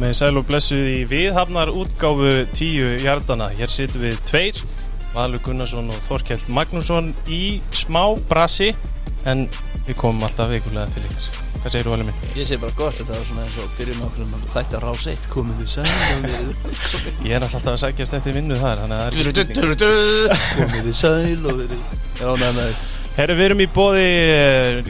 Komið 0.00 0.14
sæl 0.16 0.38
og 0.40 0.46
blessuð 0.48 0.86
í 0.88 1.00
viðhafnar 1.04 1.68
útgáfu 1.76 2.46
tíu 2.56 2.86
hjartana. 3.02 3.50
Hér 3.52 3.68
situm 3.68 4.00
við 4.00 4.14
tveir, 4.24 4.56
Valur 5.12 5.42
Gunnarsson 5.44 5.92
og 5.92 5.98
Þorkjell 6.06 6.40
Magnússon 6.56 7.10
í 7.28 7.58
smá 7.76 8.16
brasi 8.30 8.70
en 9.28 9.44
við 9.84 9.98
komum 10.00 10.24
alltaf 10.24 10.48
veikulega 10.48 10.88
til 10.94 11.04
ykkar. 11.04 11.28
Hvað 11.58 11.76
segir 11.76 11.84
þú 11.84 11.94
alveg 11.98 12.08
minn? 12.08 12.24
Ég 12.32 12.48
segi 12.48 12.60
bara 12.64 12.76
gott, 12.80 12.96
þetta 12.96 13.12
var 13.18 13.28
svona 13.28 13.44
eins 13.44 13.60
og 13.60 13.76
byrjum 13.76 14.02
okkur 14.08 14.50
þætti 14.56 14.80
að 14.80 14.86
rása 14.86 15.12
eitt, 15.12 15.30
komið 15.36 15.60
þið 15.60 15.72
sæl 15.76 15.86
og 15.92 16.24
við 16.24 17.28
Ég 17.28 17.36
er 17.36 17.48
alltaf 17.50 17.72
að 17.76 17.80
sækjast 17.84 18.20
eftir 18.22 18.40
vinnu 18.40 18.60
þar, 18.64 18.84
er 18.88 19.22
komið 20.56 20.82
þið 20.88 21.00
sæl 21.04 21.40
og 21.44 21.60
við 21.60 21.76
Ég 21.76 22.22
er 22.24 22.30
ánægð 22.32 22.62
með 22.62 22.86
Herru, 23.20 23.36
við 23.36 23.50
erum 23.50 23.66
í 23.68 23.72
bóði, 23.76 24.10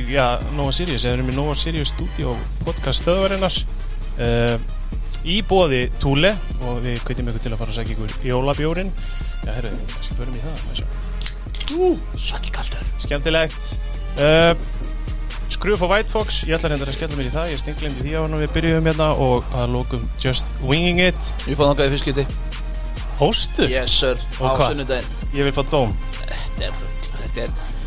já, 0.07 0.27
Nova 0.55 0.71
Sirius, 0.71 1.03
við 1.03 1.17
erum 1.17 1.35
í 1.35 1.41
Nova 1.43 1.59
Sirius 1.59 1.97
Studio 1.97 2.39
podcast 2.63 3.03
stöðvarinnar 3.03 3.59
uh, 3.59 4.79
í 5.25 5.41
bóði 5.47 5.83
Túle 6.01 6.35
og 6.67 6.81
við 6.85 7.01
kveitum 7.05 7.29
ykkur 7.33 7.45
til 7.45 7.53
að 7.55 7.61
fara 7.61 7.75
að 7.75 7.79
segja 7.81 7.97
ykkur 7.97 8.15
jólabjórin. 8.31 8.93
Já, 9.45 9.53
herru, 9.57 9.73
kannski 9.93 10.17
förum 10.19 10.37
í 10.37 10.45
það. 10.45 10.63
þessu. 10.71 10.89
Svallkaldur 12.19 12.89
Skemmtilegt. 13.01 13.75
Uh, 14.19 14.55
Skruf 15.51 15.83
og 15.83 15.91
White 15.91 16.13
Fox, 16.13 16.45
ég 16.47 16.55
ætla 16.57 16.71
reyndar 16.71 16.89
að 16.89 16.97
skella 16.97 17.19
mér 17.19 17.29
í 17.29 17.33
það, 17.35 17.49
ég 17.53 17.61
stinglindi 17.61 18.05
því 18.05 18.13
á 18.17 18.21
hann 18.23 18.37
og 18.37 18.43
við 18.45 18.53
byrjum 18.55 18.87
hérna 18.87 19.09
og 19.19 19.51
að 19.59 19.75
lókum 19.75 20.07
Just 20.23 20.53
Winging 20.63 21.03
It. 21.03 21.33
Ég 21.51 21.59
fann 21.59 21.73
þangað 21.73 21.91
í 21.91 21.93
fyrstskipti 21.97 22.25
Hóstu? 23.21 23.67
Yes 23.69 23.99
sir, 24.01 24.23
á 24.41 24.57
sunnudaginn 24.63 25.35
Ég 25.37 25.45
vil 25.45 25.53
fá 25.53 25.61
dóm. 25.69 25.93
Þetta 26.23 26.71
er, 26.71 26.81
þetta 27.19 27.45
er 27.45 27.80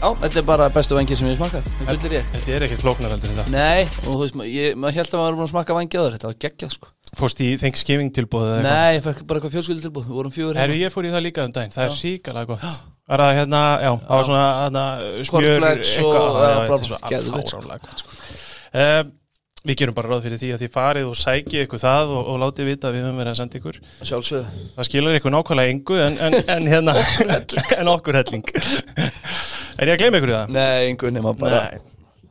Já, 0.00 0.08
þetta 0.22 0.38
er 0.40 0.44
bara 0.48 0.66
bestu 0.72 0.96
vangið 0.96 1.18
sem 1.20 1.28
ég 1.28 1.36
smakað 1.36 1.66
Þetta 1.84 2.54
er 2.56 2.64
ekkert 2.64 2.80
flóknar 2.80 3.12
heldur 3.12 3.34
það. 3.36 3.50
Nei, 3.52 3.82
og 3.84 4.06
þú 4.14 4.14
veist, 4.22 4.38
ég, 4.48 4.78
maður 4.80 4.96
held 4.96 5.10
að 5.10 5.20
maður 5.20 5.26
var 5.26 5.36
búin 5.36 5.44
að 5.44 5.50
smakka 5.52 5.76
vangið 5.76 6.00
áður. 6.00 6.14
Þetta 6.16 6.30
var 6.30 6.38
geggjað 6.44 6.72
sko. 6.76 6.88
Fórst 7.20 7.42
í 7.44 7.48
Thanksgiving 7.60 8.12
tilbúið 8.16 8.46
eða 8.46 8.56
eitthvað? 8.56 8.78
Nei, 8.80 8.96
ég 8.96 9.04
fekk 9.04 9.20
bara 9.28 9.40
eitthvað 9.40 9.54
fjölskyldi 9.58 9.84
tilbúð 9.84 10.08
Við 10.08 10.16
vorum 10.16 10.34
fjögur 10.34 10.60
Herru, 10.60 10.76
ég 10.80 10.94
fór 10.94 11.08
í 11.08 11.12
það 11.12 11.24
líka 11.26 11.44
um 11.44 11.54
daginn, 11.56 11.74
það 11.74 11.84
er 11.90 11.96
síkala 12.00 12.44
gott. 12.48 12.66
Var 13.10 13.22
það 13.26 13.32
hérna, 13.40 13.62
já, 13.82 13.90
það 14.06 14.16
var 14.16 14.28
svona 14.30 14.44
hérna, 14.60 14.84
smjör 15.26 15.48
Cornflakes 15.50 15.92
og- 16.00 16.18
þetta 16.70 17.00
geðveikt, 17.10 17.50
sko. 17.50 17.60
fáránlega 17.60 17.80
gott 17.84 18.04
sko. 18.04 18.10
uh, 18.70 19.02
Við 19.60 19.76
gerum 19.76 19.92
bara 19.96 20.08
ráð 20.08 20.22
fyrir 20.24 20.38
því 20.40 20.48
að 20.54 20.62
þið 20.64 20.70
farið 20.72 21.08
og 21.10 21.16
sækið 21.20 21.64
ykkur 21.66 21.80
það 21.82 22.12
og, 22.16 22.28
og 22.32 22.38
látið 22.40 22.68
vita 22.70 22.88
að 22.88 22.94
við 22.96 23.02
höfum 23.04 23.18
verið 23.20 23.32
að 23.34 23.38
senda 23.42 23.58
ykkur. 23.60 23.78
Sjálfsögðu. 24.08 24.60
Það 24.78 24.86
skilur 24.88 25.16
ykkur 25.18 25.34
nákvæmlega 25.34 25.74
engu 25.74 25.98
en, 26.00 26.16
en, 26.26 26.36
en 26.54 26.68
hérna, 26.72 26.94
en 27.76 27.90
okkur 27.92 28.16
helling. 28.22 28.46
Er 28.54 29.90
ég 29.90 29.92
að 29.94 30.00
gleyma 30.00 30.20
ykkur 30.22 30.32
í 30.32 30.36
það? 30.38 30.54
Nei, 30.56 30.86
einhvern 30.88 31.18
nema 31.18 31.34
bara 31.36 31.60
Nei. 31.66 31.82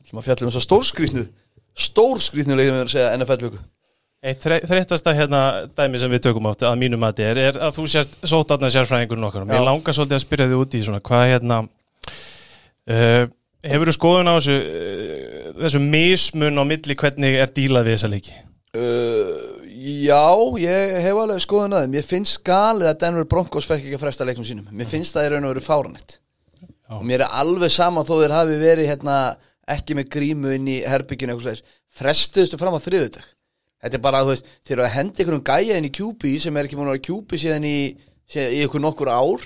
Sem 0.10 0.18
að 0.18 0.26
fjalla 0.26 0.48
um 0.48 0.50
þess 0.50 0.58
að 0.64 0.66
stórskrýtnu 0.66 1.26
Stórskrýtnu 1.86 2.58
leikum 2.58 2.80
við 2.80 2.88
að 2.88 2.92
segja 2.96 3.12
NFL-vöku 3.20 3.60
Eitt 4.26 4.42
þre- 4.44 4.64
þreyttasta 4.68 5.14
hérna 5.16 5.42
dæmi 5.78 6.00
sem 6.02 6.12
við 6.12 6.24
tökum 6.26 6.50
átt 6.50 6.66
að 6.68 6.80
mínum 6.82 7.00
mati 7.00 7.24
er, 7.24 7.38
er 7.40 7.60
að 7.64 7.78
þú 7.78 7.86
sért 7.94 8.18
sótarnar 8.28 8.74
sérfræðingur 8.74 9.22
nokkar 9.22 9.46
og 9.46 9.52
mér 9.54 9.62
langar 9.64 9.96
svolítið 9.96 10.18
að 10.18 10.24
spyrja 10.26 10.48
þig 10.50 10.64
út 10.66 10.76
í 10.76 10.82
svona 10.84 11.00
hvað 11.08 11.24
hérna 11.30 11.60
uh, 11.64 13.30
hefur 13.66 13.92
þú 13.92 13.96
skoðun 13.98 14.32
á 14.32 14.34
þessu 14.38 14.56
uh, 14.60 15.50
þessu 15.64 15.82
mismun 15.84 16.62
á 16.62 16.64
milli 16.68 16.98
hvernig 17.00 17.40
er 17.42 17.52
dílað 17.56 17.90
við 17.90 17.98
þessa 17.98 18.12
leiki? 18.14 18.38
Uh, 18.78 19.60
já, 20.06 20.24
ég 20.62 20.96
hef 21.04 21.22
alveg 21.26 21.44
skoðun 21.44 21.76
að 21.76 21.86
þeim. 21.86 21.94
Mér 21.98 22.08
finnst 22.08 22.42
galið 22.46 22.92
að 22.92 23.00
Denver 23.04 23.30
Broncos 23.30 23.68
fekk 23.70 23.86
ekki 23.86 23.98
að 23.98 24.06
fresta 24.06 24.28
leiknum 24.28 24.48
sínum. 24.48 24.70
Mér 24.72 24.90
finnst 24.92 25.18
það 25.18 25.28
í 25.28 25.34
raun 25.34 25.50
og 25.50 25.56
veru 25.56 25.66
fáranett. 25.66 26.20
Og 26.90 27.04
mér 27.06 27.26
er 27.26 27.36
alveg 27.42 27.74
sama 27.74 28.02
þó 28.06 28.16
þeir 28.22 28.34
hafi 28.34 28.56
verið 28.62 28.90
hérna 28.90 29.18
ekki 29.70 29.98
með 29.98 30.10
grímu 30.16 30.54
inn 30.58 30.70
í 30.70 30.80
herbygginu 30.90 31.36
eitthvað 31.36 31.52
slags 31.52 31.78
Frestuðustu 32.00 32.58
fram 32.58 32.78
á 32.78 32.82
þriðudag 32.82 33.28
Þetta 33.80 33.96
er 33.96 34.04
bara, 34.04 34.22
þú 34.26 34.34
veist, 34.34 34.48
þeir 34.68 34.76
eru 34.76 34.84
að 34.84 34.94
henda 34.96 35.22
einhverjum 35.22 35.44
gæja 35.48 35.76
inn 35.80 35.88
í 35.88 35.92
QB 35.96 36.32
sem 36.44 36.58
er 36.60 36.68
ekki 36.68 36.76
múin 36.80 36.90
að 36.90 36.98
vera 36.98 37.06
QB 37.06 37.38
síðan 37.40 37.68
í, 37.70 37.78
síðan 38.28 38.56
í 38.58 38.64
einhver 38.66 38.84
nokkur 38.84 39.12
ár. 39.12 39.46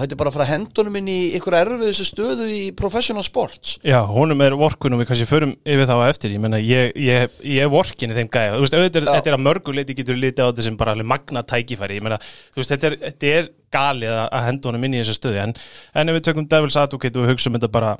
þetta 0.00 0.14
er 0.16 0.20
bara 0.22 0.30
að 0.32 0.36
fara 0.38 0.46
að 0.46 0.52
henda 0.54 0.80
honum 0.82 0.96
inn 1.00 1.08
í 1.12 1.18
einhver 1.36 1.56
erfiðustu 1.60 2.06
stöðu 2.08 2.48
í 2.54 2.62
professional 2.78 3.24
sports. 3.26 3.76
Já, 3.86 3.98
honum 4.06 4.40
er 4.46 4.56
vorkunum 4.58 5.02
við 5.02 5.10
kannski 5.12 5.28
förum 5.30 5.54
yfir 5.64 5.86
þá 5.90 5.94
á 5.98 6.06
eftir, 6.08 6.34
ég 6.36 6.42
menna 6.44 6.60
ég, 6.62 6.92
ég, 6.96 7.36
ég 7.44 7.62
er 7.66 7.72
vorkinni 7.72 8.16
þeim 8.16 8.30
gæja, 8.32 8.54
þú 8.56 8.64
veist, 8.64 8.78
auðvitað 8.78 9.12
er- 9.14 9.28
er 9.32 9.38
að 9.38 9.44
mörgu 9.48 9.74
leiti 9.76 9.94
getur 9.98 10.16
litið 10.20 10.44
á 10.44 10.48
þetta 10.52 10.62
sem 10.68 10.76
bara 10.80 10.94
alveg 10.96 11.06
magna 11.14 11.42
tækifæri, 11.42 11.98
ég 11.98 12.04
menna, 12.06 12.18
þú 12.54 12.62
veist, 12.62 12.74
þetta 12.74 12.90
er, 12.92 12.98
þetta 13.08 13.32
er 13.38 13.50
galið 13.74 14.12
að 14.14 14.28
að 14.38 14.44
henda 14.48 14.68
honum 14.70 14.84
inn 14.88 14.94
í 14.96 15.00
þessa 15.02 15.16
stöðu 15.18 15.40
en, 15.42 15.52
en 15.98 16.08
ef 16.12 16.16
við 16.18 16.24
tökum 16.28 16.46
Devils 16.48 16.76
Advocate 16.80 17.18
og 17.20 17.28
hugsa 17.30 17.50
um 17.50 17.56
þetta 17.58 17.70
bara, 17.74 17.90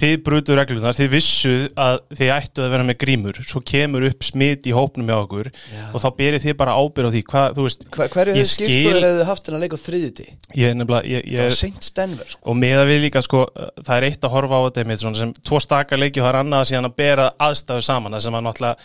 þið 0.00 0.14
brutu 0.26 0.56
reglunar 0.58 0.96
þið 0.98 1.10
vissuð 1.16 1.64
að 1.86 1.98
þið 2.20 2.32
ættu 2.36 2.64
að 2.66 2.72
vera 2.76 2.86
með 2.90 2.98
grímur 3.02 3.40
svo 3.46 3.62
kemur 3.66 4.06
upp 4.10 4.26
smit 4.26 4.68
í 4.70 4.74
hópnum 4.76 5.10
hjá 5.10 5.16
okkur 5.24 5.50
og 5.92 5.98
þá 6.04 6.08
berið 6.20 6.46
þið 6.46 6.56
bara 6.62 6.76
ábyrð 6.78 7.10
á 7.10 7.12
því, 7.16 7.22
hvað, 7.32 7.56
þú 7.58 7.66
veist, 7.66 7.86
Hver, 7.96 8.12
Hverju 8.16 8.36
hefur 8.36 8.50
skipt 8.52 8.70
skil- 8.70 8.86
þegar 8.96 9.06
þið 9.18 9.24
haft 9.32 9.50
hennar 9.50 9.64
leik 9.66 9.76
á 9.76 9.80
þriðuti? 9.86 10.26
ég 10.62 10.76
nefnilega 10.78 11.10
ég, 11.10 11.26
Það 11.26 11.36
ég, 11.36 11.50
var 11.50 11.58
Saints 11.60 11.90
Denver 11.96 12.30
sko. 12.34 12.42
og 12.52 12.58
með 12.62 12.76
að 12.82 12.90
við 12.92 13.02
líka 13.06 13.22
sko, 13.26 13.44
það 13.82 13.94
er 13.98 14.08
eitt 14.10 14.26
að 14.28 14.34
horfa 14.36 14.56
á 14.56 14.64
þetta 14.66 14.84
einmitt 14.84 15.02
svona 15.04 15.20
sem 15.20 15.34
tvo 15.46 15.60
staka 15.62 15.98
leiki 16.00 16.20
og 16.22 16.26
það 16.28 16.32
er 16.34 16.40
annað 16.42 16.62
að 16.64 16.68
síðan 16.72 16.90
að 16.90 16.96
bera 17.02 17.28
aðstæðu 17.48 17.86
saman 17.86 18.16
það 18.16 18.24
sem 18.26 18.36
að 18.38 18.46
náttúrulega 18.46 18.76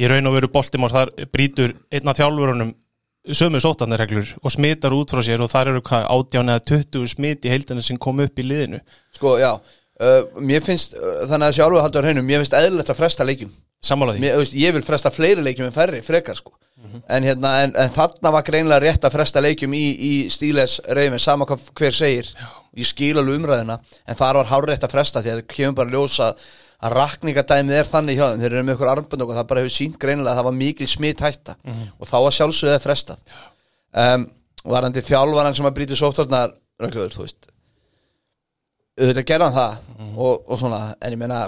í 0.00 0.08
raun 0.10 0.30
og 0.30 0.36
veru 0.38 0.48
Baltimore 0.54 0.94
þar 0.94 1.10
brýtur 1.34 1.74
einn 1.92 2.08
af 2.08 2.16
þjálfurunum 2.20 2.70
sömu 3.36 3.60
sótarnarreglur 3.60 4.36
og 4.40 4.52
smitar 4.54 4.94
út 4.96 5.12
frá 5.12 5.22
sér 5.24 5.42
og 5.44 5.50
þar 5.52 5.74
eru 5.74 5.82
hvað 5.84 6.06
átján 6.14 6.52
eða 6.54 6.62
20 6.72 7.10
smit 7.12 7.44
í 7.44 7.52
heildinu 7.52 7.84
sem 7.84 7.98
kom 8.00 8.22
upp 8.24 8.40
í 8.40 8.46
liðinu? 8.46 8.80
Sko, 9.16 9.34
já 9.40 9.52
uh, 9.56 10.22
Mér 10.40 10.64
finnst, 10.64 10.96
uh, 10.96 11.26
þannig 11.28 11.50
að 11.50 11.58
sjálfu 11.58 11.82
haldur 11.84 12.08
hreinu 12.08 12.24
Mér 12.24 12.42
finnst 12.42 12.56
eðlilegt 12.56 12.92
að 12.92 13.00
fresta 13.02 13.26
leikjum. 13.28 13.52
Veist, 13.80 14.56
Ég 14.56 14.74
vil 14.76 14.84
fresta 14.84 15.12
fleiri 15.12 15.44
leikjum 15.44 15.68
en 15.68 15.76
færri, 15.76 16.02
frekar 16.04 16.36
sko. 16.36 16.56
En, 17.12 17.24
hérna, 17.24 17.58
en, 17.66 17.74
en 17.76 17.92
þarna 17.92 18.32
var 18.32 18.44
greinlega 18.44 18.80
rétt 18.80 19.04
að 19.04 19.12
fresta 19.18 19.40
leikjum 19.44 19.74
í, 19.76 19.84
í 20.00 20.12
stíles 20.32 20.78
reyfin 20.88 21.20
Sama 21.20 21.44
hvað 21.48 21.68
hver 21.76 21.96
segir. 21.96 22.32
Já. 22.32 22.48
Ég 22.80 22.86
skil 22.88 23.16
alveg 23.18 23.40
umræðina 23.40 23.80
En 24.06 24.16
þar 24.16 24.36
var 24.38 24.50
hárrétt 24.52 24.84
að 24.86 24.92
fresta 24.94 25.20
Því 25.24 25.32
að 25.32 25.40
það 25.40 25.48
kemur 25.50 25.78
bara 25.80 25.90
ljósa 25.90 26.28
að 26.80 26.96
rakningadæmið 26.96 27.78
er 27.80 27.88
þannig 27.88 28.18
hjá 28.18 28.26
þeim. 28.30 28.42
Þeir 28.42 28.52
eru 28.54 28.66
með 28.66 28.76
ykkur 28.78 28.92
armbönd 28.94 29.24
og 29.26 29.32
það 29.36 29.48
bara 29.50 29.62
hefur 29.64 29.76
sínt 29.76 30.00
greinilega 30.00 30.32
að 30.32 30.40
það 30.40 30.48
var 30.48 30.58
mikil 30.58 30.88
smitt 30.88 31.24
hætta 31.24 31.56
og 31.98 32.08
þá 32.08 32.16
var 32.24 32.36
sjálfsögðið 32.38 32.84
frestað. 32.86 33.34
Um, 33.90 34.26
og 34.64 34.74
varandi 34.74 35.04
þjálfaran 35.04 35.56
sem 35.56 35.68
að 35.68 35.76
brýti 35.76 35.98
sóttarnar 35.98 36.54
reglur, 36.80 37.12
þú 37.12 37.24
veist 37.26 37.50
auðvitað 39.00 39.26
gerða 39.28 39.48
hann 39.48 39.56
það 39.56 40.16
og, 40.16 40.34
og 40.44 40.60
svona, 40.60 40.80
en 41.00 41.14
ég 41.14 41.20
meina 41.20 41.40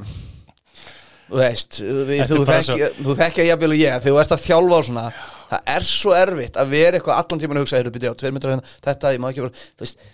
þú 1.28 1.40
veist 1.40 1.78
við, 1.82 2.24
þú, 2.30 2.40
þekki, 2.48 2.88
þú 3.02 3.16
þekki 3.20 3.44
að 3.44 3.48
jafnvel 3.50 3.70
og 3.74 3.80
ég 3.80 3.94
þegar 3.98 4.16
þú 4.16 4.22
ert 4.22 4.34
að 4.36 4.44
þjálfa 4.46 4.78
og 4.78 4.88
svona 4.88 5.04
það 5.52 5.70
er 5.74 5.86
svo 5.88 6.16
erfitt 6.16 6.58
að 6.60 6.72
vera 6.72 6.98
eitthvað 6.98 7.22
allan 7.22 7.42
tíman 7.42 7.60
að 7.60 7.66
hugsa 7.66 7.82
byrja 7.96 8.14
hérna, 8.22 8.60
þetta, 8.86 9.12
ég 9.12 9.22
má 9.22 9.28
ekki 9.30 9.44
vera 9.44 9.56
þú 9.60 9.86
veist 9.86 10.06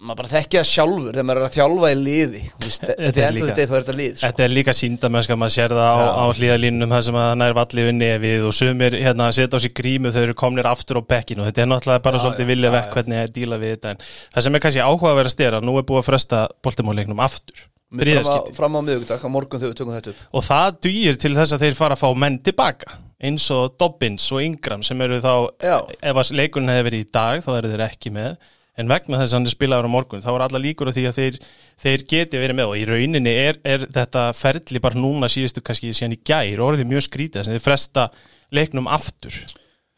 maður 0.00 0.16
bara 0.22 0.30
þekki 0.30 0.56
það 0.56 0.68
sjálfur 0.70 1.12
þegar 1.12 1.26
maður 1.28 1.40
er 1.40 1.46
að 1.46 1.56
þjálfa 1.56 1.88
í 1.92 1.96
liði 2.00 2.40
Þú 2.50 2.64
veist, 2.64 2.84
Þetta 2.88 3.20
er 3.20 3.26
er 3.26 3.34
líka- 3.36 3.52
er 3.60 3.70
þetta 3.74 3.94
lið 3.98 4.12
sko. 4.16 4.22
Þetta 4.26 4.44
er 4.46 4.52
líka 4.54 4.74
síndamennska, 4.78 5.36
maður 5.36 5.54
sér 5.56 5.74
það 5.76 5.90
á, 5.92 5.98
á 6.16 6.24
hlýðalínum 6.38 6.94
það 6.94 7.02
sem 7.08 7.18
að 7.20 7.26
það 7.26 7.34
nær 7.42 7.56
vallið 7.60 7.88
við 7.90 7.96
nefið 8.00 8.46
og 8.48 8.54
sumir 8.56 8.96
hérna 8.96 9.26
setja 9.36 9.56
á 9.56 9.64
sig 9.64 9.74
grímu 9.76 10.12
þau 10.14 10.22
eru 10.22 10.36
komnir 10.40 10.68
aftur 10.70 11.00
á 11.00 11.02
bekkinu 11.04 11.44
og 11.44 11.50
þetta 11.50 11.64
er 11.66 11.68
náttúrulega 11.74 12.02
bara 12.06 12.16
Já, 12.16 12.22
svolítið 12.24 12.46
vilja 12.54 12.70
já, 12.70 12.74
vekk 12.78 12.88
já. 12.88 12.94
hvernig 12.96 13.20
að 13.20 13.34
díla 13.36 13.58
við 13.60 13.74
þetta 13.76 13.90
en 13.90 14.00
það 14.32 14.46
sem 14.46 14.54
er 14.56 14.64
kannski 14.64 14.86
áhuga 14.88 15.10
að 15.12 15.20
vera 15.20 15.34
stera, 15.36 15.60
nú 15.60 15.76
er 15.76 15.84
búið 15.90 16.00
að 16.00 16.08
fresta 16.08 16.40
boltimóleiknum 16.64 17.20
aftur, 17.20 17.66
fram, 17.90 18.54
fram 18.56 18.76
á 18.78 18.80
miðugdag, 18.86 19.20
á 19.20 19.28
morgun 19.28 19.60
við 19.60 19.74
tökum 19.76 19.92
þetta 19.98 20.14
upp 20.14 20.38
og 20.40 20.44
það 20.46 20.80
dýr 20.86 21.16
til 21.20 21.34
þess 21.36 21.52
að 21.56 21.64
þeir 21.66 21.76
fara 21.76 21.96
að 21.98 22.02
fá 22.06 22.08
menn 22.16 22.38
tilbaka 22.40 22.96
eins 23.20 23.50
og 23.52 23.74
Dobbins 23.76 24.30
og 24.32 24.40
Ingram 24.46 24.80
sem 24.86 25.00
eru 25.04 25.18
þá, 25.20 25.34
Já. 25.60 25.76
ef 26.00 26.16
að 26.22 26.30
leikurinn 26.38 26.70
hefði 26.72 26.86
verið 26.88 27.04
í 27.04 27.10
dag 27.12 27.42
þá 27.44 27.50
eru 27.58 27.72
þeir 27.74 27.84
ekki 27.90 28.12
með 28.14 28.36
en 28.80 28.90
vegna 28.90 29.20
þess 29.20 29.34
að 29.34 29.38
hann 29.38 29.48
er 29.48 29.54
spilaður 29.54 29.88
á 29.88 29.94
morgun 29.94 30.24
þá 30.24 30.30
er 30.32 30.44
alla 30.46 30.62
líkur 30.62 30.90
á 30.90 30.96
því 30.96 31.06
að 31.10 31.20
þeir, 31.20 31.38
þeir 31.84 32.04
geti 32.12 32.42
verið 32.42 32.58
með. 32.58 32.72
Og 32.72 32.80
í 32.80 32.84
rauninni 32.88 33.36
er, 33.46 33.60
er 33.62 33.86
þetta 33.92 34.26
ferli 34.36 34.82
bara 34.82 35.00
núna 35.00 35.30
síðustu 35.30 35.62
kannski 35.64 35.94
síðan 35.94 36.16
í 36.16 36.20
gær 36.26 36.66
orðið 36.66 36.92
mjög 36.92 37.08
skrítið 37.08 37.44
að 37.44 37.54
þeir 37.54 37.66
fresta 37.68 38.10
leiknum 38.50 38.90
aftur. 38.90 39.42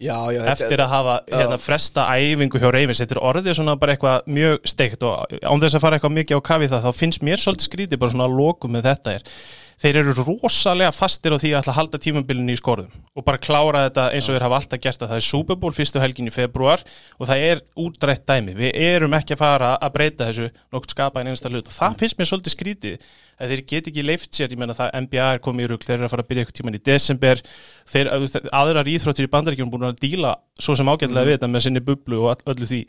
Já, 0.03 0.17
já, 0.35 0.41
eftir 0.51 0.81
að 0.83 0.91
hafa 0.91 1.12
hérna, 1.29 1.56
fresta 1.62 2.05
æfingu 2.11 2.59
hjá 2.59 2.73
Reymis, 2.75 2.99
þetta 2.99 3.15
er 3.15 3.27
orðið 3.29 3.55
svona 3.55 3.77
bara 3.79 3.95
eitthvað 3.95 4.25
mjög 4.35 4.65
steikt 4.67 5.05
og 5.06 5.37
án 5.39 5.62
þess 5.62 5.79
að 5.79 5.85
fara 5.85 5.99
eitthvað 5.99 6.15
mikið 6.17 6.41
á 6.43 6.49
kafi 6.49 6.69
það, 6.73 6.89
þá 6.89 6.99
finnst 6.99 7.23
mér 7.23 7.43
svolítið 7.43 7.69
skrítið 7.69 8.01
bara 8.03 8.15
svona 8.15 8.27
að 8.27 8.35
lokum 8.41 8.75
með 8.75 8.89
þetta 8.89 9.15
er 9.15 9.37
þeir 9.82 10.00
eru 10.02 10.14
rosalega 10.23 10.93
fastir 10.94 11.34
á 11.34 11.38
því 11.43 11.52
að 11.52 11.61
ætla 11.62 11.75
að 11.75 11.79
halda 11.81 12.02
tímabilinu 12.02 12.55
í 12.55 12.61
skorðum 12.61 12.93
og 13.19 13.26
bara 13.26 13.40
klára 13.43 13.87
þetta 13.88 14.08
eins 14.14 14.29
og 14.29 14.37
þeir 14.37 14.46
hafa 14.46 14.61
alltaf 14.61 14.82
gert 14.82 15.02
það 15.02 15.12
það 15.12 15.20
er 15.20 15.26
Super 15.26 15.58
Bowl 15.58 15.75
fyrstu 15.76 16.02
helgin 16.02 16.31
í 16.31 16.34
februar 16.34 16.84
og 17.19 17.29
það 17.29 17.44
er 17.49 17.62
útrætt 17.79 18.25
dæmi, 18.29 18.55
við 18.56 18.79
erum 18.79 19.17
ekki 19.19 19.37
að 19.37 19.43
fara 19.43 19.75
að 19.76 19.94
breyta 19.96 20.29
þessu 20.29 20.49
nokkuð 20.73 20.94
skapa 20.94 21.20
en 21.20 21.31
einasta 21.31 21.50
hlut. 21.50 21.69
Og 21.69 21.76
það 21.76 21.99
finnst 22.02 22.19
mér 22.19 22.31
svolítið 22.31 22.55
skrítið 22.56 23.06
að 23.43 23.52
þeir 23.52 23.62
get 23.73 23.88
ekki 23.90 24.05
leift 24.06 24.37
sér, 24.37 24.52
ég 24.52 24.61
menna 24.61 24.76
það 24.76 24.93
NBA 25.06 25.29
er 25.34 25.43
komið 25.43 25.64
í 25.64 25.69
rugg, 25.73 25.87
þeir 25.87 25.96
eru 25.96 26.06
að 26.06 26.12
fara 26.12 26.25
að 26.25 26.31
byrja 26.31 26.44
eitthvað 26.44 26.58
tíman 26.61 26.79
í 26.79 26.82
desember. 26.87 27.43
Þeir, 27.93 28.11
aðrar 28.55 28.90
íþróttir 28.93 29.26
í 29.26 29.32
bandaríkjum 29.32 29.73
búin 29.73 29.88
að 29.88 29.99
díla 30.05 30.34
svo 30.62 30.76
sem 30.79 30.88
ágætlega 30.88 31.26
við 31.26 31.38
þetta 31.38 31.50
með 31.50 31.64
sinni 31.67 31.82
bublu 31.82 32.23
og 32.23 32.44
öllu 32.52 32.69
því 32.69 32.82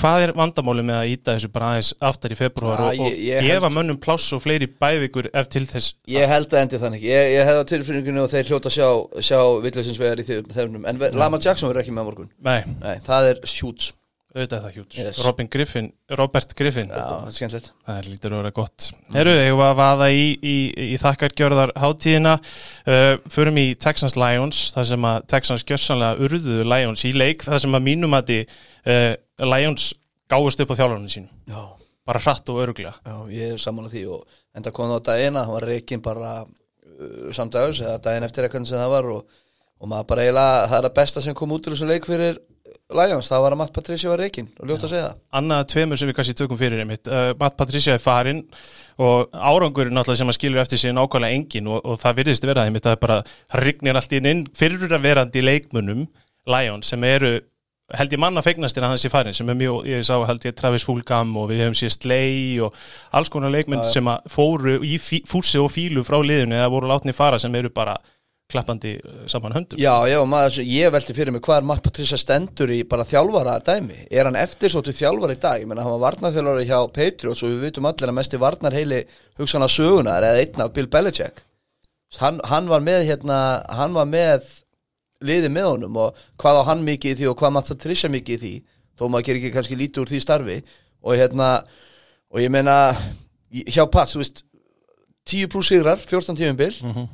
hvað 0.00 0.24
er 0.24 0.32
vandamáli 0.38 0.84
með 0.86 0.98
að 0.98 1.12
íta 1.14 1.36
þessu 1.36 1.52
bara 1.54 1.70
aðeins 1.74 1.92
aftar 2.10 2.34
í 2.34 2.38
februar 2.40 2.80
Ja, 2.80 2.90
og, 2.90 3.06
og 3.06 3.46
gefa 3.46 3.72
mönnum 3.74 4.00
pláss 4.02 4.32
og 4.36 4.42
fleiri 4.44 4.70
bævikur 4.70 5.30
ef 5.30 5.52
til 5.52 5.66
þess 5.68 5.94
Ég 6.10 6.30
held 6.30 6.50
að 6.50 6.64
endi 6.64 6.82
þannig. 6.82 7.06
Ég, 7.06 7.30
ég 7.36 7.48
hefði 7.48 7.62
á 7.62 7.70
tilfinninginu 7.74 8.24
og 8.24 8.32
þeir 8.32 8.50
hljóta 8.50 8.72
að 8.72 8.76
sjá, 8.78 8.90
sjá 9.30 9.40
villusins 9.64 10.02
vegar 10.02 10.24
í 10.24 10.26
þeim 10.26 10.82
En 10.90 11.00
Lama 11.20 11.40
Jackson 11.40 11.70
verður 11.70 11.84
ekki 11.84 11.96
með 11.96 12.10
morgun. 12.10 12.30
Nei, 12.40 12.60
Nei, 12.80 12.94
það 13.06 13.32
er 13.34 13.42
sjúts 13.48 13.92
auðvitað 14.30 14.56
er 14.56 14.62
það 14.62 14.74
hjút 14.76 14.96
Yes. 15.00 15.20
Robin 15.24 15.48
Griffin, 15.50 15.88
Robert 16.18 16.52
Griffin. 16.54 16.90
Já, 16.90 17.02
það 17.02 17.30
er 17.30 17.34
skemmtilegt. 17.34 17.70
Það 17.86 18.10
lítur 18.10 18.34
að 18.34 18.40
vera 18.40 18.52
gott. 18.54 18.86
Herru, 19.16 19.32
ég 19.34 19.56
var 19.58 19.72
að 19.72 19.80
vaða 19.80 20.08
í, 20.14 20.26
í, 20.38 20.56
í 20.94 20.98
þakkargjörðar 21.02 21.72
hátíðina. 21.82 22.36
Uh, 22.86 23.16
förum 23.32 23.58
í 23.58 23.66
Texans 23.80 24.14
Lions, 24.20 24.60
þar 24.76 24.88
sem 24.92 25.08
að 25.10 25.26
Texans 25.34 25.66
gjörsanlega 25.66 26.28
urðuðu 26.28 26.68
Lions 26.70 27.04
í 27.08 27.12
leik, 27.16 27.42
þar 27.48 27.64
sem 27.64 27.74
að 27.80 27.86
mínum 27.88 28.14
að 28.20 28.32
uh, 28.38 29.18
Lions 29.46 29.90
gáðust 30.30 30.60
upp 30.62 30.74
á 30.74 30.78
þjálfarnu 30.80 31.10
sínum. 31.12 31.30
Já, 31.50 31.62
Bara 32.06 32.20
hratt 32.24 32.48
og 32.50 32.58
öruglega. 32.62 32.94
já 33.04 33.16
ég 33.30 33.52
er 33.54 33.58
saman 33.60 33.86
á 33.86 33.90
því 33.92 34.04
og 34.10 34.24
enda 34.56 34.70
kom 34.74 34.88
það 34.90 35.00
á 35.00 35.06
dagina, 35.10 35.44
hann 35.44 35.54
var 35.54 35.66
reikinn 35.68 36.02
bara 36.02 36.30
uh, 36.42 37.32
samdags 37.32 37.80
eða 37.84 37.98
daginn 38.02 38.24
eftir 38.26 38.46
eitthvað 38.46 38.66
sem 38.66 38.80
það 38.80 38.94
var 38.94 39.10
og, 39.12 39.26
og 39.80 39.90
maður 39.90 40.08
bara 40.12 40.24
eiginlega, 40.24 40.62
það 40.70 40.78
er 40.80 40.88
að 40.88 40.96
besta 40.96 41.22
sem 41.24 41.36
kom 41.38 41.52
út 41.54 41.68
úr 41.68 41.76
þessum 41.76 41.92
leik 41.92 42.08
fyrir 42.08 42.40
Lions, 42.90 43.28
það 43.30 43.42
var 43.44 43.54
að 43.54 43.58
Matt 43.60 43.72
Patricia 43.74 44.10
var 44.10 44.18
reikinn 44.24 44.48
og 44.58 44.66
ljótt 44.66 44.84
að 44.86 44.90
segja 44.94 45.04
það 45.10 45.38
Annað 45.38 45.62
tveimur 45.72 45.98
sem 46.00 46.08
við 46.10 46.16
kannski 46.18 46.34
tökum 46.38 46.58
fyrir 46.58 46.82
einmitt. 46.82 47.06
Uh, 47.06 47.30
Matt 47.38 47.56
Patricia 47.58 47.94
er 47.94 48.02
farinn 48.02 48.40
og 48.98 49.30
árangurinn 49.34 49.94
náttúrulega 49.94 50.22
sem 50.22 50.32
að 50.32 50.38
skilur 50.38 50.62
eftir 50.62 50.80
sig 50.82 50.94
nákvæmlega 50.96 51.36
engin 51.36 51.70
og, 51.70 51.78
og 51.84 52.00
það 52.02 52.18
virðist 52.20 52.46
vera 52.48 52.64
einmitt 52.66 52.86
að 52.86 52.96
það 52.96 53.04
bara 53.04 53.20
rignir 53.62 53.98
allt 54.00 54.16
inn 54.18 54.30
inn 54.32 54.42
fyrir 54.58 54.90
að 54.90 55.06
verandi 55.06 55.44
leikmunum 55.44 56.02
Lions 56.50 56.90
sem 56.90 57.04
eru 57.06 57.36
held 57.98 58.14
ég 58.14 58.22
manna 58.22 58.42
fegnastir 58.44 58.84
að 58.84 58.94
hans 58.94 59.04
í 59.06 59.10
farin 59.12 59.36
sem 59.36 59.48
er 59.50 59.58
mjög, 59.58 59.82
ég 59.88 60.06
sá 60.06 60.14
held 60.28 60.46
ég 60.46 60.54
Travis 60.58 60.86
Fulgham 60.86 61.34
og 61.40 61.50
við 61.50 61.64
hefum 61.64 61.76
séð 61.78 61.96
Slay 61.96 62.60
og 62.64 62.76
alls 63.16 63.32
konar 63.32 63.52
leikmenn 63.54 63.84
sem 63.90 64.06
að 64.10 64.30
fóru 64.30 64.78
í 64.86 64.96
fí, 65.02 65.22
fúsi 65.28 65.60
og 65.60 65.70
fílu 65.74 66.04
frá 66.06 66.20
liðinu 66.22 66.58
eða 66.58 66.72
voru 66.72 66.90
látni 66.90 67.16
fara 67.16 67.40
sem 67.42 67.54
eru 67.58 67.72
bara 67.74 67.98
klappandi 68.50 68.96
uh, 68.98 69.26
saman 69.30 69.54
höndum 69.54 69.80
Já, 69.80 69.94
já, 70.10 70.18
og 70.20 70.28
maður, 70.30 70.62
ég 70.66 70.92
velti 70.94 71.14
fyrir 71.16 71.34
mig 71.34 71.42
hvað 71.46 71.60
er 71.60 71.68
Matt 71.70 71.84
Patricia 71.84 72.18
stendur 72.20 72.72
í 72.74 72.80
bara 72.88 73.06
þjálfara 73.08 73.58
dæmi? 73.66 74.06
Er 74.10 74.28
hann 74.28 74.38
eftirsóttu 74.38 74.94
þjálfara 74.96 75.36
í 75.36 75.42
dag? 75.42 75.60
Ég 75.62 75.70
menna 75.70 75.84
hann 75.86 75.94
var 75.96 76.04
varnarþjálfari 76.08 76.66
hjá 76.70 76.80
Patriots 76.94 77.44
og 77.44 77.54
við 77.54 77.68
vitum 77.68 77.86
allir 77.90 78.10
að 78.10 78.18
mesti 78.18 78.40
varnar 78.42 78.76
heili 78.76 79.04
hugsanlega 79.38 79.76
sögunar 79.76 80.26
eða 80.26 80.42
einn 80.42 80.66
af 80.66 80.74
Bill 80.74 80.90
Belichick. 80.90 81.44
Hann, 82.18 82.40
hann 82.50 82.66
var 82.70 82.82
með 82.82 83.06
hérna 83.06 83.38
hann 83.70 83.94
var 83.94 84.08
með 84.10 84.48
liði 85.20 85.50
með 85.52 85.70
honum 85.74 85.96
og 86.00 86.20
hvað 86.40 86.60
á 86.60 86.68
hann 86.70 86.84
mikið 86.86 87.12
í 87.12 87.18
því 87.20 87.30
og 87.30 87.38
hvað 87.40 87.54
Matt 87.56 87.72
Patricia 87.72 88.10
mikið 88.12 88.36
í 88.36 88.40
því 88.44 88.52
þó 89.00 89.08
maður 89.08 89.26
gerir 89.26 89.40
ekki 89.40 89.54
kannski 89.54 89.80
lítið 89.80 90.02
úr 90.02 90.12
því 90.12 90.20
starfi. 90.20 90.58
Og 91.00 91.16
hérna 91.16 91.48
og 92.30 92.42
ég 92.42 92.52
meina 92.52 92.76
hjá 93.50 93.84
Pats, 93.90 94.14
þú 94.14 94.22
veist 94.22 94.44
10 95.30 95.50
pluss 95.52 95.70
sigrar, 95.70 95.98
14 95.98 96.36
tíum 96.36 96.56
bil 96.56 96.74
mm 96.80 96.92
-hmm. 96.92 97.08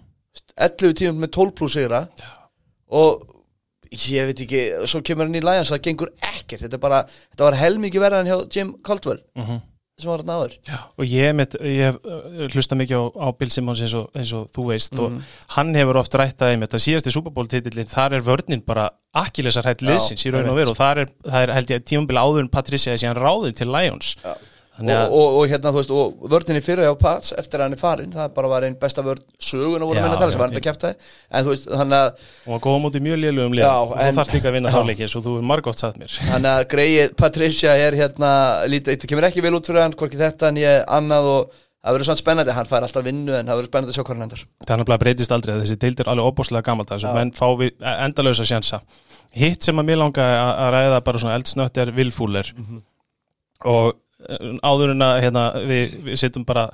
11 0.56 0.94
tíum 0.94 1.17
með 1.20 1.31
12 1.31 1.53
pluss 1.53 1.73
sigra 1.73 2.08
og 2.88 3.26
ég 3.91 4.26
veit 4.26 4.41
ekki, 4.41 4.87
svo 4.87 5.00
kemur 5.02 5.26
hann 5.26 5.35
í 5.35 5.44
Lions 5.44 5.70
það 5.70 5.82
gengur 5.82 6.12
ekkert, 6.20 6.62
þetta 6.62 6.76
er 6.76 6.82
bara 6.82 7.06
þetta 7.06 7.44
var 7.44 7.55
helmikið 7.55 8.00
verða 8.00 8.20
en 8.20 8.26
hjá 8.26 8.38
Jim 8.56 8.75
Caldwell 8.85 9.20
sem 9.97 10.11
var 10.11 10.21
hann 10.21 10.33
áður. 10.35 10.55
Og 11.01 11.09
ég, 11.09 11.31
mitt, 11.39 11.55
ég 11.65 11.87
hef 11.89 11.99
uh, 12.05 12.43
hlusta 12.53 12.77
mikið 12.77 13.01
á, 13.01 13.05
á 13.17 13.29
Bill 13.39 13.53
Simmons 13.55 13.81
eins 13.81 13.95
og, 13.97 14.11
eins 14.17 14.33
og 14.37 14.51
þú 14.53 14.67
veist 14.69 14.99
og 15.01 15.15
hann 15.55 15.73
hefur 15.79 16.01
oft 16.03 16.19
rætt 16.21 16.45
að 16.45 16.53
einmitt 16.53 16.77
að 16.77 16.85
síðasti 16.85 17.15
Super 17.15 17.33
Bowl 17.33 17.49
titillin, 17.49 17.89
þar 17.89 18.19
er 18.19 18.27
vörnin 18.27 18.65
bara 18.67 18.91
akkilesar 19.17 19.65
hætt 19.71 19.85
liðsins 19.87 20.27
í 20.29 20.35
raun 20.35 20.51
og 20.53 20.59
veru 20.61 20.75
og 20.75 20.77
þar 20.77 21.07
er, 21.07 21.15
það 21.25 21.47
er 21.47 21.55
held 21.57 21.73
ég 21.73 21.89
tímabili 21.89 22.21
áður 22.21 22.45
en 22.45 22.53
Patricia 22.53 22.93
er 22.93 23.01
síðan 23.01 23.23
ráðin 23.23 23.57
til 23.57 23.71
Lions. 23.73 24.13
Já. 24.21 24.37
Þannig 24.76 24.93
og, 24.93 25.02
að, 25.02 25.14
og, 25.17 25.37
og 25.40 25.46
hérna 25.50 25.70
þú 25.73 25.78
veist, 25.81 25.93
og 25.96 26.31
vördinni 26.32 26.61
fyrir 26.64 26.90
á 26.90 26.94
Pats 27.00 27.32
eftir 27.32 27.61
að 27.62 27.64
hann 27.67 27.76
er 27.76 27.81
farin, 27.81 28.11
það 28.12 28.34
bara 28.37 28.50
var 28.52 28.67
einn 28.67 28.75
besta 28.81 29.02
vörd 29.06 29.23
sögun 29.40 29.82
og 29.87 29.88
voru 29.93 30.02
að 30.05 30.17
tala 30.20 30.31
sem 30.34 30.40
var 30.43 30.50
hann 30.50 30.58
að 30.61 30.67
kæfta 30.67 30.90
en 30.96 31.46
þú 31.46 31.55
veist, 31.55 31.69
þannig 31.73 31.96
að 31.96 32.11
og 32.44 32.50
hann 32.52 32.64
góða 32.67 32.82
mútið 32.84 33.06
mjög 33.06 33.20
lélugum 33.25 33.56
lið 33.56 33.69
og 33.70 33.94
þú 33.96 34.11
þarfst 34.20 34.34
líka 34.37 34.50
að 34.50 34.56
vinna 34.58 34.73
Já. 34.73 34.76
þáleiki 34.76 35.08
svo 35.14 35.23
þú 35.25 35.37
er 35.40 35.46
margótt 35.52 35.81
sagt 35.81 35.96
mér. 36.02 36.17
Þannig 36.28 36.50
að 36.52 36.67
greið 36.76 37.14
Patricia 37.23 37.76
er 37.87 37.96
hérna, 38.02 38.32
lítið, 38.69 38.93
þetta 38.99 39.11
kemur 39.14 39.28
ekki 39.31 39.46
vel 39.49 39.55
út 39.56 39.70
fyrir 39.73 39.82
hann 39.87 39.96
hvorki 39.96 40.20
þetta 40.20 40.52
en 40.52 40.61
ég 40.61 40.84
annað 40.99 41.31
og 41.32 41.56
það 41.87 41.94
verður 41.96 42.08
svona 42.11 42.20
spennandi, 42.20 42.55
hann 42.56 42.67
fær 42.67 42.82
alltaf 42.84 43.05
vinnu 43.06 43.32
en 43.38 43.46
það 43.46 43.58
verður 43.61 43.69
spennandi 43.70 43.93
að 43.93 43.96
sjá 43.96 44.05
hvað 44.05 44.17
hann 44.17 44.25
endar. 44.26 44.40
Þannig 44.67 44.90
að 44.96 45.02
breytist 45.05 45.32
aldrei 45.37 45.52
að 45.55 45.61
þessi 45.64 45.76
deildir 45.84 46.08
alveg 46.11 46.26
óbúslega 46.32 46.67
gamalt 46.67 46.90
þessu. 46.90 47.06
Já. 47.06 47.14
menn 47.14 47.31
fá 47.37 47.46
við 47.61 47.87
endalösa 47.93 48.46
sjansa. 48.49 48.81
Hitt 49.37 49.62
sem 49.69 49.78
að 49.78 49.87
mér 49.87 50.00
langa 50.00 50.25
að 50.26 50.50
að 50.64 50.73
ræða 50.75 50.99
bara 51.06 51.20
svona 51.23 51.37
eldsnött 51.38 51.78
er 51.82 51.93
vilfúler 51.94 52.50
Mhm. 52.56 52.81
og 53.70 53.87
eh, 53.93 54.00
áður 54.62 54.94
en 54.94 55.05
að 55.06 55.19
hérna, 55.25 55.44
við, 55.67 55.99
við 56.06 56.23
sittum 56.23 56.46
bara 56.49 56.70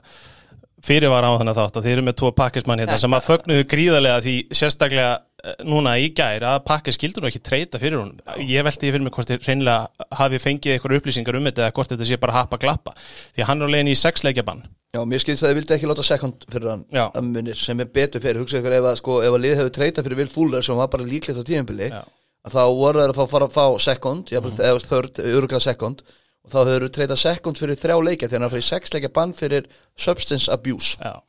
fyrirvara 0.83 1.31
á 1.31 1.39
þannig 1.39 1.59
þátt 1.59 1.77
að 1.79 1.85
þeir 1.87 1.95
eru 1.95 2.05
með 2.09 2.17
tvo 2.19 2.31
pakkismann 2.35 2.83
hérna 2.83 2.99
sem 2.99 3.15
að 3.15 3.27
fögnuðu 3.29 3.67
gríðarlega 3.71 4.23
því 4.25 4.35
sérstaklega 4.59 5.13
eh, 5.15 5.57
núna 5.69 5.95
í 6.03 6.09
gær 6.17 6.47
að 6.49 6.63
pakkis 6.67 6.99
skildur 6.99 7.23
nú 7.23 7.31
ekki 7.31 7.43
treyta 7.45 7.79
fyrir 7.83 8.01
hún 8.01 8.17
ég 8.43 8.67
velti 8.67 8.89
því 8.89 8.95
fyrir 8.97 9.05
mig 9.07 9.15
hvort 9.15 9.31
þeir 9.31 9.47
reynilega 9.47 10.09
hafi 10.19 10.41
fengið 10.43 10.75
eitthvað 10.75 10.97
upplýsingar 10.99 11.39
um 11.39 11.47
þetta 11.47 11.67
eða 11.69 11.77
hvort 11.77 11.95
þetta 11.95 12.09
sé 12.09 12.19
bara 12.23 12.39
happa 12.41 12.59
glappa. 12.63 12.95
Því 13.37 13.47
hann 13.47 13.63
er 13.63 13.71
á 13.71 13.73
leiðin 13.77 13.93
í 13.93 13.99
sexleikjabann. 14.01 14.65
Já, 14.93 15.01
mér 15.09 15.23
skilst 15.23 15.47
að 15.47 15.53
þið 15.53 15.61
vildi 15.61 15.77
ekki 15.77 15.89
láta 15.89 16.05
sekund 16.05 16.43
fyrir 16.53 16.73
hann 16.73 16.83
að 17.07 17.29
munir 17.29 17.61
sem 17.63 17.79
er 17.81 17.93
betur 17.95 18.21
fyrir, 18.21 18.43
hugsa 18.43 18.59
ykkur 18.59 18.75
ef 18.77 18.89
að, 18.91 18.99
sko, 19.01 19.21
ef 19.25 19.37
að 19.37 19.45
lið 19.47 19.55
hefur 19.61 19.73
treyta 19.79 20.05
fyrir 20.05 20.21
Will 20.21 20.33
Fuller 20.33 20.67
sem 20.67 20.77
var 20.77 20.91
bara 20.93 21.07
líklegt 21.07 21.39
á 21.41 22.03
að 22.43 22.57
þá 22.57 22.63
voru 22.75 22.99
þeir 22.99 23.13
að 23.13 23.19
fá, 23.21 23.27
fara 23.31 23.47
að 23.47 23.55
fá 23.55 23.67
sekund, 23.85 24.33
mm. 24.35 24.57
eða 24.67 24.81
þörd, 24.83 25.21
öruglega 25.23 25.63
sekund 25.63 26.03
og 26.43 26.51
þá 26.51 26.59
hefur 26.61 26.87
þeir 26.87 26.95
treyta 26.97 27.19
sekund 27.19 27.61
fyrir 27.61 27.79
þrjá 27.79 27.99
leikja 28.03 28.31
þegar 28.31 28.47
hann 28.47 28.55
fyrir 28.57 28.69
sex 28.69 28.95
leikja 28.95 29.13
bann 29.15 29.37
fyrir 29.37 29.69
substance 29.99 30.51
abuse. 30.53 30.97
Já. 31.03 31.21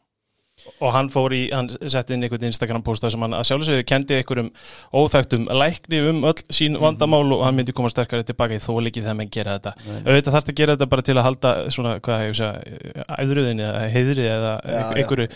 og 0.80 0.94
hann 0.95 1.10
fór 1.12 1.33
í, 1.36 1.42
hann 1.51 1.68
setti 1.92 2.13
inn 2.15 2.24
einhvern 2.24 2.45
Instagram 2.48 2.83
posta 2.86 3.10
sem 3.12 3.24
hann 3.25 3.33
að 3.36 3.48
sjálfsögðu 3.50 3.86
kendi 3.89 4.15
einhverjum 4.19 4.51
óþægtum 4.95 5.48
lækni 5.50 6.00
um 6.07 6.21
öll 6.30 6.44
sín 6.54 6.77
vandamál 6.80 7.25
og 7.36 7.42
hann 7.44 7.57
myndi 7.57 7.75
koma 7.75 7.92
sterkari 7.92 8.24
tilbaka. 8.27 8.56
Í 8.56 8.63
þóleikið 8.63 9.07
þegar 9.07 9.18
menn 9.19 9.33
gera 9.33 9.57
þetta. 9.57 9.74
Auðvitað 10.06 10.38
þarf 10.38 10.54
að 10.54 10.60
gera 10.62 10.77
þetta 10.77 10.89
bara 10.94 11.06
til 11.10 11.18
að 11.18 11.27
halda 11.27 11.54
svona, 11.74 11.95
hvað 12.06 12.25
ég 12.27 12.39
segja, 12.39 13.06
æðruðinni 13.18 13.68
eða 13.68 13.83
heiðri 13.98 14.30
eða 14.30 14.56
einhverju. 14.94 15.30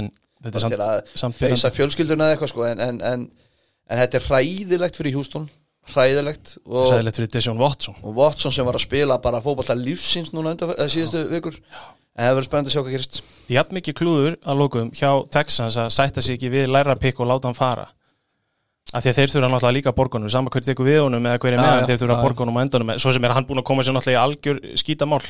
en 0.00 0.10
þetta 0.42 0.52
er 0.52 0.58
að 0.58 0.64
samt, 0.64 1.14
samt 1.22 1.38
fyrir 1.38 2.18
eða 2.18 2.32
eitthvað 2.32 2.54
sko. 2.54 2.66
En, 2.72 2.82
en, 2.88 3.02
en, 3.12 3.28
en 3.86 4.02
þetta 4.02 4.18
er 4.18 4.30
hræðilegt 4.30 4.98
fyrir 4.98 5.20
Houston 5.20 5.50
hræðilegt 5.90 6.56
og, 6.62 6.92
ræðilegt 6.92 7.18
fyrir 7.18 7.32
Deshaun 7.34 7.58
Watson. 7.60 7.96
Og 8.06 8.14
Watson 8.16 8.54
sem 8.54 8.66
var 8.66 8.78
að 8.78 8.84
spila 8.86 9.18
bara 9.22 9.40
fótballta 9.42 9.74
lífsins 9.78 10.30
núna 10.34 10.54
undan, 10.54 10.74
síðustu 10.92 11.24
vikur. 11.32 11.56
En 12.12 12.26
það 12.28 12.34
verður 12.36 12.46
spennandi 12.46 12.68
að 12.70 12.74
sjá 12.76 12.82
hvað 12.82 12.94
gerist. 12.94 13.18
Jafn 13.48 13.74
mikið 13.78 13.96
klúður 13.98 14.34
að 14.44 14.58
lókum 14.60 14.92
hjá 14.94 15.10
Texans 15.32 15.78
að 15.80 15.90
sætta 15.96 16.20
sig 16.22 16.36
ekki 16.36 16.52
við 16.52 16.68
læra 16.70 16.94
pikk 17.00 17.22
og 17.24 17.30
láta 17.32 17.48
hann 17.48 17.56
fara. 17.58 17.86
Af 18.92 19.00
því 19.04 19.08
að 19.12 19.16
þeir 19.16 19.30
þurfa 19.32 19.48
náttúrulega 19.48 19.76
líka 19.78 19.92
borgunum 19.96 20.30
sama 20.30 20.50
hvernig 20.52 20.66
tekur 20.68 20.84
við 20.84 20.98
honum 21.04 21.26
eða 21.30 21.38
hver 21.40 21.52
er 21.54 21.56
Já, 21.56 21.62
með 21.62 21.70
já, 21.70 21.74
hann 21.78 21.86
þeir 21.88 22.00
þurfa 22.02 22.22
borgunum 22.26 22.56
á 22.58 22.62
endunum 22.66 22.90
svo 23.00 23.12
sem 23.14 23.24
er 23.24 23.32
hann 23.32 23.46
búin 23.48 23.60
að 23.62 23.66
koma 23.70 23.84
sér 23.86 23.94
náttúrulega 23.96 24.18
í 24.18 24.22
algjör 24.26 24.58
skítamál. 24.82 25.22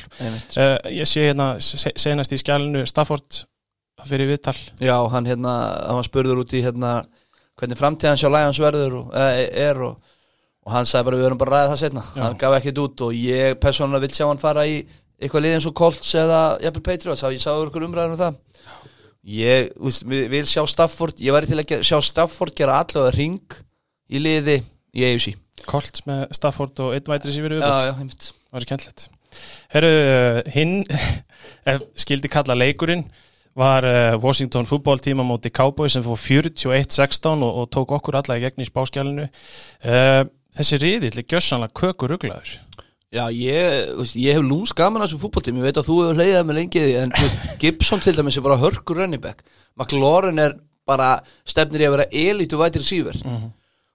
Uh, 0.57 0.77
ég 0.91 1.07
sé 1.07 1.27
hérna 1.29 1.47
se- 1.63 1.93
senast 2.01 2.33
í 2.33 2.41
skjálinu 2.41 2.81
Stafford 2.89 3.43
fyrir 4.09 4.27
viðtal. 4.33 4.57
Já, 4.83 4.97
hann 5.13 5.29
hérna, 5.29 5.53
hann 5.85 6.01
og, 10.63 10.69
eða, 10.71 10.75
hann 10.77 10.89
sagði 10.89 11.09
bara 11.09 11.19
við 11.19 11.29
erum 11.29 11.41
bara 11.41 11.51
að 11.51 11.57
ræða 11.59 11.71
það 11.73 11.81
setna 11.83 12.03
Já. 12.07 12.21
hann 12.23 12.39
gaf 12.39 12.57
ekkert 12.57 12.81
út 12.83 13.05
og 13.07 13.17
ég 13.17 13.57
persónulega 13.61 14.05
vil 14.05 14.15
sjá 14.15 14.25
hann 14.29 14.41
fara 14.41 14.65
í 14.69 14.79
eitthvað 15.23 15.45
lið 15.45 15.57
eins 15.57 15.67
og 15.69 15.75
Colts 15.77 16.15
eða 16.19 16.41
jafnvel 16.63 16.83
Patriots, 16.87 17.23
ég 17.31 17.43
sá 17.43 17.51
ykkur 17.53 17.87
umræðan 17.87 18.15
um 18.15 18.19
það. 18.19 18.39
Ég 19.33 19.69
veist, 19.79 20.03
vil, 20.09 20.43
sjá 20.49 20.65
Stafford 20.67 21.21
ég 21.23 21.35
væri 21.35 21.47
til 21.47 21.59
að 21.61 21.67
gera, 21.69 21.87
sjá 21.87 21.99
Stafford 22.03 22.55
gera 22.57 22.81
allavega 22.83 23.15
ring 23.15 23.55
í 24.11 24.19
liði 24.19 24.57
í 24.93 25.05
AFC 25.07 25.37
Colts 25.69 26.03
með 26.09 26.25
Stafford 26.35 26.81
og 26.83 26.95
einn 26.97 27.07
vætri 27.07 27.31
Já, 27.31 27.43
viðbútt 27.45 27.85
já, 27.87 27.93
heimilt 27.99 28.25
það 28.27 28.57
var 28.57 28.65
skemmtilegt. 28.67 29.05
Herru, 29.73 29.93
uh, 29.93 30.39
hinn 30.53 30.75
skildi 32.03 32.31
kalla 32.31 32.57
leikurinn 32.57 33.05
var 33.57 33.85
uh, 33.87 34.17
Washington 34.21 34.67
fútbóltíma 34.67 35.23
móti 35.25 35.53
Cowboys 35.53 35.95
sem 35.95 36.03
fór 36.05 36.19
41-16 36.19 37.45
og, 37.45 37.63
og 37.63 37.71
tók 37.73 37.93
okkur 37.95 38.19
alla 38.19 38.37
í 38.39 38.43
gegn 38.43 38.65
í 38.65 38.69
spáskjálinu 38.69 39.29
uh, 39.29 40.23
þessi 40.57 40.79
riðill 40.81 41.17
er 41.17 41.27
gjössanlega 41.27 41.75
kökur 41.79 42.15
uglaður 42.17 42.59
Já, 43.13 43.27
ég, 43.29 43.91
veist, 43.99 44.15
ég 44.17 44.33
hef 44.33 44.41
lúms 44.41 44.71
gaman 44.73 45.03
að 45.03 45.11
þessu 45.11 45.19
fútboltím, 45.21 45.59
ég 45.61 45.67
veit 45.67 45.77
að 45.77 45.85
þú 45.85 45.97
hefur 46.01 46.17
leiðið 46.17 46.47
með 46.49 46.55
lengi 46.57 46.79
í 46.79 46.85
því, 46.87 46.93
en 47.03 47.11
Gibson 47.61 48.01
til 48.01 48.15
dæmis 48.17 48.39
er 48.39 48.45
bara 48.47 48.57
hörkur 48.57 48.97
running 48.97 49.21
back, 49.21 49.43
McLaurin 49.77 50.41
er 50.41 50.55
bara 50.89 51.19
stefnir 51.45 51.83
í 51.83 51.87
að 51.87 51.93
vera 51.93 52.07
elite 52.09 52.57
wide 52.59 52.81
receiver. 52.81 53.19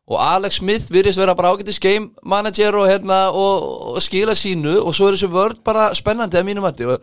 Og 0.08 0.20
Alex 0.24 0.60
Smith 0.62 0.92
virðist 0.92 1.20
vera 1.20 1.34
bara 1.36 1.50
ágættis 1.52 1.80
game 1.82 2.14
manager 2.24 2.78
og, 2.80 2.86
hérna, 2.88 3.18
og, 3.28 3.66
og 3.92 3.98
skila 4.00 4.32
sínu. 4.38 4.78
Og 4.80 4.94
svo 4.96 5.10
er 5.10 5.18
þessu 5.18 5.28
vörd 5.34 5.58
bara 5.66 5.90
spennandi 5.96 6.38
að 6.40 6.46
mínum 6.48 6.64
mati. 6.64 6.86
Og 6.88 7.02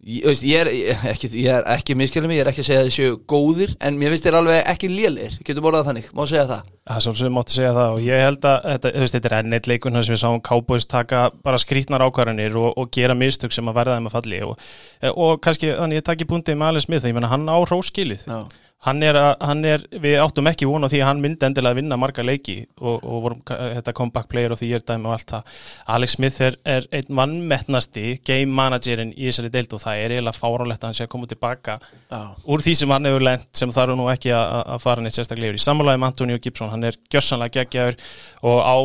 Ég, 0.00 0.22
veist, 0.24 0.44
ég, 0.48 0.56
er, 0.56 0.68
ekki, 1.10 1.28
ég 1.36 1.50
er 1.52 1.66
ekki 1.74 1.92
miskjölum 1.98 2.30
ég 2.32 2.40
er 2.40 2.48
ekki 2.48 2.62
að 2.62 2.68
segja 2.70 2.80
að 2.80 2.86
þið 2.86 2.94
séu 2.94 3.16
góðir 3.28 3.74
en 3.84 3.98
mér 4.00 4.14
finnst 4.14 4.24
þér 4.24 4.38
alveg 4.38 4.62
ekki 4.72 4.88
lélir, 4.88 5.34
getur 5.44 5.66
borðað 5.66 5.90
þannig 5.90 6.06
má 6.16 6.22
segja 6.24 6.46
það? 6.48 6.70
Það 6.88 7.02
svolítið 7.04 7.34
mátti 7.36 7.56
segja 7.58 7.72
það 7.76 7.96
og 7.98 8.00
ég 8.06 8.24
held 8.24 8.48
að 8.48 8.56
þetta, 8.64 8.92
veist, 9.02 9.16
þetta 9.18 9.28
er 9.30 9.36
enn 9.36 9.58
eitt 9.58 9.68
leikun 9.68 10.00
sem 10.00 10.14
við 10.14 10.22
sáum 10.22 10.40
Cowboys 10.48 10.88
taka 10.88 11.26
bara 11.44 11.60
skrítnar 11.60 12.06
ákvarðanir 12.06 12.56
og, 12.62 12.70
og 12.80 12.88
gera 12.96 13.18
mistök 13.20 13.52
sem 13.52 13.68
að 13.68 13.76
verða 13.82 13.98
þeim 13.98 14.08
að 14.08 14.16
falli 14.16 14.40
og, 14.46 14.66
og 15.12 15.36
kannski 15.44 15.74
þannig 15.74 16.00
ég 16.00 16.08
takki 16.08 16.30
búndið 16.32 16.56
með 16.56 16.72
Alice 16.72 16.88
Smith, 16.88 17.04
ég 17.04 17.18
menna 17.20 17.34
hann 17.34 17.44
á 17.52 17.60
róskilið 17.60 18.24
Já. 18.24 18.40
Hann 18.86 19.02
er, 19.04 19.16
að, 19.18 19.32
hann 19.44 19.64
er, 19.68 19.82
við 20.00 20.14
áttum 20.22 20.48
ekki 20.48 20.68
vona 20.68 20.88
því 20.88 21.02
að 21.02 21.08
hann 21.10 21.18
myndi 21.20 21.44
endilega 21.44 21.74
að 21.74 21.80
vinna 21.82 21.98
marga 22.00 22.24
leiki 22.24 22.54
og, 22.80 23.02
og 23.04 23.18
vorum 23.26 23.40
þetta 23.44 23.92
comeback 23.96 24.30
player 24.32 24.54
og 24.54 24.60
því 24.60 24.70
ég 24.70 24.80
er 24.80 24.86
dæmi 24.88 25.10
og 25.10 25.16
allt 25.16 25.34
það. 25.34 25.58
Alex 25.96 26.16
Smith 26.16 26.46
er, 26.46 26.56
er 26.64 26.86
einn 26.96 27.18
vannmettnasti 27.18 28.04
game 28.24 28.48
managerin 28.56 29.12
í 29.12 29.26
þessari 29.28 29.52
deild 29.52 29.76
og 29.76 29.82
það 29.84 30.04
er 30.04 30.14
eiginlega 30.16 30.38
fárálegt 30.38 30.80
að 30.80 30.88
hann 30.88 30.96
sé 30.96 31.04
að 31.04 31.12
koma 31.12 31.28
tilbaka 31.28 31.76
Já. 32.08 32.22
úr 32.48 32.64
því 32.64 32.74
sem 32.80 32.94
hann 32.96 33.10
hefur 33.10 33.26
lent 33.28 33.60
sem 33.60 33.74
þarf 33.76 34.00
nú 34.00 34.08
ekki 34.14 34.32
að, 34.38 34.56
að 34.76 34.82
fara 34.86 35.04
neitt 35.04 35.18
sérstaklega 35.18 35.52
yfir. 35.52 35.60
Í 35.60 35.66
sammálaði 35.66 36.00
með 36.00 36.12
Antonio 36.14 36.40
Gibson, 36.40 36.72
hann 36.72 36.88
er 36.88 36.98
gjössanlega 37.12 37.60
geggjaður 37.60 38.00
og 38.48 38.58
á 38.64 38.76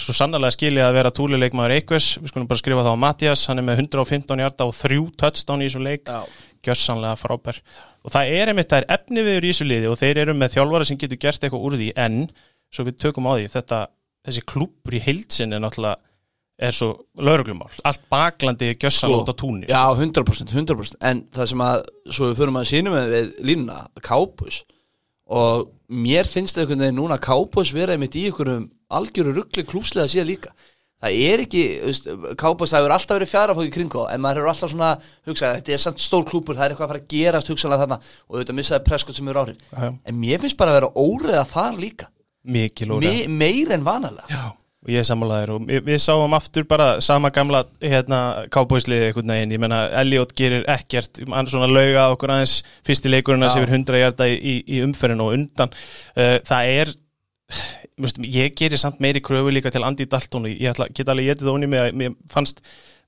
svo 0.00 0.16
sannlega 0.16 0.56
skilja 0.56 0.88
að 0.88 0.96
vera 1.02 1.12
túlileikmaður 1.12 1.76
Eikves, 1.76 2.08
við 2.22 2.32
skulum 2.32 2.48
bara 2.48 2.64
skrifa 2.64 2.88
það 2.88 2.96
á 2.96 3.04
Mattias, 3.04 3.44
hann 3.50 3.60
er 3.60 3.68
með 3.68 3.84
115 3.84 4.44
hjarta 4.46 4.68
og 4.70 4.76
þrjú 4.80 5.08
touchdown 5.20 5.60
í 5.60 5.68
þessum 5.68 5.84
leik 5.84 6.08
Já. 6.08 6.24
Gjössanlega 6.64 7.18
frábær. 7.20 7.60
Og 8.06 8.14
það 8.14 8.32
er 8.38 8.52
einmitt 8.52 8.70
það 8.70 8.82
er 8.84 8.98
efni 8.98 9.24
viður 9.26 9.46
í 9.46 9.52
þessu 9.52 9.66
liði 9.66 9.90
og 9.90 10.00
þeir 10.00 10.22
eru 10.22 10.34
með 10.38 10.56
þjálfara 10.56 10.88
sem 10.88 10.98
getur 11.00 11.22
gerst 11.26 11.44
eitthvað 11.44 11.66
úr 11.68 11.78
því 11.80 11.92
en 12.06 12.18
svo 12.72 12.86
við 12.86 12.98
tökum 13.02 13.28
á 13.28 13.32
því 13.34 13.48
þetta 13.54 13.80
þessi 14.26 14.44
klúpur 14.52 14.96
í 14.96 15.02
heilsin 15.02 15.54
er 15.54 15.62
náttúrulega 15.62 15.98
er 16.56 16.72
svo 16.72 16.88
lauruglumál 17.20 17.68
allt 17.84 18.06
baklandi 18.12 18.70
er 18.70 18.78
gjössanlega 18.80 19.26
út 19.26 19.32
á 19.32 19.36
túnir 19.36 19.68
Já, 19.68 19.82
100%, 19.92 20.54
100% 20.54 20.96
en 21.04 21.26
það 21.34 21.50
sem 21.52 21.64
að, 21.66 21.82
svo 22.08 22.30
við 22.30 22.40
förum 22.40 22.60
að 22.60 22.70
sínum 22.70 22.96
með 22.96 23.12
við 23.12 23.28
línuna, 23.50 23.82
Kápus. 24.00 24.62
Og 25.26 25.66
mér 25.90 26.28
finnst 26.30 26.56
það 26.56 26.64
einhvern 26.64 26.84
veginn 26.86 26.98
núna 27.02 27.20
Kápus 27.20 27.74
vera 27.76 27.96
einmitt 27.96 28.16
í 28.16 28.24
einhverjum 28.30 28.70
algjöru 28.96 29.34
ruggli 29.36 29.66
klúslega 29.66 30.08
síðan 30.08 30.30
líka 30.30 30.54
það 31.04 31.20
er 31.28 31.44
ekki, 31.44 31.62
Kápus 32.40 32.72
það 32.72 32.82
hefur 32.82 32.96
alltaf 32.96 33.18
verið 33.18 33.32
fjara 33.32 33.56
fóki 33.56 33.72
kring 33.74 33.96
á 33.96 34.02
en 34.10 34.22
maður 34.24 34.42
hefur 34.42 34.52
alltaf 34.52 34.72
svona 34.72 34.90
hugsað, 35.28 35.56
þetta 35.60 35.74
er 35.76 35.82
samt 35.82 36.04
stór 36.04 36.26
klúpur 36.28 36.58
það 36.58 36.66
er 36.66 36.74
eitthvað 36.74 36.86
að 36.88 36.92
fara 36.94 37.02
að 37.04 37.08
gerast 37.12 37.50
hugsanlega 37.52 37.84
þarna 37.84 37.98
og 38.02 38.36
auðvitað 38.36 38.58
missaði 38.60 38.86
preskot 38.88 39.18
sem 39.18 39.32
eru 39.32 39.46
Já, 39.56 39.88
en 39.92 40.20
mér 40.20 40.44
finnst 40.44 40.60
bara 40.60 40.72
að 40.72 40.78
vera 40.80 40.92
óreða 40.96 41.48
þar 41.50 41.82
líka. 41.82 42.12
Mikil 42.46 42.94
og 42.94 43.02
Me, 43.02 43.26
meir 43.26 43.72
en 43.74 43.84
vanalega. 43.86 44.26
Já, 44.30 44.54
og 44.86 44.92
ég 44.94 45.02
er 45.02 45.06
sammálaðir 45.08 45.52
og 45.56 45.64
við, 45.66 45.80
við 45.88 45.96
sáum 46.04 46.36
aftur 46.38 46.66
bara 46.70 46.88
sama 47.04 47.32
gamla 47.34 47.64
hérna 47.82 48.20
kábúisliði 48.54 49.08
einhvern 49.10 49.32
veginn, 49.34 49.54
ég 49.56 49.62
menna 49.62 49.80
Elliot 50.02 50.34
gerir 50.38 50.62
ekkert, 50.70 51.18
hann 51.26 51.50
svona 51.50 51.66
lauga 51.70 52.06
okkur 52.14 52.36
aðeins 52.36 52.60
fyrsti 52.86 53.10
leikurinn 53.10 53.46
að 53.46 53.56
sér 53.56 53.72
100 53.72 54.02
hjarta 54.02 54.30
í, 54.30 54.38
í, 54.38 54.54
í 54.76 54.84
umferðin 54.86 55.24
og 55.26 55.34
undan. 55.34 55.74
Uh, 56.14 56.38
það 56.46 56.72
er 56.76 56.94
Must, 58.02 58.18
ég 58.20 58.52
gerir 58.58 58.80
samt 58.80 58.98
meiri 59.00 59.22
kröfu 59.24 59.52
líka 59.54 59.72
til 59.72 59.84
Andy 59.86 60.04
Dalton. 60.10 60.48
Og 60.48 60.52
ég 60.52 60.72
ætla, 60.72 60.90
get 60.92 61.08
alveg 61.08 61.32
getið 61.32 61.52
onni 61.52 61.70
með 61.72 61.86
að 61.86 62.00
mér 62.02 62.16
fannst 62.32 62.60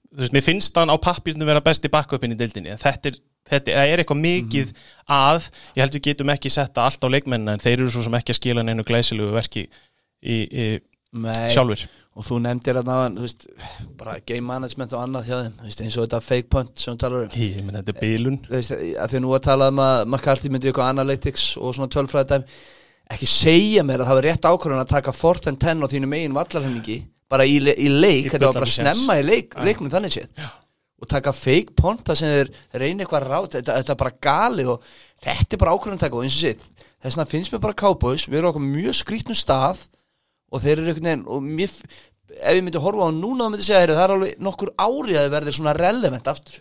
þú 0.09 0.23
veist, 0.23 0.37
mér 0.37 0.47
finnst 0.47 0.79
hann 0.81 0.93
á 0.93 0.97
pappirinu 0.97 1.49
vera 1.49 1.65
besti 1.65 1.91
backupin 1.93 2.33
í 2.33 2.39
deildinni. 2.39 2.73
En 2.73 2.81
þetta 2.81 3.13
er, 3.13 3.19
þetta 3.51 3.73
er, 3.73 3.81
það 3.81 3.93
er 3.93 4.03
eitthvað 4.03 4.23
mikið 4.23 4.73
að, 5.19 5.51
ég 5.77 5.85
held 5.85 5.99
við 5.99 6.07
getum 6.09 6.33
ekki 6.33 6.53
setta 6.53 6.87
allt 6.89 7.05
á 7.05 7.09
leikmennina 7.13 7.57
en 7.57 7.65
þeir 7.65 7.83
eru 7.83 7.93
svo 7.93 8.05
sem 8.07 8.17
ekki 8.19 8.35
að 8.35 8.41
skila 8.41 8.65
neinu 8.65 8.87
glæsilegu 8.89 9.35
verki 9.37 9.67
í, 9.69 10.39
í 10.49 10.69
sjálfur 11.53 11.85
og 12.19 12.27
þú 12.27 12.39
nefndir 12.43 12.81
að 12.81 12.89
náðan 12.89 13.21
veist, 13.23 13.45
bara 13.99 14.17
game 14.27 14.45
management 14.45 14.95
og 14.97 15.05
annað 15.05 15.29
hjá 15.29 15.37
þeim 15.37 15.53
þú 15.61 15.69
veist, 15.69 15.83
eins 15.85 15.97
og 15.97 16.07
þetta 16.07 16.19
fake 16.27 16.49
punt 16.51 16.73
sem 16.83 16.97
þú 16.97 17.03
talar 17.05 17.29
um. 17.29 17.37
Ég 17.39 17.61
menn 17.63 17.79
þetta 17.79 17.95
er 17.95 18.01
bílun 18.03 18.41
Þú 18.43 18.55
veist, 18.57 18.75
að 18.75 19.13
því 19.13 19.21
nú 19.23 19.37
að 19.37 19.45
tala 19.47 19.69
um 19.71 19.81
að 19.85 20.01
McCarthy 20.09 20.51
myndi 20.51 20.71
eitthvað 20.73 20.91
analytics 20.97 21.45
og 21.63 21.77
svona 21.77 21.93
tölfræði 21.95 22.31
dæm 22.33 22.49
ekki 23.15 23.29
segja 23.31 23.83
mér 23.87 24.03
að 24.05 24.11
það 24.11 24.19
var 24.19 24.27
rétt 24.29 24.49
ákvörðun 24.49 24.83
að 24.83 24.91
taka 24.95 25.13
4th 25.17 25.51
and 25.53 25.61
10 25.63 25.85
á 25.85 25.87
þínu 25.93 26.09
megin 26.11 26.35
vallarhenningi 26.37 26.99
bara 27.29 27.45
í, 27.49 27.59
í 27.61 27.89
leik, 27.93 28.31
þetta 28.33 28.47
var 28.51 28.59
bara 28.61 28.69
snemma 28.73 29.19
í 29.21 29.25
leik, 29.27 29.57
leiknum 29.65 29.91
þannig 29.93 30.15
séð. 30.15 30.29
Já. 30.39 30.49
og 30.99 31.07
taka 31.13 31.31
fake 31.37 31.75
punt 31.79 32.01
það 32.09 32.17
sem 32.19 32.31
þeir 32.35 32.49
reyna 32.83 33.05
eitthvað 33.05 33.27
rátt 33.31 33.53
þetta, 33.55 33.75
þetta 33.79 33.93
er 33.95 33.99
bara 34.01 34.15
gali 34.27 34.65
og 34.67 34.87
þetta 35.23 35.55
er 35.55 35.61
bara 35.63 35.75
ákvörðun 35.77 35.99
að 36.01 36.05
taka 36.07 36.19
og 36.19 36.25
eins 36.27 36.37
og 36.39 36.43
sitt 36.43 36.65
þess 36.99 37.15
vegna 37.15 37.27
finnst 37.31 37.53
mér 37.55 37.61
bara 37.63 37.77
Cowboys 37.79 38.25
við 38.27 38.41
erum 38.41 38.51
okkur 38.51 38.65
mjög 38.67 38.97
skrítnum 38.99 39.39
stað 39.39 39.85
og 40.51 40.65
þeir 40.65 40.73
eru 40.81 40.89
einhvern 40.91 41.07
veginn 41.11 41.23
og 41.29 41.45
mér, 41.47 41.77
ef 42.35 42.57
ég 42.59 42.65
myndi 42.67 42.83
horfa 42.83 43.07
á 43.07 43.11
núna 43.15 43.47
myndi 43.53 43.63
ég 43.63 43.69
segja, 43.71 43.93
það 43.95 44.03
er 44.09 44.15
alveg 44.17 44.43
nokkur 44.49 44.73
ári 44.75 45.15
að 45.21 45.29
þið 45.29 45.35
verði 45.37 45.55
svona 45.61 45.77
relevant 45.79 46.33
aftur 46.35 46.59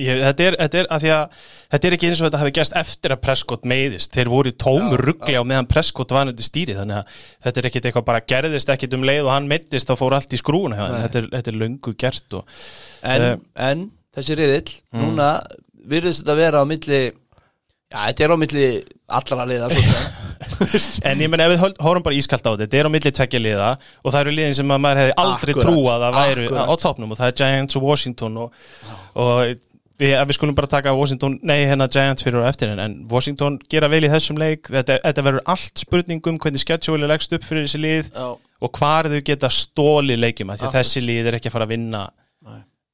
ég, 0.00 0.22
þetta, 0.24 0.46
er, 0.48 0.56
þetta 0.62 0.80
er 0.82 0.88
að 0.94 1.06
að 1.12 1.36
þetta 1.74 1.88
er 1.90 1.96
ekki 1.98 2.08
eins 2.10 2.20
og 2.22 2.26
þetta 2.28 2.40
hafi 2.42 2.54
gæst 2.58 2.76
eftir 2.80 3.14
að 3.14 3.20
Prescott 3.26 3.68
meiðist. 3.68 4.14
Þeir 4.16 4.30
voru 4.32 4.52
tómur 4.64 5.02
ruggli 5.10 5.36
á 5.36 5.42
meðan 5.44 5.68
Prescott 5.70 6.14
var 6.16 6.28
nættu 6.28 6.46
stýri 6.46 6.76
þannig 6.78 7.00
að 7.02 7.22
þetta 7.46 7.62
er 7.64 7.70
ekkit 7.70 7.88
eitthvað 7.90 8.08
bara 8.08 8.24
gerðist 8.34 8.72
ekkit 8.74 8.96
um 8.98 9.06
leið 9.08 9.24
og 9.28 9.32
hann 9.34 9.48
meiddist 9.50 9.90
þá 9.90 9.96
fór 10.00 10.16
allt 10.18 10.32
í 10.34 10.40
skrúna 10.40 10.88
þetta 11.04 11.22
er, 11.22 11.30
þetta 11.36 11.52
er 11.54 11.60
löngu 11.64 11.94
gert 12.00 12.38
og, 12.40 12.58
en, 13.02 13.28
Eh. 13.28 13.38
en 13.70 13.88
þessi 14.16 14.38
riðill 14.38 14.76
núna 14.98 15.32
virðist 15.88 16.24
þetta 16.24 16.38
vera 16.38 16.62
á 16.62 16.64
milli 16.68 17.02
já, 17.88 17.98
þetta 18.10 18.24
er 18.26 18.32
á 18.32 18.36
milli 18.40 18.64
allra 19.18 19.44
liða 19.48 19.68
svolítið. 19.72 20.24
en 21.08 21.22
ég 21.24 21.30
menn 21.32 21.40
ef 21.42 21.50
við 21.54 21.62
horfum 21.82 22.04
bara 22.04 22.16
ískalt 22.18 22.44
á 22.46 22.50
þetta 22.52 22.64
þetta 22.66 22.78
er 22.82 22.88
á 22.88 22.94
milli 22.94 23.12
tvekja 23.16 23.40
liða 23.42 23.70
og 24.04 24.12
það 24.12 24.20
eru 24.20 24.34
liðin 24.36 24.56
sem 24.58 24.74
að 24.74 24.82
maður 24.84 25.00
hefði 25.02 25.14
aldrei 25.22 25.54
trúað 25.58 26.04
að 26.08 26.18
væru 26.18 26.50
á 26.68 26.74
topnum 26.82 27.14
og 27.14 27.18
það 27.20 27.30
er 27.32 27.38
Giants 27.40 27.78
og 27.80 27.86
Washington 27.88 28.36
og, 28.44 28.60
og 29.18 29.54
við, 29.98 30.14
við 30.28 30.36
skulum 30.36 30.56
bara 30.56 30.70
taka 30.70 30.94
Washington, 30.96 31.36
nei 31.46 31.64
hérna 31.66 31.88
Giants 31.90 32.24
fyrir 32.24 32.42
og 32.42 32.48
eftir 32.48 32.72
en, 32.72 32.98
Washington 33.10 33.58
gera 33.70 33.90
vel 33.90 34.04
í 34.06 34.12
þessum 34.12 34.38
leik. 34.40 34.70
Þetta, 34.70 34.98
þetta 35.04 35.24
verður 35.26 35.46
allt 35.54 35.82
spurningum 35.84 36.38
hvernig 36.42 36.62
schedule 36.62 37.06
er 37.06 37.12
leggst 37.12 37.34
upp 37.36 37.46
fyrir 37.46 37.66
þessi 37.66 37.82
lið 37.82 38.10
já, 38.12 38.28
og 38.36 38.72
hvar 38.78 39.10
þau 39.10 39.20
geta 39.26 39.50
stóli 39.52 40.18
leikjum 40.18 40.54
því 40.54 40.68
að 40.68 40.78
þessi 40.78 41.04
lið 41.04 41.30
er 41.30 41.38
ekki 41.38 41.50
að 41.50 41.56
fara 41.56 41.68
að 41.68 41.74
vinna 41.74 42.04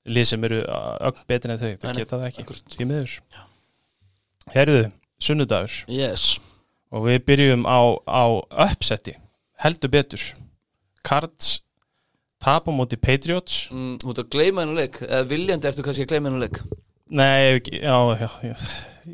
lið 0.05 0.29
sem 0.29 0.47
eru 0.49 0.61
ögn 1.09 1.27
betur 1.31 1.55
en 1.55 1.61
þau, 1.61 1.71
nei. 1.73 1.93
geta 1.97 2.21
það 2.21 2.27
ekki 2.31 2.59
því 2.77 2.89
miður. 2.91 3.19
Herðu, 4.53 4.81
sunnudagur. 5.25 5.77
Yes. 5.89 6.35
Og 6.93 7.07
við 7.09 7.23
byrjum 7.31 7.65
á, 7.65 7.81
á 8.05 8.25
uppsetti, 8.69 9.17
heldur 9.65 9.93
betur. 9.93 10.25
Cards 11.05 11.59
tap 12.45 12.69
á 12.69 12.73
móti 12.77 13.01
Patriots. 13.01 13.71
Mm, 13.73 13.97
þú 14.03 14.13
ert 14.13 14.21
að 14.21 14.33
gleyma 14.37 14.65
hennu 14.65 14.77
leik. 14.77 15.01
Eða 15.01 15.25
viljandi 15.33 15.71
eftir 15.71 15.87
kannski 15.87 16.05
að 16.05 16.13
gleyma 16.13 16.29
hennu 16.29 16.45
leik 16.45 16.61
Nei, 17.15 17.61
já, 17.71 17.97
já, 18.19 18.29
já. 18.43 18.55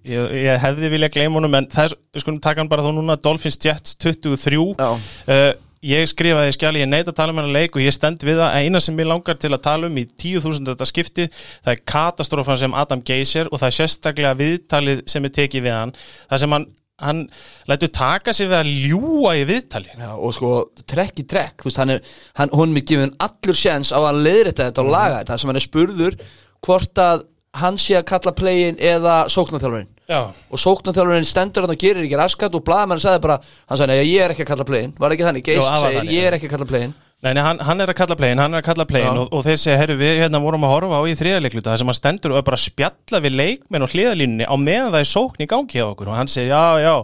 Ég, 0.06 0.36
ég 0.46 0.60
hefði 0.62 0.88
viljað 0.92 1.16
gleyma 1.16 1.40
honum 1.40 1.56
en 1.58 1.66
það 1.70 1.96
er, 2.14 2.36
taka 2.38 2.62
hann 2.62 2.70
bara 2.70 2.84
þá 2.86 2.92
núna 2.94 3.16
Dolphins 3.18 3.58
Jets 3.58 3.96
23 3.98 4.60
já, 4.78 4.90
uh, 5.34 5.48
ég 5.82 6.06
skrifaði 6.06 6.52
í 6.52 6.54
skjali, 6.54 6.82
ég 6.84 6.90
neyta 6.90 7.10
að 7.10 7.16
tala 7.18 7.34
um 7.34 7.40
hennar 7.40 7.56
leik 7.56 7.74
og 7.74 7.82
ég 7.82 7.96
stend 7.96 8.22
við 8.22 8.38
það, 8.38 8.54
eina 8.60 8.80
sem 8.84 9.00
ég 9.02 9.08
langar 9.10 9.40
til 9.40 9.50
að 9.50 9.64
tala 9.64 9.90
um 9.90 9.98
í 9.98 10.04
10.000 10.06 10.70
þetta 10.70 10.86
skipti 10.86 11.26
það 11.32 11.72
er 11.72 11.80
katastrófan 11.90 12.60
sem 12.60 12.76
Adam 12.78 13.02
Geiser 13.02 13.50
og 13.50 13.58
það 13.58 13.72
er 13.72 13.76
sérstaklega 13.80 14.36
viðtalið 14.38 15.02
sem 15.10 15.26
er 15.26 15.34
tekið 15.40 15.66
við 15.66 15.76
hann, 15.76 15.94
það 16.30 16.44
sem 16.44 16.56
hann 16.56 16.68
hann 17.00 17.24
lætur 17.64 17.90
taka 17.96 18.34
sig 18.36 18.50
við 18.50 18.58
að 18.58 18.70
ljúa 18.84 19.34
í 19.40 19.44
viðtali 19.48 19.94
já, 19.96 20.10
og 20.12 20.34
sko 20.36 20.54
trekk 20.84 21.22
í 21.22 21.26
trekk, 21.32 21.64
veist, 21.64 21.80
hann 21.80 21.96
er 21.96 22.02
hann, 22.36 22.52
hún 22.52 22.76
er 22.76 22.84
gefin 22.86 23.16
allur 23.24 23.56
sjens 23.56 23.90
á 23.90 23.98
að 24.04 24.22
leiðrætta 24.26 24.68
þetta 24.68 24.84
og 24.84 24.92
laga 24.92 25.22
þetta, 25.22 25.40
sem 25.40 25.50
hann 25.50 25.60
er 25.60 25.64
spurður 25.64 26.18
hvort 26.60 27.00
að 27.00 27.24
hann 27.58 27.78
sé 27.80 27.96
að 27.98 28.06
kalla 28.12 28.32
playin 28.36 28.78
eða 28.78 29.24
sóknarþjálfurinn 29.32 29.88
Já, 30.10 30.24
og 30.50 30.58
sóknarþjálfurinn 30.58 31.26
stendur 31.26 31.66
hann 31.66 31.74
og 31.74 31.78
gerir 31.78 32.02
ekki 32.06 32.18
raskat 32.18 32.56
og 32.58 32.64
blaðamenn 32.66 33.02
sagði 33.02 33.22
bara, 33.26 33.36
hann 33.70 33.78
sagði, 33.78 33.94
nei, 33.94 34.08
ég 34.10 34.24
er 34.24 34.34
ekki 34.34 34.42
að 34.42 34.50
kalla 34.50 34.66
playin. 34.66 34.94
Var 34.98 35.14
ekki 35.14 35.26
þannig, 35.28 35.44
Geis 35.46 35.68
segir, 35.84 36.10
ég 36.10 36.26
er 36.26 36.36
ekki 36.36 36.48
að 36.50 36.54
kalla 36.56 36.66
playin. 36.72 36.96
Nei, 37.20 37.34
nei, 37.36 37.42
hann, 37.44 37.58
hann 37.62 37.84
er 37.84 37.90
að 37.92 37.98
kalla 37.98 38.16
playin, 38.16 38.40
hann 38.40 38.56
er 38.56 38.62
að 38.62 38.66
kalla 38.70 38.86
playin 38.88 39.18
og, 39.20 39.26
og 39.36 39.42
þeir 39.44 39.58
segja, 39.60 39.76
herru, 39.76 39.94
við 40.00 40.22
hérna 40.22 40.40
vorum 40.40 40.64
að 40.64 40.72
horfa 40.72 40.98
á 40.98 41.02
í 41.04 41.12
þriðarleikluta 41.20 41.68
það 41.68 41.82
sem 41.82 41.90
hann 41.92 41.98
stendur 41.98 42.32
og 42.32 42.46
bara 42.46 42.58
spjalla 42.58 43.20
við 43.20 43.36
leikmenn 43.36 43.84
og 43.84 43.92
hliðalínunni 43.92 44.48
á 44.48 44.54
meðan 44.56 44.94
það 44.94 45.04
er 45.04 45.10
sókn 45.10 45.44
í 45.44 45.48
gangi 45.52 45.78
hjá 45.78 45.84
okkur. 45.84 46.10
Og 46.10 46.16
hann 46.16 46.32
segir, 46.32 46.54
já, 46.54 46.80
já. 46.80 46.94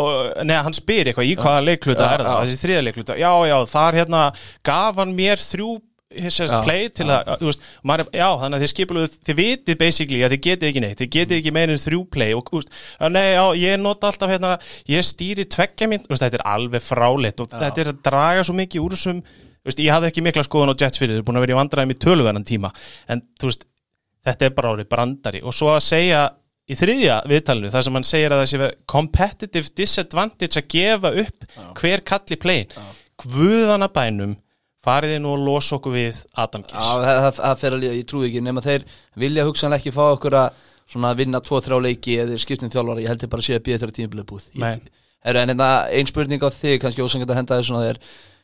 Og 0.00 0.40
neða, 0.48 0.64
hann 0.64 0.78
spyr 0.80 1.12
eitthvað, 1.12 1.28
í 1.28 1.36
hvaða 1.38 1.66
leikluta 1.68 2.08
Já, 2.08 2.14
er 2.16 2.24
það, 2.24 2.40
þessi 2.48 2.62
þriðarleikluta 2.64 3.18
já, 3.20 3.30
já, 3.52 3.56
þar 3.74 4.00
hérna 4.00 4.24
gaf 4.70 5.02
hann 5.04 5.14
mér 5.20 5.44
þrjú 5.44 5.76
sérst, 6.10 6.50
Já, 6.50 6.60
play 6.66 6.88
til 6.90 7.06
að, 7.06 7.28
þú 7.38 7.46
veist, 7.50 7.66
maður, 7.86 8.06
er- 8.10 8.18
já, 8.18 8.26
þannig 8.40 8.56
að 8.58 8.62
þið 8.64 8.70
skipuluðu, 8.72 9.10
þið 9.28 9.36
vitið 9.40 9.76
basically 9.78 10.22
að 10.26 10.32
þið 10.34 10.40
getið 10.46 10.68
ekki 10.70 10.82
neitt, 10.84 10.98
þið 11.00 11.10
getið 11.16 11.36
ekki 11.38 11.52
meira 11.54 11.76
en 11.76 11.82
þrjú 11.84 12.00
play 12.16 12.34
og, 12.34 12.42
þú 12.50 12.58
veist, 12.60 12.72
já, 12.98 13.08
nei, 13.14 13.26
já, 13.36 13.44
ég 13.62 13.78
nota 13.84 14.10
alltaf 14.10 14.32
hérna, 14.34 14.50
ég 14.90 15.06
stýri 15.06 15.46
tveggja 15.54 15.86
mín, 15.92 16.02
þú 16.02 16.10
veist, 16.14 16.24
þetta 16.26 16.40
er 16.40 16.46
alveg 16.50 16.82
fráleitt 16.82 17.44
og 17.44 17.52
þetta 17.54 17.84
er 17.84 17.92
að 17.92 18.02
draga 18.10 18.42
svo 18.48 18.56
mikið 18.58 18.82
úr 18.88 18.96
þessum, 18.98 19.22
þú 19.22 19.70
veist, 19.70 19.84
ég 19.86 19.94
hafði 19.94 20.10
ekki 20.10 20.26
mikla 20.26 20.46
skoðun 20.48 20.74
á 20.74 20.80
Jets 20.82 20.98
fyrir, 20.98 21.14
þau 21.14 21.22
er 21.22 21.28
búin 21.30 21.38
að 21.38 21.46
vera 21.46 21.54
í 21.54 21.60
vandræðum 21.60 21.94
í 21.94 21.98
töluverðan 22.02 22.48
tíma, 22.50 22.72
en 23.06 23.22
þú 23.38 23.52
veist, 23.52 23.66
þetta 24.26 24.48
er 24.50 24.54
bara 24.58 24.74
árið 24.74 24.90
brandari. 24.90 25.40
Og 25.46 25.54
svo 25.56 25.70
að 25.72 25.82
segja 25.86 26.26
í 26.70 26.76
þriðja 26.78 27.22
viðtalinu 27.30 27.70
þar 27.72 27.86
sem 27.86 27.96
hann 27.98 28.04
segir 28.06 28.34
að 28.34 28.42
það 28.42 28.50
sé 28.50 28.66
competitive 28.90 29.70
disadvantage 29.78 30.60
að 30.60 30.68
gefa 30.74 31.10
upp 31.22 31.46
hver 31.80 32.02
kalli 32.06 32.36
play 32.38 32.60
guðanabænum 33.20 34.36
farið 34.86 35.14
þið 35.14 35.22
nú 35.24 35.32
að 35.36 35.44
losa 35.48 35.76
okkur 35.76 35.94
við 35.96 36.20
Adam 36.40 36.64
Já, 36.64 36.70
Kiss 36.72 36.90
það, 37.40 37.58
fer 37.62 37.76
að 37.76 37.82
líða, 37.84 37.98
ég 38.00 38.08
trúi 38.08 38.26
ekki 38.30 38.42
nema 38.46 38.64
þeir 38.64 38.86
vilja 39.24 39.44
hugsanlega 39.48 39.82
ekki 39.82 39.94
fá 39.96 40.02
okkur 40.14 40.38
að 40.40 40.64
svona 40.90 41.12
vinna 41.18 41.40
2-3 41.46 41.80
leiki 41.84 42.16
eða 42.24 42.38
skiptum 42.40 42.72
þjálfara, 42.72 43.04
ég 43.04 43.12
held 43.12 43.22
ég 43.26 43.30
bara 43.30 43.44
að 43.44 43.48
sé 43.50 43.58
að 43.58 43.64
býða 43.68 43.82
þeirra 43.84 43.96
tímabilið 44.00 44.28
búið 44.32 44.48
Nei. 44.54 44.72
Ég- 44.72 44.88
Herru, 45.20 45.38
en 45.42 45.52
hérna, 45.52 45.70
ein 45.92 46.08
spurning 46.08 46.40
á 46.40 46.48
þig, 46.48 46.78
kannski 46.80 47.04
ósangjönd 47.04 47.30
að 47.34 47.40
henda 47.42 47.58
þessu 47.60 47.74
svona 47.74 47.88
þér 47.90 47.98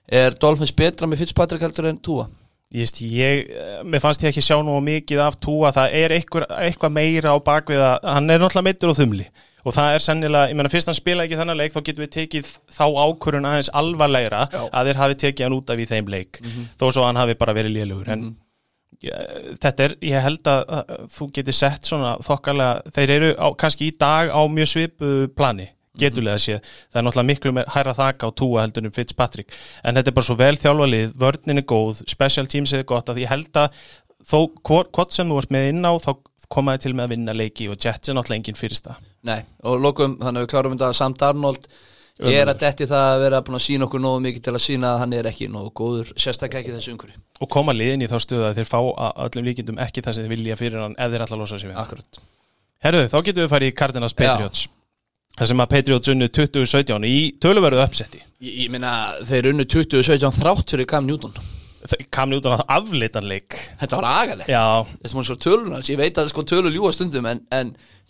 Er 0.06 0.36
Dolphins 0.38 0.70
betra 0.76 1.08
með 1.10 1.24
Fitzpatrick 1.24 1.64
heldur 1.66 1.88
en 1.90 1.96
Tua? 1.98 2.28
Ég 2.76 2.90
ég, 3.00 3.48
mér 3.86 4.02
fannst 4.02 4.22
ég 4.22 4.30
ekki 4.30 4.42
sjá 4.44 4.58
nú 4.62 4.74
mikið 4.84 5.20
af 5.22 5.36
túa, 5.40 5.70
það 5.74 5.92
er 5.94 6.14
eitthvað, 6.16 6.44
eitthvað 6.50 6.92
meira 6.92 7.32
á 7.34 7.38
bakvið 7.42 7.82
að 7.82 8.06
hann 8.10 8.30
er 8.30 8.42
náttúrulega 8.42 8.66
meittur 8.68 8.90
og 8.92 8.98
þumli 8.98 9.26
og 9.66 9.74
það 9.74 9.96
er 9.96 10.04
sennilega, 10.04 10.50
ég 10.52 10.58
meina 10.58 10.70
fyrst 10.70 10.90
hann 10.90 10.98
spila 10.98 11.26
ekki 11.26 11.38
þennan 11.40 11.58
leik 11.58 11.74
þá 11.74 11.80
getum 11.82 12.04
við 12.04 12.12
tekið 12.16 12.50
þá 12.76 12.84
ákvörun 12.86 13.48
aðeins 13.50 13.70
alvarlegra 13.74 14.46
Já. 14.52 14.60
að 14.70 14.90
þeir 14.90 15.00
hafi 15.02 15.20
tekið 15.24 15.46
hann 15.48 15.56
út 15.58 15.72
af 15.74 15.82
í 15.82 15.88
þeim 15.90 16.10
leik 16.14 16.42
þó 16.78 16.88
svo 16.88 17.06
hann 17.06 17.18
hafi 17.18 17.38
bara 17.40 17.56
verið 17.56 17.78
lélugur 17.80 18.10
en 18.14 18.26
ég, 19.04 19.56
þetta 19.62 19.88
er, 19.88 19.96
ég 20.06 20.26
held 20.26 20.52
að, 20.52 20.62
að 20.78 21.08
þú 21.16 21.30
getur 21.38 21.58
sett 21.60 21.88
svona 21.88 22.16
þokkarlega, 22.24 22.92
þeir 22.96 23.14
eru 23.16 23.32
á, 23.42 23.46
kannski 23.58 23.90
í 23.90 23.96
dag 23.98 24.30
á 24.30 24.40
mjög 24.46 24.72
svipu 24.72 25.16
plani 25.36 25.72
getulega 25.96 26.36
séð, 26.36 26.72
það 26.92 27.00
er 27.00 27.04
náttúrulega 27.06 27.30
miklu 27.30 27.52
meir 27.56 27.70
hæra 27.72 27.94
þaka 27.96 28.28
á 28.28 28.30
túa 28.36 28.64
heldur 28.66 28.84
en 28.84 28.92
Fitzpatrick. 28.92 29.54
En 29.80 29.96
þetta 29.96 30.12
er 30.12 30.16
bara 30.18 30.28
svo 30.28 30.34
vel 30.36 30.58
þjálfalið, 30.60 31.14
vörnin 31.22 31.62
er 31.62 31.64
góð 31.72 32.02
special 32.04 32.44
teams 32.52 32.74
er 32.76 32.84
gott 32.84 33.08
að 33.08 33.22
ég 33.22 33.32
held 33.32 33.56
að 33.56 33.78
þó 34.26 34.38
hvort 34.66 35.16
sem 35.16 35.28
þú 35.30 35.40
ert 35.40 35.54
með 35.54 35.70
inn 35.72 35.88
á 35.88 35.92
þá 36.02 36.10
komaði 36.52 36.84
til 36.84 36.94
með 36.94 37.06
að 37.06 37.12
vinna 37.14 37.34
leiki 37.36 37.68
og 37.70 37.78
Jets 37.80 38.10
er 38.10 38.16
náttúrulega 38.16 38.42
engin 38.42 38.58
fyrsta 38.58 38.96
Nei, 39.26 39.40
og 39.66 39.80
lokum, 39.82 40.16
þannig 40.22 40.42
að 40.42 40.46
við 40.46 40.52
klárum 40.54 40.76
þetta 40.76 40.90
Sam 40.94 41.16
Darnold 41.18 41.66
er 41.66 42.24
Ömurlegur. 42.24 42.50
að 42.54 42.60
detti 42.62 42.86
það 42.88 43.06
að 43.12 43.22
vera 43.24 43.40
búin 43.44 43.58
að 43.58 43.64
sína 43.66 43.86
okkur 43.88 44.00
nógu 44.00 44.20
mikið 44.24 44.44
til 44.46 44.54
að 44.56 44.62
sína 44.64 44.92
að 44.94 45.00
hann 45.02 45.16
er 45.18 45.28
ekki 45.28 45.48
nógu 45.52 45.72
góður 45.76 46.12
sérstaklega 46.16 46.62
ekki 46.62 46.76
þessu 46.76 46.94
umhverju 46.94 47.18
og 47.44 47.50
koma 47.52 47.74
liðin 47.76 48.06
í 48.06 48.08
þá 48.08 48.16
stöðu 48.24 48.46
að 48.48 48.60
þeir 48.60 48.70
fá 48.70 48.78
að 48.80 49.20
öllum 49.26 49.48
líkindum 49.50 49.82
ekki 49.84 50.04
það 50.06 50.16
sem 50.16 50.24
þeir 50.24 50.32
vilja 50.36 50.56
fyrir 50.62 50.80
hann 50.80 50.96
ef 50.96 51.12
þeir 51.12 51.26
að 51.26 51.42
losa 51.42 51.58
sig 51.60 51.68
við. 51.68 51.76
Akkurat. 51.82 52.20
Herðu, 52.86 53.04
þá 53.12 53.18
getum 53.26 53.42
við 53.44 53.52
farið 53.52 53.72
í 53.72 53.76
Cardinals 53.82 54.16
Patriots. 54.16 54.64
Þar 55.36 55.50
sem 55.50 55.60
að 55.60 55.72
Patriots 55.74 56.08
unnu 56.14 56.28
2017 56.32 57.04
í 57.10 57.16
töluverðu 57.44 57.82
uppsetti. 57.84 58.22
Ég, 58.40 58.54
ég 58.64 58.72
meina, 58.72 58.92
þeir 59.28 59.50
unnu 59.50 59.66
2017 59.68 60.32
þrátt 60.38 60.72
fyrir 60.72 60.88
Cam 60.88 61.04
Newton. 61.08 61.36
Kam 62.10 62.32
út 62.34 62.46
á 62.48 62.64
afleitanleik 62.80 63.54
Þetta 63.78 63.98
var 64.00 64.06
agalegt. 64.24 64.48
Já, 64.50 64.64
ég 65.92 66.00
að 66.18 66.30
sko 66.32 66.42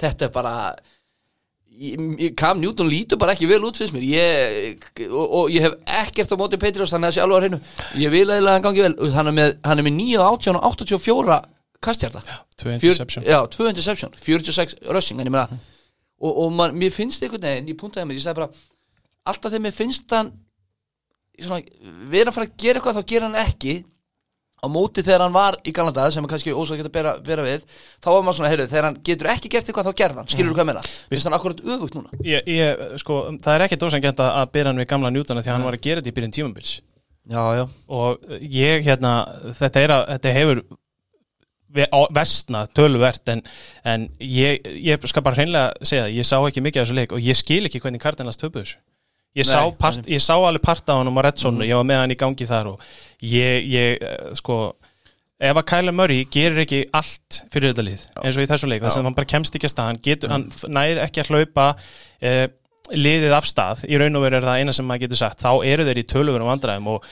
þetta 0.00 0.28
er 0.28 0.32
bara 0.32 0.54
ég, 0.72 0.76
ég- 0.78 1.65
Cam 2.40 2.60
Newton 2.62 2.88
lítur 2.88 3.18
bara 3.20 3.34
ekki 3.36 3.48
vel 3.50 3.60
út 3.68 3.76
finnst 3.80 3.92
mér. 3.94 4.04
Ég, 4.08 4.86
og, 5.10 5.26
og 5.40 5.50
ég 5.52 5.66
hef 5.66 5.74
ekkert 6.02 6.32
á 6.32 6.36
móti 6.40 6.58
Patriots 6.60 6.94
þannig 6.94 7.10
að 7.10 7.12
það 7.12 7.16
sé 7.18 7.24
alveg 7.24 7.36
á 7.36 7.42
hreinu. 7.44 7.58
Ég 8.00 8.14
vil 8.14 8.24
að 8.32 8.48
hann 8.48 8.64
gangi 8.64 8.84
vel. 8.86 8.94
Hann 9.16 9.30
er 9.32 9.36
með, 9.36 9.54
hann 9.66 9.82
er 9.82 9.86
með 9.88 9.96
9 9.98 10.22
18 10.24 10.56
og 10.60 10.68
84 10.72 11.38
kastjarta 11.86 12.22
tvö 12.56 12.70
Fjör- 12.80 12.96
interception. 12.96 13.24
Já, 13.28 13.38
2 13.52 13.68
interception, 13.68 14.14
46 14.16 14.78
rushing 14.96 15.20
meina, 15.20 15.44
og, 16.18 16.32
og 16.46 16.52
man, 16.56 16.72
mér 16.80 16.90
finnst 16.94 17.22
einhvern 17.22 17.44
veginn, 17.44 17.68
ég 17.68 17.76
puntaði 17.78 18.08
mér, 18.08 18.16
ég 18.16 18.24
sagði 18.24 18.40
bara 18.40 18.48
alltaf 19.28 19.52
þegar 19.52 19.64
mér 19.66 19.74
finnst 19.76 20.14
hann 20.16 20.32
svona, 21.36 21.60
vera 22.10 22.32
að 22.32 22.38
fara 22.38 22.48
að 22.48 22.56
gera 22.62 22.80
eitthvað 22.80 22.96
þá 22.96 23.10
gera 23.12 23.28
hann 23.28 23.38
ekki 23.44 23.74
á 24.56 24.66
móti 24.72 25.02
þegar 25.04 25.22
hann 25.26 25.34
var 25.36 25.58
í 25.68 25.72
Galanda 25.76 26.06
sem 26.14 26.24
er 26.24 26.30
kannski 26.32 26.54
ósækert 26.56 26.88
að 26.88 26.94
bera, 26.96 27.10
bera 27.26 27.42
við 27.44 27.66
þá 28.00 28.08
var 28.08 28.22
maður 28.24 28.38
svona, 28.38 28.50
heyrðu, 28.54 28.66
þegar 28.72 28.86
hann 28.88 28.96
getur 29.04 29.28
ekki 29.34 29.50
gert 29.52 29.68
eitthvað 29.68 29.90
þá 29.90 29.98
gerð 30.00 30.20
hann, 30.22 30.30
skilur 30.32 30.50
þú 30.52 30.56
hvað 30.56 30.64
ég 30.64 30.70
meina? 30.72 30.84
Finnst 31.12 31.28
hann 31.28 31.36
akkurat 31.36 31.60
öfugt 31.76 31.98
núna. 31.98 32.20
Ég, 32.24 32.48
ég, 32.48 32.82
sko, 33.02 33.18
Það 33.44 33.54
er 33.58 33.64
ekki 33.66 33.78
dósangent 33.82 34.22
að 34.24 34.32
að 34.40 34.50
byrja 34.56 34.72
hann 34.72 34.80
við 34.82 34.88
gamla 34.94 35.12
Newtona 35.12 35.44
því 35.44 35.52
að 35.52 35.56
hann 35.58 35.68
var 35.68 35.76
að 35.78 35.84
gera 35.86 36.00
þetta 36.02 36.12
í 36.12 36.16
byrjun 36.20 36.34
tímambils 36.38 36.72
Já, 37.26 37.42
já, 37.58 37.64
og 37.90 38.26
ég 38.40 38.84
hérna 38.86 39.12
þetta, 39.58 39.80
er 39.82 39.92
að, 39.96 40.02
þetta 40.14 40.34
hefur 40.38 40.60
ve- 41.74 41.88
á- 41.90 42.10
versnað 42.14 42.68
töluvert 42.78 43.32
en, 43.34 43.42
en 43.84 44.08
ég, 44.22 44.62
ég 44.86 45.06
skal 45.10 45.24
bara 45.26 45.36
hreinlega 45.36 45.72
segja 45.86 46.04
það, 46.06 46.14
ég 46.16 46.28
sá 46.28 46.36
ekki 46.46 46.62
mikið 46.64 46.80
af 46.82 46.86
þessu 46.86 46.96
leik 47.00 47.12
og 47.16 47.26
ég 47.26 47.36
skil 47.40 47.64
ekki 47.66 47.80
hvernig 47.82 48.00
Cardinals 48.02 48.38
töpuðu 48.40 48.62
þessu 48.64 48.78
ég 49.36 49.46
sá, 49.48 49.60
Nei, 49.66 49.76
part, 49.80 50.06
ég 50.10 50.22
sá 50.24 50.34
alveg 50.38 50.62
part 50.64 50.88
af 50.92 51.00
honum 51.02 51.18
á 51.20 51.22
Redson 51.28 51.60
ég 51.66 51.76
var 51.76 51.86
með 51.88 52.02
hann 52.02 52.14
í 52.14 52.18
gangi 52.20 52.48
þar 52.48 52.70
og 52.74 52.84
ég, 53.22 53.66
ég 53.72 54.02
eh, 54.02 54.34
sko 54.38 54.58
ef 55.36 55.58
að 55.60 55.66
Kyler 55.68 55.92
Murray 55.92 56.24
gerir 56.32 56.62
ekki 56.62 56.82
allt 56.96 57.42
fyrir 57.52 57.74
þetta 57.74 57.84
lið, 57.84 58.04
eins 58.22 58.38
og 58.40 58.46
í 58.46 58.48
þessu 58.48 58.70
leik 58.70 58.84
þess 58.86 58.96
að 59.02 59.08
hann 59.10 59.16
bara 59.18 59.28
kemst 59.34 59.58
ekki 59.58 59.68
að 59.68 59.74
stað, 59.74 59.90
hann, 59.90 59.98
getur, 60.06 60.32
hann 60.32 60.46
f- 60.48 60.64
næri 60.72 61.02
ekki 61.04 61.20
að 61.24 61.32
hlaupa 61.34 61.66
eh, 62.24 62.46
liðið 62.96 63.34
af 63.36 63.48
stað, 63.50 63.82
í 63.90 63.98
raun 64.00 64.16
og 64.16 64.22
veru 64.24 64.38
er 64.38 64.46
það 64.46 64.62
eina 64.62 64.72
sem 64.76 64.86
maður 64.88 65.04
getur 65.04 65.20
sagt, 65.20 65.42
þá 65.44 65.50
eru 65.68 65.84
þeir 65.88 66.00
í 66.00 66.06
töluverum 66.08 66.48
vandræðum 66.48 66.88
og 66.94 67.06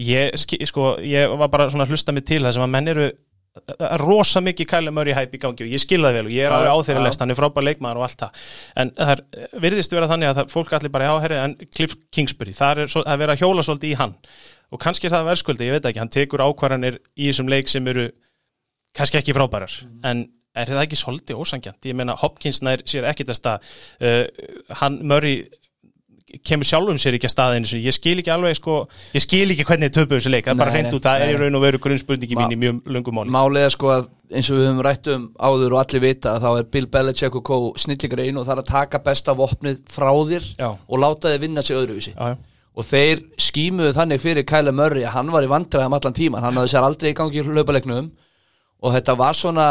ég, 0.00 0.34
sko, 0.40 0.94
ég 1.04 1.34
var 1.38 1.50
bara 1.52 1.68
svona 1.70 1.84
að 1.86 1.92
hlusta 1.94 2.14
mig 2.16 2.24
til 2.26 2.40
það 2.42 2.56
sem 2.56 2.64
að 2.66 2.72
menn 2.74 2.90
eru 2.96 3.08
rosa 4.02 4.42
mikið 4.44 4.68
Kyler 4.72 4.94
Murray 4.94 5.16
hæp 5.16 5.34
í 5.36 5.40
gangi 5.42 5.66
og 5.66 5.72
ég 5.72 5.82
skil 5.82 6.00
það 6.04 6.18
vel 6.18 6.24
og 6.28 6.34
ég 6.34 6.46
er 6.46 6.54
alveg 6.54 6.70
á 6.72 6.78
já. 6.78 6.86
þeirra 6.88 7.04
lest, 7.06 7.24
hann 7.24 7.34
er 7.34 7.38
frábær 7.38 7.66
leikmaður 7.66 8.00
og 8.00 8.06
allt 8.06 8.22
það. 8.24 8.46
En 8.82 8.92
það 8.98 9.12
er, 9.14 9.24
virðist 9.64 9.96
vera 9.96 10.10
þannig 10.12 10.30
að 10.30 10.40
það, 10.40 10.54
fólk 10.54 10.72
allir 10.78 10.94
bara 10.94 11.10
já, 11.10 11.12
herri, 11.24 11.42
en 11.42 11.56
Cliff 11.74 11.98
Kingsbury 12.14 12.56
það 12.56 12.84
er, 12.84 13.28
að 13.28 13.42
hjóla 13.42 13.66
svolítið 13.66 13.92
í 13.92 13.98
hann. 14.00 14.16
Og 14.68 14.82
kannski 14.82 15.08
er 15.08 15.14
það 15.16 15.30
verðskuldi, 15.30 15.68
ég 15.68 15.78
veit 15.78 15.86
ekki, 15.88 16.02
hann 16.02 16.12
tekur 16.12 16.44
ákvarðanir 16.44 16.98
í 17.16 17.30
þessum 17.30 17.48
leik 17.48 17.70
sem 17.72 17.86
eru 17.88 18.10
kannski 18.96 19.20
ekki 19.20 19.36
frábærar. 19.36 19.78
En 20.06 20.26
er 20.58 20.72
það 20.72 20.82
ekki 20.84 20.98
svolítið 20.98 21.40
ósangjant 21.40 21.88
ég 21.88 21.96
meina 21.96 22.16
Hopkins 22.18 22.60
nær 22.66 22.82
sér 22.88 23.06
ekkit 23.10 23.32
að 23.32 23.38
stað. 23.38 23.72
Uh, 24.02 24.24
hann 24.80 25.00
Murray 25.06 25.46
kemur 26.44 26.68
sjálfum 26.68 26.98
sér 27.00 27.16
ekki 27.16 27.28
að 27.28 27.32
stað 27.32 27.54
einu 27.56 27.68
sinni. 27.70 27.86
ég 27.86 27.96
skil 27.96 28.18
ekki 28.20 28.32
alveg 28.34 28.58
sko, 28.58 28.76
ég 29.16 29.24
skil 29.24 29.46
ekki 29.54 29.64
hvernig 29.68 29.88
þið 29.88 29.96
töpuðu 29.96 30.18
þessu 30.18 30.32
leik, 30.34 30.44
það 30.44 30.52
er 30.52 30.60
bara 30.60 30.74
hreint 30.74 30.96
út 30.98 31.08
það 31.08 31.24
er 31.24 31.32
í 31.32 31.38
raun 31.40 31.58
og 31.58 31.64
veru 31.64 31.80
grunnspurningi 31.86 32.38
mín 32.38 32.52
í 32.52 32.58
mjög 32.60 32.92
lungum 32.96 33.16
máli 33.16 33.32
Málið 33.32 33.64
er 33.64 33.74
sko 33.74 33.92
að 33.94 34.10
eins 34.28 34.50
og 34.52 34.60
við 34.60 34.68
höfum 34.68 34.84
rætt 34.84 35.10
um 35.14 35.24
áður 35.40 35.76
og 35.76 35.80
allir 35.82 36.04
vita 36.04 36.34
að 36.34 36.44
þá 36.44 36.50
er 36.50 36.68
Bill 36.76 36.90
Belichick 36.92 37.40
og 37.40 37.46
Co. 37.48 37.58
snillingar 37.80 38.24
einu 38.26 38.42
og 38.42 38.46
það 38.48 38.54
er 38.58 38.62
að 38.62 38.70
taka 38.74 39.02
besta 39.08 39.34
vopnið 39.38 39.80
frá 39.88 40.12
þér 40.12 40.48
Já. 40.58 40.68
og 40.76 41.00
láta 41.00 41.32
þið 41.32 41.44
vinna 41.46 41.64
sig 41.64 41.80
öðruvísi 41.80 42.14
og 42.78 42.86
þeir 42.86 43.24
skímuðu 43.40 43.96
þannig 43.96 44.22
fyrir 44.22 44.46
Kyler 44.46 44.76
Murray 44.76 45.06
að 45.08 45.16
hann 45.16 45.32
var 45.32 45.46
í 45.46 45.50
vandræðum 45.50 45.96
allan 45.96 46.18
tíman 46.18 46.44
hann 46.44 46.60
hafði 46.60 46.74
sér 46.74 46.86
aldrei 46.86 47.10
í 47.10 47.16
gangi 47.16 47.40
í 47.40 47.46
hlaupaleiknum 47.46 48.12
og 48.78 48.94
þetta 48.94 49.16
var 49.18 49.34
svona 49.34 49.66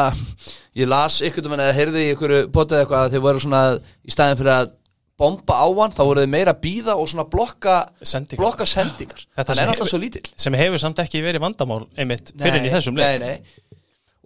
ég 0.75 0.89
las 0.89 1.21
ykkur 1.23 1.47
um 1.47 1.55
eða 1.55 1.75
heyrði 1.77 2.03
í 2.03 2.11
ykkur 2.15 2.33
potið 2.51 2.81
eitthvað 2.81 3.05
að 3.05 3.13
þeir 3.13 3.23
voru 3.23 3.43
svona 3.43 3.61
í 3.77 4.11
staðin 4.11 4.41
fyrir 4.41 4.53
að 4.57 4.73
bomba 5.17 5.57
á 5.57 5.67
hann 5.79 5.93
þá 5.97 6.01
voru 6.05 6.23
þeir 6.23 6.31
meira 6.33 6.53
að 6.53 6.61
býða 6.65 6.95
og 6.97 7.07
svona 7.09 7.25
blokka 7.29 7.77
Sendingar. 8.01 8.41
blokka 8.43 8.67
sendingar 8.69 9.23
Þetta 9.37 9.55
er 9.55 9.71
alltaf 9.73 9.89
svo 9.91 9.99
lítill 10.01 10.25
sem 10.37 10.57
hefur 10.59 10.81
samt 10.81 10.99
ekki 11.03 11.23
verið 11.25 11.41
vandamál 11.45 11.85
einmitt 11.97 12.33
fyrir 12.37 12.59
en 12.61 12.67
í 12.69 12.73
þessum 12.73 12.99
leik 12.99 13.21
nei, 13.21 13.31
nei. 13.37 13.77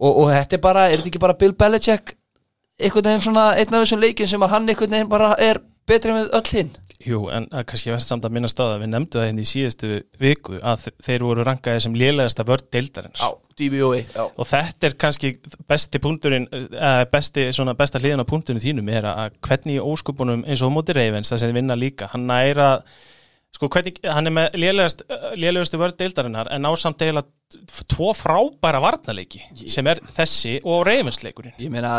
Og, 0.02 0.12
og 0.24 0.32
þetta 0.34 0.58
er 0.58 0.64
bara, 0.64 0.88
er 0.90 0.98
þetta 1.00 1.12
ekki 1.14 1.24
bara 1.24 1.38
Bill 1.40 1.54
Belichick 1.56 2.16
einhvern 2.82 3.08
veginn 3.12 3.24
svona 3.28 3.46
einn 3.56 3.76
af 3.78 3.84
þessum 3.86 4.02
leikin 4.04 4.28
sem 4.32 4.44
að 4.44 4.54
hann 4.56 4.70
einhvern 4.70 4.96
veginn 4.98 5.12
bara 5.12 5.34
er 5.40 5.62
betri 5.88 6.16
með 6.16 6.32
öll 6.38 6.48
hinn 6.56 6.72
Jú, 7.06 7.22
en 7.34 7.46
að 7.50 7.64
kannski 7.72 7.90
verður 7.92 8.06
samt 8.06 8.26
að 8.28 8.34
minna 8.36 8.50
staða 8.52 8.80
við 8.82 8.90
nefndu 8.94 9.20
það 9.20 9.28
hérna 9.30 9.44
í 9.46 9.50
síðustu 9.50 9.92
viku 10.22 10.58
að 10.60 10.84
þe- 10.86 10.94
þeir 11.08 11.26
voru 11.28 11.46
rankaði 11.48 11.84
sem 11.86 11.96
lélegasta 11.98 12.46
vörd 12.48 12.68
deildarins 12.76 13.24
DVOA 13.62 14.02
já. 14.04 14.24
og 14.26 14.48
þetta 14.50 14.88
er 14.90 14.96
kannski 15.02 15.32
besti 15.70 16.00
punkturinn 16.02 16.48
uh, 16.52 17.04
besti, 17.12 17.48
svona 17.54 17.74
besta 17.78 18.00
hliðin 18.02 18.24
á 18.24 18.30
punkturinn 18.30 18.62
þínum 18.64 18.90
er 18.94 19.08
að 19.12 19.36
hvernig 19.46 19.80
í 19.80 19.84
óskupunum 19.86 20.46
eins 20.48 20.62
og 20.66 20.74
móti 20.76 20.96
Ravens 20.98 21.30
það 21.34 21.44
sem 21.44 21.52
þið 21.52 21.60
vinna 21.62 21.78
líka, 21.78 22.10
hann 22.14 22.28
næra 22.30 22.70
sko 23.56 23.68
hvernig, 23.70 23.98
hann 24.08 24.30
er 24.30 24.34
með 24.36 24.56
lélegast 24.58 25.02
lélegustu 25.38 25.78
vörð 25.82 25.98
deildarinnar 26.00 26.48
en 26.56 26.66
á 26.66 26.72
samt 26.80 27.02
deila 27.02 27.24
tvo 27.92 28.14
frábæra 28.16 28.80
varnarleiki 28.82 29.42
sem 29.70 29.88
er 29.92 30.00
þessi 30.16 30.56
og 30.64 30.86
Ravens 30.88 31.20
leikurinn 31.26 31.58
Ég 31.60 31.70
meina 31.74 31.98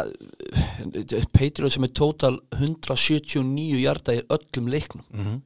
Patriot 1.37 1.75
sem 1.75 1.85
er 1.87 1.93
total 1.95 2.41
179 2.57 3.79
hjarta 3.83 4.17
í 4.17 4.23
öllum 4.33 4.71
leiknum. 4.73 5.05
Mhm. 5.13 5.39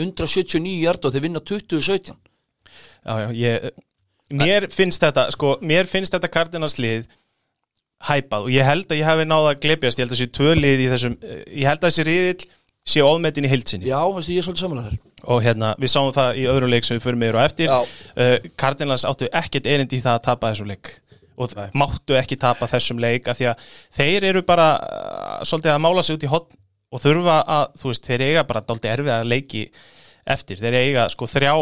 179 0.00 0.80
hjarta 0.80 1.08
og 1.08 1.14
þeir 1.14 1.26
vinna 1.28 1.40
2017 1.44 2.16
Já, 3.04 3.14
já, 3.20 3.28
ég 3.34 3.70
mér 4.30 4.68
finnst 4.70 5.02
þetta, 5.02 5.30
sko, 5.34 5.56
mér 5.60 5.88
finnst 5.90 6.12
þetta 6.14 6.30
kardinarslið 6.30 7.08
hæpað 8.08 8.46
og 8.46 8.52
ég 8.54 8.64
held 8.64 8.88
að 8.92 9.00
ég 9.00 9.08
hafi 9.08 9.24
náða 9.28 9.52
að 9.54 9.60
glepjast, 9.64 9.98
ég 9.98 10.06
held 10.06 10.12
að 10.14 10.16
þessi 10.16 10.32
tvö 10.38 10.54
lið 10.56 10.82
í 10.84 10.88
þessum, 10.92 11.16
ég 11.52 11.66
held 11.68 11.82
að 11.82 11.88
þessi 11.90 12.04
riðill 12.08 12.46
sé 12.88 13.02
óðmetin 13.04 13.44
í 13.46 13.50
heilsinni 13.52 13.88
Já, 13.90 13.98
veistu, 14.14 14.32
ég 14.34 14.40
er 14.42 14.46
svolítið 14.48 14.64
samanlega 14.64 14.90
þar 14.90 14.98
og 15.34 15.42
hérna, 15.44 15.74
við 15.76 15.90
sáum 15.92 16.12
það 16.16 16.38
í 16.40 16.44
öðrum 16.48 16.70
leik 16.72 16.86
sem 16.88 16.96
við 16.96 17.04
förum 17.04 17.22
yfir 17.26 17.36
á 17.36 17.42
eftir. 17.44 17.68
Já. 17.68 17.80
uh, 18.16 18.48
Cardinals 18.56 19.02
áttu 19.04 19.26
ekkert 19.36 19.66
erindi 19.68 19.98
í 19.98 20.04
það 20.04 20.16
að 20.16 20.22
tapa 20.24 20.48
þessum 20.54 20.70
leik. 20.70 20.90
Og 21.40 21.52
Nei. 21.58 21.66
máttu 21.76 22.16
ekki 22.16 22.38
tapa 22.40 22.68
þessum 22.72 22.98
leik 23.04 23.28
af 23.28 23.36
því 23.36 23.50
að 23.50 23.66
þeir 23.98 24.26
eru 24.30 24.42
bara 24.48 24.68
uh, 24.80 25.44
svolítið 25.44 25.74
að 25.74 25.82
mála 25.84 26.02
sig 26.08 26.16
út 26.16 26.24
í 26.24 26.30
hotn 26.32 26.56
og 26.90 27.02
þurfa 27.04 27.36
að, 27.44 27.66
þú 27.82 27.90
veist, 27.92 28.08
þeir 28.08 28.24
eiga 28.30 28.46
bara 28.48 28.62
dálítið 28.64 28.92
erfið 28.94 29.12
að 29.18 29.28
leiki 29.34 29.62
eftir, 30.34 30.62
þeir 30.64 30.78
eiga 30.80 31.04
sko 31.12 31.28
þrjá 31.30 31.52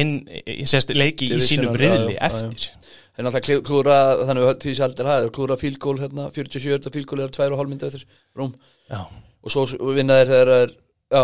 inn, 0.00 0.14
í- 0.40 0.64
sérst, 0.68 0.90
leiki 0.96 1.28
í 1.28 1.34
Divisional, 1.34 1.68
sínum 1.68 1.78
riðli 1.84 2.16
já, 2.16 2.18
já, 2.18 2.30
eftir. 2.30 2.66
Þeir 3.14 3.28
náttúrulega 3.28 3.66
klúra, 3.68 3.98
þannig 4.24 4.48
að 4.48 4.56
því 4.64 4.74
sem 4.74 4.86
aldrei 4.88 5.10
hafði 5.12 5.30
klúra 5.36 5.56
fílgól 5.60 5.98
hérna, 6.00 6.24
47, 6.34 6.72
þetta 6.78 6.94
fílgól 6.96 7.22
er 7.28 7.36
2,5 7.36 7.68
myndir 7.70 7.92
eftir. 7.92 8.08
Rúm. 8.34 8.56
Já, 8.90 9.04
og 9.44 9.52
svo 9.52 9.94
vinna 9.94 10.18
þeir 10.22 10.32
þegar 10.32 10.52
er 10.56 10.74
já, 11.14 11.22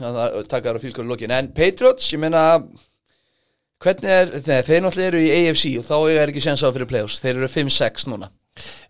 það 0.00 0.38
taka 0.50 0.68
þær 0.68 0.78
á 0.78 0.84
fílgól 0.84 1.06
í 1.06 1.10
lokin. 1.14 1.34
En 1.34 1.50
Patriots, 1.56 2.10
ég 2.12 2.22
meina 2.22 2.44
Hvernig 3.80 4.10
er, 4.12 4.34
nei, 4.44 4.58
þeir 4.60 4.82
náttúrulega 4.84 5.08
eru 5.08 5.20
í 5.24 5.28
AFC 5.32 5.62
og 5.80 5.86
þá 5.86 5.94
er 6.12 6.28
ekki 6.28 6.42
séns 6.44 6.60
á 6.60 6.68
fyrir 6.68 6.88
playoffs. 6.90 7.14
Þeir 7.22 7.38
eru 7.38 7.46
5-6 7.48 8.02
núna. 8.12 8.26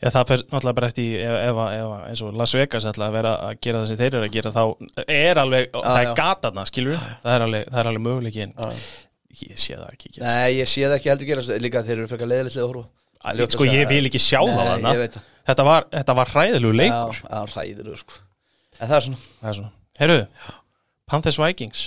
Já, 0.00 0.08
það 0.10 0.30
fer 0.32 0.40
náttúrulega 0.48 0.76
bara 0.80 0.88
eftir 0.90 1.20
ef, 1.22 1.58
ef, 1.60 1.92
eins 2.08 2.22
og 2.26 2.32
Las 2.40 2.54
Vegas 2.58 2.86
ætla 2.90 3.06
að 3.06 3.18
vera 3.20 3.34
að 3.46 3.60
gera 3.62 3.82
það 3.82 3.92
sem 3.92 4.00
þeir 4.00 4.16
eru 4.18 4.26
að 4.26 4.32
gera 4.34 4.52
þá 4.56 4.64
er 5.04 5.40
alveg, 5.44 5.68
það 5.76 5.98
já. 6.00 6.00
er 6.00 6.18
gataðna, 6.18 6.64
skilur 6.66 6.98
það 7.04 7.36
er 7.36 7.44
alveg, 7.44 7.68
það 7.68 7.90
alveg 7.92 8.04
möguleiki 8.08 8.42
en 8.48 8.56
ég 9.44 9.60
sé 9.62 9.76
það 9.76 9.92
ekki 9.92 10.10
gerast. 10.16 10.24
Nei, 10.26 10.56
ég 10.56 10.72
sé 10.72 10.82
það 10.88 10.96
ekki 10.96 11.12
heldur 11.12 11.30
gerast. 11.30 11.54
Líka 11.68 11.84
þeir 11.86 11.96
eru 11.98 12.10
frekar 12.10 12.32
leiðilegt 12.32 12.58
að 12.58 12.66
horfa 12.72 13.46
Sko, 13.52 13.68
ég 13.68 13.84
vil 13.92 14.08
ekki 14.08 14.22
sjá 14.24 14.40
það 14.40 14.72
þarna. 14.72 14.96
það. 14.96 15.20
Þetta 15.52 15.68
var, 15.68 15.86
var 16.18 16.34
hræðilegu 16.34 16.74
leikur. 16.80 17.22
Já, 17.28 17.40
ræðilur 17.52 18.00
sko 18.00 18.24
En 18.80 18.88
það 18.88 18.96
er 18.96 19.04
svona, 19.06 19.18
Það 19.40 19.48
er 19.52 19.58
svona, 19.60 19.72
heyrðu 20.00 20.26
Panthers 21.10 21.38
Vikings. 21.40 21.82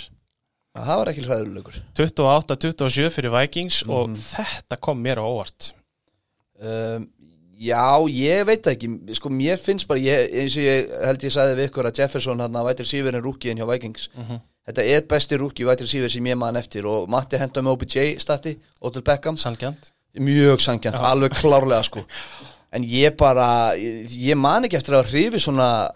Það 0.73 0.97
var 0.99 1.09
ekki 1.11 1.23
ræðilugur 1.27 1.75
28-27 1.97 3.09
fyrir 3.13 3.31
Vikings 3.33 3.81
og 3.87 4.09
Mhm. 4.09 4.15
þetta 4.33 4.79
kom 4.81 5.01
mér 5.03 5.21
á 5.21 5.25
óvart. 5.25 5.73
Um, 6.61 7.09
Já, 7.63 7.95
ég 8.09 8.41
veit 8.49 8.65
ekki. 8.67 8.87
Sko, 9.15 9.29
mér 9.29 9.55
finnst 9.61 9.87
bara 9.87 9.99
ég, 10.01 10.33
eins 10.35 10.55
og 10.57 10.63
ég 10.65 10.89
held 11.05 11.21
ég 11.23 11.31
sagði 11.31 11.53
við 11.59 11.67
ykkur 11.69 11.85
að 11.87 11.99
Jefferson 12.01 12.41
hann 12.41 12.51
að 12.59 12.65
vætir 12.67 12.87
sífurinn 12.89 13.23
rúkiðin 13.23 13.61
hjá 13.61 13.67
Vikings. 13.69 14.09
Þetta 14.67 14.83
er 14.83 15.01
besti 15.07 15.37
rúki 15.39 15.63
vætir 15.63 15.87
sífur 15.87 16.09
sem 16.11 16.25
ég 16.25 16.35
maður 16.35 16.57
eftir 16.59 16.85
og 16.89 17.07
Matti 17.13 17.37
henda 17.39 17.61
með 17.63 17.75
OBJ 17.77 18.17
stati, 18.19 18.57
Odell 18.81 19.03
Beckham. 19.05 19.37
Sangjant 19.37 19.91
mjög 20.17 20.59
sangjant, 20.59 20.95
alveg 20.97 21.31
klárlega 21.39 21.83
sko. 21.85 22.03
En 22.73 22.83
ég 22.83 23.15
bara 23.15 23.75
ég, 23.77 24.09
ég 24.11 24.35
man 24.35 24.63
ekki 24.65 24.75
eftir 24.81 24.97
að 24.99 25.07
hrifi 25.13 25.39
svona 25.39 25.89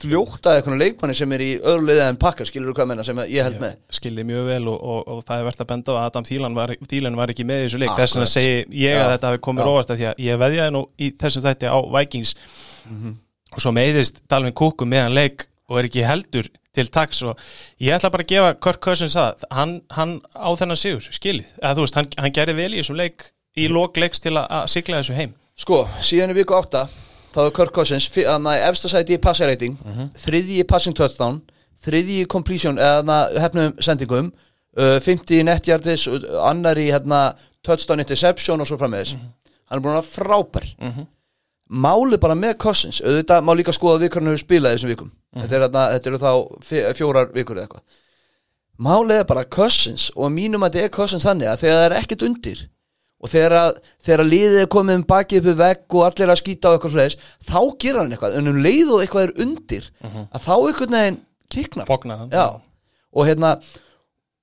fljóta 0.00 0.54
eitthvað 0.56 0.80
leikmanni 0.80 1.14
sem 1.16 1.32
er 1.36 1.42
í 1.44 1.48
öðru 1.58 1.86
liðið 1.88 2.02
en 2.06 2.18
pakkar, 2.20 2.48
skilur 2.48 2.70
þú 2.70 2.76
hvað 2.78 2.90
menna 2.90 3.04
sem 3.06 3.20
ég 3.30 3.46
held 3.46 3.58
með. 3.62 3.74
skilði 3.96 4.24
mjög 4.30 4.46
vel 4.50 4.62
og, 4.72 4.78
og, 4.80 5.00
og 5.14 5.24
það 5.28 5.42
er 5.42 5.48
verðt 5.48 5.64
að 5.64 5.70
benda 5.72 5.92
á 5.92 5.94
að 5.96 6.06
Adam 6.08 6.28
Thielen 6.28 6.56
var, 6.58 6.74
var 7.20 7.32
ekki 7.34 7.46
með 7.48 7.62
í 7.62 7.66
þessu 7.66 7.80
leik. 7.82 7.92
Þess 7.98 8.16
vegna 8.16 8.30
segi 8.30 8.54
ég 8.82 8.96
að 8.96 9.04
Já. 9.04 9.10
þetta 9.14 9.32
hafi 9.32 9.42
komið 9.46 9.62
Já. 9.64 9.68
róvast 9.70 9.92
af 9.94 10.00
því 10.00 10.08
að 10.10 10.22
ég 10.26 10.40
veðjaði 10.44 10.74
nú 10.76 10.82
í 10.96 11.10
þessum 11.20 11.44
þætti 11.46 11.70
á 11.70 11.78
Vikings. 11.98 12.34
Mhm. 12.90 13.18
og 13.50 13.60
svo 13.60 13.70
meiðist 13.74 14.22
Dalvin 14.30 14.54
Kúku 14.54 14.86
meðan 14.86 15.14
leik 15.14 15.48
og 15.68 15.80
er 15.80 15.88
ekki 15.88 16.06
heldur 16.06 16.46
til 16.74 16.86
taks 16.86 17.22
og 17.26 17.38
ég 17.82 17.96
ætla 17.96 18.10
bara 18.14 18.22
að 18.22 18.30
gefa 18.30 18.54
Kirk 18.62 18.80
Cousins 18.84 19.16
það. 19.18 19.44
Hann, 19.50 19.76
hann 19.90 20.20
á 20.34 20.48
þennan 20.54 20.78
sigur, 20.78 21.02
skilið. 21.10 21.50
Eða 21.58 21.76
þú 21.78 21.86
veist, 21.86 21.98
hann, 21.98 22.10
hann 22.18 22.34
gerði 22.36 22.56
vel 22.60 22.72
í 22.74 22.80
þessum 22.80 22.98
leik 23.00 23.30
í 23.58 23.66
lok 23.70 23.98
leiks 23.98 24.22
til 24.22 24.36
að, 24.36 24.46
að 24.46 24.66
sigla 24.70 25.02
þessu 25.02 25.18
heim. 25.18 25.34
Sko, 25.58 25.82
síðan 26.00 26.32
í 26.32 26.38
viku 26.38 26.54
8 26.56 26.86
þá 27.34 27.38
er 27.46 27.52
Kirk 27.56 27.72
Cousins 27.76 28.08
fi- 28.10 28.26
að 28.26 28.40
maður 28.44 28.66
efsta 28.70 28.88
sæti 28.92 29.16
í 29.16 29.20
passer 29.22 29.46
rating 29.50 29.76
þriðji 30.24 30.60
í 30.62 30.66
passing 30.66 30.96
touchdown 30.98 31.40
þriðji 31.84 32.16
í 32.24 32.26
completion 32.28 32.78
eða 32.78 33.18
hefnum 33.40 33.76
sendingum 33.80 34.32
uh, 34.76 34.98
50 35.00 35.38
í 35.40 35.44
netjardis 35.46 36.08
annar 36.44 36.76
í 36.82 36.90
hérna, 36.90 37.34
touchdown 37.62 38.00
interception 38.02 38.60
og 38.60 38.66
svo 38.68 38.76
frammeðis 38.80 39.14
hann 39.70 39.78
er 39.78 39.84
búin 39.84 39.96
að 40.00 40.08
frábær. 40.10 40.66
Máli 41.70 42.16
bara 42.18 42.34
með 42.34 42.56
Cousins 42.58 42.98
auðvitað 43.04 43.44
má 43.46 43.52
líka 43.54 43.70
skoða 43.72 44.00
við 44.02 44.38
spilaði 44.42 44.74
þessum 44.80 44.90
vikum. 44.90 45.10
Þetta, 45.36 45.54
er, 45.54 45.62
þarna- 45.68 45.90
þetta 45.94 46.08
eru 46.10 46.18
þá 46.18 46.30
fi- 46.66 46.86
fjórar 46.98 47.28
vikur 47.36 47.56
eða 47.60 47.68
eitthvað. 47.68 47.84
Málið 48.82 49.20
er 49.20 49.24
bara 49.28 49.44
Cousins 49.44 50.08
og 50.16 50.32
mínum 50.34 50.64
að 50.66 50.72
þetta 50.74 50.88
er 50.88 50.94
Cousins 50.96 51.22
þannig 51.28 51.46
að 51.52 51.60
þegar 51.62 51.76
það 51.78 51.86
er 51.90 51.94
ekkert 52.00 52.22
undir 52.26 52.62
og 53.20 53.28
þegar, 53.28 53.56
að, 53.60 53.82
þegar 54.00 54.24
að 54.24 54.30
liðið 54.32 54.62
er 54.62 54.70
komið 54.72 54.98
um 55.00 55.04
bakið 55.10 55.40
upp 55.42 55.48
við 55.50 55.60
vegg 55.60 55.98
og 55.98 56.06
allir 56.06 56.32
að 56.32 56.40
skýta 56.40 56.70
á 56.70 56.74
eitthvað 56.76 56.94
sliðis 56.96 57.18
þá 57.50 57.60
gerir 57.82 58.00
hann 58.00 58.14
eitthvað, 58.16 58.38
en 58.40 58.50
um 58.54 58.64
leið 58.64 58.94
og 58.96 59.04
eitthvað 59.04 59.26
er 59.28 59.44
undir 59.44 59.90
að 60.32 60.42
þá 60.46 60.54
einhvern 60.56 60.98
veginn 60.98 61.20
kiknar 61.50 61.86
hann. 62.24 62.34
Og 63.12 63.26
hérna 63.28 63.54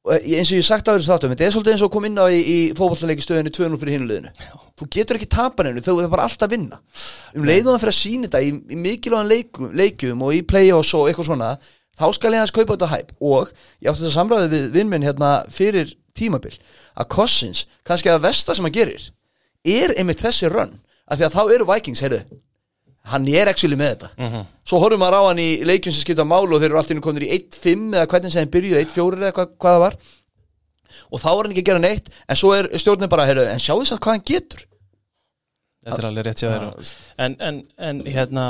og 0.08 0.13
eins 0.24 0.52
og 0.54 0.56
ég 0.62 0.63
sagt 0.63 0.88
þessu 0.88 1.10
þáttum 1.10 1.34
þetta 1.34 1.46
er 1.48 1.52
svolítið 1.56 1.74
eins 1.74 1.84
og 1.84 1.92
kom 1.92 2.06
inn 2.08 2.22
á 2.22 2.26
í, 2.32 2.40
í 2.40 2.58
fótballleiki 2.78 3.26
stöðinu 3.26 3.52
2-0 3.52 3.80
fyrir 3.82 3.98
hinuleginu 3.98 4.32
þú 4.78 4.88
getur 4.94 5.18
ekki 5.18 5.30
tapa 5.34 5.66
neinu, 5.66 5.82
þú 5.84 5.98
er 6.04 6.12
bara 6.12 6.28
alltaf 6.28 6.46
að 6.46 6.54
vinna. 6.54 6.80
Um 7.34 7.48
leiðum 7.48 7.74
að 7.74 7.82
fyrir 7.82 7.94
að 7.94 7.98
sína 7.98 8.28
þetta 8.28 8.42
í, 8.46 8.52
í 8.54 8.78
mikilvægan 8.78 9.32
leikum, 9.32 9.72
leikum 9.74 10.22
og 10.28 10.36
í 10.38 10.44
play-offs 10.46 10.94
og 10.98 11.10
eitthvað 11.10 11.32
svona, 11.32 11.50
þá 11.98 12.06
skal 12.13 12.34
ég 12.36 12.44
hans 12.44 12.54
kaupa 12.54 12.76
þetta 12.76 12.92
hæp 12.92 13.13
og 13.18 13.54
ég 13.82 13.90
átti 13.90 14.04
þetta 14.04 14.13
samræði 14.13 14.52
við 14.54 14.68
vinn 14.76 14.92
minn 14.92 15.08
hérna 15.08 15.32
fyrir 15.54 15.96
tímabil 16.18 16.58
að 16.98 17.10
Cousins, 17.14 17.66
kannski 17.88 18.12
að 18.12 18.26
versta 18.26 18.56
sem 18.58 18.66
hann 18.68 18.76
gerir 18.76 19.08
er 19.68 19.94
einmitt 19.98 20.22
þessi 20.24 20.50
run 20.52 20.78
af 21.08 21.18
því 21.20 21.28
að 21.28 21.38
þá 21.38 21.42
eru 21.56 21.70
Vikings, 21.72 22.04
heyrðu 22.04 22.22
hann 23.08 23.28
er 23.32 23.48
actually 23.48 23.78
með 23.80 23.94
þetta. 23.94 24.10
Svo 24.68 24.82
horfum 24.84 25.00
maður 25.00 25.22
á 25.24 25.30
hann 25.30 25.40
í 25.40 25.50
leikjum 25.64 25.94
sem 25.96 26.04
skipta 26.04 26.26
málu 26.28 26.58
og 26.58 26.60
þeir 26.60 26.72
eru 26.74 26.80
alltaf 26.82 27.04
konur 27.06 27.24
í 27.24 27.30
1-5 27.38 27.94
eða 27.96 28.08
hvernig 28.12 28.34
sem 28.34 28.44
þeim 28.44 28.54
byrjuðu 28.56 28.82
1-4 28.84 29.22
eða 29.22 29.36
hvað, 29.38 29.54
hvað 29.64 29.76
það 29.78 29.84
var. 29.86 29.98
Og 31.08 31.22
þá 31.24 31.30
er 31.30 31.40
hann 31.40 31.54
ekki 31.54 31.64
að 31.64 31.70
gera 31.70 31.84
neitt 31.86 32.12
en 32.28 32.40
svo 32.42 32.52
er 32.58 32.68
stjórnin 32.76 33.12
bara, 33.12 33.28
heyrðu, 33.30 33.46
en 33.48 33.64
sjáðu 33.64 33.88
að 33.96 34.02
hvað 34.04 34.18
hann 34.18 34.26
getur 34.28 34.67
Þetta 35.88 36.02
er 36.02 36.08
alveg 36.10 36.28
rétt 36.28 36.43
sér 36.43 36.65
en, 37.26 37.36
en, 37.47 37.60
en 37.89 38.02
hérna 38.06 38.45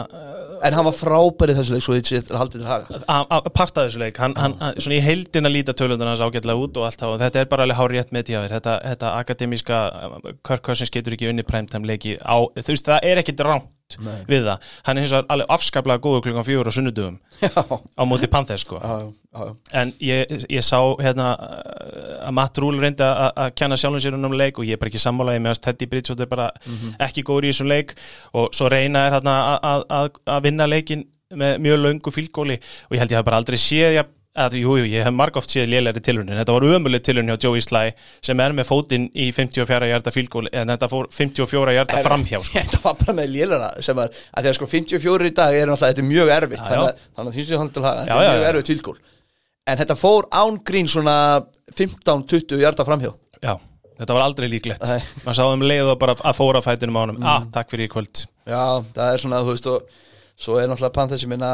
en 0.66 0.78
hann 0.78 0.88
var 0.88 0.96
frábæri 0.98 1.56
þessu 1.58 1.76
leik 1.76 1.86
svo 1.86 1.98
þetta 2.00 2.40
haldið 2.42 2.64
til 2.64 2.70
haga. 2.70 3.02
Að 3.14 3.34
að 3.38 3.50
parta 3.58 3.86
þessu 3.86 4.02
leik 4.02 4.22
hann, 4.22 4.36
hann, 4.42 4.58
svona 4.78 4.98
í 4.98 5.04
heildina 5.06 5.52
líta 5.52 5.76
tölundan 5.78 6.12
hans 6.12 6.24
ágætlega 6.24 6.66
út 6.66 6.80
og 6.82 6.88
allt 6.90 7.04
það 7.04 7.18
þetta 7.26 7.44
er 7.44 7.50
bara 7.52 7.68
alveg 7.68 7.80
hár 7.82 7.94
rétt 7.94 8.14
með 8.16 8.30
tíðaðir 8.32 8.56
þetta, 8.58 8.78
þetta 8.92 9.14
akademíska 9.22 9.82
Kirk 10.48 10.66
Cousins 10.66 10.94
getur 10.94 11.18
ekki 11.18 11.30
unni 11.32 11.46
á, 11.46 12.38
þú 12.58 12.72
veist 12.74 12.90
það 12.90 13.12
er 13.12 13.22
ekkit 13.22 13.46
ránt 13.88 14.04
Nei. 14.04 14.26
við 14.28 14.46
það, 14.48 14.66
hann 14.86 14.98
er 14.98 15.04
hins 15.04 15.14
vegar 15.14 15.28
alveg 15.32 15.52
afskaplega 15.56 16.02
góður 16.04 16.24
klukkan 16.26 16.46
fjögur 16.46 16.68
á 16.68 16.74
sunnudugum 16.76 17.18
á 18.00 18.04
móti 18.06 18.28
Panthers 18.28 18.62
sko. 18.66 18.80
Já, 18.82 19.14
já, 19.34 19.56
en 19.74 19.94
ég, 20.00 20.34
ég 20.50 20.64
sá 20.66 20.80
hérna 21.00 21.30
að 22.28 22.34
Matt 22.36 22.58
Rule 22.58 22.82
reyndi 22.82 23.04
að 23.04 23.32
að 23.36 23.54
kenna 23.56 23.78
sjálfum 23.78 24.04
sér 24.04 24.18
um 24.18 24.34
leik 24.34 24.60
og 24.60 24.66
ég 24.66 24.76
er 24.76 24.82
bara 24.82 24.92
ekki 24.92 25.02
sammálaði 25.02 25.44
með 25.44 25.56
að 25.56 25.62
Teddy 25.68 25.88
Bridgewater 25.92 26.28
er 26.28 26.32
bara 26.32 26.50
ekki 27.08 27.24
góður 27.24 27.48
í 27.48 27.54
þessum 27.54 27.72
leik 27.72 27.96
og 28.34 28.50
svo 28.56 28.70
reyna 28.70 29.08
er 29.08 29.18
hérna 29.18 29.38
að, 29.38 29.60
að, 29.72 29.86
að, 30.00 30.22
að 30.36 30.44
vinna 30.50 30.68
leikin 30.68 31.08
með 31.38 31.58
mjög 31.60 31.82
löngu 31.84 32.12
fylgóli 32.16 32.56
og 32.88 32.96
ég 32.96 33.02
held 33.02 33.12
ég 33.12 33.20
hef 33.20 33.26
bara 33.28 33.40
aldrei 33.42 33.60
séð 33.60 33.98
ég, 33.98 34.04
að, 34.04 34.14
jú, 34.62 34.76
jú, 34.80 34.86
ég 34.86 35.04
hef 35.08 35.16
margóft 35.18 35.52
séð 35.54 35.72
lélæri 35.74 36.04
tilhörnin 36.06 36.38
þetta 36.40 36.56
var 36.56 36.68
ömuleg 36.78 37.04
tilhörnin 37.06 37.34
hjá 37.34 37.48
Joey 37.48 37.64
Sly 37.66 37.92
sem 38.30 38.44
er 38.46 38.56
með 38.58 38.70
fótinn 38.70 39.10
í 39.18 39.32
54 39.34 39.92
hjarta 39.92 40.14
fylgóli 40.14 40.54
en 40.54 40.74
þetta 40.74 40.92
fór 40.92 41.10
54 41.14 41.76
hjarta 41.80 42.02
framhjá 42.06 42.42
sko. 42.46 42.58
þetta 42.62 42.82
var 42.86 42.98
bara 43.04 43.18
með 43.22 43.34
lélana 43.36 43.70
sem 43.82 43.98
var, 43.98 44.14
að 44.34 44.48
því 44.48 44.54
að 44.54 44.58
sko 44.62 44.72
54 44.78 45.32
í 45.32 45.36
dag 45.42 45.60
er 45.60 45.76
er 45.88 46.10
mjög 46.14 46.34
erfitt 46.38 46.64
Já, 46.64 46.74
já. 46.74 46.82
að, 46.86 47.06
þannig 47.18 47.32
að 47.32 47.38
því 47.38 47.62
hann 47.62 47.72
Já, 47.78 48.18
þetta 48.18 48.18
er 48.24 48.38
mjög 48.38 48.50
erfitt 48.54 48.72
tilgól 48.74 48.98
en 49.68 49.80
þetta 49.82 49.98
fór 50.00 50.28
án 50.32 50.60
grín 50.68 50.88
svona 50.90 51.16
15-20 51.76 52.62
hjarta 52.62 52.86
framhjá. 52.88 53.12
Já, 53.44 53.54
þetta 54.00 54.16
var 54.18 54.26
aldrei 54.26 54.50
líklegt. 54.52 54.84
Maður 55.26 55.40
sáðum 55.42 55.66
leið 55.68 55.94
og 55.94 56.02
bara 56.02 56.16
að 56.18 56.38
fóra 56.40 56.64
fætinum 56.64 57.00
á 57.00 57.02
honum. 57.04 57.22
Ah, 57.28 57.48
takk 57.54 57.74
fyrir 57.74 57.90
í 57.90 57.92
kvöld. 57.92 58.26
Já, 58.48 58.64
það 58.96 59.14
er 59.14 59.24
svona, 59.24 59.44
þú 59.44 59.56
veist 59.56 59.72
og 59.72 60.04
svo 60.38 60.60
er 60.62 60.70
náttúrulega 60.70 60.96
Panthers 60.96 61.26
sem 61.26 61.34
minna 61.34 61.52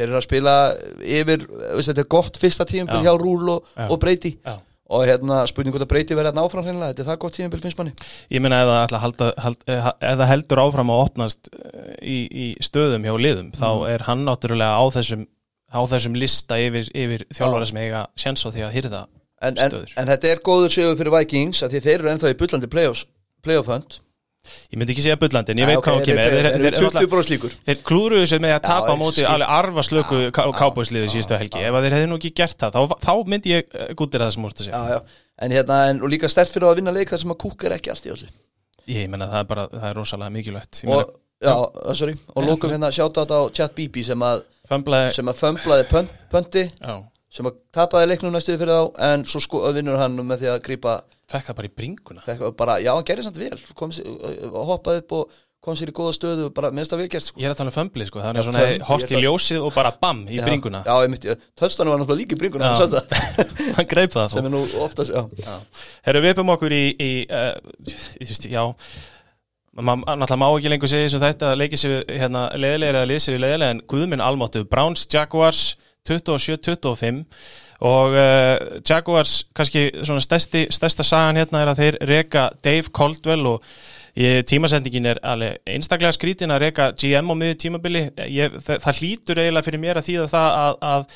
þeir 0.00 0.08
eru 0.08 0.18
að 0.20 0.26
spila 0.26 0.56
yfir 1.04 1.46
veist, 1.50 1.90
þetta 1.90 2.02
er 2.04 2.10
gott 2.16 2.40
fyrsta 2.40 2.66
tímabil 2.68 3.00
Já. 3.00 3.06
hjá 3.06 3.20
Rúl 3.20 3.54
og, 3.54 3.70
og 3.86 4.00
Breyti 4.02 4.32
Já. 4.38 4.56
og 4.90 5.04
hérna 5.08 5.42
spurning 5.50 5.74
hvort 5.74 5.84
að 5.86 5.92
Breyti 5.92 6.18
verði 6.18 6.32
hérna 6.32 6.46
áfram 6.46 6.66
hreinlega, 6.66 6.94
þetta 6.94 7.04
er 7.04 7.10
það 7.10 7.20
gott 7.26 7.38
tímabil 7.38 7.62
finnst 7.64 7.80
manni 7.80 7.94
Ég 8.32 8.44
að 8.48 8.96
halda, 9.04 9.30
hald, 9.44 9.62
eh, 9.68 9.90
ef 10.10 10.18
það 10.22 10.32
heldur 10.32 10.64
áfram 10.64 10.92
að 10.94 11.04
opnast 11.04 11.52
eh, 11.52 11.94
í, 12.00 12.18
í 12.26 12.48
stöðum 12.64 13.06
hjá 13.06 13.14
liðum 13.20 13.54
þá 13.56 13.70
er 13.92 14.06
hann 14.08 14.26
náttúrulega 14.26 14.80
á 14.80 14.84
þessum, 14.96 15.24
á 15.70 15.80
þessum 15.94 16.18
lista 16.18 16.60
yfir, 16.60 16.90
yfir 16.96 17.26
þjálfara 17.30 17.70
sem 17.70 17.82
eiga 17.84 18.04
sjens 18.18 18.46
á 18.46 18.48
því 18.50 18.66
að 18.66 18.76
hýrða 18.78 19.06
en, 19.40 19.56
en, 19.56 19.64
stöður. 19.70 19.96
en 19.96 20.12
þetta 20.14 20.34
er 20.34 20.44
góður 20.44 20.74
sigur 20.74 21.00
fyrir 21.00 21.16
Vikings 21.16 21.64
að 21.64 21.74
því 21.74 21.84
þeir 21.86 21.98
eru 21.98 22.14
ennþá 22.14 22.32
í 22.32 22.70
playoffs 22.70 23.06
playoff 23.44 23.70
hunt 23.72 24.00
Ég 24.70 24.78
myndi 24.80 24.94
ekki 24.94 25.02
segja 25.04 25.18
bullandi 25.20 25.52
en 25.52 25.60
ég 25.60 25.68
veit 25.68 25.80
hvað 25.84 25.98
þeir 25.98 26.06
kemur. 26.06 26.20
Þeir, 26.20 26.32
þeir 26.32 26.46
þeir, 26.46 26.66
eru 26.66 26.78
þeir, 26.88 26.94
20 26.96 27.08
bróð 27.12 27.24
slíkur 27.26 27.56
þeir 27.66 27.78
klúruðu 27.90 28.28
sér 28.30 28.40
með 28.40 28.54
að 28.56 28.62
tapa 28.64 28.94
móti 28.96 29.24
alveg 29.28 29.52
arfa 29.56 29.84
slöku 29.84 30.20
kábúisliði 30.32 31.10
síðustu 31.12 31.36
helgi. 31.36 31.60
ef 31.60 31.76
að 31.76 31.86
þeir 31.86 31.96
hefði 31.96 32.08
nú 32.08 32.18
ekki 32.20 32.32
gert 32.40 32.56
það 32.62 32.78
þá, 32.78 32.94
þá 33.04 33.12
myndi 33.34 33.52
ég 33.52 33.74
gútið 33.98 34.24
það 34.24 34.32
sem 34.36 34.48
úrst 34.48 34.62
að 34.62 34.70
segja. 34.70 35.02
En, 35.40 35.54
hérna, 35.56 35.78
og 36.00 36.12
líka 36.12 36.30
stert 36.32 36.52
fyrir 36.54 36.70
að 36.70 36.80
vinna 36.80 36.94
leik 36.96 37.12
þar 37.12 37.22
sem 37.24 37.34
að 37.34 37.40
kúk 37.44 37.68
er 37.68 37.76
ekki 37.76 37.92
allt 37.92 38.08
í 38.08 38.14
öllu. 38.14 38.32
Ég 38.90 39.12
meina 39.12 39.28
það 39.28 39.44
er 39.44 39.48
bara, 39.52 39.68
það 39.76 39.86
er 39.90 39.96
rosalega 40.00 40.34
mikilvægt. 40.34 40.82
Og, 40.88 41.14
uh, 41.44 41.92
sorry, 41.96 42.16
og 42.34 42.40
Nei, 42.44 42.50
lókum 42.50 42.72
hérna 42.72 42.92
sjátt 42.92 43.20
á 43.20 43.38
chat 43.56 43.76
BB 43.76 44.04
sem 44.08 44.24
að, 44.24 44.44
Fömblaði, 44.70 45.14
sem 45.16 45.32
að 47.30 47.36
já, 47.36 47.36
sem 47.36 47.46
að 47.46 47.60
tapaði 47.72 48.08
leiknum 48.10 48.32
næstuði 48.34 48.58
fyrir 48.58 48.74
þá 48.74 49.04
en 49.10 49.24
svo 49.24 49.40
sko 49.40 49.60
vinnur 49.72 49.98
hann 50.00 50.16
með 50.18 50.42
því 50.42 50.48
að 50.50 50.64
grípa 50.66 51.02
fekk 51.30 51.46
það 51.46 51.56
bara 51.60 51.68
í 51.68 51.76
bringuna. 51.76 52.20
Bara, 52.58 52.80
já 52.82 52.90
hann 52.94 53.06
gerði 53.06 53.22
samt 53.22 53.38
vel. 53.38 53.58
Kom 53.78 53.90
sér, 53.94 54.04
hoppaði 54.50 54.98
upp 55.04 55.12
og 55.12 55.24
kom 55.60 55.74
sér 55.76 55.90
í 55.92 55.94
góða 55.94 56.12
stöðu 56.16 56.48
og 56.48 56.54
bara 56.56 56.70
minnst 56.72 56.90
það 56.90 57.02
vel 57.02 57.08
gert 57.12 57.22
sko. 57.26 57.38
Ég 57.38 57.46
er 57.46 57.52
að 57.52 57.58
tala 57.60 57.70
um 57.70 57.76
fömbli 57.76 58.06
sko, 58.08 58.18
það 58.18 58.30
Já, 58.30 58.40
er 58.40 58.44
svona 58.48 58.62
fömbli, 58.64 58.86
hort 58.88 59.10
í 59.12 59.20
ljósið 59.20 59.60
og 59.66 59.74
bara 59.76 59.92
bam 60.00 60.22
í 60.26 60.38
Já, 60.38 60.44
bringuna. 60.46 60.80
já, 60.86 60.94
töstanu 61.60 61.92
var 61.92 61.98
náttúrulega 62.00 62.20
líka 62.22 62.34
í 62.34 62.40
bringuna 62.40 62.72
Já. 62.72 62.76
hann 63.76 63.88
greip 63.90 64.10
það 64.14 64.26
sem 64.32 64.44
er 64.48 64.54
nú 64.54 64.62
oftast 64.80 65.12
já. 65.12 65.28
Herru, 66.08 66.20
við 66.24 66.32
uppum 66.32 66.50
okkur 66.56 66.72
í, 66.72 66.96
í 66.96 67.28
uh, 67.28 67.60
ég 67.84 68.26
veist, 68.32 68.48
já. 68.48 68.64
Maður 69.76 70.00
náttúrulega 70.08 70.40
má 70.40 70.48
ekki 70.48 70.72
lengur 70.72 70.90
segja 70.90 71.06
þessum 71.10 71.24
þetta 71.28 71.52
að 71.52 71.60
leikið 71.60 71.78
sér 71.84 71.92
við, 71.92 72.02
hérna 72.24 72.48
leðilega 72.56 73.04
eða 76.00 76.20
liðið 76.20 76.40
sér 76.40 76.56
við 76.56 76.70
leðilega 76.70 76.98
en 77.00 77.20
guðminn 77.20 77.24
almáttu 77.24 77.40
Browns, 77.40 77.60
Jaguars 77.60 77.70
27-25 77.70 77.70
og 77.80 78.12
uh, 78.12 78.80
Jaguars 78.84 79.46
kannski 79.56 79.90
svona 80.04 80.20
stærsti, 80.20 80.66
stærsta 80.70 81.02
sagan 81.02 81.36
hérna 81.40 81.62
er 81.62 81.70
að 81.72 81.80
þeir 81.80 81.98
reka 82.08 82.50
Dave 82.64 82.92
Caldwell 82.92 83.46
og 83.46 83.64
ég, 84.16 84.44
tímasendingin 84.44 85.06
er 85.06 85.20
alveg 85.24 85.60
einstaklega 85.64 86.12
skrítin 86.12 86.52
að 86.52 86.66
reka 86.66 86.90
GM 86.92 87.30
á 87.30 87.34
miður 87.34 87.60
tímabili. 87.60 88.10
Ég, 88.28 88.52
það, 88.60 88.82
það 88.84 89.00
hlýtur 89.00 89.40
eiginlega 89.40 89.66
fyrir 89.68 89.80
mér 89.80 90.00
að 90.00 90.10
þýða 90.10 90.28
það 90.34 90.58
að, 90.58 90.76
að 90.90 91.06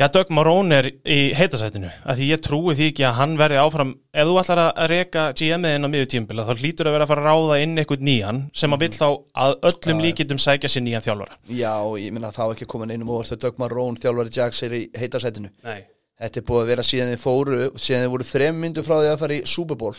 Já, 0.00 0.06
Doug 0.08 0.30
Marone 0.32 0.76
er 0.80 0.86
í 1.04 1.18
heitasætinu 1.36 1.90
að 2.08 2.20
því 2.22 2.28
ég 2.30 2.40
trúi 2.40 2.72
því 2.78 2.86
ekki 2.88 3.04
að 3.04 3.18
hann 3.18 3.34
verði 3.36 3.58
áfram 3.60 3.90
ef 4.16 4.30
þú 4.30 4.36
ætlar 4.40 4.60
að 4.70 4.86
reyka 4.94 5.24
GM-ið 5.36 5.76
inn 5.76 5.84
á 5.84 5.92
miður 5.92 6.08
tímbila 6.14 6.46
þá 6.48 6.62
hlýtur 6.62 6.88
að 6.88 6.96
vera 6.96 7.04
að 7.04 7.10
fara 7.10 7.24
að 7.26 7.28
ráða 7.28 7.58
inn 7.66 7.74
eitthvað 7.82 8.06
nýjan 8.08 8.38
sem 8.56 8.72
að 8.72 8.86
vill 8.86 8.96
þá 8.96 9.06
að 9.44 9.56
öllum 9.68 10.00
líkitum 10.06 10.40
sækja 10.40 10.70
sér 10.72 10.86
nýjan 10.86 11.04
þjálfara. 11.04 11.36
Já, 11.52 11.74
ég 12.00 12.16
minna 12.16 12.32
þá 12.32 12.42
ekki 12.46 12.70
komin 12.72 12.94
einum 12.94 13.12
þegar 13.12 13.42
Doug 13.44 13.60
Marone 13.60 14.00
þjálfari 14.00 14.32
Jax 14.38 14.62
er 14.64 14.78
í 14.78 14.82
heitasætinu 14.96 15.52
Nei. 15.68 15.84
Þetta 16.20 16.40
er 16.40 16.48
búið 16.48 16.62
að 16.62 16.72
vera 16.72 16.84
síðan 16.84 17.12
þið 17.14 17.20
fóru 17.20 17.58
síðan 17.76 18.02
þið 18.06 18.14
voru 18.14 18.28
þrem 18.28 18.58
myndu 18.64 18.82
frá 18.84 18.96
því 18.98 19.12
að 19.12 19.20
fara 19.20 19.36
í 19.36 19.44
Super 19.48 19.78
Bowl. 19.80 19.94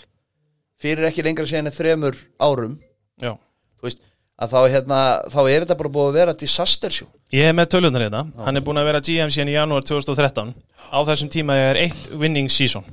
Fyrir 0.81 1.07
ekki 1.07 1.25
lengra 1.25 1.45
síðan 1.49 1.73
þremur 1.73 2.17
árum. 2.41 2.75
Já. 3.21 3.31
Þú 3.77 3.87
veist, 3.87 4.03
að 4.41 4.54
þá, 4.56 4.60
hérna, 4.73 4.99
þá 5.30 5.39
er 5.51 5.63
þetta 5.65 5.77
bara 5.77 5.91
búið 5.93 6.08
að 6.12 6.17
vera 6.17 6.34
disaster 6.41 6.89
show. 6.93 7.08
Ég 7.36 7.45
er 7.51 7.54
með 7.58 7.69
tölunar 7.75 8.01
hérna, 8.08 8.23
hann 8.41 8.58
er 8.58 8.63
búin 8.65 8.80
að 8.82 8.88
vera 8.89 9.01
GM 9.06 9.30
síðan 9.34 9.51
í 9.51 9.58
janúar 9.58 9.86
2013 9.86 10.54
á 10.91 10.99
þessum 11.08 11.30
tíma 11.32 11.56
er 11.69 11.77
eitt 11.86 12.10
winning 12.19 12.49
season. 12.51 12.84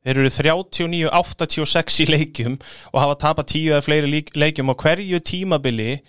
Þeir 0.00 0.16
eru 0.22 0.30
39-86 0.32 2.00
í 2.04 2.06
leikjum 2.08 2.56
og 2.92 2.98
hafa 3.02 3.16
tapat 3.20 3.52
10 3.52 3.70
eða 3.74 3.84
fleiri 3.84 4.08
leik- 4.10 4.32
leikjum 4.38 4.72
á 4.72 4.74
hverju 4.80 5.20
tímabili 5.30 6.00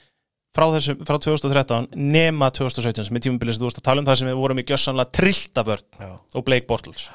frá, 0.56 0.66
þessum, 0.76 1.02
frá 1.08 1.18
2013 1.20 1.90
nema 1.96 2.50
2017 2.56 3.08
sem 3.08 3.16
er 3.20 3.26
tímabili 3.28 3.54
sem 3.54 3.62
þú 3.64 3.70
varst 3.70 3.82
að 3.82 3.88
tala 3.90 4.02
um 4.04 4.08
það 4.10 4.20
sem 4.22 4.30
við 4.32 4.40
vorum 4.42 4.62
í 4.64 4.66
gjössanlega 4.68 5.12
trilltavörn 5.20 6.08
og 6.36 6.46
Blake 6.48 6.68
Bortles. 6.68 7.10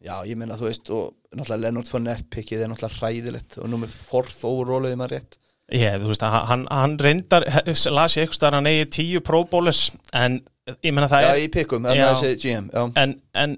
Já, 0.00 0.16
ég 0.24 0.36
meina 0.40 0.56
þú 0.56 0.68
veist 0.70 0.88
og 0.96 1.12
náttúrulega 1.36 1.60
Leonard 1.66 1.88
Fournette 1.92 2.28
pickið 2.32 2.62
er 2.64 2.70
náttúrulega 2.72 2.96
hræðilegt 3.00 3.58
og 3.60 3.68
nú 3.68 3.80
með 3.82 3.92
forth 3.92 4.40
overalluði 4.48 4.96
maður 4.96 5.18
rétt 5.18 5.36
Ég, 5.70 5.98
þú 6.02 6.08
veist, 6.10 6.24
hann, 6.26 6.64
hann 6.70 6.96
reyndar 6.98 7.44
las 7.94 8.16
ég 8.18 8.26
eitthvað 8.26 8.48
að 8.48 8.56
hann 8.58 8.70
eigi 8.70 8.86
10 8.96 9.20
Pro 9.26 9.44
Bowlers 9.46 9.84
en 10.18 10.40
ég 10.82 10.94
menna 10.94 11.06
það 11.10 11.26
Já, 11.26 11.28
er 11.34 11.42
í 11.44 11.50
pickum, 11.54 11.84
Já. 11.86 11.92
þannig 11.92 12.06
að 12.08 12.16
þessi 12.24 12.40
GM 12.42 12.66
já. 12.74 12.82
en, 13.04 13.14
en 13.44 13.54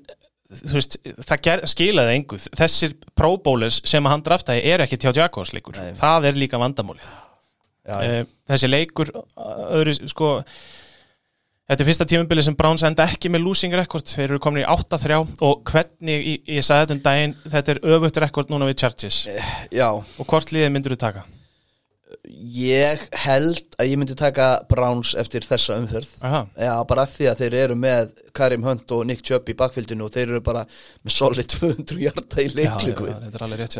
þú 0.53 0.77
veist, 0.77 0.99
það 1.25 1.43
ger, 1.49 1.65
skilaði 1.73 2.19
engu 2.19 2.39
þessir 2.61 2.95
Pro 3.17 3.33
Bowlers 3.41 3.81
sem 3.89 4.09
hann 4.13 4.25
draftaði 4.27 4.65
er 4.75 4.85
ekki 4.85 5.01
tjá 5.01 5.11
Jaguars 5.23 5.55
leikur 5.57 5.81
Nei. 5.81 5.95
það 5.97 6.29
er 6.33 6.41
líka 6.45 6.61
vandamálið 6.61 7.09
Já, 7.83 7.97
já. 7.97 8.21
Eh, 8.21 8.31
þessi 8.53 8.69
leikur 8.71 9.09
öðru, 9.17 9.97
sko 10.13 10.29
þetta 11.73 11.81
er 11.83 11.89
fyrsta 11.89 12.07
tímubili 12.13 12.45
sem 12.45 12.55
Browns 12.59 12.85
enda 12.87 13.09
ekki 13.09 13.31
með 13.33 13.47
losing 13.49 13.75
record, 13.75 14.07
þeir 14.07 14.29
eru 14.29 14.41
komin 14.45 14.63
í 14.63 14.69
8-3 14.69 15.19
og 15.49 15.63
hvernig, 15.73 16.27
ég, 16.29 16.45
ég 16.59 16.67
sagði 16.67 16.85
þetta 16.85 16.99
um 16.99 17.05
daginn 17.09 17.35
þetta 17.57 17.75
er 17.75 17.81
öfugt 17.97 18.21
rekord 18.23 18.53
núna 18.53 18.69
við 18.69 18.83
Chargers 18.85 19.23
já, 19.73 19.89
og 19.89 20.29
hvort 20.29 20.53
liðið 20.55 20.75
myndur 20.77 20.95
þú 20.95 21.01
taka? 21.09 21.25
Ég 22.57 23.03
held 23.25 23.63
að 23.81 23.89
ég 23.91 23.99
myndi 24.01 24.15
taka 24.19 24.49
Browns 24.71 25.15
eftir 25.19 25.45
þessa 25.47 25.77
Aha. 26.23 26.43
Já, 26.59 26.73
bara 26.89 27.05
því 27.09 27.29
að 27.31 27.41
þeir 27.43 27.57
eru 27.63 27.77
með 27.79 28.13
Karim 28.33 28.63
Hunt 28.65 28.93
og 28.97 29.03
Nick 29.09 29.23
Chubb 29.27 29.49
í 29.53 29.55
bakfylginu 29.59 30.07
og 30.07 30.13
þeir 30.15 30.31
eru 30.33 30.41
bara 30.45 30.63
með 31.05 31.13
solid 31.17 31.49
200 31.53 31.99
hjarta 32.01 32.41
í 32.45 32.49
hjá 32.55 32.77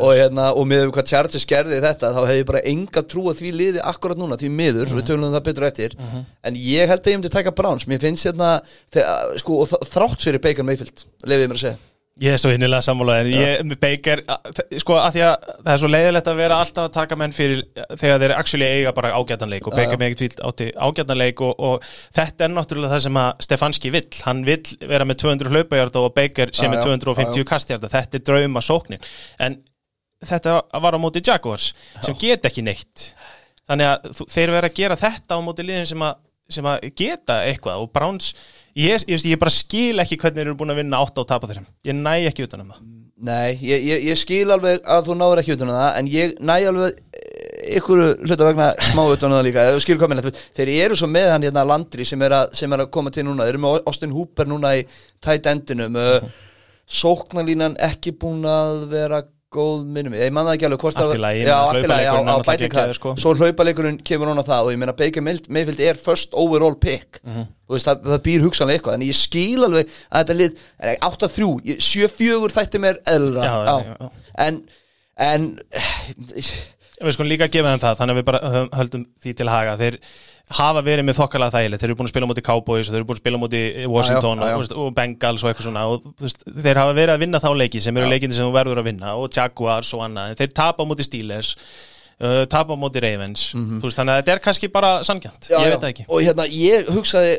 og, 0.03 0.11
hérna, 0.19 0.49
og 0.53 0.67
með 0.69 0.89
hvað 0.93 1.09
Chargers 1.13 1.47
gerði 1.49 1.79
þetta 1.83 2.11
þá 2.13 2.21
hef 2.29 2.35
ég 2.41 2.49
bara 2.51 2.63
enga 2.73 3.03
trú 3.13 3.25
að 3.31 3.39
því 3.41 3.53
liði 3.61 3.81
akkurat 3.93 4.17
núna 4.21 4.37
því 4.41 4.51
miður, 4.53 4.87
Mhm. 4.91 4.99
við 4.99 5.07
tölum 5.09 5.25
um 5.29 5.33
það 5.37 5.47
betur 5.49 5.67
eftir. 5.69 5.95
En 6.43 6.55
ég 6.55 6.87
held 6.87 7.01
að 7.01 7.11
ég 7.13 7.17
myndi 7.21 7.33
taka 7.33 7.51
Browns. 7.51 7.85
Mér 7.89 7.99
finnst 8.03 8.25
hérna, 8.29 8.61
þegar, 8.93 9.37
sko, 9.41 9.65
þrátt 9.89 10.21
fyrir 10.21 10.41
Baker 10.41 10.63
Mayfield, 10.63 11.05
lefið 11.25 11.47
mér 11.49 11.57
að 11.57 11.65
segja 11.65 11.77
Ég 12.21 12.35
er 12.35 12.37
svo 12.37 12.51
innilega 12.53 12.85
sammálaðir 12.85 13.31
Ég 13.33 13.61
með 13.65 13.79
Baker, 13.81 14.19
sko 14.77 14.99
að 15.01 15.15
því 15.15 15.21
að 15.25 15.47
það 15.49 15.69
er 15.73 15.79
svo 15.81 15.89
leiðilegt 15.89 16.27
að 16.29 16.41
vera 16.43 16.59
alltaf 16.61 16.85
að 16.85 16.93
taka 16.99 17.17
menn 17.17 17.33
fyrir 17.33 17.63
þegar 17.97 18.21
þeir 18.21 18.33
actually 18.35 18.67
eiga 18.69 18.93
bara 18.93 19.15
ágætanleik 19.17 19.65
og 19.65 19.73
Baker 19.73 19.97
með 19.97 20.11
ekkert 20.11 20.23
vilt 20.27 20.43
átti 20.45 20.67
ágætanleik 20.77 21.41
og, 21.41 21.57
og 21.57 21.87
þetta 22.13 22.45
er 22.45 22.53
náttúrulega 22.53 22.93
það 22.93 23.03
sem 23.07 23.19
að 23.23 23.43
Stefanski 23.47 23.93
vill, 23.95 24.05
hann 24.27 24.45
vill 24.45 24.75
vera 24.93 25.09
með 25.09 25.23
200 25.25 25.53
hlaupahjarta 25.55 26.05
og 26.05 26.13
Baker 26.13 26.53
með 26.53 26.77
já, 26.77 26.85
250 26.85 27.33
já, 27.33 27.41
já. 27.41 27.49
kasthjarta, 27.49 27.93
þetta 27.95 28.19
er 28.19 28.25
drauma 28.29 28.61
sóknin 28.61 29.09
en 29.41 29.57
þetta 30.27 30.59
var 30.85 30.97
á 30.97 30.99
móti 31.01 31.23
Jaguars 31.25 31.71
sem 32.03 32.17
get 32.19 32.45
ekki 32.45 32.63
neitt. 32.65 33.09
Þannig 33.65 33.89
að 33.89 34.25
þeir 34.29 34.53
vera 34.53 34.69
að 34.69 34.77
gera 34.77 34.99
þetta 34.99 35.39
á 35.39 35.45
móti 35.45 35.65
liðin 35.65 35.89
sem 35.89 36.05
að, 36.05 36.19
sem 36.51 36.67
að 36.67 36.89
geta 36.99 37.41
eitthvað 37.47 37.85
og 37.85 37.93
Browns 37.95 38.33
ég, 38.77 39.05
ég, 39.07 39.25
ég 39.33 39.39
bara 39.41 39.53
skil 39.53 40.01
ekki 40.03 40.17
hvernig 40.19 40.39
þeir 40.39 40.49
eru 40.49 40.59
búin 40.59 40.73
að 40.73 40.81
vinna 40.81 41.01
8 41.03 41.23
og 41.23 41.29
tapa 41.29 41.49
þeirra, 41.49 41.65
ég 41.87 41.97
næ 41.97 42.13
ekki 42.29 42.47
utan 42.47 42.65
um 42.65 42.73
það. 42.73 42.83
Nei, 43.23 43.55
ég, 43.63 43.83
ég, 44.03 44.17
skil 44.19 44.51
alveg 44.51 44.81
að 44.83 45.05
þú 45.07 45.15
náður 45.15 45.41
ekki 45.43 45.55
utan 45.55 45.69
um 45.71 45.77
það 45.77 45.99
en 45.99 46.07
ég 46.11 46.33
næ 46.43 46.55
alveg 46.67 46.97
eh, 47.15 47.75
ykkur 47.79 48.01
hluta 48.25 48.47
vegna 48.49 48.71
smá 48.89 49.03
utan 49.05 49.31
um 49.31 49.37
það 49.37 49.45
líka. 49.47 49.67
Hvað 49.87 50.11
minna, 50.11 50.33
þeir 50.57 50.71
eru 50.73 50.97
svo 50.99 51.07
með 51.07 51.29
hann 51.31 51.45
hérna 51.47 51.63
Landry 51.69 52.07
sem 52.09 52.25
er, 52.25 52.35
að, 52.35 52.57
sem 52.59 52.75
er 52.75 52.83
að 52.83 52.91
koma 52.97 53.13
til 53.15 53.23
núna. 53.27 53.45
Þeir 53.47 53.55
eru 53.55 53.63
með 53.63 53.77
Austin 53.87 54.15
Hooper 54.17 54.51
núna 54.51 54.73
í 54.75 54.83
tætt 55.23 55.47
endinum. 55.53 55.95
Uh, 55.95 56.27
sóknarlínan 56.89 57.77
ekki 57.81 58.11
búin 58.19 58.43
að 58.49 58.83
vera 58.91 59.21
góð 59.53 59.83
minnum, 59.95 60.13
ég 60.17 60.31
man 60.35 60.47
það 60.47 60.55
ekki 60.57 60.67
alveg 60.67 60.81
hvort 60.83 60.97
Allt 60.99 61.09
það 61.11 61.17
í 61.17 61.21
lagi, 61.23 61.41
já, 61.43 61.45
menn 61.45 61.69
allt 61.69 61.77
í 61.83 61.89
lagi, 61.91 62.07
á, 62.09 62.13
hlaupaleikurinn 62.13 62.27
er 62.27 62.33
á 62.33 62.33
náttúrulega 62.33 62.49
bæting 62.49 62.71
geggjaður, 62.73 62.91
það 62.93 62.99
sko. 62.99 63.13
svo 63.23 63.33
hlaupaleikurinn 63.39 63.99
kemur 64.09 64.31
hún 64.33 64.41
á 64.41 64.45
það 64.49 64.67
og 64.67 64.71
ég 64.73 64.79
meina 64.83 64.95
Baker 65.03 65.25
Mayfield 65.27 65.79
er 65.89 65.99
first 66.03 66.33
overall 66.33 66.75
pick 66.75 67.19
Mhm. 67.23 67.45
þú 67.69 67.77
veist, 67.77 67.87
það, 67.87 68.03
það 68.13 68.21
býr 68.27 68.45
hugsanlega 68.47 68.79
eitthvað 68.81 68.93
en 68.99 69.05
ég 69.07 69.15
skil 69.21 69.63
alveg 69.69 69.87
að 70.11 70.23
þetta 70.23 70.37
lið 70.41 70.57
er 70.79 70.97
8-3, 71.09 71.77
7-4 71.79 72.53
þætti 72.57 72.81
mér 72.83 72.99
eðlura 73.07 73.43
Já, 73.43 73.55
já, 73.63 73.95
já, 74.01 74.09
en 74.47 74.63
en 75.17 75.49
Við 77.03 77.15
skulum 77.17 77.29
líka 77.31 77.47
að 77.49 77.55
gefa 77.57 77.71
þeim 77.73 77.81
það, 77.83 77.95
þannig 77.99 78.13
að 78.13 78.19
við 78.21 78.25
bara 78.29 78.67
höldum 78.79 79.01
því 79.23 79.31
til 79.35 79.47
haga. 79.51 79.73
Þeir 79.81 79.95
hafa 80.51 80.83
verið 80.83 81.07
með 81.07 81.17
þokkalega 81.21 81.55
þægilegt, 81.55 81.81
þeir 81.81 81.89
eru 81.89 81.97
búin 81.99 82.09
að 82.09 82.13
spila 82.13 82.27
móti 82.29 82.43
Cowboys 82.43 82.89
og 82.89 82.93
þeir 82.93 82.99
eru 82.99 83.07
búin 83.07 83.17
að 83.17 83.23
spila 83.23 83.39
móti 83.39 83.61
Washington 83.87 84.43
Já, 84.43 84.43
já, 84.43 84.51
já. 84.51 84.57
Og, 84.59 84.75
og 84.83 84.91
Bengals 84.97 85.45
og 85.45 85.49
eitthvað 85.49 85.69
svona. 85.69 85.85
Og 85.87 86.11
veist, 86.19 86.43
þeir 86.65 86.81
hafa 86.81 86.97
verið 86.97 87.15
að 87.15 87.23
vinna 87.23 87.41
þá 87.43 87.49
leiki 87.61 87.81
sem 87.83 87.97
eru 87.97 88.11
leikindi 88.11 88.37
sem 88.37 88.49
þú 88.49 88.53
verður 88.57 88.83
að 88.83 88.89
vinna 88.91 89.15
og 89.15 89.31
Jaguars 89.33 89.93
og 89.95 90.05
annað, 90.09 90.35
þeir 90.41 90.55
tapa 90.59 90.87
móti 90.89 91.07
Steelers 91.07 91.53
uh, 92.19 92.43
tapa 92.51 92.75
á 92.75 92.77
móti 92.79 93.01
Ravens. 93.03 93.45
Þú 93.53 93.87
veist, 93.87 93.97
þannig 93.99 94.13
að 94.13 94.19
þetta 94.21 94.33
er 94.35 94.41
kannski 94.43 94.69
bara 94.73 94.91
sangjant, 95.07 95.47
já, 95.49 95.57
ég 95.63 95.73
veit 95.73 95.83
það 95.83 95.91
ekki. 95.93 96.05
Og 96.09 96.23
hérna, 96.25 96.47
ég 96.51 96.91
hugsaði 96.93 97.35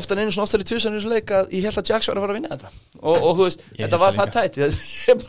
oftar 0.00 0.22
einu 0.22 0.34
svona 0.34 0.48
oftar 0.48 0.64
í 0.64 0.68
tvisar 0.70 0.94
í 0.94 1.00
þessu 1.00 1.12
leik 1.12 1.34
að 1.36 1.52
ég 1.56 1.68
held 1.68 1.82
að 1.82 1.92
Jax 1.92 2.10
var 2.10 2.20
að 2.20 2.26
fara 2.26 2.36
að 2.36 2.40
vinna 2.40 2.54
þetta. 2.54 2.72
Og, 3.02 3.16
og 3.16 3.36
þú 3.36 3.48
veist, 3.50 3.66
Ég 3.74 3.84
þetta 3.84 4.00
var 4.02 4.16
það 4.16 4.32
það 4.32 4.32
tætt. 4.38 4.56
Ég 5.06 5.28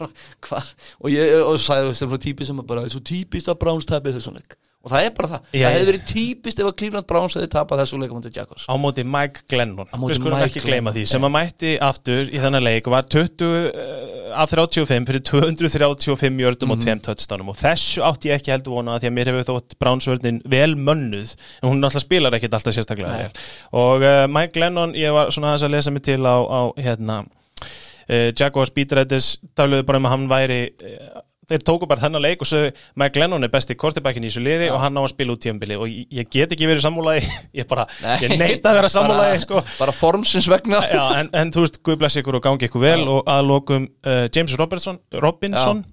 og 1.04 1.12
ég, 1.12 1.36
og 1.44 1.58
veist, 1.58 2.02
það 2.02 2.16
var 2.16 2.24
típist 2.24 2.52
sem 2.52 2.64
bara, 2.72 2.88
svo 2.92 3.04
típist 3.04 3.52
að 3.52 3.60
Browns 3.62 3.90
tapið 3.90 4.18
þessu 4.20 4.34
leik 4.38 4.58
og 4.88 4.94
það 4.94 5.06
er 5.10 5.14
bara 5.18 5.30
það, 5.34 5.42
Já, 5.52 5.66
það 5.68 5.76
hefði 5.76 5.88
verið 5.92 6.06
típist 6.14 6.62
ef 6.64 6.70
að 6.70 6.76
Cleveland 6.80 7.08
Browns 7.12 7.36
hefði 7.38 7.50
tapað 7.58 7.82
þessu 7.84 8.00
leik 8.00 8.14
á 8.14 8.16
mútið 8.18 8.38
Jaguars. 8.40 8.66
Á 8.72 8.74
móti 8.80 9.04
Mike 9.04 9.44
Glennon. 9.52 9.90
Við 10.08 10.16
skulum 10.22 10.46
ekki 10.48 10.64
gleyma 10.64 10.94
því 10.96 11.04
sem 11.12 11.28
að 11.28 11.34
mætti 11.36 11.74
aftur 11.84 12.32
í 12.32 12.40
þennan 12.42 12.64
leik 12.66 12.88
og 12.88 12.96
var 12.96 13.10
20 13.12 13.52
uh, 13.52 14.42
af 14.42 14.52
35 14.56 15.08
fyrir 15.12 15.24
235 15.28 16.42
jördum 16.46 16.72
Mhm. 16.72 16.78
og 16.78 16.86
2 16.88 17.04
touchdownum. 17.10 17.50
Og 17.52 17.58
þessu 17.60 18.04
átti 18.08 18.32
ég 18.32 18.40
ekki 18.40 18.52
heldur 18.56 18.78
vona 18.80 18.98
því 19.00 19.10
að 19.12 19.16
mér 19.20 19.32
hefur 19.34 19.48
þótt 19.52 19.78
Brownsvörðin 19.82 20.42
vel 20.48 20.76
mönnuð. 20.76 21.36
En 21.62 21.70
hún 21.70 21.82
náttúrulega 21.84 22.06
spilar 22.08 22.38
ekkit 22.38 22.54
alltaf 22.54 22.74
sérstaklega 22.78 23.30
og 23.74 24.02
uh, 24.06 24.28
Mike 24.32 24.54
Glennon, 24.56 24.94
ég 24.96 25.12
var 25.14 25.32
svona 25.34 25.52
aðeins 25.54 25.66
að 25.68 25.74
lesa 25.76 25.92
mig 25.92 26.04
til 26.08 26.22
á, 26.24 26.36
á 26.40 26.62
hérna 26.80 27.18
uh, 27.26 28.30
Jaguars 28.38 28.72
Beatreddis 28.76 29.38
taluðu 29.58 29.86
bara 29.88 30.00
um 30.02 30.08
að 30.08 30.14
hann 30.16 30.28
væri 30.32 30.60
uh, 30.72 31.22
þeir 31.48 31.64
tóku 31.68 31.88
bara 31.90 32.04
þennan 32.04 32.24
leik 32.24 32.44
og 32.44 32.50
sögðu 32.50 32.72
Mike 33.00 33.16
Glennon 33.18 33.48
er 33.48 33.52
besti 33.54 33.78
kortibækin 33.80 34.26
í 34.26 34.32
þessu 34.32 34.44
liði 34.44 34.70
og 34.74 34.82
hann 34.84 35.00
á 35.00 35.02
að 35.04 35.12
spila 35.14 35.36
út 35.36 35.44
tíðanbili 35.46 35.80
og 35.80 35.92
ég, 35.92 36.30
get 36.34 36.56
ekki 36.56 36.70
verið 36.70 36.86
sammúlaði 36.86 37.24
ég 37.60 37.70
bara, 37.70 37.88
ég 38.22 38.36
neita 38.36 38.74
að 38.74 38.80
vera 38.82 38.94
sammúlaði 38.94 39.44
sko. 39.46 39.64
bara 39.80 39.96
formsins 39.96 40.50
vegna. 40.52 40.82
Já, 40.92 41.04
en, 41.22 41.32
en 41.32 41.54
þú 41.56 41.66
veist, 41.66 41.82
Guð 41.88 42.02
bless 42.02 42.20
ykkur 42.20 42.40
og 42.40 42.48
gangi 42.48 42.68
ykkur 42.68 42.84
vel 42.84 43.04
og 43.08 43.30
að 43.32 43.46
lokum 43.48 43.88
uh, 44.08 44.26
James 44.28 44.56
Robertson, 44.60 45.00
Robinson 45.24 45.86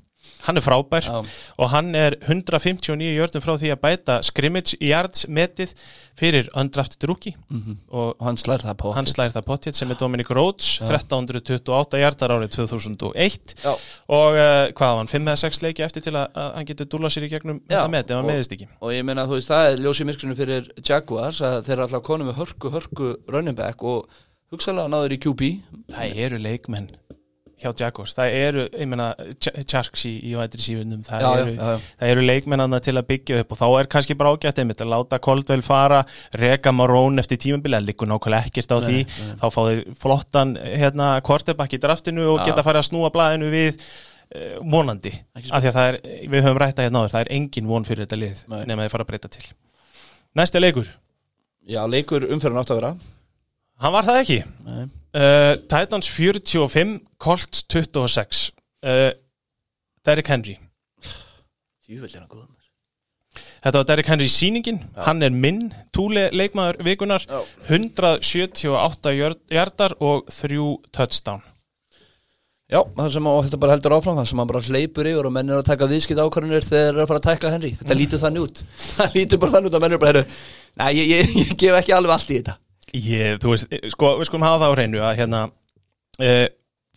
hann 0.46 0.60
er 0.60 0.64
frábær 0.64 1.04
Já. 1.08 1.18
og 1.58 1.70
hann 1.74 1.94
er 1.98 2.16
159 2.22 3.10
jördum 3.16 3.44
frá 3.44 3.56
því 3.58 3.74
að 3.74 3.82
bæta 3.84 4.18
scrimmage 4.26 4.78
yards 4.84 5.26
metið 5.26 5.74
fyrir 6.14 6.46
undrafted 6.54 7.08
rookie. 7.10 7.34
Og 7.90 8.14
og 8.14 8.26
hann 8.26 8.36
slær 8.40 8.62
það 8.62 8.82
hann 8.96 9.08
slæðir 9.08 9.34
það 9.36 9.46
potið 9.48 9.76
sem 9.78 9.92
er 9.92 9.98
Dominic 10.00 10.30
Rhodes 10.34 10.68
1328 10.84 12.00
hjartar 12.02 12.34
árið 12.34 12.52
2001 12.56 13.54
Já. 13.62 13.72
og 13.72 14.36
uh, 14.36 14.68
hvað 14.76 14.92
var 14.92 15.00
hann, 15.00 15.10
5 15.12 15.30
eða 15.32 15.40
6 15.44 15.62
leiki 15.64 15.86
eftir 15.86 16.04
til 16.04 16.14
að, 16.14 16.28
að 16.34 16.50
hann 16.58 16.68
getur 16.70 16.90
dúla 16.94 17.10
sér 17.12 17.26
í 17.28 17.32
gegnum 17.32 17.60
Já, 17.64 17.80
þetta 17.80 17.94
met 17.94 18.12
ef 18.12 18.20
hann 18.20 18.30
meðist 18.30 18.54
ekki. 18.56 18.68
og 18.80 18.94
ég 18.94 19.06
meina 19.08 19.26
þú 19.28 19.38
veist 19.38 19.52
það 19.52 19.70
er 19.72 19.82
ljósi 19.86 20.08
myrkrinu 20.08 20.38
fyrir 20.38 20.70
Jaguars 20.84 21.40
að 21.44 21.58
þeir 21.66 21.76
eru 21.78 21.86
alltaf 21.88 22.06
konum 22.10 22.30
með 22.30 22.40
hörku 22.42 22.74
hörku 22.74 23.10
running 23.32 23.58
back 23.58 23.84
og 23.84 24.08
hugsalega 24.52 24.92
náður 24.92 25.16
í 25.16 25.20
QB 25.24 25.50
það 25.94 26.24
eru 26.28 26.42
leikmenn 26.44 26.90
hjá 27.64 27.72
Jaguars. 27.80 28.14
Það 28.14 28.36
eru, 28.38 28.64
ég 28.70 28.88
meina, 28.92 29.08
Charks 29.40 30.04
í, 30.06 30.12
í 30.28 30.34
vætri 30.38 30.62
sífunum, 30.62 31.02
það, 31.06 31.24
já. 31.56 31.66
það 31.98 32.12
eru 32.14 32.24
leikmennana 32.28 32.80
til 32.84 32.94
að 33.00 33.08
byggja 33.10 33.40
upp 33.42 33.54
og 33.56 33.60
þá 33.60 33.66
er 33.80 33.90
kannski 33.96 34.16
bara 34.20 34.34
ágætt 34.36 34.60
einmitt 34.62 34.84
að 34.84 34.92
láta 34.92 35.20
Coldwell 35.24 35.64
fara, 35.66 36.02
reka 36.38 36.72
Marón 36.76 37.22
eftir 37.22 37.40
tímabili, 37.42 37.78
það 37.78 37.88
liggur 37.90 38.10
nákvæmlega 38.12 38.50
ekkert 38.52 38.74
á 38.74 38.78
því. 38.84 38.98
þá 39.42 39.46
fá 39.50 39.60
þeir 39.60 39.84
flottan 40.04 40.56
hérna, 40.62 41.12
quarterback 41.26 41.76
í 41.76 41.80
draftinu 41.82 42.26
og 42.34 42.42
Já. 42.42 42.50
geta 42.50 42.66
farið 42.66 42.84
að 42.84 42.88
snúa 42.90 43.12
blæðinu 43.14 43.52
við 43.54 43.78
uh, 43.80 44.58
vonandi, 44.62 45.14
af 45.50 45.62
því 45.64 45.70
að 45.72 45.78
það 45.78 45.88
er 45.92 46.00
við 46.36 46.44
höfum 46.48 46.60
rætta 46.62 46.86
hérna 46.86 47.04
áður, 47.04 47.14
það 47.16 47.24
er 47.24 47.32
engin 47.38 47.70
von 47.70 47.88
fyrir 47.88 48.06
þetta 48.06 48.20
lið 48.20 48.44
Nei. 48.52 48.60
nema 48.70 48.84
þeir 48.84 48.94
fara 48.96 49.08
að 49.08 49.12
breyta 49.14 49.32
til. 49.32 49.48
Næsti 50.34 50.60
leikur, 50.62 50.92
Já, 51.64 51.80
leikur 51.88 52.26
umferðin 52.28 52.60
átt 52.60 52.74
að 52.74 52.78
vera. 52.82 52.90
Hann 53.80 53.94
var 53.94 54.04
það 54.04 54.18
ekki? 54.20 54.36
Nei. 54.66 54.82
Uh, 55.14 55.54
Titans 55.70 56.08
45, 56.10 56.98
Colts 57.22 57.62
26 57.70 58.50
uh, 58.82 59.12
Derrick 60.04 60.26
Henry. 60.26 60.56
Er 61.86 62.02
hann 62.18 62.48
Þetta 63.64 63.78
var 63.78 63.86
Derrick 63.88 64.08
Henry 64.10 64.26
sýningin. 64.28 64.80
Hann 65.06 65.22
er 65.22 65.30
minn, 65.30 65.68
túle 65.94 66.26
leikmaður 66.34 66.80
vikunar 66.84 67.22
Já. 67.24 67.40
178 67.70 69.14
jörd- 69.14 69.54
jardar 69.54 69.94
og 70.02 70.26
þrjú 70.34 70.66
touchdown. 70.90 71.40
Já, 72.74 72.80
það 72.96 73.08
sem 73.14 73.26
að 73.30 73.40
þetta 73.46 73.60
bara 73.62 73.74
heldur 73.76 73.94
áfram 73.94 74.18
það 74.18 74.28
sem 74.32 74.42
að 74.42 74.50
bara 74.50 74.64
hleypur 74.66 75.08
yfir 75.12 75.28
og 75.28 75.34
menn 75.36 75.50
er 75.52 75.60
að 75.60 75.66
taka 75.70 75.88
viðskipt 75.88 76.20
ákvarðanir 76.24 76.64
þegar 76.66 76.84
þeir 76.88 76.92
eru 76.94 77.02
að 77.04 77.10
fara 77.12 77.22
að 77.22 77.26
tækla 77.28 77.54
Henry. 77.54 77.72
Þetta 77.78 77.98
lítur 78.00 78.22
þannig 78.24 78.46
út. 78.48 78.62
Það 78.98 79.16
lítur 79.20 79.42
bara 79.44 79.54
þannig 79.56 79.70
út 79.70 79.78
að 79.78 79.84
menn 79.84 79.94
eru 79.94 80.04
bara 80.08 80.24
Nei, 80.74 80.90
ég, 80.98 81.10
ég, 81.12 81.34
ég 81.38 81.56
gef 81.60 81.76
ekki 81.78 81.94
alveg 81.94 82.16
allt 82.16 82.32
í 82.34 82.38
þetta 82.40 82.56
Ég, 82.94 83.40
þú 83.42 83.54
veist, 83.54 83.72
sko, 83.90 84.14
við 84.20 84.28
skulum 84.28 84.46
hafa 84.46 84.60
það 84.62 84.70
á 84.70 84.76
hreinu 84.76 85.02
að 85.02 85.16
hérna 85.18 85.40
uh, 86.22 86.46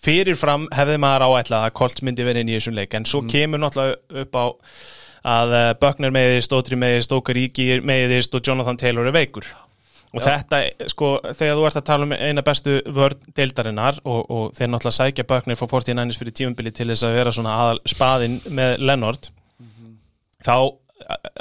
fyrirfram 0.03 0.67
hefði 0.77 0.97
maður 1.01 1.25
áætla 1.25 1.63
að 1.65 1.75
Colts 1.79 2.03
myndi 2.05 2.25
verið 2.27 2.45
inn 2.45 2.51
í 2.53 2.57
þessum 2.60 2.77
leik 2.77 2.93
en 2.93 3.07
svo 3.10 3.23
kemur 3.29 3.63
náttúrulega 3.63 4.23
upp 4.23 4.38
á 4.38 4.45
að 5.27 5.55
uh, 5.57 5.69
Buckner 5.81 6.13
meðist, 6.13 6.53
Ótri 6.53 6.77
meðist, 6.79 7.13
Ókaríki 7.13 7.79
meðist 7.81 8.36
og 8.38 8.45
Jonathan 8.45 8.77
Taylor 8.79 9.10
er 9.10 9.15
veikur. 9.15 9.49
Og 10.15 10.23
þetta, 10.23 10.62
sko, 10.89 11.17
þegar 11.36 11.57
þú 11.57 11.65
ert 11.67 11.79
að 11.81 11.88
tala 11.89 12.05
um 12.07 12.13
eina 12.15 12.43
bestu 12.45 12.77
vörn 12.95 13.25
deildarinnar 13.36 13.97
og, 14.07 14.21
og 14.31 14.45
þeir 14.55 14.69
náttúrulega 14.71 14.97
sækja 15.01 15.25
Buckner 15.27 15.60
frá 15.60 15.67
49ers 15.67 16.19
fyrir 16.21 16.36
tímumbili 16.38 16.71
til 16.73 16.88
þess 16.93 17.05
að 17.05 17.17
vera 17.19 17.33
svona 17.36 17.57
aðal 17.60 17.81
spaðinn 17.91 18.38
með 18.47 18.77
Leonard 18.86 19.29
þá 20.45 20.55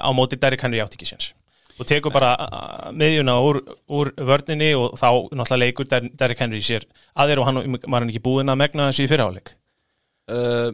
á 0.03 0.11
móti 0.17 0.39
Derrick 0.41 0.65
Henry 0.67 0.83
átt 0.83 0.97
ekki 0.99 1.09
séns 1.09 1.31
og 1.77 1.89
tekur 1.89 2.15
bara 2.15 2.33
uh, 2.41 2.89
miðjuna 2.97 3.37
úr, 3.45 3.61
úr 3.93 4.13
vörninni 4.17 4.73
og 4.79 4.97
þá 5.01 5.09
náttúrulega 5.33 5.63
leikur 5.65 5.91
Der 5.91 6.09
Derrick 6.13 6.43
Henry 6.43 6.63
sér 6.65 6.89
að 7.15 7.33
þér 7.33 7.43
og 7.43 7.51
hann 7.51 7.79
var 7.87 8.03
hann 8.03 8.11
ekki 8.11 8.25
búinn 8.25 8.53
að 8.53 8.61
megna 8.63 8.91
þessu 8.91 9.07
í 9.07 9.11
fyrirháleik 9.13 9.55
uh, 10.33 10.73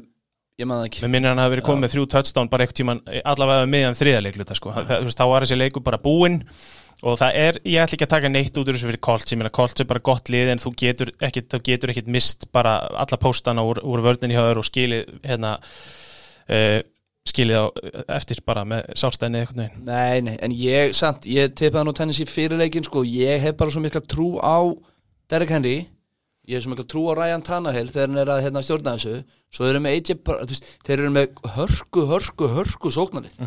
Ég 0.60 0.68
maður 0.68 0.90
ekki. 0.90 1.00
Með 1.02 1.12
minnir 1.14 1.32
hann 1.32 1.40
hafi 1.40 1.54
verið 1.54 1.64
komið 1.64 1.82
með 1.82 1.92
þrjú 1.94 2.04
touchdown 2.12 2.48
bara 2.52 2.64
eitthvað 2.64 2.78
tíman 2.82 2.98
allavega 3.32 3.68
miðjan 3.72 3.96
þriðaleikluta 3.98 4.56
sko. 4.58 4.74
veist, 4.76 5.18
þá 5.18 5.24
var 5.30 5.46
þessi 5.46 5.58
leikur 5.58 5.84
bara 5.86 5.98
búinn 6.02 6.42
og 7.02 7.16
það 7.18 7.38
er, 7.40 7.58
ég 7.66 7.82
ætla 7.82 7.96
ekki 7.96 8.06
að 8.06 8.12
taka 8.12 8.30
neitt 8.30 8.58
út 8.60 8.68
úr 8.68 8.76
þessu 8.76 8.90
fyrir 8.90 9.02
Colts, 9.02 9.32
ég 9.32 9.40
meina 9.40 9.50
Colts 9.54 9.82
er 9.82 9.88
bara 9.90 10.02
gott 10.04 10.28
lið 10.30 10.52
en 10.52 10.62
þú 10.62 10.74
getur 10.78 11.10
ekkit, 11.24 11.48
þú 11.50 11.60
getur 11.66 11.92
ekkit 11.94 12.10
mist 12.14 12.46
bara 12.54 12.76
alla 12.92 13.18
póstana 13.18 13.64
úr, 13.66 13.80
úr 13.82 14.04
vörninni 14.04 14.36
og 14.38 14.68
skilið 14.68 15.08
hérna 15.24 15.56
uh, 15.56 16.78
skilið 17.28 17.58
á 17.58 17.66
eftir 18.18 18.40
bara 18.46 18.64
með 18.68 18.88
sálstæðinni 18.98 19.42
eitthvað 19.42 19.60
neginn 19.62 19.84
Nei, 19.86 20.22
nei, 20.26 20.36
en 20.42 20.54
ég, 20.58 20.94
samt, 20.98 21.28
ég 21.30 21.52
tepaði 21.58 21.86
nú 21.88 21.94
tennis 21.96 22.20
í 22.22 22.26
fyrirleikin 22.28 22.86
sko, 22.88 23.04
ég 23.06 23.42
hef 23.44 23.56
bara 23.60 23.72
svo 23.74 23.82
mikla 23.84 24.02
trú 24.04 24.34
á 24.42 24.58
Derek 25.30 25.52
Henry. 25.54 25.76
Ég 26.50 26.58
hef 26.58 26.64
svo 26.64 26.72
mikla 26.72 26.86
trú 26.90 27.04
á 27.08 27.12
Ryan 27.16 27.44
Tannehill 27.46 27.92
þegar 27.92 28.10
hann 28.10 28.22
er 28.24 28.32
að 28.34 28.42
hérna, 28.46 28.62
stjórna 28.66 28.96
þessu. 28.98 29.22
Svo 29.54 29.68
erum 29.68 29.86
við 29.86 30.00
AJ, 30.00 30.16
þú 30.26 30.48
veist, 30.50 30.66
þeir 30.82 30.96
eru 30.98 31.12
með 31.14 31.38
hörku, 31.54 32.06
hörku, 32.10 32.50
hörku 32.56 32.92
sóknarlið 32.92 33.38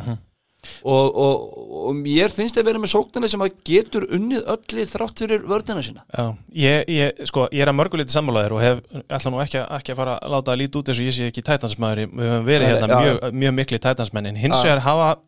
og, 0.84 1.20
og, 1.26 1.46
og 1.90 1.96
mér 2.00 2.34
finnst 2.34 2.58
þeir 2.58 2.68
vera 2.70 2.82
með 2.84 2.94
sóknarlið 2.96 3.34
sem 3.36 3.46
að 3.46 3.56
getur 3.72 4.08
unnið 4.18 4.44
öllu 4.56 4.86
þrátt 4.92 5.24
fyrir 5.26 5.46
vörðina 5.50 5.84
sína. 5.86 6.04
Já, 6.16 6.26
ég, 6.66 6.90
ég, 6.96 7.24
sko, 7.30 7.48
ég 7.52 7.66
er 7.66 7.72
að 7.74 7.80
mörguleiti 7.82 8.16
sammálaðir 8.16 8.56
og 8.58 8.64
hef 8.66 8.84
ætla 9.06 9.32
nú 9.36 9.42
ekki, 9.46 9.62
að- 9.62 9.72
ekki 9.80 9.96
að 9.96 10.02
fara 10.02 10.18
að 10.20 10.36
láta 10.36 10.54
að 10.56 10.62
líti 10.64 10.82
út 10.82 10.92
eins 10.94 11.00
og 11.02 11.10
ég 11.10 11.18
sé 11.20 11.30
ekki 11.32 11.46
tætansmaður 11.52 12.04
við 12.06 12.30
höfum 12.30 12.46
verið 12.50 12.66
Nei, 12.66 12.72
hérna 12.74 12.88
já, 12.92 13.00
mjög, 13.06 13.40
mjög 13.46 13.58
mikli 13.62 13.82
tætansmenn 13.86 14.30
en 14.32 14.42
hins 14.46 14.64
vegar 14.66 14.84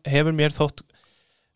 hefur 0.08 0.32
mér 0.42 0.54
þótt 0.56 0.84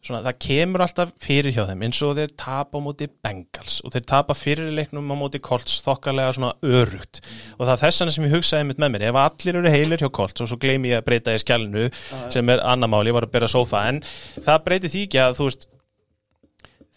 svona, 0.03 0.23
það 0.27 0.39
kemur 0.43 0.85
alltaf 0.85 1.13
fyrir 1.23 1.55
hjá 1.55 1.63
þeim 1.69 1.85
eins 1.87 2.01
og 2.03 2.17
þeir 2.19 2.33
tapa 2.43 2.79
á 2.79 2.85
móti 2.85 3.09
Bengals 3.25 3.81
og 3.87 3.95
þeir 3.95 4.07
tapa 4.11 4.37
fyrir 4.39 4.73
leiknum 4.75 5.13
á 5.15 5.17
móti 5.19 5.41
Colts 5.43 5.79
þokkalega 5.85 6.35
svona 6.37 6.53
örugt. 6.63 7.23
Og 7.59 7.67
það 7.67 7.75
er 7.75 7.83
þess 7.85 8.03
vegna 8.03 8.17
sem 8.17 8.27
ég 8.27 8.35
hugsaði 8.37 8.69
mitt 8.71 8.83
með 8.83 8.95
mér 8.97 9.07
ef 9.11 9.21
allir 9.23 9.61
eru 9.61 9.75
heilir 9.77 10.03
hjá 10.03 10.11
Colts 10.19 10.43
og 10.43 10.51
svo 10.51 10.59
gleymi 10.63 10.93
ég 10.93 11.03
að 11.03 11.07
breyta 11.11 11.37
í 11.37 11.43
skjálinu 11.43 11.87
sem 12.35 12.55
er 12.55 12.65
annar 12.67 12.91
mál, 12.91 13.05
ég 13.07 13.15
var 13.17 13.29
að 13.29 13.37
bera 13.37 13.51
sófa 13.51 13.87
en 13.93 14.03
það 14.41 14.67
breyti 14.67 14.93
því 14.93 15.07
ekki 15.07 15.23
að 15.23 15.39
þú 15.39 15.49
veist 15.51 15.69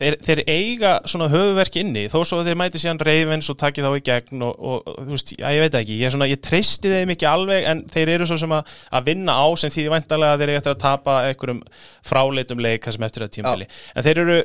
þeir, 0.02 0.18
þeir 0.26 0.42
eiga 0.50 0.92
svona 1.08 1.30
höfuverk 1.32 1.78
inni 1.82 2.06
þó 2.12 2.18
svo 2.24 2.42
að 2.42 2.50
þeir 2.50 2.60
mæti 2.60 2.82
síðan 2.82 3.02
reyfins 3.08 3.50
og 3.52 3.60
taki 3.62 3.86
þá 3.86 3.92
í 3.94 4.04
gegn 4.10 4.44
og, 4.48 4.58
og 4.60 4.90
þú 4.98 5.14
veist, 5.14 5.32
já, 5.38 5.48
ég 5.56 5.64
veit 5.66 5.80
ekki. 5.80 6.00
Ég, 6.02 6.14
svona, 6.16 6.30
ég 6.32 6.42
treysti 6.44 6.92
þeim 6.92 7.16
ekki 7.16 7.30
alveg 7.30 7.70
en 7.72 7.86
þeir 7.92 8.16
eru 8.18 8.28
svo 8.30 8.40
sem 8.42 8.58
að, 8.58 8.76
að 8.92 9.10
vinna 9.12 9.38
á 9.40 9.46
sem 9.60 9.74
því 9.74 9.88
væntalega 9.96 10.42
þeir 10.42 10.50
eru 10.50 10.60
eftir 10.62 10.76
að 10.76 10.84
tapa 10.84 11.18
einhverjum 11.30 11.64
fráleitum 12.06 12.62
leik 12.66 12.86
það 12.86 12.98
sem 12.98 13.10
eftir 13.10 13.28
að 13.28 13.34
tímabili. 13.38 13.72
En 13.96 14.08
þeir 14.08 14.24
eru 14.26 14.40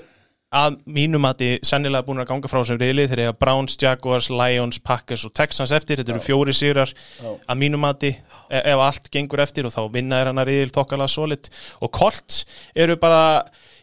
að 0.50 0.80
mínum 0.90 1.26
að 1.28 1.42
þið 1.44 1.52
sennilega 1.68 2.06
búin 2.08 2.22
að 2.24 2.30
ganga 2.32 2.48
frá 2.50 2.58
sem 2.66 2.78
reyli 2.78 3.06
þeir 3.06 3.22
eiga 3.22 3.34
Browns, 3.38 3.76
Jaguars, 3.78 4.26
Lions, 4.34 4.80
Packers 4.82 5.22
og 5.28 5.34
Texans 5.38 5.70
eftir, 5.74 6.00
þetta 6.00 6.16
eru 6.16 6.24
fjóri 6.24 6.54
sigrar 6.56 6.90
að 7.22 7.60
mínum 7.60 7.86
að 7.86 8.00
þið 8.02 8.38
ef 8.58 8.82
allt 8.82 9.06
gengur 9.14 9.42
eftir 9.44 9.68
og 9.68 9.74
þá 9.74 9.84
vinna 9.94 10.18
er 10.18 10.30
hann 10.30 10.42
að 10.42 10.50
reyðil 10.50 10.72
þokkalega 10.74 11.12
solid. 11.12 11.50
Og 11.78 11.92
Colts 11.94 12.42
eru 12.74 12.98
bara 12.98 13.22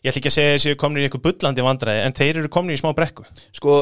ég 0.07 0.11
ætla 0.13 0.23
ekki 0.23 0.31
að 0.31 0.37
segja 0.37 0.57
þessi 0.57 0.75
komnir 0.81 1.03
í 1.03 1.07
eitthvað 1.07 1.25
bullandi 1.27 1.65
vandræði 1.67 2.03
en 2.07 2.17
þeir 2.17 2.41
eru 2.41 2.51
komnir 2.53 2.77
í 2.77 2.81
smá 2.81 2.93
brekku. 2.97 3.27
Sko, 3.59 3.77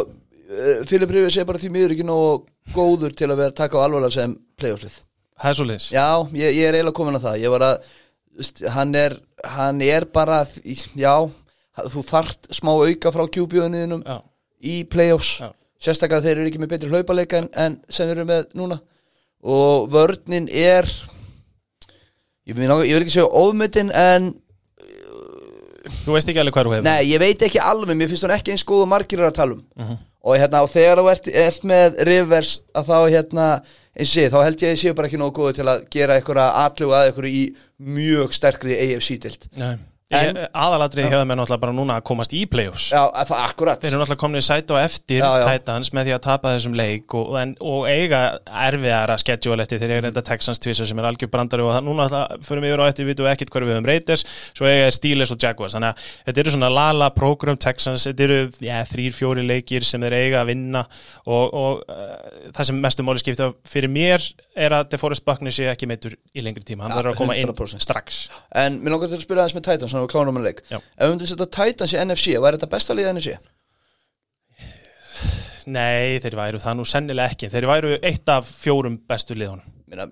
Filip 0.89 1.13
Rífis 1.13 1.37
er 1.41 1.47
bara 1.49 1.61
því 1.61 1.71
miður 1.73 1.95
ekki 1.95 2.05
nógu 2.07 2.73
góður 2.75 3.13
til 3.17 3.29
að 3.29 3.39
vera 3.39 3.53
að 3.53 3.59
taka 3.61 3.81
á 3.81 3.85
alvarlega 3.85 4.17
sem 4.17 4.35
playofflið 4.59 4.99
það 5.35 5.49
er 5.49 5.57
svo 5.57 5.67
liðs 5.69 5.87
Já, 5.91 6.07
ég, 6.37 6.57
ég 6.59 6.67
er 6.67 6.77
eiginlega 6.77 6.97
komin 6.97 7.17
að 7.17 7.25
það. 7.27 7.39
Ég 7.43 7.53
var 7.53 7.65
að, 7.65 7.89
hann 8.75 8.95
er 8.99 9.17
hann 9.45 9.81
er 9.83 10.07
bara, 10.13 10.43
já 10.95 11.15
þú 11.91 12.03
þart 12.07 12.49
smá 12.55 12.71
auka 12.73 13.11
frá 13.11 13.25
Já. 13.27 14.17
í 14.63 14.83
playoffs. 14.89 15.39
Já. 15.41 15.51
sérstaklega 15.79 16.23
þeir 16.23 16.37
eru 16.39 16.49
ekki 16.49 16.61
með 16.61 16.71
betri 16.71 16.89
hlaupaleika 16.89 17.41
en, 17.41 17.49
en 17.53 17.75
sem 17.89 18.07
þeir 18.07 18.21
eru 18.21 18.29
með 18.29 18.45
núna. 18.55 18.79
Og 19.45 19.89
vörnin 19.91 20.47
er 20.49 20.87
ég 22.47 22.55
vil 22.55 22.69
ekki 22.71 23.11
segja 23.11 23.27
ofmyndin 23.27 23.91
en 23.91 24.31
þú 26.03 26.17
veist 26.17 26.29
ekki 26.31 26.41
alveg 26.43 26.57
hvað 26.57 26.67
þú 26.67 26.75
hefur 26.75 26.87
nei, 26.89 26.99
ég 27.11 27.21
veit 27.21 27.47
ekki 27.47 27.61
alveg, 27.61 27.97
mér 27.97 28.11
finnst 28.11 28.27
hún 28.27 28.35
ekki 28.35 28.53
eins 28.55 28.65
góð 28.67 28.85
og 28.85 28.91
margir 28.91 29.21
eru 29.21 29.29
að 29.31 29.39
tala 29.39 29.57
um. 29.57 29.63
Mhm. 29.79 29.97
og, 30.25 30.37
hérna, 30.41 30.61
og 30.65 30.71
þegar 30.73 31.01
þú 31.01 31.09
ert, 31.13 31.27
ert 31.45 31.65
með 31.71 31.99
Rivers 32.09 32.53
að 32.73 32.91
þá 32.91 32.97
hérna 33.15 33.49
eins 33.95 34.15
og 34.19 34.31
þá 34.33 34.39
held 34.43 34.63
ég 34.63 34.69
að 34.69 34.73
ég 34.75 34.81
sé 34.81 34.93
bara 34.95 35.07
ekki 35.09 35.19
nógu 35.21 35.35
góðu 35.39 35.57
til 35.59 35.67
að 35.71 35.83
gera 35.93 36.17
einhverja 36.19 36.47
atluga 36.65 37.01
að 37.01 37.11
einhverju 37.11 37.35
í 37.41 37.43
mjög 37.95 38.33
sterkri 38.35 38.79
AFC-dild 38.85 39.47
Hjá 40.05 40.19
þeim 40.29 41.31
er 41.33 41.37
náttúrulega 41.39 41.57
bara 41.63 41.73
núna 41.73 41.95
að 41.97 42.03
komast 42.05 42.33
í 42.37 42.43
playoffs. 42.45 42.91
Já, 42.93 43.07
að 43.09 43.31
það 43.31 43.39
akkurat. 43.41 43.79
Þeir 43.81 43.89
eru 43.89 44.01
náttúrulega 44.03 44.21
komin 44.21 44.37
í 44.37 44.45
sæti 44.45 44.75
og 44.75 44.77
eftir 44.77 45.17
Já, 45.17 45.29
já. 45.41 45.45
Titans 45.49 45.89
með 45.97 46.05
því 46.05 46.13
að 46.13 46.21
tapa 46.27 46.51
þessum 46.53 46.75
leik 46.77 47.15
og, 47.17 47.31
en, 47.41 47.55
og 47.65 47.87
eiga 47.89 48.19
erfiðara 48.67 49.15
schedule 49.17 49.65
eftir 49.65 49.81
þeir 49.81 49.95
eiga 49.95 50.03
reynda 50.05 50.25
Texans 50.29 50.61
tvisa 50.61 50.85
sem 50.85 51.01
er 51.01 51.09
algjör 51.09 51.31
brandari 51.33 51.65
og 51.65 51.73
það, 51.73 51.89
núna 51.89 52.07
það, 52.13 52.37
fyrir 52.45 52.61
mig 52.61 52.75
yfir 52.75 52.85
á 52.85 52.89
eftir 52.91 53.09
við 53.09 53.15
vitum 53.15 53.31
ekkert 53.31 53.55
hverju 53.55 53.71
við 53.71 53.77
höfum 53.79 53.89
Raiders 53.89 54.25
svo 54.45 54.69
eiga 54.69 54.93
Steelers 54.93 55.33
og 55.33 55.41
Jaguars. 55.41 55.73
Þannig 55.79 55.89
að 55.95 56.13
þetta 56.29 56.43
eru 56.43 56.55
svona 56.59 56.73
lala 56.75 57.11
program 57.17 57.61
Texans 57.65 58.05
þetta 58.05 58.27
eru 58.29 58.39
ja, 58.61 58.83
þrýr, 58.85 59.17
fjóri 59.17 59.49
leikir 59.49 59.89
sem 59.89 60.05
þeir 60.05 60.19
eiga 60.21 60.43
að 60.43 60.53
vinna 60.53 60.85
og, 61.25 61.45
og 61.49 61.81
uh, 61.89 62.51
það 62.53 62.69
sem 62.69 62.83
mestu 62.85 63.09
máli 63.09 63.25
skipta 63.25 63.55
fyrir 63.65 63.89
mér 63.89 64.29
er 64.55 64.75
að 64.77 64.89
DeForest 64.93 65.25
Buckner 65.27 65.51
sé 65.55 65.65
ekki 65.71 65.87
meittur 65.89 66.13
í 66.35 66.43
lengri 66.45 66.63
tíma, 66.63 66.85
hann 66.85 66.93
Ja, 66.95 66.99
verður 67.01 67.13
að 67.15 67.19
koma 67.21 67.35
inn 67.35 67.49
100%. 67.51 67.83
strax 67.83 68.21
En 68.55 68.79
mér 68.81 68.95
langar 68.95 69.11
til 69.11 69.17
að 69.19 69.25
spila 69.25 69.43
aðeins 69.43 69.57
með 69.57 69.65
Titans 69.67 69.91
Þannig 69.91 70.01
að 70.01 70.07
við 70.07 70.13
klárum 70.15 70.39
að 70.39 70.47
leik 70.47 70.61
Já. 70.71 70.77
Ef 70.79 71.03
við 71.05 71.13
myndum 71.15 71.29
setja 71.33 71.49
Titans 71.57 71.93
í 71.95 71.99
NFC 72.05 72.37
Væri 72.45 72.59
þetta 72.59 72.71
besta 72.75 72.95
liða 72.97 73.13
NFC? 73.17 73.35
Nei, 75.65 76.19
þeir 76.21 76.35
væru 76.37 76.59
það 76.61 76.75
nú 76.77 76.83
sennilega 76.85 77.31
ekki 77.33 77.47
þeir 77.49 77.65
væru 77.71 77.93
eitt 78.05 78.29
af 78.29 78.45
fjórum 78.61 78.99
bestu 79.09 79.33
liðunum 79.37 79.65
Meina, 79.89 80.05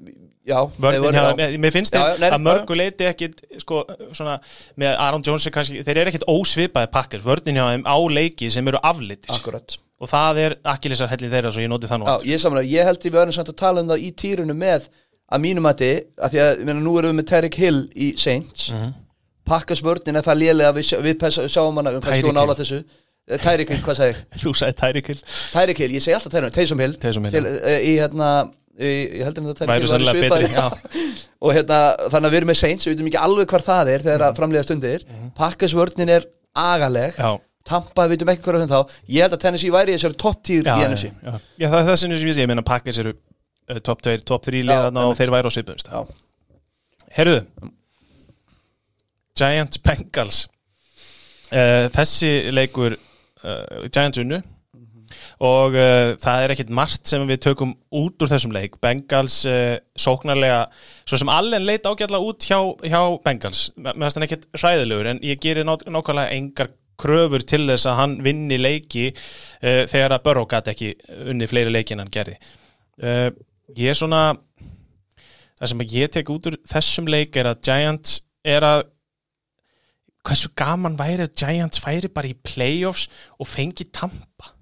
já, 0.48 0.58
hjá, 0.68 1.14
já. 1.40 1.58
mér, 1.58 1.72
finnst 1.76 1.96
nei, 1.96 2.02
að 2.04 2.24
nei, 2.24 2.40
mörgu 2.48 2.78
leiti 2.78 3.08
ekkit 3.10 3.44
sko, 3.64 3.84
svona, 4.16 4.40
með 4.80 4.98
Aaron 5.06 5.24
Jones 5.26 5.48
kannski, 5.54 5.84
þeir 5.88 6.02
eru 6.04 6.14
ekkit 6.14 6.28
ósvipaði 6.32 6.92
pakkar 6.94 7.24
vörnin 7.24 7.60
hjá 7.60 7.66
þeim 7.72 7.86
á 7.88 7.98
leiki 8.12 8.50
sem 8.54 8.68
eru 8.72 8.82
aflitir. 8.84 9.32
Akkurat. 9.36 9.78
Og 10.04 10.10
það 10.12 10.42
er 10.44 10.56
akkilísar 10.68 11.12
helli 11.14 11.30
þeirra 11.32 11.52
svo 11.56 11.64
ég 11.64 11.72
noti 11.72 11.88
það 11.88 12.02
nú 12.02 12.10
Já, 12.10 12.16
ég 12.34 12.42
samlega, 12.44 12.68
ég 12.74 12.90
held 12.90 13.06
ég 13.08 13.14
við 13.14 13.22
erum 13.22 13.36
samt 13.38 13.54
að 13.54 13.60
tala 13.62 13.84
um 13.86 13.94
það 13.94 14.04
í 14.04 14.10
týrunu 14.20 14.56
með 14.58 14.90
að 15.34 15.44
mínum 15.46 15.70
að 15.70 15.80
þið, 15.84 16.02
að 16.20 16.34
því 16.34 16.42
að 16.44 16.52
ég 16.60 16.68
meina, 16.68 16.82
nú 16.84 16.98
erum 17.00 17.14
við 17.14 17.18
með 17.22 17.30
Tyreek 17.32 17.56
Hill 17.62 17.80
í 17.96 18.10
Saints. 18.20 18.68
Mm 18.74 18.84
Mhm. 18.84 19.00
Pakkas 19.44 19.82
vörnin 19.84 20.16
er 20.16 20.24
það 20.24 20.38
lélega 20.40 20.72
við, 20.72 20.92
við 21.04 21.24
sjáum 21.52 21.76
hana, 21.76 21.92
Tyreek 21.92 22.06
kannski 22.06 22.28
hún 22.30 22.38
Hill. 22.38 22.44
ála 22.48 22.56
þessu. 22.56 22.78
Eh, 23.28 23.40
Tyreek 23.44 23.70
Hill, 23.74 23.82
hvað 23.84 23.98
sagði 23.98 24.14
ég? 24.16 24.38
Þú 24.44 24.54
sagði 24.56 24.76
Tyreek 24.80 25.82
Hill, 25.84 25.92
ég 25.98 26.04
segi 26.06 26.16
alltaf 26.16 26.32
Tyreek, 26.32 26.54
Taysom 26.56 26.80
Hill. 26.84 26.94
Taysom 27.04 27.28
Hill, 27.28 27.44
uh, 27.50 27.80
í 27.84 27.94
hérna 28.00 28.30
ég, 28.82 29.24
heldur 29.26 29.46
að 29.46 29.50
þetta 29.54 29.70
Væru 29.70 29.90
sennilega 29.92 30.22
betri, 30.24 31.00
og 31.44 31.56
hérna, 31.56 31.80
þannig 32.08 32.28
að 32.28 32.34
við 32.34 32.40
erum 32.42 32.52
með 32.54 32.60
Saints 32.62 32.88
við 32.88 32.96
veitum 32.96 33.10
ekki 33.12 33.24
alveg 33.24 33.52
hvar 33.54 33.66
það 33.66 33.92
er 33.94 34.06
þegar 34.08 34.26
að 34.28 34.40
framlega 34.40 34.68
stundir. 34.68 35.06
Packers 35.38 35.76
vörnin 35.78 36.14
er 36.14 36.30
agaleg. 36.58 37.20
Já, 37.20 37.38
Tampa, 37.68 38.08
við 38.08 38.18
veitum 38.18 38.34
ekki 38.34 38.44
hvað 38.44 38.58
er 38.58 38.66
það 38.66 38.74
þá. 38.74 38.98
Ég 39.16 39.28
held 39.28 39.38
að 39.38 39.44
Tennessee 39.46 39.74
væri 39.74 39.96
þessari 39.96 40.20
top 40.26 40.42
tier 40.44 40.68
já, 40.68 40.74
í 40.76 40.88
NFC 40.90 41.12
já. 41.12 41.38
já. 41.62 41.68
Það 41.70 41.78
er 41.80 41.88
það 41.92 42.02
sem 42.02 42.16
ég 42.16 42.26
sé, 42.26 42.42
ég 42.42 42.52
meina 42.52 42.66
Packers 42.68 43.00
eru 43.04 43.14
uh, 43.16 43.80
top 43.80 44.04
2, 44.04 44.18
top 44.28 44.44
3 44.50 44.66
liðan 44.68 45.00
og 45.04 45.16
þeir 45.20 45.32
væru 45.34 45.52
á 45.52 45.56
svipumst 45.56 45.88
Já. 45.88 46.02
Herruðu 47.14 47.72
Giants 49.34 49.80
Bengals. 49.82 50.44
Uh, 51.50 51.88
Þessi 51.94 52.52
leikur 52.54 52.98
uh, 52.98 53.88
Giants 53.90 54.20
unnu 54.22 54.44
og 55.44 55.76
uh, 55.76 56.14
það 56.24 56.44
er 56.46 56.54
ekkit 56.54 56.70
margt 56.72 57.10
sem 57.12 57.24
við 57.28 57.42
tökum 57.44 57.74
út 58.00 58.24
úr 58.24 58.32
þessum 58.32 58.54
leik. 58.56 58.78
Bengals 58.84 59.42
uh, 59.50 59.76
sóknarlega 60.00 60.62
svo 61.04 61.20
sem 61.20 61.32
allen 61.34 61.66
leit 61.68 61.84
ágætlega 61.84 62.24
út 62.24 62.48
hjá, 62.48 62.60
hjá 62.88 63.02
Bengals, 63.26 63.66
Me- 63.76 63.92
mér 63.92 64.08
finnst 64.08 64.20
hann 64.20 64.28
ekkit 64.30 64.48
hræðilegur 64.56 65.12
en 65.12 65.20
ég 65.26 65.42
gerir 65.44 65.68
ná, 65.68 65.76
nákvæmlega 65.84 66.38
engar 66.38 66.72
kröfur 67.04 67.44
til 67.44 67.66
þess 67.68 67.90
að 67.90 68.00
hann 68.00 68.16
vinni 68.24 68.60
leiki 68.62 69.10
uh, 69.12 69.84
þegar 69.92 70.16
að 70.16 70.24
Burrow 70.30 70.48
gæti 70.48 70.74
ekki 70.76 70.94
unni 71.34 71.50
fleiri 71.52 71.74
leiki 71.76 71.98
en 71.98 72.06
hann 72.06 72.14
gerði. 72.14 72.40
Ég 73.74 73.90
er 73.90 73.98
svona 73.98 74.24
það 75.58 75.70
sem 75.72 75.84
ég 75.96 76.12
tek 76.14 76.30
út 76.30 76.48
úr 76.52 76.58
þessum 76.70 77.08
leik 77.10 77.36
er 77.42 77.50
að 77.50 77.64
Giants 77.66 78.20
er 78.46 78.64
að 78.68 78.84
hversu 80.24 80.52
gaman 80.56 80.96
væri 81.00 81.26
að 81.26 81.34
Giants 81.42 81.82
færi 81.84 82.12
bara 82.14 82.30
í 82.30 82.36
playoffs 82.46 83.08
og 83.40 83.50
fengi 83.50 83.90
Tampa 83.92 84.54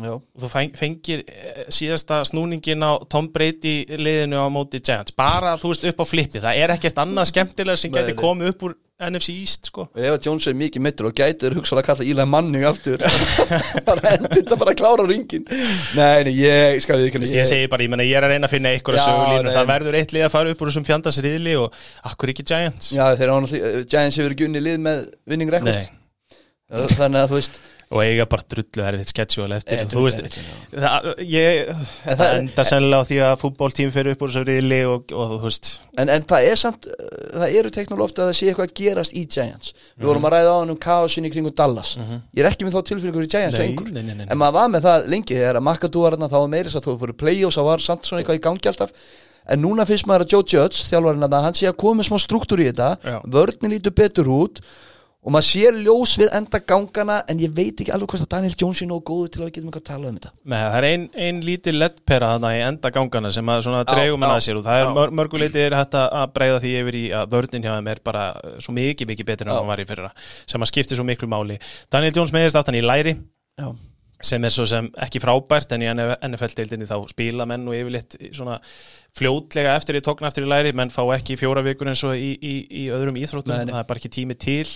Já. 0.00 0.12
og 0.16 0.44
þú 0.44 0.50
feng- 0.52 0.76
fengir 0.78 1.24
eh, 1.28 1.64
síðasta 1.72 2.22
snúningin 2.28 2.84
á 2.86 2.98
Tom 3.10 3.28
Brady 3.32 3.84
liðinu 3.96 4.40
á 4.40 4.46
móti 4.52 4.80
Giants 4.80 5.14
bara 5.16 5.56
þú 5.60 5.74
veist 5.74 5.88
upp 5.90 6.00
á 6.00 6.06
flippi, 6.08 6.40
það 6.42 6.62
er 6.62 6.76
ekkert 6.76 7.02
annað 7.02 7.32
skemmtilega 7.32 7.80
sem 7.80 7.92
nei. 7.94 8.14
komið 8.18 8.54
upp 8.54 8.68
úr 8.68 8.78
NFC 9.00 9.32
East 9.32 9.70
sko. 9.70 9.86
Og 9.96 10.02
ef 10.04 10.18
Jones 10.26 10.44
er 10.50 10.56
mikið 10.60 10.82
mittur 10.84 11.06
og 11.08 11.14
gætur 11.16 11.54
hugsaðlega 11.56 11.94
að 11.94 12.00
kalla 12.02 12.08
Eli 12.12 12.26
Manning 12.28 12.66
aftur. 12.68 13.00
Bara 13.88 14.12
endur 14.12 14.34
þetta 14.36 14.58
bara 14.60 14.74
að 14.74 14.80
klára 14.82 15.06
ringin 15.08 15.46
nei, 15.96 16.26
nei, 16.26 16.34
ég 16.36 16.82
skal 16.84 17.00
við 17.00 17.06
Ég, 17.08 17.14
ekki 17.16 17.38
ég 17.38 17.48
segi 17.48 17.70
bara, 17.72 17.86
ég, 17.86 17.92
meina, 17.94 18.04
ég 18.04 18.18
er 18.18 18.26
að 18.28 18.34
reyna 18.34 18.50
að 18.50 18.52
finna 18.58 18.74
einhverja 18.74 19.06
sögulínu, 19.06 19.54
það 19.56 19.70
verður 19.72 19.98
eitt 20.02 20.12
lið 20.12 20.26
að 20.26 20.34
fara 20.34 20.52
upp 20.52 20.60
úr 20.60 20.70
þessum 20.70 20.86
fjandasriðli 20.90 21.56
og 21.62 21.80
akkur 22.12 22.34
ekki 22.34 22.44
Giants? 22.52 22.90
Já, 22.92 23.06
þeir 23.16 23.26
eru 23.30 23.38
náttúrulega, 23.46 23.82
Giants 23.94 24.20
hefur 24.20 24.36
ekki 24.36 24.48
unni 24.50 24.64
lið 24.66 24.78
með 24.84 25.02
winning 25.32 25.54
record. 25.56 25.80
Nei. 25.80 25.96
Þannig 26.92 27.22
að 27.24 27.32
þú 27.32 27.38
veist 27.40 27.56
og 27.90 28.00
eiga 28.04 28.26
bara 28.30 28.44
drullu 28.46 28.84
erfitt 28.86 29.10
schedule 29.10 29.56
eftir. 29.58 29.80
Eh, 29.80 29.86
og 29.88 29.90
þú 29.90 30.02
veist, 30.04 30.36
það, 30.70 31.08
ég, 31.26 31.70
það, 32.04 32.20
það- 32.20 32.34
endar 32.38 32.68
sennilega 32.70 33.02
á 33.02 33.08
því 33.08 33.16
að 33.26 33.32
fútbóltím 33.40 33.90
fyrir 33.94 34.14
upp 34.14 34.20
úr 34.22 34.30
þessu 34.30 34.44
riðli 34.46 34.78
og, 34.86 35.14
og 35.16 35.32
þú 35.32 35.38
veist. 35.48 35.70
En, 35.98 36.12
en 36.14 36.26
það 36.30 36.46
er 36.52 36.60
samt, 36.60 36.86
uh, 36.86 37.16
það 37.42 37.56
eru 37.60 37.72
teknul 37.74 38.04
ofta 38.04 38.22
að 38.22 38.30
það 38.30 38.36
sé 38.38 38.50
eitthvað 38.50 38.68
að 38.68 38.76
gerast 38.80 39.16
í 39.18 39.24
Giants. 39.26 39.72
Við 39.98 40.10
vorum 40.10 40.28
að 40.28 40.36
ræða 40.36 40.52
á 40.54 40.58
hann 40.60 40.74
um 40.76 40.78
kaosin 40.86 41.26
í 41.26 41.32
kringum 41.34 41.56
Dallas. 41.58 41.96
Ég 41.98 42.44
er 42.44 42.50
ekki 42.52 42.68
með 42.68 42.76
þá 42.76 42.86
tilfinningur 42.92 43.26
í 43.26 43.32
Giants 43.34 43.58
lengur. 43.58 43.90
En 43.90 44.38
maður 44.38 44.56
var 44.60 44.70
með 44.76 44.86
það 44.86 45.08
lengi 45.16 45.40
þegar 45.40 45.58
að 45.58 45.88
þarna 45.90 46.30
þá 46.30 46.38
var 46.38 46.52
meira 46.54 46.68
þess 46.70 46.78
að 46.78 46.86
þú 46.86 46.94
fyrir 47.02 47.18
play-offs 47.24 47.58
þá 47.58 47.64
var 47.66 47.82
samt 47.84 48.06
svona 48.06 48.22
eitthvað 48.22 48.38
í 48.38 48.44
gangi 48.46 48.70
alltaf. 48.70 48.94
En 49.50 49.62
núna 49.64 49.86
finnst 49.88 50.06
maður 50.06 50.26
að 50.26 50.34
Joe 50.36 50.46
Judge, 50.46 50.84
þjálfarinn 50.92 51.26
að 51.26 51.36
hann 51.42 51.56
sé 51.58 51.66
að 51.66 51.78
koma 51.80 52.04
smá 52.06 52.20
struktúr 52.22 52.60
í 52.62 52.68
þetta. 52.70 52.90
Já. 53.02 53.16
Vörnin 53.34 53.72
lítur 53.74 53.94
betur 53.96 54.28
út 54.30 54.60
Og 55.20 55.34
maður 55.34 55.44
sér 55.50 55.76
ljós 55.84 56.14
við 56.16 56.30
enda 56.32 56.58
gangana 56.64 57.18
En 57.28 57.40
ég 57.42 57.50
veit 57.52 57.76
ekki 57.82 57.92
alveg 57.92 58.08
hvort 58.08 58.22
að 58.24 58.30
Daniel 58.32 58.54
Jones 58.56 58.80
er 58.80 58.88
nógu 58.88 59.02
góður 59.10 59.32
til 59.34 59.42
að 59.42 59.46
við 59.46 59.52
getum 59.58 59.66
eitthvað 59.68 59.82
að 59.82 59.90
tala 59.90 60.08
um 60.08 60.14
þetta. 60.16 60.30
Nei, 60.48 60.56
það 60.62 60.76
er 60.78 60.86
ein, 60.88 61.02
ein 61.26 61.40
lítið 61.44 61.76
lettpera 61.76 62.30
þarna 62.32 62.52
í 62.56 62.62
enda 62.64 62.92
gangana 62.94 63.32
sem 63.36 63.52
að 63.52 63.68
dreigum 63.90 64.24
hann 64.24 64.32
að 64.38 64.40
sér 64.46 64.60
og 64.62 64.64
það 64.64 64.80
er 64.80 64.94
mör, 64.96 65.12
mörguleiti 65.20 65.60
er 65.66 65.76
hægt 65.76 65.98
að 66.00 66.06
að 66.22 66.32
bregða 66.38 66.62
því 66.64 66.72
yfir 66.80 66.98
í 67.02 67.04
að 67.20 67.36
vörnin 67.36 67.66
hjá 67.68 67.72
þeim 67.76 67.90
er 67.92 68.00
bara 68.08 68.24
svo 68.64 68.74
mikið, 68.80 69.10
mikið 69.12 69.28
betur 69.28 69.50
en 69.50 69.54
hann 69.58 69.68
var 69.68 69.82
í 69.84 69.86
fyrra 69.92 70.10
sem 70.48 70.64
að 70.64 70.70
skipti 70.72 70.96
svo 70.96 71.04
miklu 71.10 71.28
máli. 71.28 71.58
Daniel 71.92 72.16
Jones 72.16 72.32
meðist 72.32 72.56
aftan 72.62 72.80
í 72.80 72.82
læri 72.84 73.12
Já, 73.60 73.68
sem 74.24 74.44
er 74.48 74.56
svo 74.56 74.64
sem 74.72 74.88
ekki 75.04 75.20
frábært 75.20 75.76
en 75.76 75.84
í 75.84 75.90
NFL-deildinni 75.92 76.88
þá 76.88 76.96
spila 77.12 77.44
menn 77.48 77.68
og 77.68 77.76
yfirleitt 77.76 78.16
svona 78.36 78.56
fljótlega 79.16 79.76
eftir 79.76 80.00
í 80.00 80.02
tókna 80.04 80.28
eftir 80.32 80.48
í 80.48 80.50
læri 80.50 80.72
menn 80.76 80.92
fá 80.92 81.02
ekki 81.16 81.36
fjóra 81.40 81.60
vikur 81.66 81.92
eins 81.92 82.02
og 82.08 82.16
í, 82.16 82.32
í, 82.40 82.56
í 82.84 82.88
öðrum 82.94 83.16
íþróttum, 83.20 83.52
Nei, 83.56 83.68
nei. 83.68 83.72
það 83.74 83.82
er 83.84 83.88
bara 83.92 84.00
ekki 84.02 84.12
tími 84.16 84.36
til 84.40 84.66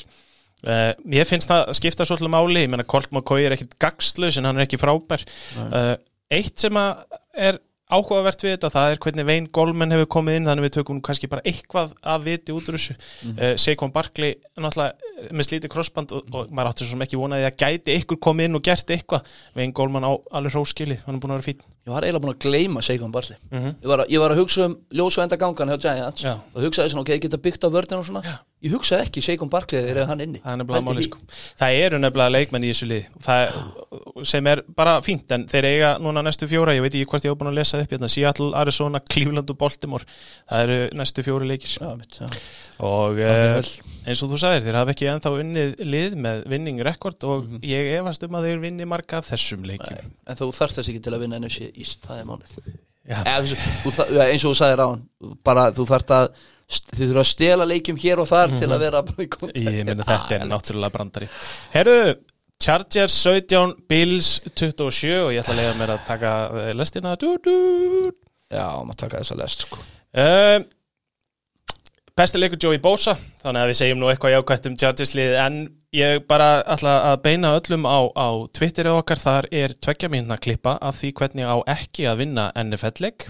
uh, 0.66 0.90
mér 1.04 1.28
finnst 1.28 1.50
það 1.50 1.74
skipta 1.78 2.06
svolítið 2.08 2.32
máli, 2.34 2.64
ég 2.64 2.72
menna 2.72 2.86
Colt 2.88 3.12
McCoy 3.12 3.44
er 3.46 3.56
ekkit 3.56 3.76
gagslaus 3.82 4.38
en 4.40 4.48
hann 4.48 4.58
er 4.58 4.66
ekki 4.66 4.80
frábær. 4.80 5.24
Uh, 5.60 5.94
eitt 6.34 6.58
sem 6.60 6.76
að 6.80 7.04
er 7.34 7.60
áhugavert 7.94 8.40
við 8.42 8.54
þetta, 8.54 8.70
það 8.72 8.92
er 8.92 9.00
hvernig 9.04 9.26
Vein 9.28 9.46
Golman 9.54 9.92
hefur 9.92 10.08
komið 10.16 10.38
inn, 10.38 10.46
þannig 10.48 10.64
við 10.66 10.72
tökum 10.78 11.00
kannski 11.04 11.28
bara 11.30 11.44
eitthvað 11.46 11.92
að 12.14 12.24
viti 12.28 12.54
út 12.54 12.68
úr 12.70 12.78
þessu. 12.78 12.94
Mm 12.96 13.34
-hmm. 13.36 13.60
Seikon 13.60 13.92
Barkley, 13.92 14.38
náttúrulega 14.56 14.94
eh, 14.94 15.28
með 15.30 15.48
slítið 15.48 15.72
krossband 15.74 16.14
og, 16.16 16.24
og 16.32 16.50
maður 16.50 16.70
átti 16.72 16.84
svo 16.84 16.94
sem 16.94 17.04
ekki 17.04 17.20
vonaði 17.20 17.46
að 17.50 17.58
gæti 17.60 17.98
ykkur 18.00 18.20
komið 18.24 18.48
inn 18.48 18.58
og 18.58 18.64
gert 18.64 18.90
eitthvað. 18.90 19.28
Vein 19.54 19.72
Golman 19.72 20.08
á 20.08 20.12
alveg 20.32 20.56
róskili, 20.56 20.98
hann 21.04 21.14
er 21.14 21.20
búin 21.20 21.36
að 21.36 21.40
vera 21.42 21.48
fín 21.52 21.60
ég 21.84 21.92
var 21.92 22.04
eiginlega 22.06 22.24
búin 22.24 22.34
að 22.34 22.44
gleyma 22.44 22.82
Seikon 22.82 23.12
Barley 23.12 23.36
Mhm. 23.50 23.74
ég, 23.82 23.88
var 23.88 23.98
að, 24.00 24.08
ég 24.08 24.20
var 24.20 24.32
að 24.32 24.40
hugsa 24.40 24.64
um 24.64 24.76
ljós 24.90 25.18
og 25.18 25.24
enda 25.24 25.36
gangan 25.36 25.68
hjá 25.68 25.78
Giants. 25.84 26.24
Og 26.54 26.62
hugsaði 26.64 26.88
svona, 26.90 27.04
ok, 27.04 27.12
ég 28.64 28.72
á 28.72 28.74
hugsaði 28.74 29.04
ekki 29.06 29.22
Seikon 29.24 29.50
þegar 29.84 29.98
er 30.02 30.06
hann 30.08 30.22
inni. 30.24 30.40
Það 30.40 30.52
er 30.52 30.84
máli 30.86 31.02
sko. 31.04 31.18
það 31.60 31.78
eru 31.84 31.98
nefnilega 32.00 32.32
leikmenn 32.34 32.64
í 32.64 32.70
þessu 32.72 32.88
lið. 32.88 33.08
Það, 33.26 33.58
sem 34.30 34.46
er 34.50 34.62
bara 34.76 34.94
fínt 35.04 35.34
en 35.36 35.44
þeir 35.52 35.68
eiga 35.68 35.90
núna 36.00 36.22
næstu 36.24 36.48
fjóra, 36.48 36.72
ég 36.76 36.80
veit 36.84 36.94
ekki 36.96 37.08
hvort 37.12 37.24
ég 37.28 37.34
hef 37.34 37.38
búin 37.42 37.50
að 37.52 37.58
lesa 37.60 37.80
upp 37.84 37.92
hérna, 37.92 38.08
Seattle, 38.08 38.50
Arizona, 38.56 39.00
Cleveland 39.00 39.50
og 39.52 39.58
Baltimore. 39.60 40.04
Það 40.50 40.62
eru 40.64 40.78
næstu 41.02 41.24
fjóri 41.26 41.50
leikir. 41.52 41.74
Já, 41.78 41.90
mitt, 42.00 42.18
já. 42.20 42.30
og 42.80 43.18
Já, 43.20 43.28
vel. 43.58 43.68
eins 44.06 44.22
og 44.24 44.32
þú 44.32 44.40
sagðir, 44.42 44.64
þeir 44.66 44.80
hafa 44.80 44.94
ekki 44.96 45.10
ennþá 45.12 45.34
unnið 45.44 45.76
lið 45.84 46.16
með 46.24 46.46
winning 46.54 46.80
rekord 46.88 47.24
og 47.28 47.44
Mhm. 47.44 47.60
ég 47.62 47.92
efast 48.00 48.24
um 48.24 48.30
að 48.40 48.48
þeir 48.48 48.60
vinni 48.64 48.84
marga 48.88 49.20
þessum 49.22 49.62
leikjum. 49.68 50.10
En 50.26 50.36
þú 50.36 50.50
þarft 50.56 50.80
þess 50.80 50.88
ekki 50.88 51.02
til 51.04 51.12
að 51.12 51.20
vinna 51.20 51.36
NFC 51.38 51.70
East, 51.76 52.02
það 52.08 52.20
er 52.20 52.24
málið. 52.24 52.58
Eins 53.04 54.44
og 54.44 54.54
þú 54.54 54.56
sagðir 54.56 54.80
á 54.80 54.86
hann 54.88 55.02
bara 55.44 55.66
þú 55.76 55.84
þarft 55.90 56.12
að 56.16 56.28
þið 56.68 57.08
þurfa 57.08 57.22
að 57.24 57.28
stela 57.30 57.64
leikjum 57.68 57.98
hér 58.00 58.22
og 58.22 58.28
þar 58.30 58.54
til 58.58 58.68
að 58.72 58.78
vera 58.86 59.02
bara 59.02 59.22
í 59.24 59.28
kontakt 59.28 59.58
Mhm. 59.60 59.74
ég 59.78 59.84
minna 59.90 60.04
þetta 60.04 60.38
er 60.40 60.46
náttúrulega 60.48 60.92
brandari 60.94 61.28
Herru, 61.74 62.14
Chargers 62.64 63.12
17 63.26 63.74
Bills 63.88 64.40
27 64.54 65.18
og 65.26 65.32
ég 65.34 65.42
ætla 65.42 65.54
að 65.54 65.60
leiða 65.60 65.74
mér 65.82 65.90
að 65.98 66.06
taka 66.06 66.30
eh, 66.68 66.72
lestina 66.74 67.16
dú, 67.20 67.34
dú. 67.44 68.12
Já, 68.50 68.68
maður 68.84 68.96
taka 68.96 69.18
þess 69.20 69.32
að 69.34 69.38
lest 69.42 69.64
sko. 69.66 69.78
Um, 70.14 70.64
Besti 72.14 72.38
leikur 72.38 72.58
Joey 72.62 72.78
Bosa 72.78 73.16
Þannig 73.42 73.60
að 73.64 73.70
við 73.72 73.78
segjum 73.80 73.98
nú 73.98 74.06
eitthvað 74.12 74.36
jákvæmt 74.36 74.66
um 74.70 74.76
Chargers 74.78 75.14
lið 75.18 75.32
En 75.42 75.56
ég 75.94 76.24
bara 76.28 76.48
ætla 76.74 76.94
að 77.12 77.20
beina 77.24 77.52
öllum 77.58 77.86
á, 77.86 77.98
á 78.12 78.28
Twitterið 78.56 78.98
okkar. 78.98 79.20
Þar 79.24 79.48
er 79.54 79.74
tveggja 79.78 80.10
mínuna 80.12 80.38
klippa 80.42 80.76
af 80.82 80.98
því 81.00 81.12
hvernig 81.20 81.48
á 81.48 81.56
ekki 81.76 82.08
að 82.10 82.20
vinna 82.24 82.48
NFL-leik 82.58 83.28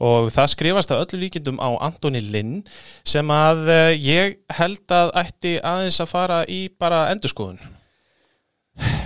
Og 0.00 0.30
það 0.34 0.52
skrifast 0.54 0.94
að 0.94 1.04
öllu 1.04 1.22
líkindum 1.24 1.60
á 1.60 1.68
Antoni 1.88 2.22
Linn 2.24 2.62
Sem 3.06 3.28
að 3.34 3.64
uh, 3.68 3.92
ég 3.92 4.38
held 4.58 4.94
að 4.94 5.12
ætti 5.22 5.58
aðeins 5.60 6.00
að 6.02 6.12
fara 6.12 6.42
í 6.48 6.62
bara 6.80 7.06
endurskoðun. 7.12 7.60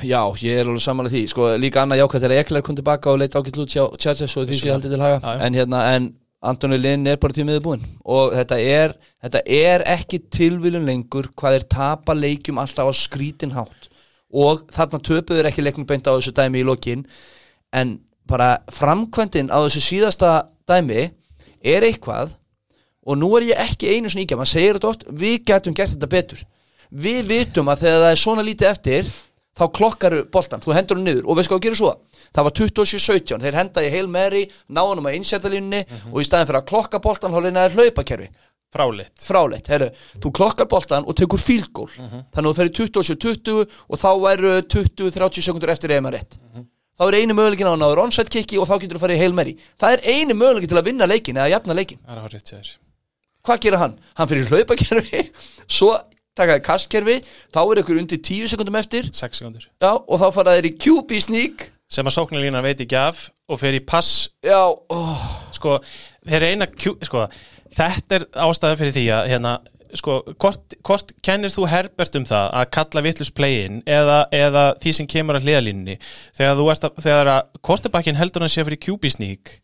Já, 0.04 0.20
ég 0.42 0.60
er 0.60 0.66
alveg 0.68 0.82
samanlega 0.84 1.16
því. 1.16 1.22
Sko, 1.32 1.46
Líka 1.60 1.82
annað 1.82 2.02
jákvæmt 2.02 2.26
er 2.26 2.34
að 2.34 2.40
Ekler 2.42 2.64
kom 2.66 2.76
tilbaka 2.76 3.12
og 3.12 3.22
leita 3.22 3.40
ágætt 3.40 3.58
lút 3.60 3.72
hjá 3.72 3.86
Chargers 3.96 4.34
og 4.36 4.48
því 4.48 4.58
sé 4.58 4.72
haldið 4.72 4.96
til 4.96 5.04
haga. 5.04 5.20
Já, 5.22 5.30
já. 5.38 5.46
En 5.46 5.56
hérna, 5.56 5.80
en 5.96 6.10
Antoni 6.42 6.78
Linn 6.80 7.06
er 7.06 7.20
bara 7.22 7.36
tímiðið 7.36 7.62
búinn. 7.62 7.86
Og 8.02 8.34
þetta 8.34 8.58
er, 8.58 8.96
þetta 9.22 9.42
er 9.46 9.84
ekki 9.94 10.24
tilvílun 10.32 10.88
lengur 10.88 11.30
Hvað 11.38 11.60
er 11.60 11.66
tapa 11.70 12.16
leikjum 12.18 12.58
alltaf 12.58 12.90
á 12.90 12.92
skrítin 12.96 13.54
hátt. 13.54 13.90
Og 14.32 14.64
þarna 14.72 15.02
töpuður 15.04 15.48
ekki 15.50 15.62
leiknum 15.62 15.86
beint 15.86 16.08
á 16.08 16.16
þessu 16.16 16.34
dæmi 16.34 16.62
í 16.62 16.66
lokin. 16.66 17.04
En 17.72 18.00
bara 18.28 18.56
framkvæmdin 18.72 19.52
á 19.54 19.62
þessu 19.62 19.84
síðasta 19.86 20.32
dæmi 20.66 21.10
Er 21.62 21.86
eitthvað 21.86 22.34
og 23.06 23.18
nú 23.18 23.30
er 23.38 23.48
ég 23.52 23.60
ekki 23.62 23.94
einu 23.94 24.10
svona 24.10 24.24
íkja 24.26 24.38
maður 24.38 24.50
segir 24.52 24.78
þetta 24.78 24.90
oft, 24.90 25.04
við 25.10 25.36
getum 25.46 25.74
gert 25.78 25.94
þetta 25.94 26.08
betur. 26.10 26.42
Við 26.90 27.20
vitum 27.30 27.70
að 27.70 27.84
þegar 27.86 28.02
það 28.02 28.14
er 28.14 28.20
svona 28.20 28.44
lítið 28.46 28.68
eftir 28.70 29.12
þá 29.58 29.64
klokkar 29.78 30.16
boltan, 30.32 30.62
þú 30.62 30.74
hendur 30.76 30.98
hann 30.98 31.08
niður. 31.08 31.26
Og 31.26 31.38
veist 31.38 31.50
hvað 31.50 31.60
að 31.60 31.66
gera 31.66 31.78
svo 31.80 31.92
það 32.34 32.46
var 32.48 32.54
27-17, 32.60 33.42
þeir 33.44 33.58
henda 33.60 33.84
í 33.84 33.90
Hail 33.92 34.08
Mary 34.10 34.42
náðunum 34.68 35.08
að 35.10 35.18
innsæta 35.18 35.52
línunni 35.52 35.82
og 36.12 36.18
í 36.22 36.26
staðin 36.26 36.48
fyrir 36.50 36.60
að 36.62 36.68
klokka 36.72 37.00
boltan 37.04 37.32
þá 37.34 37.40
reynaði 37.46 37.76
hlaupakerfi. 37.76 38.28
Fráleitt. 38.72 39.12
Fráleitt, 39.20 39.66
herru, 39.68 39.90
þú 40.22 40.30
klokkar 40.32 40.68
boltan 40.70 41.04
og 41.04 41.16
tekur 41.18 41.40
field 41.40 41.68
goal, 41.76 41.90
þannig 41.92 42.38
að 42.38 42.46
þú 42.46 42.52
fer 42.56 42.70
í 42.70 42.76
27-20 42.78 43.58
og 43.88 44.00
þá 44.00 44.10
væru 44.22 44.52
20-30 44.64 45.44
sekundur 45.44 45.72
eftir 45.74 45.92
eða 45.92 46.06
maður 46.06 46.16
rétt. 46.22 46.38
Þá 46.96 47.04
er 47.08 47.16
einu 47.18 47.34
möguleikin 47.36 47.68
á 47.68 47.72
að 47.74 47.82
náður 47.82 48.00
onside 48.06 48.32
kicki 48.32 48.56
og 48.60 48.68
þá 48.68 48.74
getur 48.80 48.96
þú 48.96 49.02
farið 49.04 49.20
Hail 49.20 49.36
Mary. 49.36 49.52
Það 49.80 49.98
er 49.98 50.02
einu 50.14 50.36
möguleikin 50.38 50.72
til 50.72 50.80
að 50.80 50.88
vinna 50.88 51.08
leikin 51.08 51.36
eða 51.40 51.50
jafna 51.52 51.76
leikin 51.76 52.00
hvað 53.42 53.62
gera 53.64 53.78
hann? 53.82 53.94
Hann 54.18 54.30
fyrir 54.30 54.50
hlaupakerfi 54.52 55.22
svo 55.76 55.92
takaði 56.38 56.64
kastkerfi 56.64 57.16
þá 57.52 57.60
er 57.64 57.80
ykkur 57.82 58.00
undir 58.00 58.20
10 58.22 58.52
sekundum 58.54 58.78
eftir. 58.78 59.08
6 59.12 59.40
sekundur 59.42 59.66
já, 59.66 59.90
og 59.92 60.20
þá 60.22 60.26
fara 60.36 60.54
þeir 60.56 60.70
í 60.70 60.74
QB 60.78 61.18
sneak 61.26 61.66
Sem 61.92 62.08
að 62.08 62.16
sóknarlínan 62.16 62.64
veit 62.64 62.80
ekki 62.80 62.96
af 62.96 63.26
og 63.52 63.60
fer 63.60 63.76
í 63.76 63.82
pass. 63.84 64.30
Já, 64.44 64.62
oh, 64.72 65.26
sko, 65.52 65.76
þeir 66.24 66.46
reyna 66.46 66.68
sko, 67.04 67.26
þetta 67.76 68.18
er 68.18 68.26
ástæðan 68.46 68.80
fyrir 68.80 68.94
því 68.96 69.04
að 69.12 69.28
hérna, 69.32 69.52
sko, 69.98 70.16
hvort, 70.40 70.76
hvort 70.86 71.12
kennir 71.24 71.52
þú 71.52 71.66
Herbert 71.70 72.16
um 72.16 72.24
það 72.28 72.48
að 72.60 72.70
kalla 72.76 73.04
vittlust 73.04 73.34
play-in 73.36 73.82
eða, 73.84 74.22
eða 74.32 74.64
því 74.82 74.94
sem 74.98 75.10
kemur 75.10 75.38
að 75.38 75.48
hliðalínni 75.48 75.98
þegar 76.38 76.56
þú 76.60 76.70
ert 76.72 76.88
að, 76.88 77.02
þegar 77.06 77.32
að 77.34 77.60
kortebakkin 77.68 78.20
heldur 78.20 78.44
hann 78.44 78.52
sé 78.52 78.64
fyrir 78.64 78.82
QB 78.86 79.12
sneak 79.12 79.54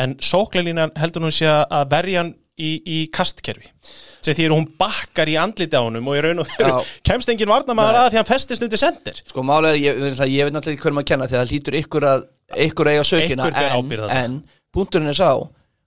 en 0.00 0.16
sóklarlínan 0.20 0.94
heldur 0.96 1.26
hann 1.26 1.34
sé 1.34 1.50
að 1.50 1.92
verja 1.92 2.22
hann 2.22 2.34
í, 2.56 2.70
í 2.80 2.98
kastkerfi. 3.12 3.70
Sem 4.24 4.34
því 4.36 4.46
að 4.48 4.54
hún 4.56 4.68
bakkar 4.80 5.30
í 5.30 5.36
andliti 5.38 5.76
á 5.78 5.82
honum 5.84 6.08
og 6.10 6.16
í 6.18 6.22
raun 6.24 6.42
og 6.42 6.54
veru 6.56 6.80
kemst 7.06 7.30
engin 7.30 7.50
varnamaður 7.50 7.98
Nei. 7.98 8.00
að 8.00 8.08
því 8.08 8.16
að 8.16 8.22
hann 8.22 8.30
festist 8.30 8.64
undir 8.66 8.80
sendir 8.80 9.20
Sko 9.22 9.44
málega, 9.46 9.78
ég, 9.78 10.00
ég, 10.02 10.22
ég 10.32 10.48
veit 10.48 10.56
náttúrulega 10.56 10.74
ekki 10.74 10.86
hverjum 10.86 11.02
að 11.02 11.10
kenna 11.12 11.28
því 11.28 11.36
að 11.36 11.42
það 11.44 11.52
hlýtur 11.52 11.78
ykkur 11.82 12.06
að 12.10 12.24
ykkur 12.66 12.90
eiga 12.90 13.04
sökina 13.06 13.46
en, 13.52 13.94
en 14.16 14.40
punkturinn 14.74 15.12
er 15.12 15.18
sá 15.18 15.30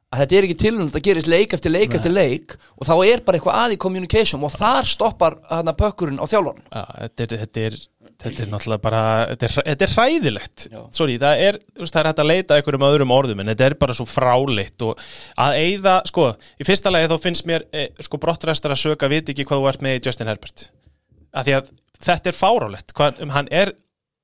að 0.10 0.24
þetta 0.24 0.38
er 0.38 0.48
ekki 0.48 0.58
tilvæmlega 0.64 0.98
að 0.98 1.06
gerist 1.06 1.30
leik 1.30 1.52
eftir 1.54 1.74
leik 1.74 1.96
eftir 1.98 2.14
leik 2.14 2.56
og 2.80 2.88
þá 2.88 2.94
er 3.06 3.22
bara 3.26 3.38
eitthvað 3.38 3.60
að 3.62 3.76
í 3.76 3.80
communication 3.84 4.46
og 4.46 4.54
þar 4.56 4.88
stoppar 4.90 5.38
hana 5.52 5.76
pökkurinn 5.78 6.18
á 6.18 6.26
þjálfarn 6.26 6.64
Já, 6.66 6.84
þetta 7.04 7.42
þetta 7.44 7.66
er, 7.68 7.78
þetta 8.20 8.44
er 8.44 8.50
náttúrulega 8.52 8.84
bara, 8.84 9.02
þetta 9.32 9.48
er, 9.48 9.54
þetta 9.70 9.86
er 9.88 9.94
hræðilegt. 9.96 10.66
Sorry, 10.98 11.18
það 11.22 11.44
er, 11.48 11.60
það 11.80 12.00
er 12.02 12.10
hægt 12.10 12.22
að 12.24 12.30
leita 12.32 12.58
einhverjum 12.60 12.88
öðrum 12.90 13.14
orðum 13.16 13.44
en 13.44 13.52
þetta 13.54 13.68
er 13.70 13.78
bara 13.80 13.96
svo 13.96 14.08
fráleitt 14.10 14.86
og 14.88 15.00
að 15.40 15.60
eigða, 15.62 15.96
sko, 16.12 16.26
í 16.60 16.68
fyrsta 16.68 16.92
lagi 16.92 17.08
þá 17.14 17.18
finnst 17.24 17.48
mér, 17.48 17.66
e, 17.72 17.88
sko, 18.04 18.20
brottrestar 18.22 18.76
að 18.76 18.82
söka 18.84 19.08
viti 19.12 19.32
ekki 19.36 19.48
hvað 19.48 19.64
þú 19.64 19.72
ert 19.72 19.86
með 19.88 19.98
í 20.00 20.04
Justin 20.10 20.28
Herbert 20.34 20.68
af 21.32 21.48
því 21.48 21.56
að 21.62 21.72
þetta 22.10 22.32
er 22.34 22.38
fárálegt 22.42 22.94
hvað, 22.98 23.24
um, 23.24 23.34
hann, 23.36 23.48
er, 23.52 23.72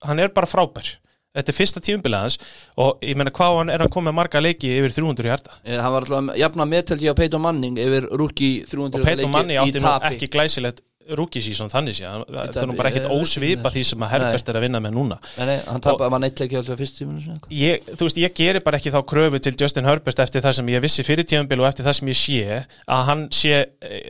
hann 0.08 0.20
er 0.24 0.32
bara 0.36 0.48
frábær 0.50 0.88
þetta 1.36 1.52
er 1.52 1.56
fyrsta 1.58 1.82
tíumbilið 1.84 2.22
hans 2.24 2.38
og 2.80 3.02
ég 3.04 3.18
meina 3.20 3.32
hvað 3.36 3.58
hann 3.60 3.72
er 3.74 3.82
hann 3.84 3.92
komið 3.92 4.16
marga 4.16 4.40
leiki 4.44 4.70
yfir 4.78 4.94
300 4.96 5.28
hjarta 5.28 5.58
Eh, 5.68 5.76
Hann 5.84 5.92
var 5.92 6.06
alltaf 6.08 6.38
jafna 6.40 6.68
meðteldi 6.72 7.10
á 7.12 7.16
Peyton 7.20 7.44
Manning 7.44 7.76
yfir 7.84 8.08
rúki 8.16 8.50
300 8.72 9.02
og 9.02 9.08
Peyton 9.10 9.34
Manni 9.34 9.58
átti 9.60 9.82
nú 9.84 9.90
tapi. 9.90 10.14
ekki 10.16 10.30
glæsilegt 10.32 10.80
rookie 11.14 11.44
season 11.44 11.70
þannig 11.70 11.98
sé 11.98 12.10
þetta 12.26 12.62
er 12.62 12.70
nú 12.70 12.76
bara 12.78 12.92
veit 12.94 13.08
ósvipa 13.12 13.72
því 13.74 13.84
sem 13.92 14.06
að 14.06 14.12
Herbert 14.16 14.50
er 14.50 14.58
að 14.58 14.66
vinna 14.66 14.82
með 14.82 14.96
núna. 14.96 15.18
Nei, 15.38 15.46
nei, 15.52 15.58
hann 15.68 15.84
tapaði, 15.84 16.12
var 16.14 16.24
neittleiki 16.24 16.58
alltaf 16.60 16.80
fyrst 16.82 17.02
eitthvað. 17.04 17.54
ég, 17.54 17.86
þú 17.92 18.08
veist, 18.08 18.22
ég 18.24 18.36
geri 18.40 18.64
bara 18.66 18.80
ekki 18.80 18.94
þá 18.96 19.00
kröfu 19.12 19.42
til 19.46 19.54
Justin 19.62 19.90
Herbert 19.90 20.24
eftir 20.26 20.46
það 20.46 20.58
sem 20.60 20.74
ég 20.74 20.84
vissi 20.86 21.06
fyrir 21.06 21.28
tíðanbíl 21.30 21.62
og 21.62 21.70
eftir 21.70 21.86
það 21.86 21.98
sem 22.00 22.12
ég 22.12 22.20
sé 22.22 22.60
að 22.98 23.06
hann 23.10 23.24
sé 23.36 23.62
e, 23.86 24.02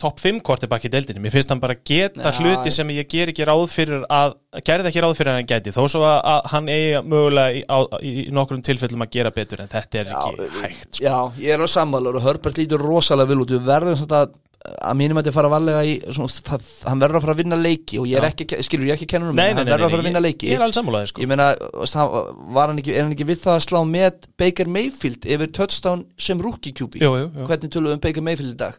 topp 0.00 0.22
5 0.22 0.40
kortibakk 0.46 0.86
í 0.86 0.92
deildinni, 0.92 1.22
mér 1.24 1.34
finnst 1.34 1.52
hann 1.52 1.62
bara 1.62 1.76
geta 1.76 2.30
Já, 2.30 2.40
hluti 2.42 2.72
sem 2.74 2.94
ég 2.94 3.10
ger 3.10 3.32
ekki 3.32 3.46
ráð 3.48 3.66
fyrir 3.72 4.06
að, 4.12 4.36
gerði 4.66 4.92
ekki 4.92 5.04
ráð 5.04 5.16
fyrir 5.18 5.32
að 5.32 5.38
hann 5.40 5.50
geti 5.50 5.74
þó 5.74 5.82
svo 5.88 6.02
að, 6.06 6.18
að 6.34 6.50
hann 6.52 6.72
eigi 6.72 7.04
mögulega 7.06 7.56
í, 7.56 7.62
á, 7.64 7.78
í 8.04 8.26
nokkrum 8.36 8.64
tilfellum 8.66 9.06
að 9.06 9.14
gera 9.16 9.32
betur 9.34 9.64
en 9.64 9.72
þetta 9.72 10.02
er 10.02 10.12
ekki 10.12 10.50
hægt 10.60 10.98
sko. 10.98 11.06
Já, 11.06 11.16
ég 11.42 11.56
er 11.56 11.64
á 11.64 11.68
sammálar 11.70 12.20
og 12.20 12.26
Herbert 12.26 12.60
lítur 12.60 12.84
rosalega 12.84 13.32
vil 13.32 13.42
út. 13.42 13.56
Við 13.56 13.64
verðum 13.66 13.96
svona 13.98 14.26
að 14.26 14.36
að 14.64 14.96
mínum 14.98 15.18
að 15.18 15.26
þetta 15.26 15.34
fara 15.36 15.50
varlega 15.52 15.82
í 15.86 15.92
svona, 16.14 16.32
það, 16.48 16.64
hann 16.88 17.02
verður 17.02 17.18
að 17.18 17.24
fara 17.24 17.34
að 17.36 17.40
vinna 17.42 17.58
leiki 17.60 18.00
og 18.00 18.08
ég 18.10 18.18
er 18.18 18.26
ekki, 18.28 18.46
skilur 18.66 18.88
ég 18.88 18.96
ekki 18.96 19.08
kennur 19.10 19.30
um 19.30 19.38
hann 19.38 19.60
verður 19.60 19.86
að 19.86 19.94
fara 19.94 20.02
að 20.02 20.08
vinna 20.08 20.22
leiki. 20.24 20.50
ég 20.50 20.58
er 20.58 20.64
alveg 20.64 20.78
sammálaðið 20.78 21.12
sko. 21.12 21.22
ég 21.22 21.30
meina, 21.30 21.48
hann, 21.54 22.80
ekki, 22.82 22.94
er 22.96 23.06
hann 23.06 23.14
ekki 23.14 23.28
við 23.28 23.40
það 23.44 23.54
að 23.54 23.64
slá 23.66 23.78
með 23.92 24.26
Baker 24.42 24.70
Mayfield 24.76 25.28
yfir 25.36 25.52
touchdown 25.60 26.04
sem 26.18 26.42
rookie 26.42 26.74
QB 26.76 26.98
jú, 27.02 27.12
jú, 27.12 27.28
jú. 27.28 27.46
hvernig 27.46 27.74
tölum 27.74 27.92
við 27.92 27.98
um 27.98 28.04
Baker 28.08 28.26
Mayfield 28.26 28.56
í 28.56 28.60
dag? 28.64 28.78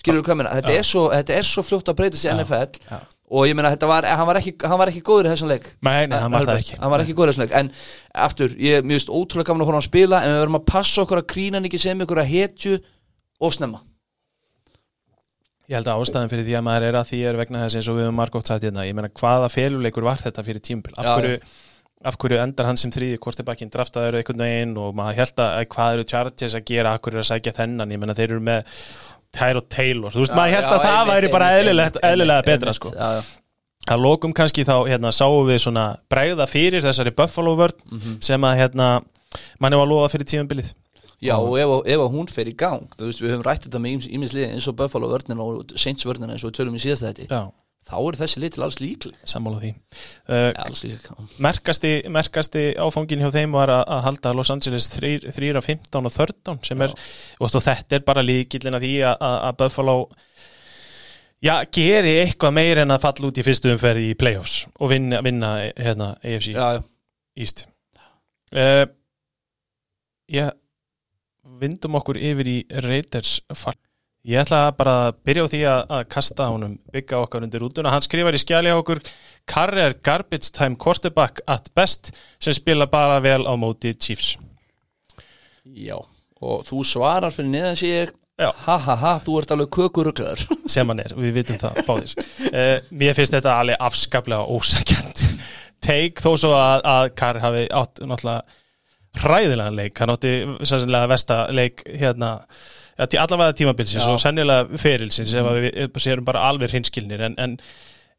Skilur 0.00 0.22
við 0.22 0.30
hvað 0.30 0.40
meina, 0.40 0.52
þetta 0.58 0.76
þetta 1.20 1.34
er 1.36 1.48
svo 1.50 1.66
fljótt 1.66 1.92
að 1.92 1.98
breyta 2.00 2.20
Já. 2.20 2.32
NFL 2.34 2.80
Já. 2.88 3.00
og 3.30 3.46
ég 3.46 3.58
meina, 3.58 3.74
var, 3.92 4.08
hann 4.08 4.26
var 4.30 4.40
ekki 4.40 4.56
hann 4.64 4.80
var 4.80 4.90
ekki 4.90 5.04
góður 5.04 5.28
í 5.28 5.34
þessum 5.34 5.52
leik. 5.52 5.68
Nei, 5.84 6.08
nei, 6.08 6.16
hann 6.16 6.32
var 6.32 6.48
það 6.48 6.62
ekki. 6.62 6.80
hann 6.80 6.94
var 6.94 7.04
ekki 7.04 7.16
góður 7.18 7.34
í 7.34 7.34
þessum 7.34 7.44
leik. 7.44 7.54
En 7.60 7.70
aftur, 8.24 8.56
ég 8.56 8.80
er 8.80 8.88
mjög 8.88 9.12
ótrúlega 9.12 9.52
gaman 9.52 9.66
að 9.66 9.70
horfa 9.70 9.84
á 9.84 9.90
spila 9.90 10.22
en 10.24 10.32
við 10.32 10.40
verðum 10.40 10.58
að 10.62 10.66
passa 10.72 11.04
okkur 11.04 11.20
að 11.20 11.28
krína 11.34 11.60
hann 11.60 11.68
ekki 11.68 11.82
sem 11.84 12.00
ykkur 12.00 12.22
að 12.24 12.32
hetju 12.32 12.80
og 13.44 13.54
snemma 13.54 13.84
Ég 15.70 15.78
held 15.78 15.86
að 15.86 16.00
ástæðan 16.02 16.30
fyrir 16.32 16.46
því 16.48 16.54
að 16.58 16.64
maður 16.66 16.84
er 16.88 16.96
að 16.98 17.10
því 17.12 17.18
er 17.30 17.36
vegna 17.38 17.60
þess 17.62 17.78
eins 17.78 17.88
og 17.90 17.94
við 17.94 18.06
höfum 18.08 18.16
margótt 18.18 18.48
sagt 18.50 18.64
hérna 18.66 18.86
ég 18.88 18.96
meina 18.98 19.10
hvaða 19.20 19.50
feluleikur 19.54 20.06
var 20.08 20.18
þetta 20.18 20.42
fyrir 20.42 20.64
tímbil 20.66 20.96
af 20.98 21.06
Já, 21.06 21.10
hverju, 21.14 21.36
af 22.10 22.16
hverju 22.18 22.40
endar 22.42 22.66
hann 22.66 22.80
sem 22.80 22.90
þriði 22.90 23.20
kortibakkin 23.22 23.70
draftaður 23.70 24.18
einhvern 24.18 24.42
veginn 24.42 24.72
og 24.82 24.96
maður 24.98 25.20
held 25.20 25.42
að 25.44 25.68
hvað 25.76 25.94
eru 25.94 26.06
Chargers 26.10 26.56
að 26.58 26.64
gera, 26.72 26.96
af 26.96 27.04
hverju 27.04 27.20
er 27.20 27.22
að 27.22 27.28
sækja 27.30 27.54
þennan? 27.60 27.94
Ég 27.94 28.02
meina 28.02 28.18
þeir 28.18 28.32
eru 28.32 28.42
með 28.48 28.74
Tyro 29.38 29.62
Taylor. 29.70 30.10
Þú 30.10 30.24
veist, 30.24 30.34
maður 30.34 30.56
held 30.56 30.72
að 30.74 30.84
það 30.88 31.12
væri 31.12 31.32
bara 31.36 31.52
eðlilegt, 31.60 32.02
eðlilega 32.10 32.46
betra 32.50 32.74
sko. 32.74 32.90
já, 32.96 33.20
já. 33.20 33.22
að 33.94 34.04
lokum 34.08 34.34
kannski 34.34 34.66
þá 34.66 34.74
hérna 34.90 35.14
sáum 35.14 35.46
við 35.46 35.62
svona 35.68 35.86
bregða 36.10 36.50
fyrir 36.50 36.82
þessari 36.82 37.14
Buffalo 37.14 37.54
vörn 37.62 38.18
sem 38.26 38.42
að 38.42 38.58
hérna 38.64 38.92
manni 39.62 39.78
var 39.78 39.86
að 39.86 39.94
lofa 39.94 40.10
fyrir 40.16 40.26
tímabilið 40.34 40.74
Já, 41.20 41.34
og 41.36 41.56
ef, 41.60 41.72
ef 41.92 42.02
hún 42.14 42.30
fer 42.32 42.48
í 42.48 42.56
gang 42.56 42.86
veist, 42.96 43.20
við 43.20 43.34
höfum 43.34 43.44
rætt 43.44 43.66
þetta 43.66 43.80
með 43.82 44.06
ímislið 44.08 44.54
eins 44.54 44.68
og 44.70 44.78
Buffalo 44.78 45.10
vörnina 45.10 45.44
og 45.44 45.74
Saints 45.76 46.06
vörnina 46.08 46.32
eins 46.32 46.46
og 46.48 46.54
tölum 46.56 46.78
í 46.78 46.80
síðasta 46.80 47.10
þetta 47.12 47.42
þá 47.90 47.96
er 47.98 48.18
þessi 48.20 48.40
lið 48.40 48.54
til 48.54 48.64
alls 48.64 48.78
líkleg. 48.80 49.20
Sammála 49.28 49.60
því. 49.62 49.70
Uh, 50.30 50.50
alls 50.62 50.82
merkasti, 51.42 51.92
merkasti 52.12 52.64
áfangin 52.78 53.24
hjá 53.24 53.30
þeim 53.34 53.56
var 53.56 53.72
að, 53.72 53.82
að 53.96 54.02
halda 54.06 54.34
Los 54.36 54.52
Angeles 54.52 54.90
3 54.94 55.50
af 55.58 55.66
15 55.66 56.10
og 56.10 56.14
13 56.14 56.60
sem 56.68 56.84
er, 56.86 56.94
og 57.40 57.54
þetta 57.56 57.98
er 57.98 58.06
bara 58.06 58.24
líkillin 58.24 58.78
að 58.78 58.86
því 58.86 58.92
að, 59.10 59.26
að, 59.32 59.56
Buffalo 59.64 59.96
já, 61.42 61.54
geri 61.72 62.14
eitthvað 62.22 62.56
meir 62.60 62.82
en 62.84 62.94
að 62.94 63.04
falla 63.08 63.32
út 63.32 63.42
í 63.42 63.46
fyrstu 63.48 63.74
umferð 63.74 64.06
í 64.06 64.14
playoffs 64.20 64.62
og 64.78 64.92
vinna, 64.92 65.22
vinna 65.26 65.56
hérna, 65.74 66.14
já, 66.22 66.70
East. 67.40 67.66
Uh, 68.50 68.86
Já 70.30 70.50
vindum 71.60 72.00
okkur 72.00 72.18
yfir 72.18 72.48
í 72.50 72.58
Raiders 72.86 73.38
fall 73.54 73.78
Ég 74.28 74.36
ætla 74.42 74.66
bara 74.76 74.94
að 75.06 75.14
byrja 75.24 75.44
á 75.48 75.48
því 75.48 75.60
að, 75.64 75.82
að 75.96 76.02
kasta 76.12 76.46
honum 76.52 76.74
bygga 76.92 77.22
okkar 77.24 77.44
undir 77.46 77.62
útuna. 77.64 77.92
Hann 77.94 78.04
skrifar 78.04 78.36
í 78.36 78.40
skjali 78.42 78.68
á 78.68 78.76
okkur 78.76 79.00
Carrier 79.48 79.94
garbage 80.04 80.52
time 80.52 80.76
quarterback 80.76 81.40
at 81.48 81.70
best 81.72 82.10
sem 82.36 82.52
spila 82.52 82.84
bara 82.90 83.16
vel 83.24 83.46
á 83.48 83.56
móti 83.56 83.94
Chiefs. 83.96 84.36
já 85.64 85.96
og 86.40 86.64
þú 86.68 86.82
svarar 86.84 87.32
fyrir 87.32 87.52
neðan 87.52 88.12
Já. 88.40 88.52
ha 88.56 88.76
ha 88.78 88.94
ha, 88.96 89.10
þú 89.20 89.40
ert 89.40 89.50
alveg 89.52 89.68
kökuruglaður 89.76 90.46
sem 90.72 90.88
hann 90.88 91.02
er, 91.02 91.12
við 91.16 91.34
vitum 91.40 91.58
það 91.60 91.80
báðir. 91.88 92.14
Uh, 92.48 92.76
mér 92.90 93.16
finnst 93.16 93.34
þetta 93.36 93.56
alveg 93.60 93.76
afskaplega 93.84 94.46
ósakjant. 94.48 95.24
Take 95.84 96.20
þó 96.24 96.36
svo 96.40 96.54
að, 96.56 96.84
að 96.88 97.10
Carr 97.20 97.40
hafi 97.40 97.66
átt 97.68 98.00
náttúrulega 98.00 98.59
hræðilegan 99.18 99.78
leik. 99.78 99.96
Hann 99.98 100.12
átti 100.14 100.34
sannlega 100.68 101.10
vesta 101.10 101.40
leik 101.54 101.82
hérna 101.88 102.36
til 103.08 103.20
allavega 103.20 103.56
tímabilsins 103.56 104.04
Já. 104.04 104.10
og 104.12 104.20
sennilega 104.20 104.80
ferilsins 104.80 105.32
ef 105.34 105.46
að 105.48 105.62
við 105.64 106.02
séum 106.04 106.26
bara 106.26 106.44
alveg 106.50 106.74
hinskilnir 106.74 107.22
en, 107.24 107.36
en 107.40 107.56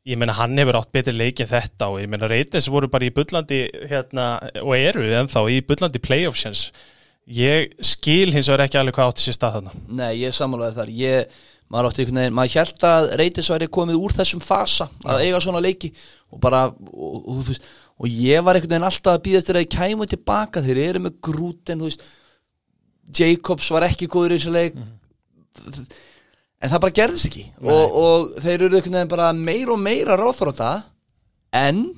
ég 0.09 0.17
meina 0.17 0.33
hann 0.33 0.57
hefur 0.57 0.79
átt 0.79 0.93
betri 0.95 1.13
leik 1.13 1.43
en 1.43 1.49
þetta 1.51 1.91
og 1.93 1.99
ég 2.01 2.09
meina 2.09 2.29
Reytes 2.29 2.69
voru 2.73 2.89
bara 2.89 3.05
í 3.05 3.13
bullandi 3.13 3.61
hérna 3.91 4.33
og 4.63 4.73
eru 4.77 5.05
ennþá 5.05 5.45
í 5.53 5.61
bullandi 5.67 6.01
playoffsins. 6.01 6.71
Ég 7.31 7.75
skil 7.85 8.33
hins 8.33 8.49
vegar 8.49 8.65
ekki 8.65 8.79
alveg 8.81 8.97
hvað 8.97 9.11
átti 9.11 9.27
sér 9.27 9.37
stað 9.37 9.57
þarna. 9.59 9.75
Nei, 9.99 10.23
ég 10.23 10.33
sammálaður 10.33 10.79
þar. 10.79 10.93
Ég, 10.97 11.35
maður 11.71 11.91
átti 11.91 12.01
einhvern 12.03 12.21
veginn, 12.23 12.37
maður 12.39 12.57
held 12.57 12.87
að 12.89 13.11
reytis 13.21 13.51
væri 13.53 13.69
komið 13.77 13.99
úr 14.01 14.15
þessum 14.17 14.41
fasa 14.43 14.89
að 15.05 15.27
eiga 15.27 15.43
svona 15.45 15.61
leiki 15.63 15.91
og 16.33 16.41
bara 16.41 16.63
og, 16.71 17.19
og, 17.21 17.43
þú 17.45 17.53
veist, 17.53 17.69
og 18.01 18.09
ég 18.09 18.41
var 18.41 18.57
einhvern 18.57 18.73
veginn 18.73 18.89
alltaf 18.89 19.17
að 19.17 19.23
býða 19.27 19.41
eftir 19.43 19.59
að 19.59 19.65
ég 19.65 19.75
kæmu 19.75 20.09
tilbaka 20.09 20.63
þeir 20.65 20.81
eru 20.87 21.03
með 21.05 21.19
grúten, 21.29 21.85
Jacobs 23.11 23.71
var 23.73 23.85
ekki 23.87 24.09
góður 24.09 24.35
í 24.35 24.39
þessu 24.39 24.53
leik. 24.55 24.77
En 26.61 26.69
það 26.69 26.83
bara 26.85 26.95
gerðist 26.95 27.27
ekki. 27.27 27.47
Og, 27.65 27.97
og 28.03 28.37
þeir 28.43 28.67
eru 28.67 28.77
einhvern 28.77 28.99
veginn 28.99 29.11
bara 29.11 29.31
meira 29.35 29.73
og 29.75 29.81
meira 29.81 30.17
ráþróta 30.19 30.75
en 31.57 31.89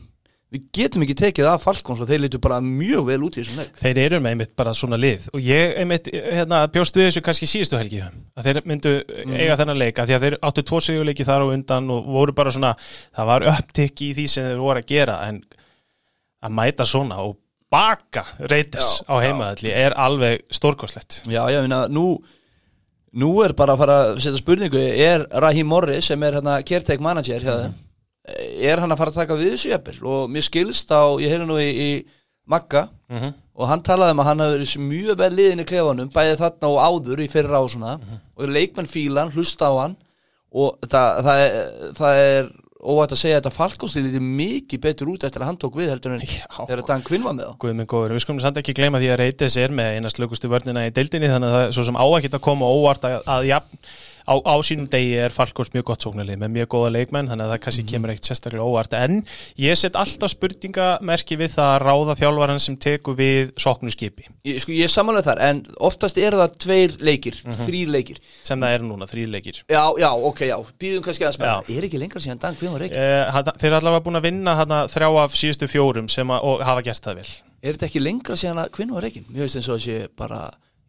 við 0.54 0.66
getum 0.76 1.04
ekki 1.04 1.16
tekið 1.18 1.47
af 1.49 1.64
Falkons 1.66 2.01
og 2.04 2.10
þeir 2.10 2.22
lítu 2.24 2.39
bara 2.41 2.60
mjög 2.64 3.08
vel 3.08 3.20
út 3.26 3.38
í 3.38 3.41
þessum 3.41 3.62
leik. 3.62 3.74
Þeir 3.82 3.99
eru 4.04 4.20
með 4.22 4.36
einmitt 4.36 4.54
bara 4.60 4.76
svona 4.78 4.99
lið. 4.99 5.26
Og 5.34 5.41
ég 5.43 5.74
einmitt 5.82 6.10
hérna, 6.14 6.62
bjóst 6.74 6.97
við 6.97 7.10
þessu 7.10 7.24
kannski 7.26 7.49
síðustu 7.49 7.80
helgi. 7.80 8.04
Að 8.38 8.49
þeir 8.49 8.62
myndu 8.70 8.93
eiga 9.34 9.58
þennan 9.60 9.82
leik. 9.82 9.99
Af 9.99 10.10
því 10.10 10.18
að 10.18 10.28
þeir 10.28 10.38
áttu 10.49 10.66
tvo 10.70 10.82
sigurleiki 10.86 11.28
þar 11.28 11.45
á 11.49 11.54
undan 11.58 11.89
og 11.93 12.12
voru 12.16 12.38
bara 12.38 12.54
svona, 12.54 12.76
það 13.18 13.30
var 13.32 13.47
upptikki 13.56 14.12
í 14.12 14.18
því 14.20 14.28
sem 14.30 14.49
þeir 14.51 14.62
voru 14.62 14.84
að 14.84 14.89
gera. 14.93 15.18
En 15.28 15.41
að 16.43 16.55
mæta 16.59 16.87
svona 16.87 17.21
og 17.23 17.37
baka 17.73 18.25
reytis 18.51 18.99
á 19.09 19.17
heimaðalli 19.23 19.71
er 19.73 19.95
alveg 19.97 20.43
stórkoslegt 20.53 21.23
Já, 21.25 21.41
já, 21.49 21.61
minna, 21.63 21.87
nú 21.87 22.19
nú 23.13 23.31
er 23.45 23.53
bara 23.57 23.73
að 23.73 23.81
fara 23.83 23.97
að 24.09 24.19
setja 24.25 24.41
spurningu 24.41 24.81
er 24.81 25.25
Raheem 25.41 25.69
Morris 25.69 26.09
sem 26.09 26.23
er 26.23 26.39
hérna 26.39 26.59
caretaker 26.65 27.03
manager 27.03 27.41
hjá 27.45 27.55
þeim 27.55 27.79
er 28.23 28.79
hann 28.79 28.93
að 28.93 29.01
fara 29.01 29.11
að 29.11 29.19
taka 29.21 29.37
við 29.39 29.53
þessu 29.53 29.71
jafnvel? 29.73 29.97
Og 30.07 30.29
mér 30.31 30.45
skilst 30.47 30.91
á, 30.95 31.03
ég 31.19 31.33
heyrði 31.33 31.47
nú 31.49 31.57
í, 31.59 31.69
í 31.69 31.89
Magga 32.47 32.87
mm 33.07 33.17
-hmm. 33.19 33.33
og 33.55 33.67
hann 33.67 33.83
talaði 33.83 34.11
um 34.11 34.19
að 34.19 34.27
hann 34.29 34.43
verið 34.43 34.77
mjög 34.79 35.17
vel 35.19 35.33
liðin 35.33 35.63
í 35.63 35.67
klefanum, 35.67 36.09
bæði 36.11 36.39
þarna 36.39 36.71
og 36.71 36.79
áður 36.87 37.23
í 37.23 37.27
fyrra 37.31 37.59
á 37.59 37.63
svona 37.67 37.93
og 38.35 38.49
leikmenn 38.49 38.87
fílan, 38.87 39.31
hlusta 39.31 39.71
á 39.71 39.73
hann 39.79 39.95
og 40.51 40.77
það, 40.83 41.23
það, 41.23 41.37
er, 41.39 41.93
það 41.95 42.19
er 42.23 42.51
óvægt 42.84 43.15
að 43.15 43.21
segja 43.21 43.39
þetta 43.39 43.53
Falkonslið 43.55 44.07
lítið 44.07 44.25
mikið 44.39 44.81
betur 44.84 45.11
út 45.13 45.25
eftir 45.27 45.43
að 45.43 45.49
hann 45.49 45.59
tók 45.61 45.77
við 45.79 45.91
heldur 45.93 46.15
en 46.15 46.23
þegar 46.23 46.84
Dan 46.89 47.05
Quinn 47.07 47.25
var 47.25 47.38
með 47.38 47.49
þá. 47.49 47.57
Guð 47.63 47.75
minn 47.79 47.89
góður, 47.89 48.15
við 48.15 48.25
skulum 48.25 48.41
samt 48.43 48.59
ekki 48.61 48.75
gleyma 48.77 49.01
því 49.01 49.11
að 49.13 49.19
Reytis 49.23 49.59
er 49.61 49.75
með 49.75 49.97
eina 49.97 50.11
slökustu 50.13 50.51
vörnina 50.51 50.86
í 50.88 50.93
deildinni 50.95 51.31
þannig 51.31 51.49
að 51.49 51.55
það 51.57 51.67
er 51.67 51.77
svo 51.77 51.88
sem 51.89 51.99
á 51.99 52.05
að 52.05 52.41
koma 52.43 52.69
óvart 52.69 53.07
að, 53.07 53.19
að 53.36 53.47
ja, 53.49 53.61
á, 54.28 54.34
á 54.39 54.55
sínum 54.65 54.88
degi 54.91 55.13
er 55.24 55.34
Falkors 55.36 55.71
mjög 55.74 55.86
gott 55.91 56.05
sóknarlið 56.05 56.39
með 56.43 56.53
mjög 56.57 56.69
góða 56.74 56.91
leikmenn 56.97 57.30
þannig 57.32 57.45
að 57.47 57.53
það 57.53 57.61
kannski 57.65 57.86
kemur 57.91 58.13
ekkert 58.13 58.30
sérstaklega 58.30 58.67
óvart. 58.67 58.95
En 58.97 59.19
ég 59.59 59.80
set 59.80 59.97
alltaf 59.99 60.34
spurningamerki 60.34 61.38
við 61.39 61.53
það 61.55 61.71
að 61.74 61.84
ráða 61.88 62.15
þjálfaran 62.21 62.63
sem 62.63 62.78
tekur 62.78 63.17
við 63.19 63.51
sóknuskipi 63.59 64.28
Ég, 64.43 64.59
sko, 64.63 64.74
ég 64.76 64.88
er 64.88 64.91
samanlega 64.91 65.30
þar, 65.32 65.41
en 65.49 65.61
oftast 65.84 66.17
eru 66.19 66.39
það 66.41 66.57
tveir 66.63 66.95
leikir, 66.99 67.38
þrýr 67.63 67.91
leikir. 67.93 68.19
Sem 68.43 68.59
það 68.59 68.76
eru 68.78 68.89
núna, 68.89 69.07
þrý 69.07 69.24
leikir. 69.32 69.61
Já, 69.71 69.84
já, 70.01 70.09
ok, 70.11 70.41
já, 70.49 70.57
býðum 70.82 71.05
kannski 71.05 71.28
að 71.28 71.38
spila 71.38 71.53
Er 71.71 71.88
ekki 71.88 72.01
lengra 72.01 72.21
síðan 72.24 72.41
Dan 72.43 72.57
Quinn 72.59 72.74
var 72.76 72.84
reykja? 72.84 72.99
Eh, 72.99 73.39
Þeir 73.61 73.69
eru 73.69 73.78
allavega 73.80 74.03
búin 74.05 74.19
að 74.19 74.28
vinna 74.28 74.55
hana, 74.59 74.82
þrjá 74.91 75.09
af 75.24 75.38
síðustu 75.39 75.69
fjórum 75.71 76.09
sem 76.11 76.28
að, 76.34 76.43
og 76.49 76.63
hafa 76.67 76.84
gert 76.86 77.07
það 77.07 77.21
vel. 77.21 77.30
Er 77.63 77.78
þetta 77.78 77.88
ekki 77.88 78.03
lengra 78.03 78.36
síðan 78.39 78.59
að 78.65 78.71
Quinn 78.76 78.91
var 78.93 79.05
reykja? 79.07 79.24
Mér 79.30 79.45
veist 79.45 79.59
eins 79.61 79.69
og 79.71 79.78
að 79.80 79.86
sé 79.86 79.97
bara 80.19 80.41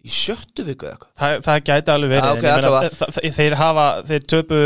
í 0.05 0.13
sjöttu 0.13 0.65
viku 0.67 0.87
eða 0.87 0.97
eitthvað? 0.99 1.13
Það, 1.21 1.35
það 1.47 1.61
gæti 1.71 1.93
alveg 1.95 2.11
verið 2.13 2.25
Já, 2.25 2.31
en 2.31 2.39
ok, 2.39 2.45
ég 2.45 2.55
meina, 2.55 2.69
allavega. 2.69 2.97
þa- 3.01 3.11
þa- 3.17 3.35
þeir 3.39 3.55
hafa, 3.61 3.87
þeir 4.11 4.27
töpu 4.35 4.59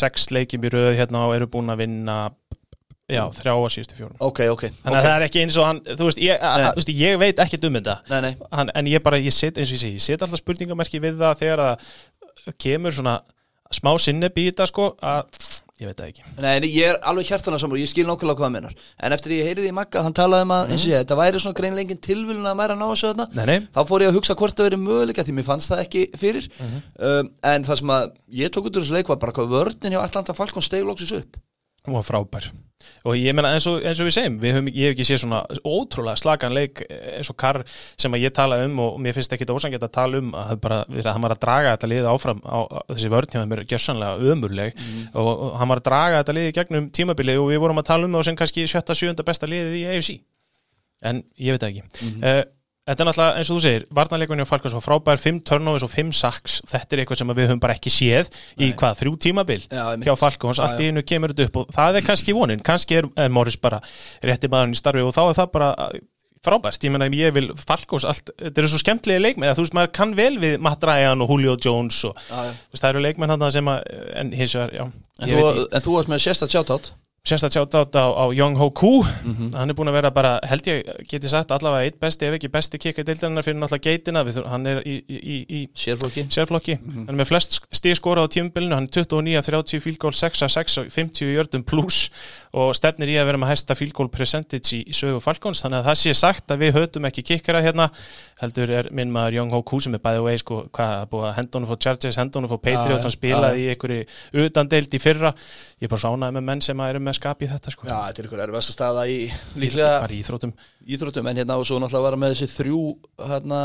sex 0.00 0.26
leikjum 0.36 0.66
í 0.68 0.72
röð 0.74 0.90
hérna 0.98 1.22
og 1.28 1.34
eru 1.36 1.48
búin 1.52 1.72
að 1.72 1.80
vinna 1.84 2.16
já, 3.12 3.22
þrjá 3.36 3.52
að 3.52 3.66
síðustu 3.74 3.96
fjórum. 3.98 4.16
Ok, 4.24 4.40
ok, 4.52 4.62
þannig 4.84 4.98
að 5.00 5.06
það 5.08 5.16
er 5.18 5.24
ekki 5.26 5.42
eins 5.42 5.56
og 5.60 5.66
hann 5.68 5.80
þú 5.88 6.06
veist, 6.08 6.20
ég, 6.22 6.38
a, 6.38 6.52
Nei. 6.56 6.64
a, 6.66 6.70
þú 6.72 6.80
veist, 6.82 6.92
ég 7.02 7.18
veit 7.20 7.42
ekkert 7.44 7.66
um 7.68 7.76
þetta. 7.80 7.96
Nei, 8.12 8.20
nei, 8.24 8.32
hann, 8.56 8.70
en 8.80 8.90
ég 8.92 9.02
bara, 9.04 9.18
ég 9.20 9.34
set, 9.36 9.58
eins 9.60 9.72
og 9.72 9.76
ég 9.76 9.82
segi, 9.82 9.98
ég 9.98 10.06
set 10.06 10.24
alltaf 10.24 10.40
spurningamerki 10.40 11.00
við 11.02 11.18
það 11.20 11.42
þegar 11.42 11.64
það 11.66 12.56
kemur 12.66 12.96
svona 12.96 13.16
smá 13.72 13.92
sinneb 14.00 14.36
í 14.40 14.46
þetta 14.50 14.66
sko 14.70 14.90
að, 15.00 15.50
ég 15.82 15.90
veit 15.90 15.98
það 16.00 16.10
ekki. 16.12 16.24
Nei, 16.42 16.52
ég 16.72 16.88
er 16.92 16.98
alveg 17.10 17.28
hjartana 17.28 17.58
samur 17.60 17.80
Ég 17.82 17.90
skil 17.90 18.06
nákvæmlega 18.08 18.38
hvað 18.38 18.46
það 18.48 18.54
menar 18.56 18.74
En 19.02 19.16
eftir 19.16 19.32
því 19.32 19.38
ég 19.42 19.48
heyriði 19.50 19.70
í 19.72 19.76
Magga, 19.76 20.02
hann 20.06 20.16
talaði 20.16 20.46
um 20.46 20.54
að 20.56 20.72
eins 20.72 20.86
og 20.86 20.92
ég, 20.92 21.02
þetta 21.02 21.18
væri 21.20 21.42
svona 21.42 21.58
greinlegin 21.60 22.02
tilvílun 22.06 22.50
að 22.50 22.58
mæra 22.62 22.78
ná 22.78 22.84
þessu 22.88 23.10
þarna 23.12 23.28
nei, 23.36 23.44
nei, 23.50 23.68
Þá 23.74 23.80
fór 23.90 24.06
ég 24.06 24.12
að 24.12 24.18
hugsa 24.20 24.38
hvort 24.38 24.58
það 24.58 24.68
verið 24.70 24.84
möguleika 24.86 25.26
því 25.26 25.36
mér 25.38 25.48
fannst 25.50 25.72
það 25.72 25.84
ekki 25.86 26.04
fyrir. 26.22 26.50
Um, 26.62 27.32
En 27.52 27.66
það 27.68 27.80
sem 27.82 27.94
að 27.98 28.12
ég 28.42 28.52
tók 28.54 28.68
út 28.70 28.76
úr 28.78 28.84
þessu 28.86 28.96
leik 28.98 29.10
var 29.12 29.20
bara 29.22 29.34
hvað 29.36 29.52
vörnin 29.56 29.96
hjá 29.96 30.02
Atlanta 30.04 30.36
Falcon 30.36 30.64
steig 30.64 30.86
loksis 30.88 31.14
upp 31.20 31.40
hún 31.86 31.98
var 31.98 32.06
frábær. 32.06 32.50
Og 33.06 33.14
ég 33.14 33.34
meina 33.34 33.52
eins 33.54 33.66
eins 33.86 34.00
og 34.02 34.08
við 34.08 34.14
segjum 34.16 34.36
við 34.42 34.56
höfum, 34.56 34.68
ég 34.74 34.88
hef 34.88 34.96
ekki 34.96 35.06
séð 35.06 35.20
svona 35.22 35.42
ótrúlega 35.62 36.18
slagan 36.18 36.54
leik 36.54 36.82
eins 36.88 37.30
og 37.30 37.36
Karr 37.38 37.62
sem 37.70 38.14
að 38.14 38.24
ég 38.24 38.34
tala 38.34 38.58
um 38.64 38.80
og 38.82 38.98
mér 39.02 39.14
finnst 39.14 39.34
ekki 39.34 39.46
ósangett 39.54 39.86
að 39.86 39.94
tala 39.94 40.18
um 40.18 40.32
að, 40.34 40.56
bara, 40.64 40.80
að 40.90 41.10
hann 41.12 41.22
var 41.22 41.36
að 41.36 41.42
draga 41.44 41.76
þetta 41.76 41.90
liðið 41.92 42.10
áfram 42.10 42.42
á, 42.42 42.58
á 42.66 42.78
þessi 42.90 43.12
þeim 43.36 43.54
er 43.54 43.64
gjössanlega 43.70 44.34
ömurleg. 44.34 44.82
Og, 45.14 45.30
og 45.30 45.56
hann 45.60 45.72
var 45.72 45.82
að 45.82 45.88
draga 45.90 46.22
þetta 46.24 46.36
liðið 46.38 46.56
gegnum 46.58 46.90
tímabilið 46.98 47.42
og 47.44 47.50
við 47.52 47.62
vorum 47.62 47.82
að 47.82 47.88
tala 47.92 48.10
um 48.10 48.18
það 48.18 48.28
sem 48.30 48.40
kannski 48.42 48.66
sjötta, 48.70 48.98
sjöunda 48.98 49.26
besta 49.26 49.50
liðið 49.50 49.78
í 49.78 49.86
AFC 49.94 50.18
en 51.02 51.22
ég 51.38 51.56
veit 51.56 51.70
ekki. 51.70 51.86
Mm 52.02 52.18
Þetta 52.82 53.04
er 53.04 53.06
náttúrulega, 53.06 53.38
eins 53.38 53.50
og 53.52 53.58
þú 53.58 53.62
segir, 53.62 53.84
varnarleikunni 53.94 54.42
á 54.42 54.50
Falkons 54.50 54.72
var 54.74 54.82
frábær, 54.82 55.20
5 55.22 55.36
turnovers 55.46 55.84
og 55.86 55.90
5 55.92 56.08
sacks. 56.18 56.56
Þetta 56.66 56.96
er 56.96 57.02
eitthvað 57.04 57.20
sem 57.20 57.28
við 57.30 57.44
höfum 57.46 57.60
bara 57.62 57.76
ekki 57.76 57.92
séð 57.94 58.32
í 58.58 58.72
hvað, 58.74 58.96
þrjú 58.98 59.12
tímabil 59.22 59.58
Já, 59.68 59.84
hjá 60.02 60.16
Falkons, 60.18 60.58
Já, 60.58 60.64
allt 60.66 60.82
í 60.82 60.88
einu 60.90 61.04
kemur 61.06 61.30
þetta 61.30 61.46
upp 61.46 61.60
og 61.60 61.76
það 61.76 61.98
er 62.00 62.06
kannski 62.08 62.34
vonin, 62.34 62.64
kannski 62.66 62.98
er, 62.98 63.06
er 63.14 63.30
Morris 63.30 63.54
bara 63.62 63.78
rétti 64.26 64.50
maðurinn 64.50 64.74
í 64.74 64.80
starfi 64.80 65.04
og 65.06 65.14
þá 65.14 65.20
er 65.28 65.38
það 65.38 65.52
bara 65.54 65.68
uh, 65.84 66.00
frábært, 66.42 66.82
ég 66.82 66.94
menna 66.96 67.06
ég 67.14 67.36
vil 67.36 67.52
Falkons 67.60 68.08
allt, 68.10 68.34
þetta 68.42 68.64
eru 68.64 68.72
svo 68.72 68.82
skemmtilega 68.82 69.22
leikmenn 69.28 69.54
þú 69.54 69.62
veist, 69.62 69.76
maður 69.78 69.94
kann 70.00 70.16
vel 70.18 70.32
við 70.42 70.58
Matt 70.66 70.82
Ryan 70.82 71.22
og 71.22 71.30
Julio 71.36 71.54
Jones 71.62 72.00
og 72.10 72.18
Já, 72.26 72.50
það 72.80 72.88
eru 72.90 73.04
leikmenn 73.06 73.36
hann 73.36 73.46
sem 73.54 73.70
að, 73.70 73.86
en 74.18 74.34
hins 74.34 74.56
vegar, 74.58 74.74
já. 74.74 74.84
En 75.22 75.86
þú, 75.86 75.94
varst 76.00 76.10
með 76.10 76.24
sérstætt 76.26 76.56
sjátátt 76.56 76.90
sérstætt 77.22 77.54
sjátt 77.54 77.94
á, 77.94 78.02
á 78.18 78.24
Young 78.34 78.56
Ho 78.58 78.70
Koo. 78.70 79.02
Mhm. 79.24 79.52
hann 79.54 79.70
er 79.70 79.74
búin 79.74 79.86
að 79.88 79.92
vera 79.94 80.10
bara, 80.10 80.40
held 80.42 80.66
ég 80.66 80.82
geti 81.06 81.28
sagt 81.30 81.52
allavega 81.54 81.84
eitt 81.86 82.00
besti, 82.00 82.26
ef 82.26 82.34
ekki 82.34 82.48
besti 82.50 82.78
kikka 82.82 83.04
deildarinnar 83.06 83.44
fyrir 83.46 83.60
náttúrulega 83.60 83.84
geitina, 83.86 84.24
við, 84.26 84.40
hann 84.50 84.66
er 84.66 84.80
í, 84.82 84.96
í, 85.06 85.18
í, 85.22 85.36
í 85.46 85.68
Sérflokki. 85.72 86.24
Sérflokki, 86.34 86.78
Mhm. 86.82 87.06
hann 87.06 87.14
er 87.14 87.22
með 87.24 87.28
flest 87.30 87.60
stig 87.70 87.94
skora 87.96 88.24
á 88.24 88.26
tímubilinu, 88.26 88.74
hann 88.74 88.88
er 88.90 88.90
29 88.90 89.36
af 89.38 89.46
30 89.46 89.78
fílgól 89.80 90.12
6 90.12 90.42
af 90.42 90.50
6 90.50 90.78
og 90.78 90.86
50 90.90 91.30
jördum 91.30 91.62
pluss 91.64 92.10
og 92.52 92.74
stefnir 92.74 93.06
í 93.06 93.14
að 93.22 93.26
vera 93.26 93.38
með 93.38 93.54
hæsta 93.54 93.74
fílgól 93.78 94.10
percentage 94.10 94.72
í, 94.74 94.82
í 94.88 94.92
sögu 94.92 95.20
Falcons. 95.22 95.62
Þannig 95.62 95.78
að 95.78 95.86
það 95.86 95.98
sé 96.02 96.14
sagt 96.14 96.50
að 96.50 96.58
við 96.58 96.72
höfum 96.74 97.06
ekki 97.06 97.22
kikkara 97.22 97.62
hérna 97.62 97.88
heldur 98.42 98.72
er 98.74 98.88
minn 98.94 99.12
maður 99.14 99.38
Young 99.38 99.54
Ho 99.54 99.62
Koo 99.66 99.80
sem 99.82 99.94
er 99.96 100.02
bæði 100.02 100.24
vegi 100.26 100.42
sko, 100.42 100.58
hvað 100.74 101.06
búið 101.12 101.26
að 101.28 101.34
henda 101.38 101.58
honum 101.58 101.70
fór 101.70 101.80
Chargers, 101.86 102.18
henda 102.20 102.40
honum 102.40 102.52
fór 102.52 102.60
Patriots, 102.62 103.06
hann 103.06 103.14
spilaði 103.14 103.64
í 103.64 103.70
einhverju 103.72 104.46
utandeild 104.46 104.96
í 104.96 105.02
fyrra, 105.02 105.32
ég 105.78 105.88
er 105.88 105.92
bara 105.92 106.04
sánaði 106.04 106.36
með 106.38 106.46
menn 106.50 106.64
sem 106.64 106.84
eru 106.86 107.02
með 107.02 107.18
skap 107.20 107.42
í 107.42 107.50
þetta 107.50 107.74
sko, 107.74 107.88
Já, 107.88 107.96
þetta 108.08 108.22
er 108.22 108.28
ykkur 108.30 108.44
erfast 108.46 108.72
að 108.72 108.78
staða 108.78 109.02
í 109.10 109.18
líklega 109.62 109.92
bara 110.04 110.16
íþrótum 110.18 110.54
íþróttum. 110.86 111.28
en 111.30 111.36
hérna 111.36 111.58
og 111.58 111.66
svo 111.66 111.78
náttúrulega 111.78 112.02
var 112.06 112.16
hann 112.16 112.22
með 112.22 112.32
þessi 112.34 112.48
þrjú 112.56 112.80
hérna 113.32 113.60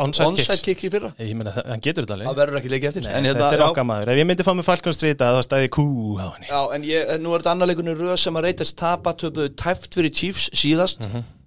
Onside 0.00 0.30
kicks. 0.30 0.48
onside 0.48 0.62
kick 0.64 0.84
í 0.84 0.90
fyrra. 0.92 1.10
Ég 1.20 1.34
meina, 1.36 1.52
hann 1.56 1.82
getur 1.84 2.06
þetta 2.06 2.16
alveg. 2.16 2.28
Það 2.30 2.40
verður 2.40 2.60
ekki 2.60 2.72
leikið 2.74 2.88
eftir. 2.90 3.02
Nei, 3.04 3.12
en, 3.12 3.28
hérna, 3.28 3.42
þetta 3.42 3.58
er 3.58 3.66
okkar 3.66 3.86
maður, 3.90 4.12
ef 4.14 4.20
ég 4.20 4.28
myndi 4.30 4.46
fá 4.46 4.54
Street 4.90 5.20
að 5.20 5.36
það 5.36 5.44
stæði 5.46 5.68
kú 5.76 5.84
á 6.18 6.26
henni. 6.34 6.48
Já, 6.48 6.60
en 6.74 6.86
ég, 6.88 7.12
nú 7.20 7.34
er 7.34 7.42
þetta 7.42 7.52
annar 7.54 7.70
leikunni 7.70 7.94
röð 7.98 8.16
sem 8.20 8.40
að 8.40 8.48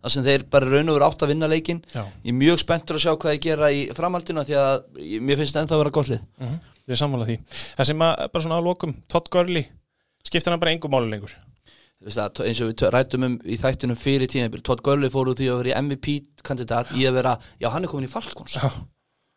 þar 0.03 0.13
sem 0.17 0.25
þeir 0.27 0.43
bara 0.51 0.67
raun 0.69 0.89
og 0.91 0.97
veru 0.99 1.07
átt 1.07 1.23
að 1.25 1.31
vinna 1.33 1.47
leikin. 1.49 1.79
Já. 1.93 2.03
ég 2.03 2.33
er 2.33 2.37
mjög 2.43 2.59
spenntur 2.61 2.99
að 2.99 3.03
sjá 3.05 3.13
hvað 3.15 3.31
þeir 3.33 3.41
gera 3.47 3.69
í 3.71 3.81
framhaldinu 3.95 4.43
því 4.45 4.57
að 4.59 4.99
ég, 4.99 5.21
mér 5.23 5.39
finnst 5.39 5.55
ennþá 5.61 5.77
að 5.77 5.83
vera 5.85 5.95
gott 5.97 6.11
lið 6.11 6.21
Mhm, 6.43 6.59
Ég 6.83 6.91
er 6.91 6.99
sammála 6.99 7.25
því. 7.29 7.37
Það 7.77 7.85
sem 7.87 8.01
að, 8.03 8.21
bara 8.33 8.43
svona 8.43 8.57
á 8.59 8.67
lokum, 8.67 8.93
Todd 9.07 9.29
Gurley, 9.31 9.63
skiptir 10.27 10.51
hann 10.51 10.59
bara 10.59 10.73
engum 10.75 10.91
máli 10.91 11.07
lengur. 11.13 11.31
Þú 12.03 12.09
veist 12.09 12.19
að, 12.19 12.41
eins 12.43 12.59
og 12.59 12.67
við 12.73 12.81
ræddum 12.91 13.23
um 13.29 13.37
í 13.47 13.55
þættinum 13.55 13.95
fyrir 13.95 14.27
tímabil 14.27 14.59
Todd 14.67 14.81
Gurley 14.83 15.07
fór 15.13 15.31
út 15.31 15.39
í 15.39 15.47
að 15.47 15.61
vera 15.63 15.79
MVP-kandidat 15.79 16.91
í 16.99 17.05
að 17.07 17.15
vera, 17.21 17.37
já 17.63 17.69
hann 17.71 17.85
er 17.87 17.91
komin 17.93 18.09
í 18.09 18.11
Falcons 18.11 18.57
Já. 18.59 18.67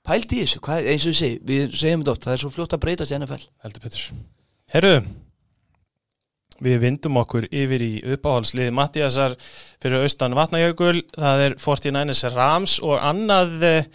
pældi 0.02 0.40
í 0.40 0.42
þessu, 0.42 0.58
hvað, 0.66 0.88
eins 0.90 1.06
og 1.06 1.12
við 1.14 1.20
segjum 1.20 1.46
við 1.46 1.76
segjum 1.78 2.02
þetta 2.02 2.14
oft, 2.16 2.26
það 2.26 2.34
er 2.34 2.42
svo 2.42 2.50
fljótt 2.56 2.74
að 2.74 2.82
breytast 2.82 3.14
í 3.14 3.18
NFL 3.20 3.46
Heldur 3.62 3.84
Petturs. 3.86 4.08
Herru, 4.74 4.92
við 6.64 6.80
vindum 6.84 7.18
okkur 7.20 7.46
yfir 7.50 7.84
í 7.84 7.92
uppáhaldslið 8.14 8.72
Mattiasar 8.76 9.36
fyrir 9.82 10.04
austan 10.06 10.36
Vatnajökul. 10.36 11.02
Það 11.16 11.44
er 11.46 11.56
49ers 11.62 12.24
Rams 12.34 12.78
og 12.84 12.98
annað 13.00 13.66
eh, 13.66 13.88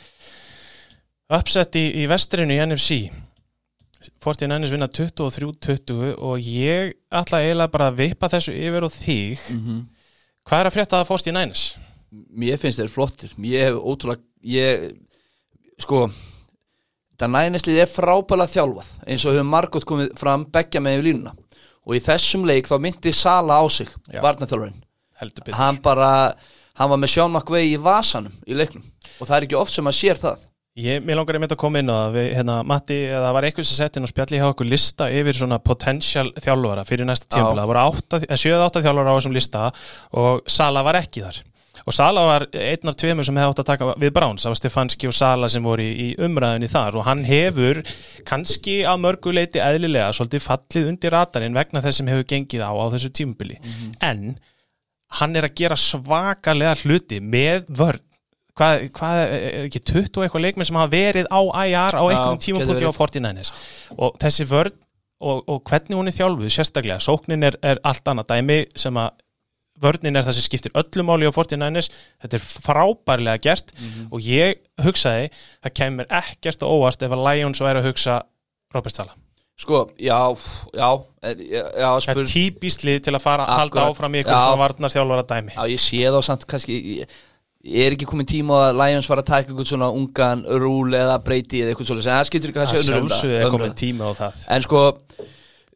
uppsett 1.32 1.78
í, 1.80 1.86
í 2.04 2.08
vestrinu 2.12 2.58
í 2.58 2.64
NFC. 2.66 3.04
49ers 4.22 4.74
vinna 4.74 4.90
23-20 4.90 6.16
og 6.18 6.42
ég 6.42 6.96
ætla 7.14 7.44
eiginlega 7.44 7.74
bara 7.74 7.92
að 7.92 8.00
vippa 8.02 8.32
þessu 8.34 8.56
yfir 8.58 8.88
og 8.88 8.94
þig. 8.96 9.44
Hvað 10.48 10.64
er 10.64 10.70
að 10.70 10.76
frétta 10.76 11.02
að 11.02 11.12
49ers? 11.12 11.66
Mér 12.12 12.60
finnst 12.60 12.82
þeir 12.82 12.92
flottir 12.92 13.32
Ég 13.48 13.70
hef 13.70 13.78
ótrúlega 13.80 14.20
ég, 14.44 14.90
Sko 15.80 16.10
Það 17.22 17.32
næneslið 17.36 17.80
er 17.84 17.90
frábæla 17.92 18.48
þjálfað 18.50 18.90
eins 19.06 19.24
og 19.24 19.36
hefur 19.36 19.48
margótt 19.48 19.86
komið 19.88 20.10
fram 20.20 20.44
beggja 20.50 20.82
með 20.82 20.98
yfir 20.98 21.08
línuna 21.08 21.34
og 21.92 21.98
í 21.98 22.04
þessum 22.06 22.46
leik 22.48 22.70
þá 22.72 22.78
myndi 22.80 23.12
Sala 23.16 23.60
á 23.60 23.66
sig 23.68 23.90
Petturs. 25.20 25.58
hann 25.60 25.82
bara, 25.84 26.12
hann 26.80 26.90
var 26.94 27.02
með 27.02 27.12
Sean 27.18 27.34
McVay 27.36 27.74
í 27.74 27.82
vasanum 27.84 28.32
í 28.48 28.56
leiknum. 28.56 28.86
Og 29.20 29.28
það 29.28 29.36
er 29.38 29.48
ekki 29.50 29.60
oft 29.60 29.76
sem 29.76 29.92
að 29.92 29.98
sér 30.00 30.22
það. 30.22 30.48
Ég, 30.80 31.02
mér 31.04 31.18
langar 31.20 31.36
einmitt 31.36 31.52
að 31.52 31.60
koma 31.60 31.82
inn 31.84 31.92
það. 31.92 32.14
Við, 32.16 32.28
hérna, 32.38 32.54
Matti, 32.64 32.98
það 33.12 33.34
var 33.36 33.48
eitthvað 33.50 33.68
sem 33.68 33.76
sett 33.82 33.98
inn 34.00 34.08
og 34.08 34.12
spjalli 34.14 34.40
hjá 34.40 34.48
okkur 34.48 34.70
lista 34.72 35.10
yfir 35.12 35.36
svona 35.36 35.58
potential 35.60 36.30
þjálfara 36.40 36.86
fyrir 36.88 37.10
næsta 37.10 37.28
tímpila, 37.28 37.66
það 37.66 37.72
voru 37.74 38.38
7-8 38.40 38.84
þjálfara 38.86 39.12
á 39.12 39.18
þessum 39.18 39.36
lista 39.36 39.66
og 40.24 40.48
Sala 40.48 40.86
var 40.88 41.02
ekki 41.02 41.26
þar 41.26 41.42
og 41.86 41.96
Sala 41.96 42.24
var 42.28 42.46
einn 42.52 42.92
af 42.92 42.98
tveimur 43.00 43.26
sem 43.28 43.38
hefði 43.40 43.54
átt 43.54 43.64
að 43.64 43.70
taka 43.72 43.90
við 44.02 44.14
Browns, 44.16 44.46
það 44.46 44.54
var 44.54 44.60
Stefanski 44.60 45.10
og 45.10 45.16
Sala 45.18 45.50
sem 45.52 45.66
voru 45.66 45.86
í, 45.86 45.92
í 45.92 46.08
umræðinni 46.22 46.70
þar. 46.72 47.00
Og 47.00 47.08
hann 47.08 47.24
hefur 47.28 47.82
kannski 48.28 48.82
að 48.88 49.02
mörguleiti 49.06 49.64
eðlilega 49.64 50.12
svolítið 50.16 50.46
fallið 50.46 50.92
undir 50.92 51.16
radarinn 51.16 51.58
vegna 51.58 51.84
þess 51.84 52.02
sem 52.02 52.12
hefur 52.12 52.30
gengið 52.30 52.64
á 52.66 52.72
á 52.72 52.86
þessu 52.94 53.12
tímpili 53.18 53.58
en 54.02 54.38
hann 55.20 55.36
er 55.36 55.50
að 55.50 55.58
gera 55.60 55.78
svakalega 55.80 56.78
hluti 56.84 57.20
með 57.20 57.68
vörn. 57.76 58.06
Hvað, 58.52 58.86
hvað 58.94 59.18
er 59.24 59.66
ekki 59.66 59.80
20 59.80 60.18
og 60.20 60.26
eitthvað 60.26 60.44
leikmenn 60.44 60.68
sem 60.68 60.78
hafa 60.78 60.92
verið 60.92 61.28
á 61.32 61.40
IR 61.40 61.96
á 61.98 62.04
einhverjum 62.04 62.36
getur 62.36 62.46
tímapunkti 62.46 62.84
á 62.84 62.92
verið. 62.92 62.98
49ers 63.00 63.52
og 63.96 64.18
þessi 64.22 64.48
vörn 64.50 64.76
og, 65.22 65.44
og 65.48 65.62
hvernig 65.70 65.98
hún 65.98 66.12
er 66.12 66.16
þjálfuð 66.18 66.52
sérstaklega, 66.52 67.00
sóknin 67.04 67.46
er, 67.48 67.58
er 67.64 67.80
allt 67.88 68.12
annað 68.12 68.34
dæmi 68.34 68.60
sem 68.76 68.98
að 69.00 69.14
vörnin 69.82 70.16
er 70.20 70.26
það 70.28 70.38
sem 70.38 70.46
skiptir 70.48 70.74
öllu 70.78 71.04
máli 71.08 71.28
á 71.30 71.32
49ers 71.34 71.90
þetta 72.22 72.38
er 72.38 72.46
frábærlega 72.68 73.42
gert 73.48 73.74
og 74.12 74.22
ég 74.26 74.62
hugsaði, 74.84 75.32
það 75.64 75.76
kemur 75.82 76.12
ekkert 76.22 76.64
og 76.68 76.78
óvart 76.80 77.02
ef 77.08 77.16
að 77.18 77.26
Lions 77.28 77.62
væri 77.64 77.82
að 77.82 77.90
hugsa 77.92 78.22
Robert 78.74 78.96
Sala. 78.96 79.18
Sko, 79.62 79.82
já, 80.02 80.18
já, 80.74 80.88
já, 81.22 81.90
Það 82.08 82.22
er 82.24 82.30
típist 82.32 82.86
lið 82.88 83.02
til 83.06 83.12
að 83.14 83.22
fara 83.22 83.44
að 83.46 83.60
halda 83.60 83.84
áfram 83.92 84.16
í 84.16 84.22
eitthvað 84.22 84.40
svona 84.46 84.62
varnar 84.64 84.94
þjálfara 84.96 85.26
dæmi. 85.30 85.52
já, 85.58 85.66
ég 85.70 85.82
sé 85.84 86.00
þá 86.16 86.22
samt 86.26 86.46
kannski 86.50 86.78
ég, 87.02 87.12
ég 87.70 87.86
er 87.86 87.94
ekki 87.98 88.08
komin 88.10 88.26
tíma 88.32 88.58
að 88.72 88.80
Lions 88.80 89.10
var 89.12 89.22
að 89.22 89.28
taka 89.30 89.52
eitthvað 89.52 89.70
svona 89.70 89.92
ungan 89.94 90.42
rúl 90.64 90.96
eða 90.98 91.20
breyti 91.22 91.62
eða 91.62 91.76
eitthvað 91.76 91.92
svona, 91.92 92.02
en 92.08 92.10
það 92.16 92.30
skiptir 92.32 92.54
ekki 92.56 92.64
Það 92.64 92.80
er 92.80 93.00
umræða. 93.04 93.52
komin 93.54 93.76
tíma 93.84 94.10
á 94.10 94.12
það. 94.24 94.42
En 94.56 94.66
sko, 94.66 94.82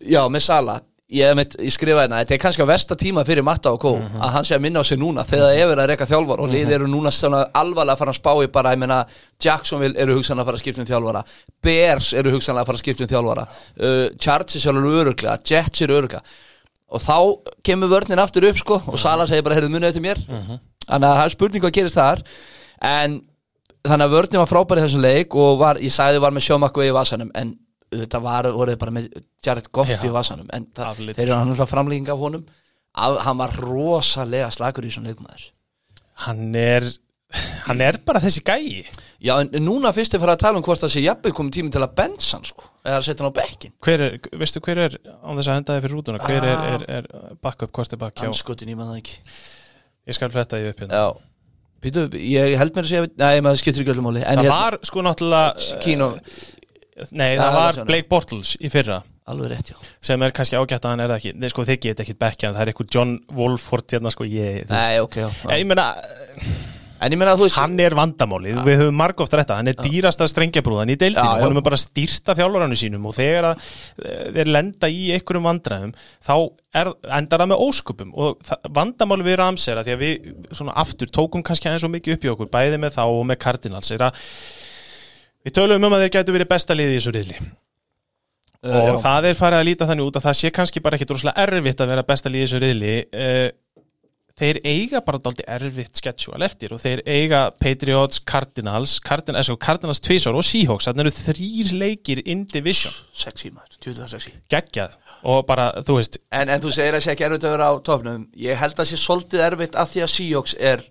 Já, 0.05 0.21
með 0.27 0.43
Sala 0.47 0.79
Ég, 1.13 1.35
mitt, 1.37 1.53
ég 1.61 1.69
skrifa 1.69 2.01
hérna, 2.01 2.23
þetta 2.23 2.33
er 2.33 2.39
kannski 2.41 2.63
á 2.65 2.69
versta 2.71 2.95
tíma 2.97 3.21
fyrir 3.27 3.43
Matta 3.45 3.69
og 3.75 3.77
Kó 3.83 3.91
Mhm. 3.99 4.21
að 4.25 4.31
hann 4.33 4.43
sé 4.43 4.55
að 4.55 4.61
minna 4.61 4.81
á 4.81 4.83
sig 4.83 4.97
núna 4.97 5.21
þegar 5.23 5.45
það 5.51 5.59
er 5.61 5.67
verið 5.69 5.83
að 5.83 5.89
reyka 5.91 6.05
þjálfar 6.09 6.39
og 6.41 6.49
liðið 6.49 6.71
eru 6.79 6.87
núna 6.89 7.11
alvarlega 7.53 7.93
að 7.93 7.97
fara 7.99 8.11
að 8.11 8.17
spá 8.19 8.31
í 8.43 8.47
bara, 8.51 8.71
ég 8.73 8.79
meina 8.79 9.05
Jacksonville 9.39 9.99
eru 10.01 10.15
hugsanlega 10.17 10.41
að 10.41 10.45
fara 10.49 10.57
að 10.57 10.63
skipta 10.63 10.81
um 10.81 10.87
þjálfara 10.89 11.23
Bears 11.61 12.13
eru 12.13 12.31
hugsanlega 12.33 12.61
að 12.61 12.65
fara 12.65 12.75
að 12.75 12.83
skipta 12.83 13.03
um 13.05 13.11
þjálfara 13.13 13.47
uh, 13.79 14.09
Chargers 14.17 14.65
eru 14.65 14.89
öruglega 15.03 15.37
Jets 15.45 15.81
eru 15.85 15.93
öruglega 16.01 16.21
og 16.89 17.01
þá 17.01 17.17
kemur 17.63 17.87
vörnin 17.93 18.19
aftur 18.19 18.49
upp 18.49 18.57
sko 18.57 18.81
og 18.87 18.97
Sala 18.97 19.27
segir 19.27 19.43
bara, 19.43 19.55
heyrðu 19.59 19.69
munið 19.73 19.89
eftir 19.93 20.01
mér. 20.01 20.17
Þannig 20.89 21.07
að 21.09 21.17
það 21.17 21.25
er 21.25 21.29
spurning 21.33 21.61
hvað 21.61 21.73
gerist 21.77 21.95
þar 22.01 22.21
en 22.81 23.21
þannig 23.85 24.05
að 24.09 24.13
vörnin 24.17 24.41
var 24.41 24.49
frábær 24.49 24.81
í 24.81 24.85
þessum 24.87 25.01
leik 25.05 25.35
og 25.37 25.59
var, 25.59 25.75
ég 25.81 25.93
sagði 25.93 26.19
var 26.21 26.31
með 26.33 26.45
sjómakku 26.49 26.81
í 26.85 26.89
vasanum 26.93 27.29
en 27.35 27.55
þetta 27.93 28.21
var, 28.25 28.49
voruð 28.55 28.77
bara 28.81 28.95
með 28.95 29.09
Jared 29.45 29.69
Goff 29.75 30.03
í 30.03 30.11
vasanum 30.13 30.49
en 30.55 30.67
það, 30.75 31.01
þeir 31.13 31.25
eru 31.27 31.37
alltaf 31.39 31.71
framlýking 31.73 32.09
af 32.13 32.21
honum. 32.21 32.45
Að, 32.95 33.17
hann 33.25 33.41
var 33.41 33.55
rosalega 33.59 34.51
slagur 34.55 34.85
í 34.87 34.91
þessum 34.91 35.09
leikmaður. 35.09 35.49
Hann 36.25 36.55
er 36.55 36.87
Hann 37.65 37.81
er 37.83 37.97
bara 38.05 38.21
þessi 38.23 38.43
gæi. 38.45 38.85
Já 39.25 39.33
en 39.41 39.49
núna 39.65 39.91
fyrst 39.95 40.13
er 40.15 40.21
fyrir 40.21 40.35
að 40.35 40.41
tala 40.43 40.59
um 40.59 40.63
hvort 40.65 40.83
það 40.83 40.91
sé 40.93 41.01
jafnvel 41.03 41.33
komið 41.35 41.55
tími 41.57 41.71
til 41.73 41.81
að 41.81 41.95
bensa 41.97 42.37
hann 42.37 42.45
sko 42.47 42.67
eða 42.85 42.97
að 42.99 43.05
setja 43.07 43.23
hann 43.25 43.31
á 43.33 43.37
bekkin 43.39 43.73
hver 43.87 44.03
er, 44.05 44.17
Veistu 44.37 44.61
hver 44.63 44.81
er, 44.85 44.97
án 45.25 45.39
þess 45.39 45.49
að 45.49 45.57
henda 45.57 45.77
þið 45.77 45.85
fyrir 45.85 45.95
rútuna 45.97 46.19
Hver 46.21 46.45
er, 46.45 46.55
Ah. 46.55 46.67
er, 46.75 46.83
er 46.99 47.37
backup, 47.41 47.71
hvort 47.75 47.95
er 47.95 48.01
back 48.01 48.19
hjá 48.21 48.27
anskotin 48.29 48.69
í 48.69 48.75
maður 48.77 48.93
það 48.93 49.01
ekki. 49.01 49.17
Ég 50.05 50.17
skal 50.19 50.31
fletta 50.35 50.59
því 50.59 50.69
upp 50.69 50.83
hérna. 50.83 51.01
Já. 51.01 51.07
Býtu, 51.85 52.03
ég 52.17 52.55
held 52.59 52.75
mér 52.77 52.85
að 52.85 52.91
segja, 52.91 53.09
nei 53.21 53.41
maður 53.45 53.61
skiptir 53.61 53.83
ekki 53.83 53.93
öllum 53.95 54.11
en 54.15 54.39
Það 54.39 54.51
var 54.51 54.77
sko 54.89 55.03
náttúrulega 55.05 55.81
Kino, 55.83 56.11
Nei, 57.11 57.35
það 57.35 57.43
það 57.43 57.57
var. 57.59 57.81
Blake 57.89 58.09
Bortles 58.11 58.55
í 58.61 58.71
fyrra. 58.71 59.01
Alveg 59.25 59.51
rétt 59.51 59.73
já. 59.73 59.75
Sem 60.05 60.21
er 60.21 60.33
kannski 60.37 60.59
ágætt 60.59 60.85
að 60.85 60.93
hann 60.93 61.03
er 61.07 61.15
ekki. 61.17 61.33
Nei, 61.33 61.49
sko, 61.49 61.65
þið 61.65 61.81
get 61.87 62.03
ekkit 62.03 62.21
bekkja 62.21 62.53
það 62.53 62.61
er 62.61 62.71
eitthvað 62.71 62.93
John 62.93 63.17
Wolford 63.35 63.95
hérna, 63.95 64.13
sko, 64.13 64.27
ég, 64.29 64.63
Nei, 64.69 65.01
ok, 65.01 65.19
já, 65.23 65.29
Ég, 65.49 65.63
ég 65.63 65.69
meina, 65.71 65.87
En 67.05 67.11
ég 67.11 67.19
meina 67.19 67.33
að 67.35 67.41
þú 67.41 67.45
veist 67.49 67.57
hann 67.59 67.79
er 67.83 67.93
vandamálið, 67.97 68.59
við 68.63 68.77
höfum 68.79 68.95
margóft 68.95 69.33
rætta 69.35 69.57
hann 69.59 69.67
er 69.67 69.75
dýrasta 69.75 70.29
strengjabrúðan 70.31 70.93
í 70.93 70.95
deildinu 70.99 71.41
hann 71.43 71.59
er 71.59 71.65
bara 71.65 71.79
stýrta 71.79 72.33
þjálfuranu 72.37 72.77
sínum 72.79 73.09
og 73.09 73.17
þegar 73.17 73.49
að, 73.49 73.65
þeir 74.37 74.51
lenda 74.55 74.89
í 74.89 75.09
einhverjum 75.17 75.49
vandræðum 75.49 75.91
þá 76.23 76.33
er, 76.79 76.91
endar 77.19 77.43
það 77.43 77.51
með 77.51 77.63
ósköpum. 77.67 78.13
Og 78.15 78.53
vandamálið 78.79 79.29
við 79.29 79.37
Rams 79.41 79.67
er 79.67 79.81
að 79.81 79.89
því 79.89 79.97
að 79.97 80.05
við 80.05 80.29
svona 80.61 80.77
aftur 80.85 81.11
við 85.45 85.57
tölum 85.59 85.85
um 85.87 85.95
að 85.95 86.05
þeir 86.05 86.15
gætu 86.17 86.35
verið 86.35 86.51
besta 86.51 86.77
liði 86.77 86.95
í 86.95 86.99
þessu 86.99 87.15
riðli. 87.15 87.43
Uh, 88.65 88.71
og 88.79 88.87
já. 88.87 88.95
það 89.03 89.27
er 89.29 89.37
farið 89.37 89.59
að 89.59 89.67
líta 89.69 89.89
þannig 89.89 90.09
út 90.09 90.17
að 90.17 90.25
það 90.25 90.39
sé 90.39 90.51
kannski 90.55 90.81
bara 90.81 90.97
ekki 90.97 91.07
droslega 91.11 91.45
erfitt 91.45 91.83
að 91.83 91.91
vera 91.93 92.07
besta 92.07 92.31
liði 92.31 92.41
í 92.41 92.47
þessu 92.47 92.61
riðli. 92.63 92.95
Uh, 93.13 93.47
þeir 94.35 94.59
eiga 94.67 94.99
bara 95.05 95.19
daldi 95.23 95.45
erfitt 95.47 96.01
schedule 96.01 96.43
eftir 96.47 96.73
og 96.75 96.81
þeir 96.81 97.01
eiga 97.07 97.45
Patriots, 97.61 98.19
Cardinals 98.19 98.97
Cardinals, 98.99 99.47
sko, 99.47 99.55
Cardinals 99.61 100.01
tvisar 100.03 100.35
og 100.35 100.43
Seahawks. 100.43 100.89
Þannig 100.89 101.05
eru 101.05 101.13
þrýr 101.15 101.71
leikir 101.79 102.23
in 102.25 102.43
division. 102.51 102.95
Sexy 103.15 103.53
maður, 103.53 103.77
tjóðið 103.79 104.11
sexy 104.15 104.33
geggjað. 104.51 104.97
Og 105.25 105.45
bara, 105.47 105.69
þú 105.85 105.99
veist 106.01 106.19
en, 106.29 106.51
en 106.51 106.61
þú 106.61 106.73
segir 106.75 106.97
að 106.97 107.05
sé 107.05 107.13
ekki 107.15 107.25
erfitt 107.29 107.47
að 107.47 107.55
vera 107.55 107.69
á 107.71 107.73
topnum 107.81 108.25
Ég 108.37 108.59
held 108.59 108.77
að 108.77 108.91
sé 108.91 108.99
svolítið 108.99 109.45
erfitt 109.47 109.77
að 109.79 109.93
því 109.93 110.03
að 110.05 110.11
Seahawks 110.13 110.57
er 110.59 110.83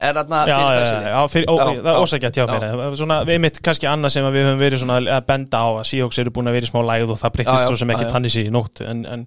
Er 0.00 0.14
þarna 0.16 0.38
fyrir 0.46 0.54
já, 0.56 0.68
þessi 0.80 1.10
já, 1.12 1.18
fyrir, 1.28 1.48
ó, 1.50 1.54
Já, 1.60 1.64
það 1.84 1.90
er 1.92 1.98
ósækjað 2.04 2.36
hjá 2.38 2.44
já. 2.44 2.52
mér 2.80 2.94
svona, 2.96 3.18
við 3.28 3.40
mitt 3.44 3.58
kannski 3.66 3.88
annað 3.90 4.14
sem 4.14 4.28
við 4.32 4.46
höfum 4.48 4.62
verið 4.62 4.80
svona 4.80 4.96
að 5.18 5.26
benda 5.28 5.60
á 5.60 5.68
að 5.76 5.82
Seahawks 5.90 6.20
eru 6.22 6.32
búin 6.32 6.48
að 6.48 6.56
vera 6.56 6.68
í 6.68 6.70
smá 6.70 6.80
læð 6.88 7.12
og 7.12 7.18
það 7.20 7.42
já, 7.44 7.66
svo 7.68 7.76
sem 7.76 7.92
ekki 7.92 8.08
sér 8.32 8.48
í 8.48 8.54
nótt 8.54 8.80
en, 8.86 9.04
en 9.04 9.26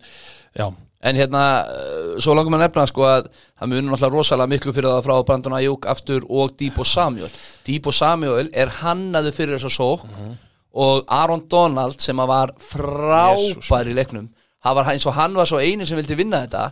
En 1.04 1.18
hérna, 1.20 1.40
uh, 1.68 2.14
svo 2.24 2.32
langum 2.32 2.56
að 2.56 2.62
nefna 2.64 2.86
sko 2.88 3.04
að 3.04 3.26
það 3.60 3.68
munur 3.74 3.92
náttúrulega 3.92 4.16
rosalega 4.16 4.52
miklu 4.54 4.72
fyrir 4.74 4.88
það 4.88 5.02
frá 5.04 5.16
Brandon 5.28 5.56
Ayuk 5.58 5.86
aftur 5.92 6.24
og 6.32 6.54
Debo 6.56 6.86
Samuel. 6.88 7.28
Debo 7.68 7.92
Samuel 7.92 8.48
er 8.56 8.72
hannaðu 8.80 9.34
fyrir 9.36 9.58
þessa 9.60 9.74
sók 9.76 10.06
Mhm. 10.08 10.38
og 10.80 11.04
Aaron 11.12 11.44
Donald 11.52 12.00
sem 12.00 12.18
að 12.18 12.28
var 12.32 12.54
frábær 12.58 13.90
í 13.92 13.94
leiknum 13.94 14.30
það 14.64 14.76
var 14.80 14.86
eins 14.94 15.06
og 15.06 15.14
hann 15.14 15.36
var 15.36 15.46
svo 15.46 15.60
eini 15.60 15.86
sem 15.86 15.98
vildi 16.00 16.16
vinna 16.16 16.40
þetta 16.48 16.72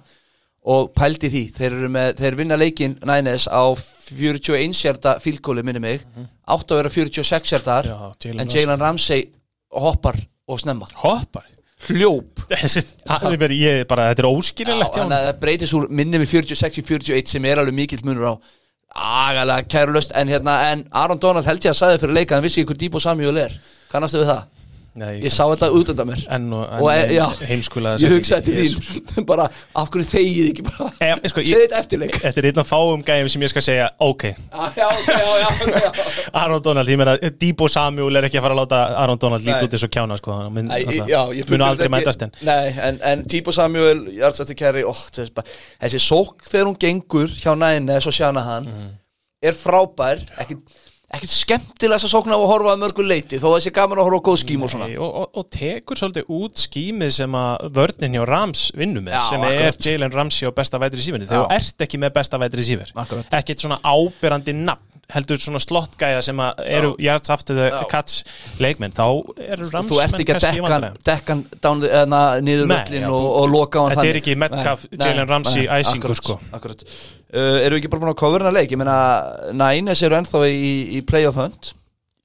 og 0.63 0.91
pældi 0.93 1.29
því 1.33 1.43
þeir, 1.57 1.75
með, 1.89 2.11
þeir 2.19 2.35
vinna 2.37 2.57
leikin 2.59 2.97
Nænes 3.07 3.47
á 3.49 3.63
41 4.11 4.75
hjarta 4.77 5.15
fílgóli 5.23 5.63
minni 5.65 5.79
mig. 5.81 6.03
Átt 6.47 6.69
að 6.71 6.81
vera 6.83 6.89
46 6.89 7.49
hjartar 7.49 7.87
Mhm. 7.87 7.95
já 7.95 8.25
Jalen 8.25 8.39
en 8.41 8.47
Jalen 8.53 8.79
Ramsey 8.79 9.23
hoppar 9.71 10.15
og 10.47 10.59
snemma. 10.59 10.85
Hoppar? 10.93 11.47
Hljóp. 11.87 12.43
Það 12.51 13.31
er 13.33 13.37
bara, 13.41 13.53
ég, 13.57 13.87
bara, 13.89 14.09
þetta 14.13 14.21
er 14.21 14.27
að 15.17 15.25
það 15.31 15.39
breytist 15.41 15.73
úr 15.73 15.87
minni 15.89 16.19
með 16.21 16.29
46 16.29 16.77
í 16.77 16.83
41 16.85 17.27
sem 17.31 17.45
er 17.49 17.57
alveg 17.57 17.73
mikill 17.73 18.03
munur 18.05 18.27
á 18.29 18.33
agalega 18.91 19.63
kærulöst 19.71 20.11
en 20.13 20.27
hérna 20.27 20.55
en 20.73 20.83
Aron 20.91 21.17
Donald 21.17 21.45
held 21.47 21.63
ég 21.63 21.71
að 21.71 21.77
sagði 21.79 22.01
fyrir 22.03 22.13
leika 22.13 22.35
hann 22.35 22.43
vissi 22.43 22.61
ykkur 22.65 22.77
Díbo 22.77 22.99
Samuel 22.99 23.37
er. 23.47 23.53
Kannastu 23.91 24.19
við 24.21 24.27
það? 24.29 24.43
Nei, 24.93 25.21
Ég 25.23 25.31
sá 25.31 25.45
þetta 25.47 25.69
út 25.71 25.87
undan 25.93 26.07
mér. 26.09 26.21
Enn 26.35 26.49
og, 26.51 26.65
og 26.83 26.89
e, 26.91 26.95
enn 27.05 27.13
já, 27.15 27.27
ég 28.03 28.11
hugsaði 28.11 28.41
til 28.43 28.55
þín. 28.73 29.23
Bara 29.29 29.45
af 29.79 29.87
hverju 29.93 30.03
þegið 30.09 30.49
ekki 30.49 30.65
bara? 30.67 30.89
Eh, 30.99 31.13
sko, 31.31 31.39
ég- 31.39 31.47
segði 31.53 31.67
þetta 31.69 31.79
eftirleik 31.79 32.17
Þetta 32.19 32.41
er 32.41 32.47
einn 32.49 32.59
af 32.59 32.67
fáum 32.73 33.05
gæjum 33.07 33.29
sem 33.31 33.45
ég 33.45 33.51
skal 33.53 33.63
segja 33.63 33.85
Ok, 34.03 34.25
Já, 34.51 34.65
já, 34.75 34.89
ok, 34.89 35.07
já, 35.07 35.31
já. 35.45 35.91
Aron 36.41 36.61
Donald, 36.65 36.91
ég 36.91 36.99
meina 36.99 37.15
Debo 37.39 37.69
Samuel 37.71 38.19
er 38.19 38.27
ekki 38.27 38.41
að 38.41 38.45
fara 38.49 38.57
að 38.57 38.61
láta 38.65 38.81
Aron 39.05 39.21
Donald 39.23 39.47
líti 39.47 39.69
út 39.69 39.77
eins 39.79 39.87
og 39.87 39.93
kjána 39.95 40.19
sko, 40.19 40.37
mun, 40.51 40.71
ég 40.75 41.15
aldrei 41.15 41.87
ekki- 41.87 41.93
mætast 41.95 42.27
en 42.27 42.35
Nei, 42.51 42.75
en, 42.89 42.99
en 43.13 43.23
Tíbo 43.31 43.55
Samuel, 43.55 44.03
Jarlsætti 44.19 44.59
Kerry 44.59 44.83
oh, 44.87 45.05
þessi, 45.15 45.31
bara- 45.39 45.47
þessi 45.85 46.03
sók 46.03 46.43
þegar 46.51 46.67
hún 46.67 46.79
gengur 46.83 47.31
hjá 47.31 47.55
næni, 47.55 47.95
svo 48.03 48.11
sjana 48.11 48.43
hann 48.49 48.67
Mhm. 48.67 48.91
er 49.47 49.55
frábær 49.57 50.19
ekkit, 50.43 50.67
ekkit 51.11 51.33
skemmtilega 51.33 51.97
þess 51.99 52.07
að 52.07 52.13
sókna 52.13 52.35
á 52.35 52.39
að 52.39 52.49
horfa 52.51 52.73
að 52.75 52.81
mörgu 52.83 53.05
leiti, 53.07 53.39
þó 53.41 53.47
að 53.51 53.55
þessi 53.57 53.73
gaman 53.75 53.99
að 54.01 54.07
horfa 54.07 54.19
á 54.21 54.27
góð 54.29 54.37
skím 54.43 54.63
og 54.67 54.71
svona 54.73 54.87
Nei, 54.87 54.97
og, 54.97 55.15
og, 55.21 55.31
og 55.41 55.49
tekur 55.51 55.99
svolítið 55.99 56.29
út 56.37 56.61
skímið 56.65 57.11
sem 57.17 57.35
að 57.41 57.65
vörnin 57.79 58.15
hjá 58.19 58.23
Rams 58.29 58.61
vinnum 58.79 59.03
með 59.09 59.17
Já, 59.17 59.23
sem 59.29 59.43
akkurat. 59.49 59.81
er 59.85 59.91
Jalen 59.91 60.15
Ramsey 60.15 60.47
og 60.47 60.55
besta 60.61 60.79
vætri 60.81 61.03
sífinni 61.03 61.27
Já. 61.27 61.33
þegar 61.33 61.49
þú 61.51 61.57
ert 61.59 61.85
ekki 61.87 61.99
með 62.05 62.15
besta 62.21 62.39
vætri 62.41 62.63
sífir 62.69 62.95
Akkurat. 62.95 63.35
ekkit 63.41 63.65
svona 63.67 63.81
ábyrrandi 63.83 64.55
nafn 64.61 64.87
heldur 65.11 65.41
svona 65.43 65.59
slottgæja 65.59 66.21
sem 66.23 66.37
að 66.39 66.61
eru 66.71 66.93
after 67.11 67.53
the 67.57 67.65
Já. 67.67 67.81
catch 67.91 68.21
leikmenn 68.63 68.93
þá 68.95 69.03
eru 69.43 69.67
Rams 69.73 69.89
Þú 69.91 69.97
ert 70.05 70.15
ekki 70.23 70.35
að 70.37 70.45
dekka, 70.45 70.91
dekka 71.03 71.35
down, 71.61 71.81
the- 71.83 71.89
eðna, 71.91 72.21
niður 72.39 72.69
Nei, 72.71 72.77
völlin 72.77 73.03
já, 73.03 73.09
og, 73.11 73.19
þú- 73.19 73.33
og 73.41 73.49
loka 73.51 73.79
á 73.79 73.81
hann 73.83 73.91
Þetta 73.91 74.05
er 74.05 74.07
þannig. 74.07 74.21
ekki 74.21 74.37
Metcalf, 74.39 74.85
Nei, 74.91 75.01
Jalen 75.03 75.17
nei, 75.25 75.31
Ramsey 75.33 75.65
nei, 75.67 75.81
æsingur, 75.81 76.13
akkurat, 76.15 76.23
sko. 76.23 76.39
akkurat. 76.55 76.85
Uh, 77.31 77.61
Erum 77.63 77.77
við 77.77 77.81
ekki 77.81 77.91
bara 77.93 78.03
búin 78.03 78.11
að 78.11 78.19
coverna 78.19 78.51
leik? 78.51 78.73
Ég 78.73 78.79
meina, 78.81 78.95
Nænes 79.55 80.01
eru 80.03 80.17
ennþá 80.17 80.41
í, 80.51 80.65
í 80.97 81.03
playoff 81.07 81.39
hunt. 81.39 81.71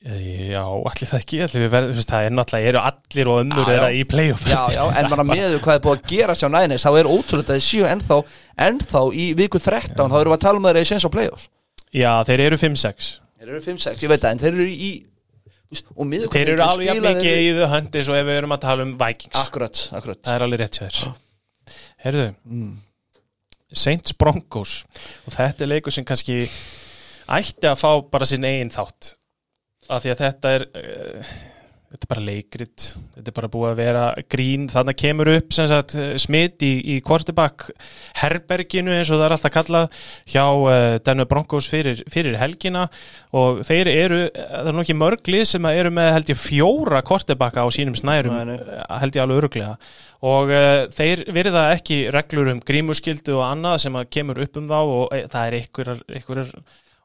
Já, 0.07 0.63
allir 0.63 1.09
það 1.09 1.19
ekki 1.19 1.39
allir 1.43 1.63
við 1.65 1.71
verðum, 1.73 1.93
þú 1.95 1.99
veist, 1.99 2.11
það 2.13 2.27
er 2.27 2.35
náttúrulega, 2.37 2.71
eru 2.71 2.81
allir 2.85 3.31
og 3.33 3.39
ömmur 3.41 3.63
Já, 3.63 3.67
þeirra 3.67 3.89
já. 3.91 3.97
í 3.97 4.03
playoff 4.07 4.45
Já, 4.47 4.59
já, 4.71 4.83
en 5.01 5.09
bara 5.11 5.25
með 5.27 5.57
hvað 5.65 5.79
er 5.79 5.83
búið 5.83 5.97
að 5.97 6.05
gera 6.13 6.37
sjá 6.39 6.47
Nænes 6.53 6.85
þá 6.87 6.91
er 7.01 7.09
ótrúlega 7.11 7.49
að 7.49 7.57
þið 7.57 7.65
séu 7.67 7.89
ennþá 7.91 8.19
ennþá 8.69 9.03
í 9.11 9.25
viku 9.41 9.63
13 9.65 9.97
þá 9.99 10.17
erum 10.21 10.31
við 10.31 10.37
að 10.37 10.45
tala 10.45 10.61
um 10.61 10.69
að 10.69 10.77
þeir 10.77 10.81
eru 10.85 10.91
séns 10.93 11.09
á 11.09 11.15
playoffs 11.17 11.49
Já, 11.91 12.13
þeir 12.29 12.45
eru 12.47 12.61
5-6 12.63 13.11
Þeir 13.41 13.51
eru 13.51 13.65
5-6, 13.67 14.07
ég 14.07 14.13
veit 14.15 14.23
það, 14.23 14.31
en 14.31 14.45
þeir 14.45 14.53
eru 14.55 14.71
í 14.71 14.93
Þeir 15.75 16.55
eru 16.55 16.63
alveg 16.63 17.03
mikið 17.03 17.43
í 17.43 17.53
þau 17.59 17.69
hönd 17.75 17.99
eins 17.99 18.11
og 18.13 18.21
ef 18.21 18.27
við 18.29 18.37
erum 18.39 18.55
að 18.55 18.63
tala 18.63 18.85
um 18.87 18.93
Vikings. 19.01 19.39
Akkurat, 19.41 19.81
akkurat. 19.99 20.21
Það 20.23 20.37
er 20.37 20.45
alveg 20.47 20.61
rétt 20.63 20.79
þér. 20.79 21.01
Herðu 22.07 22.29
Saints 23.73 24.15
Broncos. 24.15 24.85
Og 25.27 25.35
þetta 25.35 25.65
er 25.65 25.73
leikur 25.75 25.95
sem 25.95 26.07
kannski 26.07 26.45
ætti 27.27 27.69
að 27.69 27.81
fá 27.81 27.91
bara 28.11 28.29
sinn 28.29 28.47
eigin 28.47 28.73
þátt. 28.75 29.15
Af 29.91 30.03
því 30.03 30.13
að 30.13 30.23
þetta 30.23 30.53
er 30.57 30.67
uh, 30.67 31.35
þetta 31.97 32.07
er 32.07 32.13
bara 32.13 32.25
leikrit. 32.27 32.87
Þetta 33.17 33.33
er 33.33 33.37
bara 33.39 33.51
búið 33.53 33.71
að 33.71 33.79
vera 33.81 34.05
grín. 34.33 34.67
Þannig 34.73 34.99
kemur 35.01 35.31
upp 35.33 35.55
sagt 35.57 35.97
smitt 36.21 36.65
í, 36.67 36.73
í 36.97 36.99
quarterback 37.05 37.71
herberginu 38.21 38.93
eins 38.93 39.11
og 39.11 39.21
það 39.21 39.27
er 39.27 39.37
alltaf 39.37 39.55
kallað 39.55 40.03
hjá 40.29 40.45
uh, 40.45 40.97
Denver 41.07 41.29
Broncos 41.31 41.71
fyrir, 41.73 42.03
fyrir 42.13 42.37
helgina. 42.41 42.87
Og 43.37 43.63
þeir 43.67 43.91
eru, 43.93 44.21
eh, 44.29 44.51
það 44.53 44.71
er 44.71 44.77
nú 44.77 44.85
ekki 44.85 44.99
mörglið 45.01 45.47
sem 45.51 45.69
að 45.69 45.81
eru 45.81 45.95
með 45.97 46.13
held 46.19 46.35
ég 46.35 46.41
fjóra 46.41 47.03
quarterbacka 47.07 47.65
á 47.65 47.69
sínum 47.73 47.97
snærum 47.97 48.37
nei. 48.37 48.59
eh, 48.61 48.85
held 49.01 49.17
ég 49.17 49.25
alveg 49.25 49.43
öruglega 49.43 49.77
og 50.27 50.51
uh, 50.53 50.87
þeir 50.97 51.27
virða 51.35 51.67
ekki 51.75 52.07
reglur 52.15 52.49
um 52.55 52.63
grímuskyldu 52.65 53.37
og 53.37 53.45
annað 53.51 53.83
sem 53.85 53.99
að 53.99 54.11
kemur 54.17 54.41
upp 54.47 54.59
um 54.61 54.69
þá 54.71 54.79
og 54.81 55.15
e, 55.15 55.23
það 55.33 55.47
er 55.47 55.59
einhverjar 55.61 56.53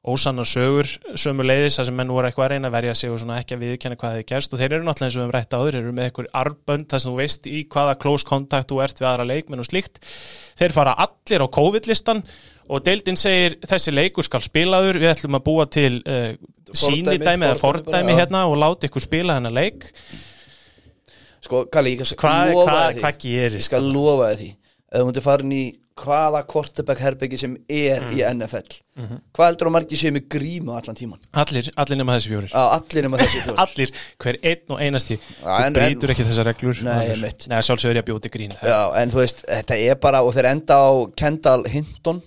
ósannar 0.02 0.48
sögur 0.50 0.88
sömu 1.20 1.44
leiðis 1.46 1.78
að 1.78 1.92
sem 1.92 1.98
menn 2.00 2.10
voru 2.10 2.26
eitthvað 2.26 2.48
að 2.48 2.54
reyna 2.56 2.70
að 2.72 2.76
verja 2.78 2.94
sig 2.98 3.12
og 3.14 3.20
svona 3.22 3.36
ekki 3.38 3.54
að 3.54 3.66
viðkjanna 3.66 3.98
hvað 4.02 4.16
þeir 4.18 4.28
gerst. 4.32 4.54
Og 4.54 4.62
þeir 4.62 4.72
eru 4.72 4.86
náttúrulega 4.88 5.08
eins 5.08 5.18
og 5.18 5.20
við 5.20 5.26
höfum 5.26 5.36
rætt 5.36 5.54
áður, 5.54 5.76
þeir 5.76 5.82
eru 5.82 5.94
með 5.98 6.08
einhver 6.08 6.30
arbönd 6.42 6.88
þar 6.90 7.04
sem 7.04 7.12
þú 7.12 7.20
veist 7.20 7.50
í 7.52 7.60
hvaða 7.76 7.98
close 8.02 8.28
contact 8.28 8.72
þú 8.72 8.80
ert 8.82 9.02
við 9.02 9.10
aðra 9.12 9.28
leikmenn 9.30 9.62
og 9.62 9.70
slíkt. 9.70 10.02
Þeir 10.58 10.76
fara 10.78 10.96
allir 11.06 11.46
á 11.46 11.48
COVID-listan 11.60 12.24
og 12.72 12.84
deildin 12.88 13.20
segir 13.20 13.60
þessi 13.68 13.94
leikur 13.94 14.26
skal 14.26 14.42
spilaður, 14.42 14.98
við 15.04 15.14
ætlum 15.14 15.38
að 15.38 15.46
búa 15.46 15.68
til 15.70 16.02
uh, 16.02 16.34
Fordæmi, 16.72 16.82
sínidæmi 16.82 17.50
eða 17.50 17.60
fordæmi 17.60 18.16
hérna 18.18 18.46
og 18.50 18.58
láta 18.58 18.88
ykkur 18.88 19.04
spila 19.04 19.38
hennar 19.38 19.54
leik. 19.54 19.86
Sko, 21.42 21.66
Kalli, 21.74 21.98
ég 21.98 22.08
skal 22.08 22.56
hva, 22.58 22.90
því. 22.94 23.02
hva 23.02 23.14
Ég 23.60 23.66
skal 23.66 23.86
lofa 23.92 24.32
því 24.40 25.62
Þú 26.02 26.08
hvaða 26.08 26.42
kortebæk 26.50 27.00
herbyggi 27.06 27.38
sem 27.38 27.54
er 27.70 28.02
Mm. 28.02 28.14
í 28.18 28.22
NFL 28.34 28.80
Hvað 29.34 29.46
heldur 29.48 29.68
að 29.70 29.74
margir 29.76 29.98
séu 30.02 30.12
með 30.12 30.26
grímu 30.30 30.74
allan 30.76 30.96
tíman? 30.98 31.20
Allir, 31.34 31.70
allir 31.78 31.98
nema 31.98 32.16
þessi 32.18 32.30
fjórir. 32.34 32.52
Á, 32.54 32.62
allir 32.78 33.04
nema 33.06 33.18
þessi 33.22 33.42
fjór 33.46 33.58
Allir, 33.66 33.92
hver 34.22 34.38
einn 34.44 34.74
og 34.76 34.80
einasti. 34.82 35.18
Já, 35.42 35.46
Þú 35.46 35.66
en- 35.66 35.74
brýtur 35.80 36.14
ekki 36.14 36.26
þessar 36.28 36.46
reglur. 36.52 36.82
Nei, 36.84 37.08
einmitt. 37.14 37.48
Nei, 37.48 37.58
sjálfsögur 37.62 37.96
ég 37.98 38.04
að 38.04 38.10
bjóti 38.12 38.32
grín. 38.34 38.54
Já, 38.62 38.80
en 39.02 39.10
þú 39.14 39.22
veist, 39.24 39.44
þetta 39.48 39.78
er 39.90 39.96
bara 39.96 40.22
og 40.26 40.34
þeir 40.36 40.50
enda 40.52 40.76
á 40.82 40.90
Kendall 41.16 41.64
Hinton. 41.70 42.22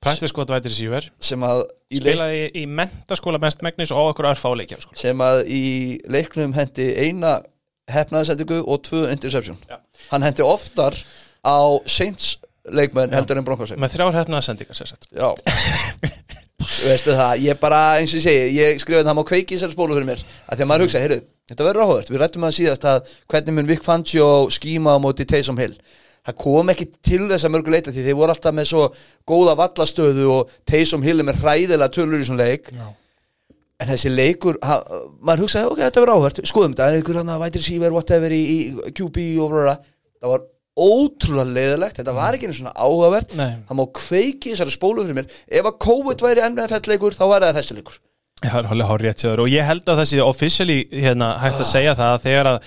Praktisk 0.00 0.36
gott 0.36 0.50
vætir 0.52 0.72
síver 0.72 1.06
sem 1.24 1.40
að 1.44 1.62
í, 1.92 1.98
leik, 2.00 2.14
Spilaði 2.14 2.42
í 2.56 2.64
mentaskóla 2.68 3.40
mest 3.42 3.62
megnis 3.64 3.90
og 3.92 4.10
okkur 4.12 4.28
örfáleikja 4.32 4.78
sko. 4.80 4.94
sem 4.96 5.18
að 5.24 5.42
í 5.48 5.62
leiknum 6.08 6.52
hendi 6.56 6.86
eina 7.00 7.38
hefnaðsendingu 7.90 8.60
og 8.66 8.82
tvö 8.86 9.06
interception. 9.12 9.58
Já. 9.68 9.80
Hann 10.12 10.22
hendi 10.24 10.44
oftar 10.46 10.94
á 11.44 11.58
Saints 11.88 12.36
leikmenn 12.68 13.14
heldur 13.14 13.40
en 13.40 13.46
Broncos 13.46 13.72
Með 13.76 13.94
þrjár 13.96 14.18
hefnaða 14.20 14.46
sendingar 14.46 14.78
sér 14.78 14.90
sett 14.92 15.08
Já. 15.14 15.30
Veistu 16.60 17.14
það, 17.16 17.40
ég 17.46 17.60
bara, 17.60 17.80
eins 18.00 18.12
og 18.16 18.22
segi 18.24 18.52
Ég 18.58 18.80
skrifaði 18.82 19.08
það 19.08 19.16
má 19.16 19.22
kveiki 19.28 19.54
í 19.54 19.56
þessari 19.56 19.76
spólu 19.76 19.96
fyrir 19.96 20.08
mér 20.10 20.20
að 20.44 20.58
Því 20.58 20.64
að 20.64 20.70
maður 20.70 20.84
hugsa, 20.84 21.02
heyrðu, 21.04 21.18
þetta 21.50 21.66
verður 21.66 21.86
áhugavert 21.86 22.12
Við 22.12 22.20
rættum 22.20 22.46
að 22.46 22.54
síðast 22.58 22.86
að 22.90 23.10
hvernig 23.32 23.56
mun 23.56 23.70
Vic 23.70 23.86
Fangio 23.86 24.28
skíma 24.52 24.96
á 24.96 24.98
móti 25.00 25.26
Taysom 25.28 25.60
Hill? 25.60 25.74
Það 26.20 26.36
kom 26.44 26.72
ekki 26.74 26.86
til 27.00 27.22
þess 27.30 27.48
að 27.48 27.54
mörgu 27.56 27.72
leita 27.74 27.94
Því 27.96 28.04
þeir 28.06 28.18
voru 28.20 28.34
alltaf 28.34 28.56
með 28.56 28.70
svo 28.74 28.86
góða 29.28 29.56
vallastöðu 29.62 30.28
Og 30.36 30.54
Taysom 30.68 31.04
Hill 31.06 31.16
er 31.22 31.30
með 31.30 31.40
hræðilega 31.40 31.94
tölur 31.96 32.20
í 32.20 32.28
svona 32.28 32.50
leik. 32.50 32.68
Já. 32.76 32.90
En 33.80 33.88
þessi 33.88 34.10
leikur, 34.12 34.58
ha, 34.60 34.82
maður 35.24 35.46
hugsaði, 35.46 35.70
ok, 35.72 35.78
þetta 35.86 36.02
verður 36.02 36.18
áhugavert 36.18 36.40
Skoðum 36.50 36.74
þetta, 36.76 36.98
einhver 36.98 37.18
hann 37.22 37.32
að 37.32 37.44
vætir 37.46 37.64
síver, 37.64 37.94
whatever 37.96 38.34
í, 38.36 38.40
í 38.52 38.92
QB 38.92 39.24
og 39.40 39.54
blá 39.54 39.78
Það 40.20 40.34
var 40.34 40.42
ótrúlega 40.80 41.54
leiðilegt 41.54 42.00
Þetta 42.00 42.14
var 42.16 42.36
ekki 42.36 42.48
einu 42.48 42.56
svona 42.56 42.74
áhugavert. 42.74 43.34
Nei, 43.38 43.58
það 43.68 43.80
má 43.80 43.84
kveiki 44.00 44.50
í 44.50 44.54
þessari 44.54 44.76
spólu 44.76 45.04
fyrir 45.04 45.20
mér. 45.20 45.34
Ef 45.48 45.68
að 45.68 45.80
COVID 45.86 46.24
væri 46.24 46.46
NFL 46.48 46.94
leikur 46.94 47.16
þá 47.16 47.26
væri 47.28 47.50
það 47.50 47.60
þessi 47.60 47.76
leikur 47.78 48.00
það 48.40 48.56
er 48.62 48.68
alveg 48.72 48.88
hár 48.88 49.02
rétt 49.04 49.22
sér 49.24 49.42
og 49.42 49.50
ég 49.52 49.66
held 49.68 49.90
að 49.90 50.00
það 50.00 50.08
sé 50.10 50.22
officially 50.24 50.78
hérna, 50.94 51.28
hægt 51.42 51.60
að 51.60 51.68
segja 51.68 51.92
það 51.98 52.14
að 52.14 52.22
þegar 52.24 52.46
að 52.50 52.58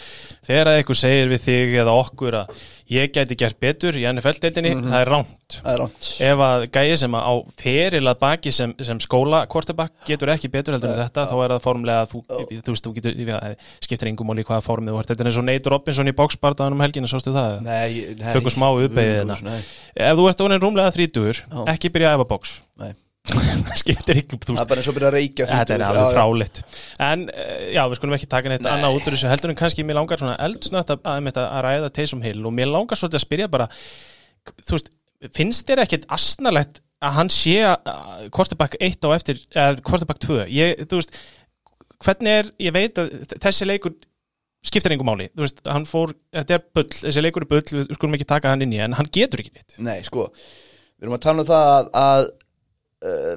þegar 0.44 0.70
að 0.70 0.78
eitthvað 0.80 1.00
segir 1.02 1.28
við 1.32 1.42
þig 1.48 1.70
eða 1.84 1.94
okkur 2.04 2.34
að 2.44 2.48
ég 2.94 3.14
gæti 3.16 3.36
gert 3.40 3.58
betur 3.64 3.96
í 3.98 4.04
NFL-deildinni, 4.10 4.74
það 4.84 4.98
er 5.00 5.10
ránt 5.10 5.56
það 5.56 5.72
er 5.72 5.80
ránt 5.82 6.10
ef 6.28 6.42
að 6.46 6.66
gæði 6.76 6.98
sem 7.02 7.16
að 7.18 7.24
á 7.26 7.34
feril 7.64 8.08
að 8.12 8.20
baki 8.22 8.52
sem, 8.54 8.74
sem 8.86 9.00
skóla 9.02 9.40
kortabak 9.50 9.94
getur 10.06 10.30
ekki 10.34 10.52
betur 10.54 10.76
heldur 10.76 10.92
en 10.92 11.00
þetta 11.00 11.24
þá 11.32 11.36
er 11.40 11.54
það 11.56 11.64
formlega 11.64 12.04
að 12.04 12.12
þú, 12.12 12.20
þú 12.28 12.76
veist, 12.76 12.86
þú 12.86 12.92
getur 12.98 13.12
ég 13.24 13.56
skiptir 13.88 14.12
engum 14.12 14.28
máli 14.30 14.44
í 14.44 14.48
hvaða 14.50 14.68
formið 14.68 14.92
þú 14.94 15.00
ert. 15.00 15.10
Þetta 15.14 15.24
er 15.24 15.30
eins 15.32 15.40
og 15.40 15.48
Nate 15.48 15.72
Robinson 15.74 16.12
í 16.12 16.18
boxbardaðan 16.18 16.76
um 16.76 16.84
helgina 16.84 17.10
sástu 17.10 17.32
það? 17.34 17.52
Nei, 17.66 18.20
Tökum 18.20 18.54
smá 18.54 18.68
uppbeygið 18.74 19.32
nei, 19.32 19.38
hérna. 19.40 19.56
ef 20.12 20.20
þú 20.20 20.24
ert 22.92 23.03
ekki 23.24 23.72
að 23.72 23.80
skiptir 23.80 24.20
ekki 24.20 24.38
þú 24.44 24.56
það 24.58 24.64
er 24.64 24.70
bara 24.70 24.82
eins 24.82 24.90
og 24.92 24.96
byrja 24.98 25.10
að 25.10 25.16
reykja 25.16 25.48
Þetta 25.48 25.76
er 25.76 25.84
alveg 25.88 26.16
fráleitt. 26.18 26.62
En 27.04 27.26
eh, 27.32 27.70
já, 27.72 27.82
við 27.88 28.00
skulum 28.00 28.16
ekki 28.18 28.30
taka 28.32 28.52
neitt 28.52 28.66
Nei. 28.66 28.72
annað 28.74 28.98
út 28.98 29.08
úr 29.08 29.16
þessu 29.16 29.30
heldur 29.32 29.54
en 29.54 29.60
kannski 29.60 29.86
mér 29.88 30.00
langar 30.00 30.20
svona 30.20 30.36
eldsnött 30.44 30.92
að, 30.92 31.06
að, 31.08 31.30
að, 31.32 31.40
að 31.46 31.64
ræða 31.68 31.92
Taysom 31.96 32.26
Hill 32.26 32.42
og 32.44 32.56
mér 32.56 32.72
langar 32.74 33.00
svolítið 33.00 33.22
að 33.22 33.26
spyrja 33.26 33.52
bara 33.54 33.70
þú 34.68 34.76
veist, 34.76 34.92
finnst 35.38 35.70
þér 35.70 35.84
ekkert 35.86 36.10
asnalegt 36.12 36.82
að 37.04 37.16
hann 37.18 37.32
sé 37.34 37.56
kortebakk 38.36 38.76
1 38.84 39.08
á 39.08 39.10
eftir, 39.16 39.40
eða 39.56 39.80
kortebakk 39.88 40.20
2 40.24 40.44
ég, 40.52 40.84
þú 40.88 41.00
veist, 41.00 41.16
hvernig 42.04 42.42
er 42.42 42.52
ég 42.64 42.76
veit 42.76 43.00
að 43.00 43.16
þessi 43.40 43.68
leikur 43.68 43.96
skiptir 44.64 44.96
engum 44.96 45.10
máli, 45.12 45.30
þú 45.32 45.44
veist, 45.44 45.64
hann 45.68 45.88
fór 45.88 46.14
þetta 46.32 46.60
er 46.60 46.68
bull, 46.76 46.88
þessi 46.92 47.24
leikur 47.24 47.44
er 47.44 47.52
bull, 47.52 47.64
við 47.72 47.98
skulum 47.98 48.16
ekki 48.20 48.28
taka 48.28 48.52
hann 48.54 48.64
inn 48.64 48.76
í 48.76 48.80
en 48.84 48.96
hann 48.96 49.10
getur 49.12 49.44
ekki 49.44 49.52
neitt. 49.52 49.76
Nei, 49.84 50.00
sko 50.08 50.30
við 50.32 51.10
erum 51.10 51.18
að 51.18 51.26
tala 51.26 51.44
um 51.44 51.50
það 51.50 51.70
að, 51.74 51.90
að 52.00 52.30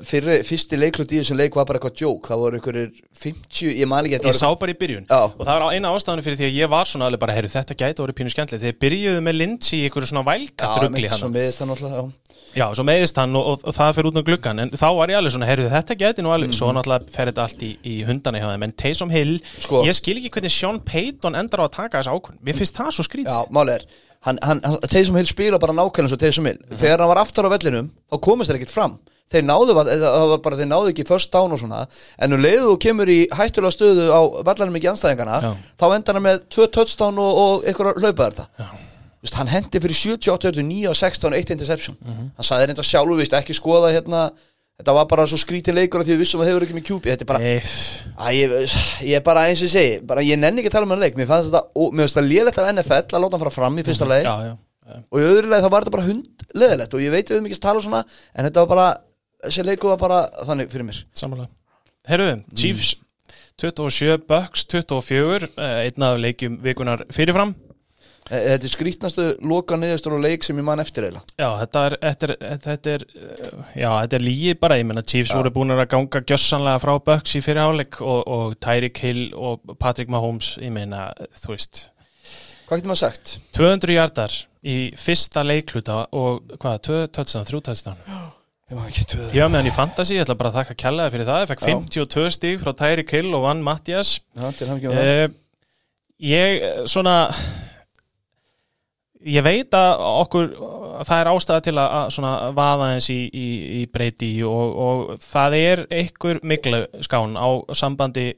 fyrir, 0.07 0.43
fyrsti 0.47 0.79
leiklut 0.79 1.11
í 1.11 1.21
þessum 1.21 1.39
leik 1.41 1.57
var 1.59 1.67
bara 1.67 1.81
eitthvað 1.81 1.97
djók 1.99 2.29
það 2.31 2.43
voru 2.43 2.59
einhverjir 2.61 2.93
50, 3.23 3.73
ég 3.81 3.89
man 3.91 4.07
ekki 4.07 4.21
Ég 4.31 4.37
sá 4.39 4.47
bara 4.61 4.75
í 4.75 4.79
byrjun. 4.79 5.09
Já. 5.11 5.23
og 5.27 5.43
það 5.43 5.59
var 5.65 5.75
eina 5.75 5.95
ástæðan 5.95 6.23
fyrir 6.27 6.39
því 6.39 6.47
að 6.51 6.61
ég 6.61 6.71
var 6.71 6.91
svona 6.91 7.09
alveg 7.11 7.23
bara, 7.25 7.35
heyrðu, 7.35 7.51
þetta 7.57 7.79
gæti 7.81 8.05
orðið 8.05 8.19
pínu 8.21 8.35
skemmtilegt. 8.35 8.65
Þegar 8.67 8.79
byrjuðu 8.85 9.25
með 9.27 9.39
Lindsay 9.41 9.81
í 9.81 9.89
einhverju 9.89 10.13
svona 10.13 10.27
vælkatt 10.31 12.15
Já, 12.57 12.71
svo 12.73 12.85
meðist 12.87 13.17
það 13.17 13.27
hann 13.27 13.37
og, 13.37 13.47
og, 13.51 13.65
og 13.69 13.75
það 13.77 13.91
fyrir 13.99 14.09
út 14.09 14.17
á 14.17 14.29
gluggan 14.29 14.63
en 14.63 14.71
þá 14.73 14.87
var 14.97 15.11
ég 15.13 15.19
alveg 15.19 15.35
svona, 15.35 15.49
heyrðu, 15.51 15.67
þetta 15.75 15.97
gæti 16.01 16.23
nú 16.25 16.31
alveg 16.33 16.55
svo 16.57 16.71
náttúrulega 16.73 17.13
fer 17.13 17.29
þetta 17.29 17.43
allt 17.45 17.65
í, 17.67 17.71
í 17.85 17.97
hundana 18.09 18.41
hjá 18.41 18.47
þeim. 18.49 18.65
En 18.65 18.73
Taysom 18.81 19.13
Hill, 19.13 19.35
Sko- 19.67 19.83
ég 19.85 19.97
skil 19.99 20.15
ekki 20.23 20.31
hvernig 20.39 20.55
Sean 20.55 20.79
Payton 20.87 21.37
endar 21.37 21.61
á 21.61 21.65
að 21.67 21.75
taka 21.75 22.01
þessu 22.01 22.15
ákvörn 22.17 22.39
mér 22.47 22.57
finnst 22.57 22.79
það 22.79 22.95
svo 22.97 23.05
skrítið 23.05 23.29
Já, 23.35 23.51
máli 23.53 23.75
er 23.77 23.85
hann, 24.25 24.41
hann, 24.41 24.63
hann, 24.65 24.79
Taysom 24.89 25.19
Hill 25.21 25.29
spila 25.29 25.61
bara 25.61 25.77
nákvæmlega 25.77 26.15
svo 26.15 26.21
Taysom 26.23 26.49
Hill. 26.49 26.63
Þegar 26.73 27.05
hann 27.05 27.13
var 27.13 27.21
aftar 27.27 27.51
á 27.51 27.53
vellinum 27.53 27.91
þá 28.09 28.21
komist 28.25 28.49
þeir 28.53 28.63
ekkert 28.63 28.73
fram 28.79 28.97
þeir 29.33 29.47
náðu, 29.47 29.77
það 29.77 30.27
var 30.33 30.43
bara, 30.45 30.59
þeir 30.61 30.71
náðu 30.71 30.93
ekki 30.93 31.07
first 31.09 31.33
down 31.35 31.55
og 31.55 31.63
svona 31.63 31.85
en 32.23 32.37
um 32.37 32.43
leiðu 32.43 32.73
þú 32.73 32.77
kemur 32.87 33.11
í 33.11 33.21
hættulega 33.35 33.75
stöðu 33.75 34.11
á 34.15 34.21
vallanum 34.47 34.79
ekki 34.79 34.91
anstæðingana 34.93 35.39
Já. 35.43 35.51
þá 35.83 35.87
endar 35.89 36.19
hann 36.19 36.27
með 36.29 36.45
tvö 36.55 36.69
touchdown 36.77 37.23
og, 37.23 37.41
og 37.43 37.67
eitthvað 37.67 38.03
hlaupaðar 38.03 38.39
það 38.43 38.77
Vist, 39.25 39.35
hann 39.35 39.49
hendi 39.51 39.81
fyrir 39.83 39.97
78, 39.97 40.63
9 40.63 40.85
og 40.87 40.95
16 40.95 41.35
eitt 41.35 41.49
interception. 41.51 41.97
Hann 42.07 42.47
sagði 42.47 42.69
reynda 42.69 42.85
sjálfur 42.87 43.19
vist, 43.19 43.33
ekki 43.35 43.57
skoða 43.57 43.89
hérna 43.91 44.29
þetta 44.77 44.93
var 44.93 45.07
bara 45.09 45.25
svo 45.29 45.39
skrítin 45.41 45.77
leikur 45.77 46.03
af 46.03 46.07
því 46.07 46.15
við 46.15 46.23
vissum 46.23 46.43
að 46.43 46.51
þeir 46.51 46.59
eru 46.59 46.67
ekki 46.67 46.77
með 46.77 46.87
QB 46.91 47.09
þetta 47.09 47.25
er 47.25 47.31
bara, 47.31 47.53
Æ, 48.21 48.27
ég, 48.37 48.55
ég 49.09 49.17
er 49.17 49.25
bara 49.25 49.47
eins 49.49 49.63
og 49.65 49.73
segi 49.73 49.97
bara, 50.05 50.25
ég 50.27 50.41
nenni 50.41 50.61
ekki 50.61 50.69
að 50.69 50.77
tala 50.77 50.89
um 50.89 50.93
hann 50.93 51.03
leik. 51.03 51.17
Mér 51.17 51.31
fannst 51.31 51.49
þetta, 51.49 51.63
og, 51.81 52.27
lélegt 52.27 52.61
af 52.61 52.69
NFL 52.75 53.01
að 53.01 53.25
láta 53.25 53.39
hann 53.39 53.45
fara 53.47 53.55
fram 53.57 53.81
í 53.81 53.87
fyrsta 53.87 54.09
leik 54.11 54.29
já, 54.29 54.35
já, 54.45 54.53
já. 54.53 55.01
og 55.01 55.23
í 55.23 55.27
öðru 55.31 55.53
leik 55.53 55.65
þá 55.65 55.71
var 55.73 55.87
þetta 55.87 55.97
bara 55.97 56.09
hundleðilegt 56.11 56.97
og 56.99 57.05
ég 57.07 57.15
veit 57.17 57.33
höfum 57.33 57.49
ekki 57.49 57.57
að 57.57 57.65
tala 57.65 57.85
svona 57.87 58.03
en 58.05 58.51
þetta 58.51 58.67
var 58.67 58.73
bara, 58.75 58.87
þessi 59.45 59.67
leiku 59.67 59.93
var 59.93 60.01
bara 60.01 60.23
þannig 60.47 60.73
fyrir 60.73 60.89
mér. 60.89 61.03
Samanlega 61.17 61.53
Herruðum, 62.07 62.45
Chiefs 62.55 62.95
mm. 62.97 63.07
27, 63.59 64.19
Bucks 64.29 64.67
24 64.69 65.49
eh, 65.57 65.79
einna 65.87 66.13
af 66.13 66.21
leikjum 66.21 66.59
vikunar 66.63 67.03
fyrirfram. 67.15 67.55
Eh, 68.29 68.37
eh, 68.37 68.47
þetta 68.53 68.69
er 68.69 68.73
skrítnastu 68.73 69.27
loka 69.47 69.79
niðurstur 69.81 70.17
og 70.19 70.23
leik 70.25 70.45
sem 70.45 70.59
ég 70.59 70.67
man 70.67 70.83
eftir 70.83 71.07
eila 71.09 71.23
Já, 71.39 71.47
þetta 71.63 71.85
er, 71.87 71.97
þetta 72.03 72.29
er, 72.29 72.35
þetta 72.67 72.95
er, 72.95 73.05
já, 73.79 73.89
þetta 73.89 74.19
er 74.19 74.25
lígi 74.27 74.55
bara, 74.61 74.79
ég 74.81 74.89
menna 74.89 75.05
Chiefs 75.07 75.33
já. 75.33 75.39
voru 75.39 75.55
búin 75.55 75.75
að 75.75 75.85
ganga 75.95 76.23
gjössanlega 76.27 76.83
frá 76.83 76.95
Bucks 77.07 77.37
í 77.39 77.43
fyrirháleik 77.47 78.01
og, 78.03 78.25
og 78.27 78.57
Tyreek 78.63 79.03
Hill 79.05 79.29
og 79.35 79.77
Patrick 79.79 80.11
Mahomes 80.13 80.57
ég 80.59 80.75
meina, 80.75 81.09
þú 81.39 81.55
veist. 81.55 81.87
Hvað 82.67 82.81
getur 82.81 82.91
maður 82.91 83.05
sagt? 83.05 83.37
200 83.57 83.95
hjartar 83.95 84.41
í 84.67 84.79
fyrsta 84.99 85.47
leikluta 85.47 86.03
og 86.19 86.57
hvað, 86.59 86.81
2.000, 87.15 87.47
3.000 87.47 88.35
Já, 89.37 89.45
meðan 89.47 89.69
í 89.71 89.75
Fantasí, 89.77 90.17
ég 90.17 90.25
ætla 90.25 90.35
bara 90.41 90.51
að 90.51 90.57
þakka 90.61 90.75
kjallaði 90.83 91.13
fyrir 91.15 91.29
það, 91.29 91.43
ég 91.45 91.51
fekk 91.53 91.61
52 91.69 92.31
stík 92.35 92.63
frá 92.65 92.73
Tæri 92.81 93.05
Kill 93.07 93.29
og 93.39 93.45
vann 93.47 93.61
Mattias. 93.67 94.17
Eh, 95.03 95.27
Ég, 96.27 96.63
svona 96.89 97.13
ég 99.27 99.43
veit 99.45 99.75
að 99.77 100.03
okkur 100.23 100.47
að 100.57 101.05
það 101.09 101.21
er 101.21 101.31
ástæða 101.35 101.63
til 101.67 101.75
að 101.83 101.95
svona 102.15 102.31
vaða 102.57 102.87
eins 102.95 103.09
í, 103.13 103.19
í, 103.29 103.47
í 103.83 103.87
breyti 103.93 104.31
og, 104.49 104.77
og 104.87 105.03
það 105.25 105.57
er 105.61 105.83
einhver 105.93 106.41
miklu 106.47 106.81
skán 107.05 107.37
á 107.37 107.49
sambandi 107.77 108.31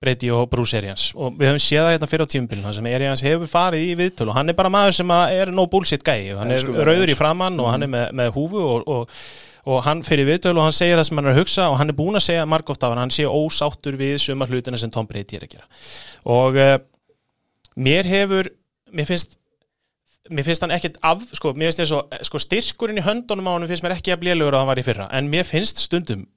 breyti 0.00 0.30
og 0.32 0.48
Bruce 0.50 0.78
Arians. 0.80 1.10
Og 1.14 1.36
við 1.38 1.52
höfum 1.52 1.62
séð 1.62 1.84
það 1.84 1.92
hérna 1.94 2.08
fyrir 2.10 2.24
á 2.26 2.32
tíumbilna 2.34 2.72
sem 2.76 2.88
Arians 2.90 3.22
hefur 3.26 3.50
farið 3.52 3.84
í 3.84 3.94
viðtöl 4.00 4.30
og 4.32 4.36
hann 4.38 4.48
er 4.52 4.56
bara 4.58 4.72
maður 4.72 4.96
sem 4.98 5.12
er 5.16 5.52
no 5.54 5.66
bullshit 5.70 6.02
gæi, 6.06 6.32
hann 6.40 6.50
er 6.56 6.64
rauður 6.88 7.12
í 7.12 7.18
framann 7.18 7.60
og 7.60 7.70
hann 7.74 7.84
er 7.86 7.92
með, 7.92 8.06
með 8.22 8.32
húfu 8.38 8.64
og, 8.74 8.88
og 8.88 9.22
og 9.66 9.82
hann 9.84 10.04
fyrir 10.06 10.28
viðtölu 10.28 10.60
og 10.60 10.68
hann 10.68 10.76
segir 10.76 10.96
það 11.00 11.08
sem 11.08 11.20
hann 11.20 11.28
er 11.28 11.34
að 11.34 11.42
hugsa 11.42 11.66
og 11.72 11.76
hann 11.80 11.92
er 11.92 11.98
búin 11.98 12.18
að 12.20 12.26
segja 12.28 12.46
margóft 12.48 12.86
af 12.86 12.94
hann 12.94 13.02
hann 13.02 13.14
sé 13.14 13.26
ósáttur 13.28 13.98
við 14.00 14.16
suma 14.22 14.48
hlutina 14.48 14.80
sem 14.80 14.92
Tom 14.94 15.08
Brady 15.10 15.36
er 15.36 15.46
að 15.46 15.56
gera. 15.56 15.68
Og 16.30 16.58
uh, 16.60 16.76
mér 17.76 18.08
hefur 18.08 18.50
mér 18.94 19.08
finnst 19.08 19.38
mér 20.30 20.46
finnst 20.46 20.62
hann 20.64 20.74
ekkert 20.74 20.98
af, 21.06 21.22
sko, 21.34 21.54
mér 21.54 21.70
finnst 21.70 21.82
þess 21.82 21.96
að 21.96 22.28
sko, 22.28 22.42
styrkurinn 22.42 23.00
í 23.00 23.06
höndunum 23.06 23.48
á 23.50 23.52
hann 23.56 23.70
finnst 23.70 23.84
mér 23.86 23.96
ekki 23.96 24.14
að 24.14 24.22
blíðlegur 24.24 24.56
að 24.56 24.62
hann 24.62 24.70
var 24.70 24.82
í 24.82 24.86
fyrra, 24.86 25.08
en 25.16 25.30
mér 25.32 25.48
finnst 25.48 25.80
stundum 25.82 26.28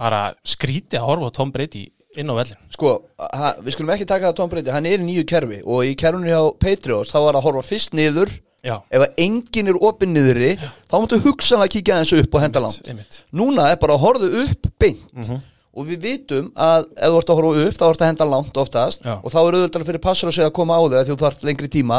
bara 0.00 0.32
skrítið 0.48 1.00
að 1.00 1.08
horfa 1.10 1.30
Tom 1.36 1.52
Brady 1.54 1.84
inn 2.18 2.30
á 2.30 2.34
vellin 2.36 2.58
Sko, 2.74 2.94
ha, 3.18 3.52
við 3.60 3.76
skulum 3.76 3.92
ekki 3.94 4.08
taka 4.08 4.30
það 4.30 4.38
Tom 4.40 4.50
Brady 4.52 4.72
Hann 4.74 4.88
er 4.88 5.02
í 5.02 5.06
nýju 5.06 5.26
kerfi 5.30 5.60
og 5.62 5.86
í 5.86 5.94
kerfinu 5.98 6.30
hjá 6.30 6.40
Patriots 6.62 7.14
þá 7.14 7.18
var 7.26 7.38
að 7.38 7.46
horfa 7.48 7.64
fyrst 7.66 7.96
niður 7.96 8.32
Já, 8.64 8.78
Ef 8.88 9.02
að 9.04 9.18
enginn 9.20 9.68
er 9.68 9.76
opinn 9.84 10.14
niðri 10.16 10.54
þá 10.58 10.94
máttu 10.96 11.18
hugsanlega 11.24 11.72
kíkja 11.74 11.98
aðeins 11.98 12.14
upp 12.22 12.36
og 12.38 12.44
henda 12.46 12.62
langt. 12.64 12.86
Einmitt 12.88 13.18
Núna 13.36 13.66
er 13.72 13.76
bara 13.82 13.98
að 13.98 14.04
horfa 14.06 14.30
upp 14.44 14.70
beint. 14.80 15.34
Og 15.74 15.88
við 15.88 16.04
vitum 16.06 16.48
að 16.54 16.84
ef 16.94 17.10
þú 17.10 17.18
ert 17.18 17.30
að 17.32 17.38
horfa 17.40 17.62
upp 17.68 17.78
þá 17.80 17.84
ert 17.88 18.02
að 18.04 18.10
henda 18.12 18.26
langt 18.30 18.58
oftast. 18.62 19.00
Já. 19.04 19.16
og 19.18 19.32
þá 19.34 19.38
er 19.40 19.56
auðvitað 19.58 19.86
fyrir 19.88 20.02
passur 20.04 20.30
að 20.30 20.36
segja 20.38 20.48
að 20.48 20.54
koma 20.60 20.76
á 20.78 20.82
af 20.86 20.92
því 20.94 21.10
þú 21.12 21.16
þarf 21.24 21.42
lengri 21.48 21.68
tíma. 21.74 21.98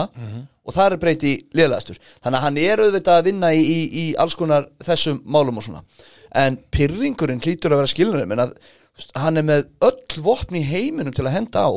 Og 0.65 0.73
það 0.73 0.95
er 0.95 1.01
breyti 1.03 1.33
liðlegastur 1.53 1.99
þannig 2.23 2.37
að 2.39 2.45
hann 2.47 2.57
er 2.63 2.81
auðvitað 2.81 3.19
að 3.19 3.27
vinna 3.27 3.51
í, 3.53 3.59
í, 3.61 3.79
í 4.01 4.05
alls 4.17 4.33
konar 4.39 4.65
þessum 4.87 5.19
málum 5.27 5.59
og 5.59 5.67
svona. 5.67 5.83
En 6.33 6.57
pyrringurinn 6.73 7.43
hlýtur 7.43 7.75
að 7.75 7.83
vera 7.83 7.91
skilnur 7.91 8.25
menn 8.25 8.41
að 8.47 8.55
hann 9.19 9.37
er 9.37 9.45
með 9.45 9.67
öll 9.85 10.23
vopn 10.23 10.57
í 10.57 10.63
heiminum 10.65 11.13
til 11.13 11.27
að 11.27 11.35
henda 11.35 11.67
á 11.67 11.71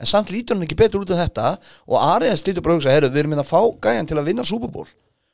en 0.00 0.08
samt 0.08 0.32
lítur 0.32 0.56
hann 0.56 0.64
ekki 0.66 0.78
betur 0.80 1.04
út 1.04 1.12
af 1.14 1.20
þetta 1.26 1.52
og 1.86 2.00
Arians 2.00 2.42
lítur 2.46 2.64
bara 2.64 2.76
að 2.76 2.80
hugsa, 2.80 2.96
heyrðu, 2.96 3.12
við 3.14 3.22
erum 3.24 3.36
inn 3.36 3.44
að 3.44 3.52
fá 3.52 3.60
gæjan 3.86 4.10
til 4.10 4.18
að 4.20 4.28
vinna 4.32 4.48
Bowl. 4.70 4.88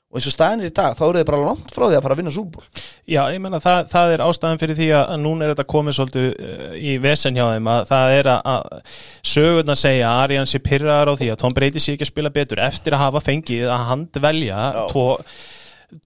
Og 0.06 0.20
eins 0.20 0.28
og 0.30 0.34
staðinir 0.36 0.70
í 0.70 0.72
dag, 0.72 0.94
þá 0.94 1.02
eru 1.02 1.18
þið 1.18 1.24
bara 1.26 1.38
langt 1.42 1.72
frá 1.74 1.82
því 1.88 1.96
að 1.98 2.04
fara 2.04 2.14
að 2.14 2.20
vinna 2.20 2.44
Bowl. 2.54 2.66
Já, 3.10 3.20
ég 3.34 3.40
menna 3.42 3.58
það, 3.60 3.88
það 3.90 4.12
er 4.14 4.22
ástæðan 4.22 4.60
fyrir 4.62 4.78
því 4.78 4.86
að 4.96 5.16
núna 5.22 5.44
er 5.44 5.52
þetta 5.52 5.66
komið 5.72 5.96
svolítið 5.98 6.28
uh, 6.30 6.76
í 6.78 6.92
vesen 7.02 7.36
hjá 7.36 7.44
þeim 7.50 7.70
að 7.72 7.82
það 7.90 8.14
er 8.20 8.30
að, 8.30 8.52
að 8.54 8.94
sögurnar 9.32 9.80
segja 9.80 10.12
að 10.12 10.22
Arians 10.22 10.54
sé 10.54 10.62
pyrraðar 10.62 11.10
á 11.10 11.14
því 11.18 11.30
að 11.34 11.40
Tom 11.42 11.56
Brady 11.58 11.82
sé 11.82 11.96
ekki 11.96 12.06
að 12.06 12.12
spila 12.12 12.32
betur 12.38 12.62
eftir 12.64 12.96
að 12.96 13.02
hafa 13.02 13.24
fengið 13.26 13.66
að 13.66 13.84
handvelja 13.90 14.62
tvo, 14.92 15.08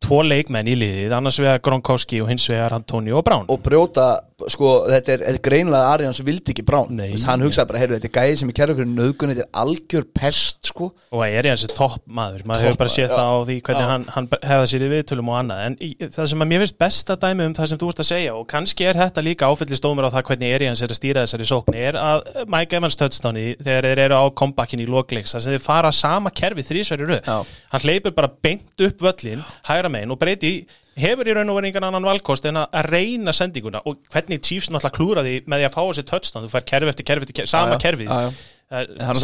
tvo 0.03 0.21
leikmenn 0.27 0.69
í 0.69 0.75
liðið 0.79 1.15
annars 1.17 1.39
vegar 1.41 1.63
Gronkowski 1.65 2.21
og 2.23 2.29
hins 2.31 2.45
vegar 2.51 2.75
Antonio 2.77 3.23
Brown. 3.25 3.47
Og 3.53 3.61
brjóta, 3.65 4.09
sko, 4.53 4.73
þetta 4.91 5.15
er, 5.15 5.25
er 5.33 5.39
greinlega 5.45 5.95
Arians 5.95 6.21
vildi 6.25 6.55
ekki. 6.55 6.65
Vist, 6.71 7.27
hann 7.29 7.43
hugsaði 7.45 7.71
bara, 7.73 7.81
heyrðu, 7.83 7.99
þetta 7.99 8.11
er 8.11 8.15
gæði 8.17 8.41
sem 8.41 8.53
er 8.53 8.57
kærlega 8.59 8.81
fyrir 8.81 8.93
nöðgun 8.93 9.33
þetta 9.33 9.47
er 9.47 9.63
algjör 9.63 10.07
pest, 10.17 10.61
sko. 10.71 10.91
Og 11.11 11.25
að 11.25 11.37
er 11.41 11.49
topp 11.77 12.05
maður 12.11 12.45
maður 12.49 12.69
hefur 12.69 12.81
bara 12.81 12.93
séð 12.93 13.09
maður, 13.09 13.17
það 13.17 13.31
á 13.31 13.39
því 13.49 13.57
hvernig 13.67 13.85
Já. 13.85 13.91
hann, 13.91 14.07
hann 14.15 14.29
hefða 14.51 14.69
sér 14.71 14.85
í 14.85 14.91
viðtölum 14.93 15.31
og 15.33 15.39
annað. 15.41 15.63
En 15.67 15.77
í, 15.81 15.91
það 16.05 16.31
sem 16.33 16.45
að 16.45 16.51
mér 16.53 16.63
finnst 16.65 16.79
besta 16.81 17.17
dæmi 17.25 17.47
um 17.49 17.57
það 17.57 17.71
sem 17.73 17.81
þú 17.81 17.91
ert 17.93 18.03
að 18.05 18.09
segja 18.11 18.37
og 18.37 18.47
kannski 18.51 18.89
er 18.91 19.01
þetta 19.01 19.25
líka 19.25 19.51
áfælli 19.51 19.79
stómur 19.79 20.09
á 20.09 20.15
það 20.15 20.27
hvernig 20.31 20.55
er 20.55 20.65
í 20.65 20.71
hans 20.71 20.85
er 20.85 20.95
að 20.95 21.01
stýra 21.01 21.25
þessari 21.27 21.49
sókn 21.51 21.79
er 21.81 21.99
að 22.01 22.25
Mike 22.51 22.79
Evans 22.79 22.99
touchdowni 23.01 23.47
þegar 23.61 23.89
þeir 23.91 24.03
eru 24.07 24.21
á 24.21 24.25
kompakkin 24.43 24.85
í 24.85 24.89
lokleiks 24.91 25.35
þar 25.35 25.45
sem 25.47 25.57
þeir 25.57 25.65
fara 25.65 25.93
sama 25.95 26.33
kerfi 26.35 26.67
þrísværi 26.67 27.09
röð. 27.11 27.31
Hann 27.73 27.85
hleypur 27.87 28.17
bara 28.17 28.33
beint 28.43 28.87
upp 28.87 29.05
völlin 29.07 29.45
hægra 29.71 29.91
megin. 29.93 30.15
Og 30.15 30.21
breyti 30.21 30.53
hefur 31.01 31.29
í 31.31 31.35
raun 31.37 31.51
og 31.53 31.59
verið 31.61 31.73
engan 31.73 31.89
annan 31.89 32.07
valkost 32.11 32.47
en 32.51 32.61
að 32.63 32.89
reyna 32.91 33.35
sendinguna. 33.37 33.83
Og 33.89 34.01
hvernig 34.13 34.43
Chiefs 34.45 34.71
náttúrulega 34.71 34.97
klúra 34.97 35.27
því 35.27 35.37
með 35.47 35.63
því 35.63 35.69
að 35.69 35.77
fá 35.77 35.83
þessi 35.83 36.07
touchdown. 36.11 36.47
Þú 36.47 36.55
fær 36.55 36.67
kerfi 36.73 36.93
eftir 36.95 37.09
kerfi 37.11 37.29
eftir 37.29 37.39
kerfi, 37.41 37.53
sama 37.53 37.79
kerfi. 37.83 38.09
Það 38.11 38.33
það 38.71 38.85
er 38.85 38.91
það 39.03 39.17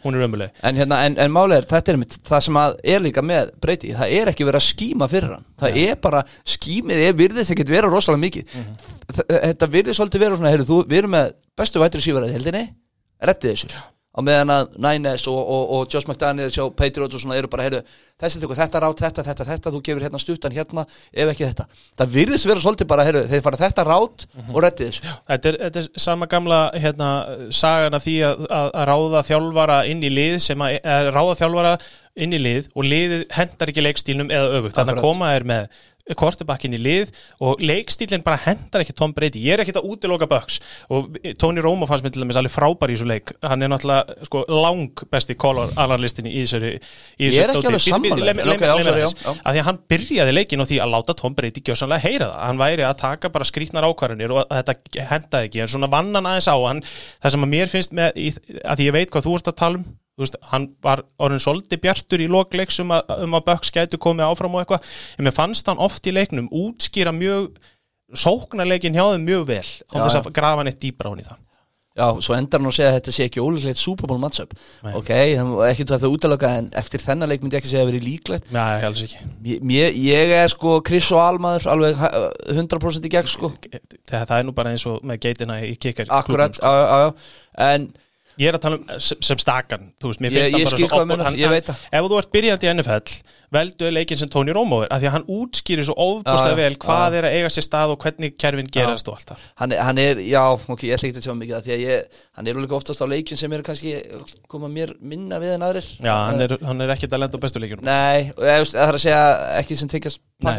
hún 0.00 0.16
er 0.16 0.22
ömuleg 0.24 0.62
En, 0.64 0.78
hérna, 0.80 1.00
en, 1.04 1.16
en 1.20 1.32
málega 1.34 1.60
er, 1.60 1.66
þetta 1.68 1.92
er 1.92 1.98
mitt, 2.00 2.14
það 2.24 2.44
sem 2.46 2.58
að 2.62 2.76
er 2.94 3.02
líka 3.04 3.24
með 3.28 3.50
breyti, 3.60 3.90
það 3.98 4.14
er 4.16 4.30
ekki 4.32 4.46
verið 4.48 4.60
að 4.62 4.68
skíma 4.70 5.08
fyrir 5.12 5.34
hann. 5.34 5.44
Það 5.60 5.76
er 5.82 5.98
bara, 6.06 6.22
skímið 6.54 7.02
er 7.04 7.18
virðist 7.18 7.52
ekkert 7.52 7.72
vera 7.74 7.90
rosalega 7.92 8.22
mikið. 8.24 8.54
Þa- 9.12 9.26
þetta 9.34 9.68
virðist 9.76 10.00
svolítið 10.00 10.24
vera 10.24 10.38
svona, 10.40 10.54
heyrðu, 10.54 10.68
þú, 10.70 10.78
við 10.88 11.02
erum 11.02 11.14
með 11.18 11.34
bestu 11.60 11.82
vætri 11.84 12.04
sífaraði 12.06 12.38
heldinni, 12.38 12.64
rettið 13.28 13.52
þessu 13.52 13.74
á 14.12 14.20
meðan 14.20 14.52
að 14.52 14.74
Nines 14.84 15.26
og, 15.30 15.38
og, 15.40 15.62
og 15.76 15.92
Josh 15.92 16.08
McDaniels 16.08 16.58
og 16.60 16.74
Patriots 16.76 17.16
og 17.16 17.22
svona 17.22 17.38
eru 17.40 17.48
bara, 17.52 17.64
heyrðu 17.68 17.80
þessi 18.22 18.42
tekur 18.42 18.58
þetta 18.58 18.82
rát, 18.84 19.00
þetta, 19.00 19.24
þetta, 19.26 19.46
þetta, 19.48 19.72
þú 19.72 19.80
gefur 19.86 20.04
hérna 20.06 20.20
stuttan 20.20 20.54
hérna, 20.54 20.84
ef 21.10 21.32
ekki 21.32 21.46
þetta. 21.48 21.66
Það 21.98 22.12
virðist 22.18 22.48
vera 22.50 22.64
svolítið 22.64 22.90
bara, 22.92 23.06
heyrðu, 23.08 23.24
þeir 23.32 23.44
fara 23.46 23.60
þetta 23.62 23.86
rát 23.88 24.26
og 24.44 24.60
rettið 24.62 24.90
þessu. 24.90 25.16
Þetta 25.32 25.50
er, 25.50 25.58
þetta 25.64 25.82
er 25.82 26.04
sama 26.06 26.28
gamla 26.30 26.60
hérna, 26.76 27.10
sagan 27.62 27.98
af 27.98 28.06
því 28.06 28.16
að, 28.28 28.46
að, 28.46 28.70
að 28.82 28.88
ráða 28.92 29.24
þjálfara 29.30 29.80
inn 29.90 30.04
í 30.04 30.12
lið 30.12 30.38
sem 30.44 30.64
að, 30.68 30.78
að 30.94 31.10
ráða 31.16 31.38
þjálfara 31.40 31.74
inn 32.22 32.36
í 32.36 32.40
lið 32.42 32.68
og 32.76 32.84
liðið 32.84 33.22
hendar 33.32 33.72
ekki 33.72 33.86
leikstílnum 33.86 34.32
eða 34.32 34.58
öfugt. 34.58 34.76
Þannig 34.76 34.98
að 34.98 35.06
koma 35.06 35.32
þér 35.32 35.46
með 35.48 35.78
kortebakkin 36.18 36.74
í 36.76 36.80
lið 36.82 37.12
og 37.44 37.62
leikstílinn 37.62 38.24
bara 38.26 38.40
hendar 38.42 38.82
ekki 38.82 38.96
Tom 38.98 39.14
Brady, 39.14 39.42
ég 39.46 39.56
er 39.56 39.62
ekki 39.64 39.76
að 39.78 39.86
útiloka 39.92 40.28
Bucks 40.30 40.58
og 40.92 41.16
Tony 41.38 41.62
Romo 41.64 41.86
fannst 41.86 42.04
mér 42.04 42.14
til 42.14 42.24
dæmis 42.24 42.38
alveg 42.40 42.54
frábær 42.54 42.90
í 42.90 42.96
þessu 42.96 43.08
leik, 43.08 43.34
hann 43.46 43.62
er 43.62 43.70
náttúrulega 43.72 44.26
sko, 44.28 44.44
lang 44.50 45.04
besti 45.12 45.36
kolor 45.38 45.72
allarlistinni 45.78 46.32
í 46.32 46.42
þessu 46.44 46.60
Ég 47.22 47.38
er 47.38 47.54
ekki 47.54 48.68
alveg 48.68 49.00
já. 49.04 49.08
að 49.32 49.54
því 49.54 49.62
að 49.62 49.66
hann 49.68 49.80
byrjaði 49.92 50.34
leikin 50.34 50.62
á 50.62 50.66
því 50.66 50.80
að 50.82 50.92
láta 50.96 51.16
Tom 51.18 51.36
Brady 51.38 51.62
gjössanlega 51.62 52.02
heyra 52.06 52.28
það, 52.32 52.38
hann 52.46 52.60
væri 52.60 52.86
að 52.86 52.98
taka 53.02 53.30
bara 53.32 53.48
skrítnar 53.48 53.86
ákvarðanir 53.86 54.34
og 54.34 54.46
þetta 54.50 55.06
hendaði 55.10 55.50
ekki. 55.50 55.62
En 55.64 55.72
svona 55.72 55.90
vann 55.92 56.12
hann 56.16 56.28
aðeins 56.28 56.50
á. 56.50 56.56
Hann 56.66 56.84
það 56.84 57.34
sem 57.34 57.46
að 57.46 57.52
mér 57.54 57.72
finnst 57.72 57.96
með, 57.96 58.22
að 58.62 58.84
ég 58.86 58.96
veit 58.96 59.12
hvað 59.12 59.28
þú 59.28 59.36
ert 59.38 59.52
að 59.52 59.60
tala 59.62 59.80
um 59.80 59.86
veist, 60.24 60.38
hann 60.52 60.68
var 60.84 61.02
orðin 61.22 61.42
svolítið 61.44 61.82
bjartur 61.84 62.24
í 62.24 62.30
lokleiks 62.32 62.80
um 62.84 62.94
að, 62.96 63.12
um 63.26 63.36
að 63.38 63.46
Bucks 63.50 63.70
gætu 63.74 64.00
komið 64.02 64.28
áfram 64.30 64.54
og 64.58 64.64
eitthvað, 64.64 64.90
en 65.18 65.28
mér 65.28 65.36
fannst 65.36 65.68
hann 65.70 65.82
oft 65.82 66.06
í 66.06 66.14
leiknum 66.16 66.48
útskýra 66.50 67.12
mjög 67.16 67.52
sóknarleikin 68.12 68.96
hjá 68.96 69.06
þeim 69.14 69.24
mjög 69.28 69.46
vel 69.48 69.64
á 69.88 69.94
þess 70.04 70.18
að 70.20 70.32
grafa 70.36 70.60
hann 70.62 70.70
eitt 70.72 70.82
dýbra 70.82 71.12
hún 71.14 71.22
í 71.22 71.26
það. 71.28 71.40
Já, 71.92 72.06
svo 72.24 72.32
endar 72.32 72.56
hann 72.62 72.70
að 72.70 72.76
segja 72.78 72.88
að 72.88 72.94
þetta 72.96 73.12
sé 73.12 73.24
ekki 73.28 73.40
ólíklegt 73.44 73.76
Super 73.80 74.08
Bowl 74.08 74.20
matchup. 74.22 74.54
Nei. 74.80 74.94
Ok, 74.96 75.10
hann 75.36 75.50
var 75.58 75.72
ekki 75.74 75.84
það 75.90 76.06
útalöka 76.08 76.52
en 76.56 76.70
eftir 76.80 77.02
þennan 77.04 77.28
leik 77.28 77.42
myndi 77.44 77.58
ég 77.58 77.60
ekki 77.60 77.68
segja 77.68 77.82
að 77.84 77.90
vera 77.90 78.00
líklegt. 78.06 78.46
Já, 78.48 78.62
ég 78.80 78.86
alls 78.88 79.02
ekki. 79.04 79.58
Mér- 79.68 79.98
Ég 80.00 80.32
er 80.38 80.48
sko 80.48 80.78
Chris 80.88 81.10
og 81.12 81.20
Almaður 81.20 81.68
alveg 81.74 82.00
ha- 82.00 82.30
100% 82.48 83.04
í 83.04 83.12
gegn 83.12 83.28
sko. 83.28 83.52
Það, 84.08 84.24
það 84.24 84.32
er 84.38 84.48
nú 84.48 84.54
bara 84.56 84.72
eins 84.72 84.86
og 84.88 85.04
með 85.04 85.20
geitina 85.26 85.58
í 85.68 85.74
kikkar 85.76 86.08
Akkurat, 86.08 86.56
já, 86.56 86.72
já, 86.80 86.96
já. 87.04 87.12
En 87.68 87.86
Ég 88.40 88.48
er 88.48 88.56
að 88.56 88.62
tala 88.64 88.76
um 88.80 89.00
sem, 89.04 89.18
sem 89.20 89.36
stakan 89.42 89.90
veist, 90.00 90.20
Ég- 90.54 90.62
ég 90.62 90.68
skil 90.70 90.86
hvað 90.88 91.10
hann- 91.20 91.36
ég 91.36 91.50
veit 91.52 91.66
það. 91.68 91.80
Ef 91.92 92.06
þú 92.08 92.18
ert 92.18 92.30
byrjandi 92.32 92.64
í 92.68 92.70
NFL 92.72 93.12
veldu 93.52 93.90
leikin 93.92 94.16
sem 94.16 94.28
Tony 94.32 94.52
Romo 94.56 94.78
er 94.82 94.88
af 94.90 95.02
því 95.02 95.08
að 95.10 95.14
hann 95.18 95.26
útskýrir 95.28 95.84
svo 95.84 95.94
já, 96.48 96.56
vel 96.56 96.74
hvað 96.80 97.16
er 97.18 97.26
að 97.28 97.36
eiga 97.36 97.50
sér 97.52 97.66
stað 97.68 97.92
og 97.92 97.98
hvernig 98.06 98.36
kerfin 98.40 98.70
gerast 98.72 99.08
og 99.12 99.18
allt 99.18 99.28
það. 99.34 99.38
Hann, 99.60 99.72
er- 99.76 99.82
hann 99.84 99.98
er, 99.98 100.16
já, 100.24 100.42
ok, 100.56 100.80
ég 100.88 100.96
ætla 100.96 101.08
ekki 101.10 101.20
að 101.20 101.26
tjá 101.28 101.36
mikið 101.42 101.62
Því 101.62 101.74
að 101.76 101.84
ég, 101.84 102.04
hann 102.38 102.48
er 102.48 102.54
líka 102.54 102.78
oftast 102.80 103.04
á 103.04 103.06
leikin 103.12 103.36
sem 103.36 103.52
eru 103.52 103.62
kannski 103.62 103.92
koma 104.48 104.68
mér 104.72 104.94
minna 105.00 105.38
við 105.38 105.54
en 105.58 105.66
aðrir. 105.68 105.88
Já, 106.00 106.14
hann 106.30 106.40
er, 106.40 106.56
hann 106.64 106.80
er 106.80 106.88
ekkert 106.96 107.12
að 107.12 107.20
lenda 107.26 107.36
á 107.36 107.44
bestu 107.44 107.60
leikunum 107.60 107.84
Nei, 107.84 108.32
og 108.32 108.44
ég, 108.48 108.64
það 108.72 108.88
er 108.88 108.96
að 108.96 109.04
segja 109.04 109.22
ekki 109.60 109.76
sem 109.76 109.88
tengjast 109.92 110.18
Nei, 110.40 110.56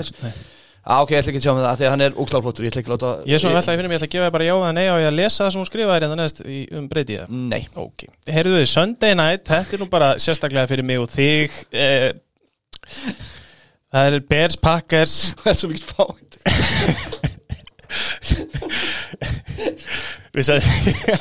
Já, 0.83 0.99
ok, 0.99 1.13
ég 1.13 1.21
ætla 1.21 1.31
ekki 1.31 1.39
að 1.39 1.45
tjá 1.45 1.53
með 1.55 1.63
það 1.63 1.77
Því 1.79 1.85
að 1.87 1.93
hann 1.93 2.03
er 2.03 2.17
úkslárflottur, 2.19 2.65
ég 2.65 2.73
ætla 2.73 2.81
ekki 2.81 2.91
að 2.91 2.95
láta 2.97 3.11
Ég 3.23 3.37
er 3.37 3.39
svona 3.39 3.55
veltaði 3.55 3.77
fyrir 3.79 3.87
mig, 3.87 3.95
ég 3.95 4.01
ætla 4.01 4.09
að 4.09 4.15
gefa 4.15 4.25
þér 4.25 4.33
bara 4.35 4.47
já 4.47 4.53
eða 4.55 4.71
nei 4.75 4.87
og 4.91 4.97
ég 4.99 5.07
að 5.07 5.15
lesa 5.19 5.39
það 5.45 5.51
sem 5.53 5.61
hún 5.61 5.69
skrifaði 5.69 6.09
neðst 6.11 6.41
í, 6.43 6.57
um 6.75 6.89
breytið 6.91 7.21
það 7.21 7.37
Nei. 7.53 7.63
Ok, 7.79 7.99
heyrðu 8.27 8.57
þið, 8.57 8.67
Sunday 8.73 9.13
night, 9.15 9.45
þetta 9.47 9.77
er 9.77 9.83
nú 9.83 9.87
bara 9.93 10.09
sérstaklega 10.19 10.67
fyrir 10.73 10.87
mig 10.89 10.99
og 10.99 11.07
þig 11.13 11.55
eh, 11.71 12.09
Það 13.93 14.09
er 14.09 14.25
Bears 14.25 14.57
Packers. 14.57 15.15
Það 15.43 15.51
er 15.53 15.59
svo 15.61 15.69
mikið 15.71 15.87
fáint 15.93 16.33
Við 20.33 20.47
sagði 20.49 20.67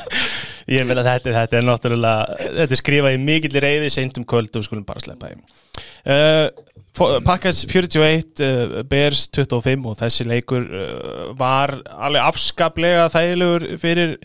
Ég 0.73 0.87
meina 0.87 1.03
þetta, 1.05 1.33
þetta 1.35 1.57
er 1.59 1.65
náttúrulega 1.67 2.37
Þetta 2.59 2.71
er 2.71 2.79
skrifað 2.79 3.17
í 3.17 3.23
mikill 3.23 3.59
reyði 3.63 3.89
seint 3.93 4.19
um 4.19 4.25
kvöld 4.27 4.51
og 4.51 4.59
við 4.61 4.67
skulum 4.69 4.85
bara 4.87 5.03
sleppa 5.03 5.31
þeim 5.31 5.41
uh, 5.43 6.47
Packers 6.93 7.65
41 7.65 8.43
uh, 8.45 8.79
Bears 8.85 9.27
25 9.33 9.87
og 9.89 9.97
þessi 9.97 10.27
leikur 10.29 10.65
uh, 10.69 11.29
var 11.37 11.79
alveg 11.89 12.21
afskaplega 12.21 13.07
þægilegur 13.13 13.69
fyrir 13.81 14.17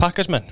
Packers 0.00 0.30
menn 0.32 0.46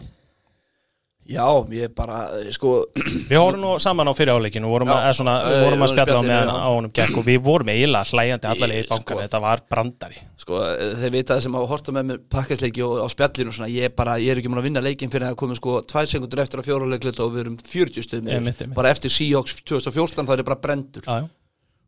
Já, 1.33 1.47
ég 1.71 1.93
bara, 1.95 2.25
sko 2.51 2.83
Við 3.31 3.39
vorum 3.39 3.61
nú 3.63 3.71
saman 3.81 4.11
á 4.11 4.13
fyrir 4.19 4.35
áleikinu 4.35 4.67
og 4.67 4.75
vorum, 4.75 4.91
að, 4.91 5.21
vorum 5.63 5.85
að 5.87 5.93
spjalla 5.93 6.17
á 6.19 6.23
meðan 6.27 6.51
já. 6.51 6.57
á 6.59 6.69
honum 6.75 6.93
gekk 6.99 7.19
og 7.21 7.27
við 7.29 7.39
vorum 7.47 7.71
eiginlega 7.71 8.11
hlæjandi 8.11 8.49
allarlega 8.51 8.83
í 8.83 8.89
bankan 8.91 9.07
sko, 9.07 9.19
þetta 9.23 9.43
var 9.45 9.63
brandari 9.71 10.19
Sko, 10.43 10.63
þeir 10.99 11.15
vita 11.15 11.37
sem 11.41 11.55
hafa 11.55 11.71
horta 11.71 11.95
með 11.95 12.09
mér 12.09 12.19
pakkasleiki 12.35 12.83
og 12.85 13.01
á 13.01 13.09
spjallinu 13.15 13.53
og 13.55 13.57
svona, 13.57 13.71
ég 13.71 13.95
bara, 13.97 14.17
ég 14.21 14.35
er 14.35 14.43
ekki 14.43 14.51
múin 14.51 14.65
að 14.65 14.67
vinna 14.67 14.83
leikin 14.83 15.15
fyrir 15.15 15.31
að 15.31 15.39
koma 15.45 15.57
sko 15.57 15.79
tvær 15.87 16.11
sekundur 16.11 16.43
eftir 16.43 16.61
að 16.61 16.69
fjóruleiklut 16.73 17.23
og 17.23 17.31
við 17.37 17.45
erum 17.47 17.61
40 17.63 18.09
stuð 18.09 18.19
Einmitt, 18.19 18.35
með, 18.35 18.65
einmitt. 18.67 18.75
bara 18.81 18.91
eftir 18.93 19.15
Seahawks 19.15 19.63
2014 19.63 20.27
það 20.27 20.43
er 20.43 20.51
bara 20.51 20.61
brendur 20.67 21.07
já. 21.07 21.31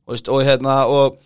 Og, 0.04 0.14
veist, 0.14 0.28
og 0.32 0.42
hérna, 0.46 0.76
og, 0.90 1.18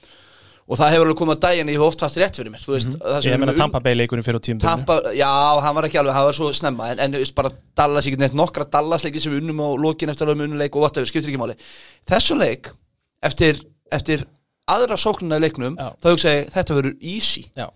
og 0.69 0.79
það 0.81 0.93
hefur 0.95 1.09
alveg 1.09 1.21
komið 1.21 1.37
að 1.37 1.43
daginn, 1.45 1.73
ég 1.73 1.79
hef 1.81 1.87
oft 1.89 2.05
haft 2.07 2.19
rétt 2.23 2.41
fyrir 2.41 2.55
mér, 2.55 2.65
veist, 2.69 2.97
það 3.03 3.21
sem 3.25 3.33
Ég 3.33 3.43
meina 3.43 3.55
erum 3.55 3.63
Tampa 3.63 3.83
Bay 3.85 3.99
leikurinn 3.99 4.27
fyrir 4.27 4.41
á 4.41 4.43
tíum 4.49 4.63
Tampa, 4.63 4.99
já, 5.17 5.31
hann 5.65 5.77
var 5.79 5.89
ekki 5.89 6.01
alveg, 6.03 6.17
hann 6.17 6.29
var 6.29 6.39
svo 6.39 6.51
snemma 6.57 6.91
en, 6.93 7.03
en 7.07 7.17
veist, 7.19 7.35
bara 7.39 7.53
Dallas, 7.79 8.09
ég 8.09 8.17
get 8.17 8.25
neitt 8.25 8.37
nokkra 8.39 8.67
Dallas-leiki 8.73 9.23
sem 9.23 9.35
við 9.35 9.43
unnum 9.45 9.65
á 9.65 9.69
lokin 9.81 10.13
eftir 10.13 10.29
að 10.29 10.37
við 10.37 10.49
unnum 10.51 10.63
leik 10.63 10.77
og 10.77 10.85
whatever, 10.87 11.09
skiptir 11.11 11.33
ekki 11.33 11.41
máli. 11.41 11.57
Þessum 12.11 12.43
leik, 12.43 12.71
eftir, 13.25 13.63
eftir 13.95 14.27
aðra 14.69 14.99
sóknuna 15.01 15.41
í 15.41 15.47
leiknum 15.47 15.79
Já. 15.79 15.91
þá 15.97 16.09
hugsa 16.13 16.37
ég, 16.37 16.53
þetta 16.55 16.79
verður 16.79 16.97
easy. 17.15 17.47
Já, 17.57 17.69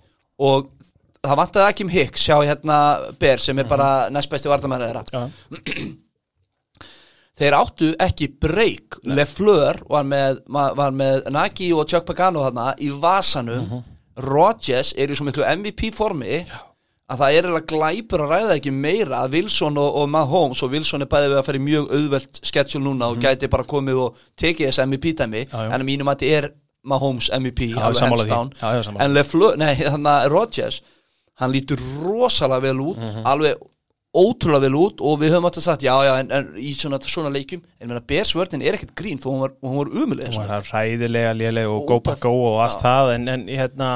og 0.43 0.71
það 1.23 1.39
vantaði 1.39 1.69
Akim 1.71 1.93
Hicks 1.93 2.25
sjá 2.27 2.37
hérna 2.43 2.77
Ber 3.21 3.43
sem 3.43 3.59
er 3.63 3.69
bara 3.71 3.89
næst 4.13 4.31
besti 4.33 4.51
vardamæri 4.51 4.91
þeirra 4.91 5.29
þeir 7.43 7.57
áttu 7.59 7.93
ekki 8.07 8.29
break 8.41 9.01
Lefleur 9.05 9.81
var 9.91 10.05
með, 10.07 10.39
var 10.79 10.93
með 10.95 11.25
Nagy 11.35 11.73
og 11.75 11.89
Chuck 11.91 12.07
Pagano 12.07 12.45
þarna 12.47 12.69
í 12.79 12.93
vasanum 13.03 13.65
Mhm. 13.67 13.83
Rodgers 14.23 14.93
er 15.01 15.09
í 15.09 15.17
svo 15.17 15.25
miklu 15.27 15.43
MVP 15.49 15.89
formi 15.97 16.43
að 17.13 17.19
það 17.19 17.33
er 17.37 17.47
eiginlega 17.47 17.69
glæpur 17.73 18.23
að 18.25 18.31
ræða 18.33 18.57
ekki 18.59 18.73
meira 18.73 19.23
að 19.25 19.33
Wilson 19.39 19.79
og, 19.81 19.97
og 20.03 20.09
Mahomes 20.13 20.63
og 20.63 20.71
Wilson 20.73 21.03
er 21.03 21.09
bæðið 21.13 21.33
við 21.33 21.39
að 21.41 21.47
í 21.59 21.63
mjög 21.67 21.91
auðvelt 21.97 22.41
schedule 22.45 22.85
núna 22.87 23.09
og 23.13 23.19
gæti 23.25 23.49
bara 23.53 23.65
komið 23.69 23.99
og 24.05 24.21
tekið 24.41 24.69
þess 24.69 24.83
MVP 24.87 25.15
dæmi 25.19 25.43
Mhm. 25.47 25.51
Já, 25.53 25.59
já. 25.65 25.73
en 25.75 25.81
að 25.81 25.89
mínum 25.89 26.09
að 26.13 26.17
þetta 26.21 26.39
er 26.39 26.51
Mahomes 26.85 27.31
MVP 27.33 27.71
Já, 27.73 27.77
Já, 28.61 28.83
já, 28.83 28.97
en 29.01 29.15
Lefleur, 29.15 29.57
nei 29.57 29.75
þannig 29.93 30.13
að 30.13 30.31
Rodgers 30.31 30.81
hann 31.41 31.53
lítur 31.53 31.79
rosalega 32.05 32.61
vel 32.69 32.77
út 32.85 32.99
Mhm. 32.99 33.25
alveg 33.25 33.57
ótrúlega 34.13 34.67
vel 34.67 34.75
út 34.77 35.01
og 35.01 35.21
við 35.23 35.31
höfum 35.33 35.47
alltaf 35.49 35.65
sagt 35.65 35.85
já 35.87 35.95
já 36.05 36.13
en, 36.21 36.31
en 36.37 36.49
í 36.61 36.75
svona, 36.77 36.99
svona 37.01 37.31
leikjum 37.33 37.63
en 37.81 37.89
meina 37.89 38.03
Bersvörðin 38.05 38.61
er 38.67 38.77
ekkert 38.77 38.93
grín 38.99 39.21
þó 39.23 39.31
hún 39.33 39.41
var, 39.47 39.55
hún 39.65 39.79
var 39.79 39.93
umulig 40.03 40.27
hún 40.29 40.43
var 40.51 40.67
hræðilega 40.69 41.31
léleg 41.39 41.71
og 41.73 41.95
af- 41.97 42.03
back 42.11 42.21
go 42.27 42.35
og 42.51 42.59
allt 42.67 42.83
það 42.85 43.15
en, 43.15 43.29
en 43.37 43.47
hérna 43.49 43.93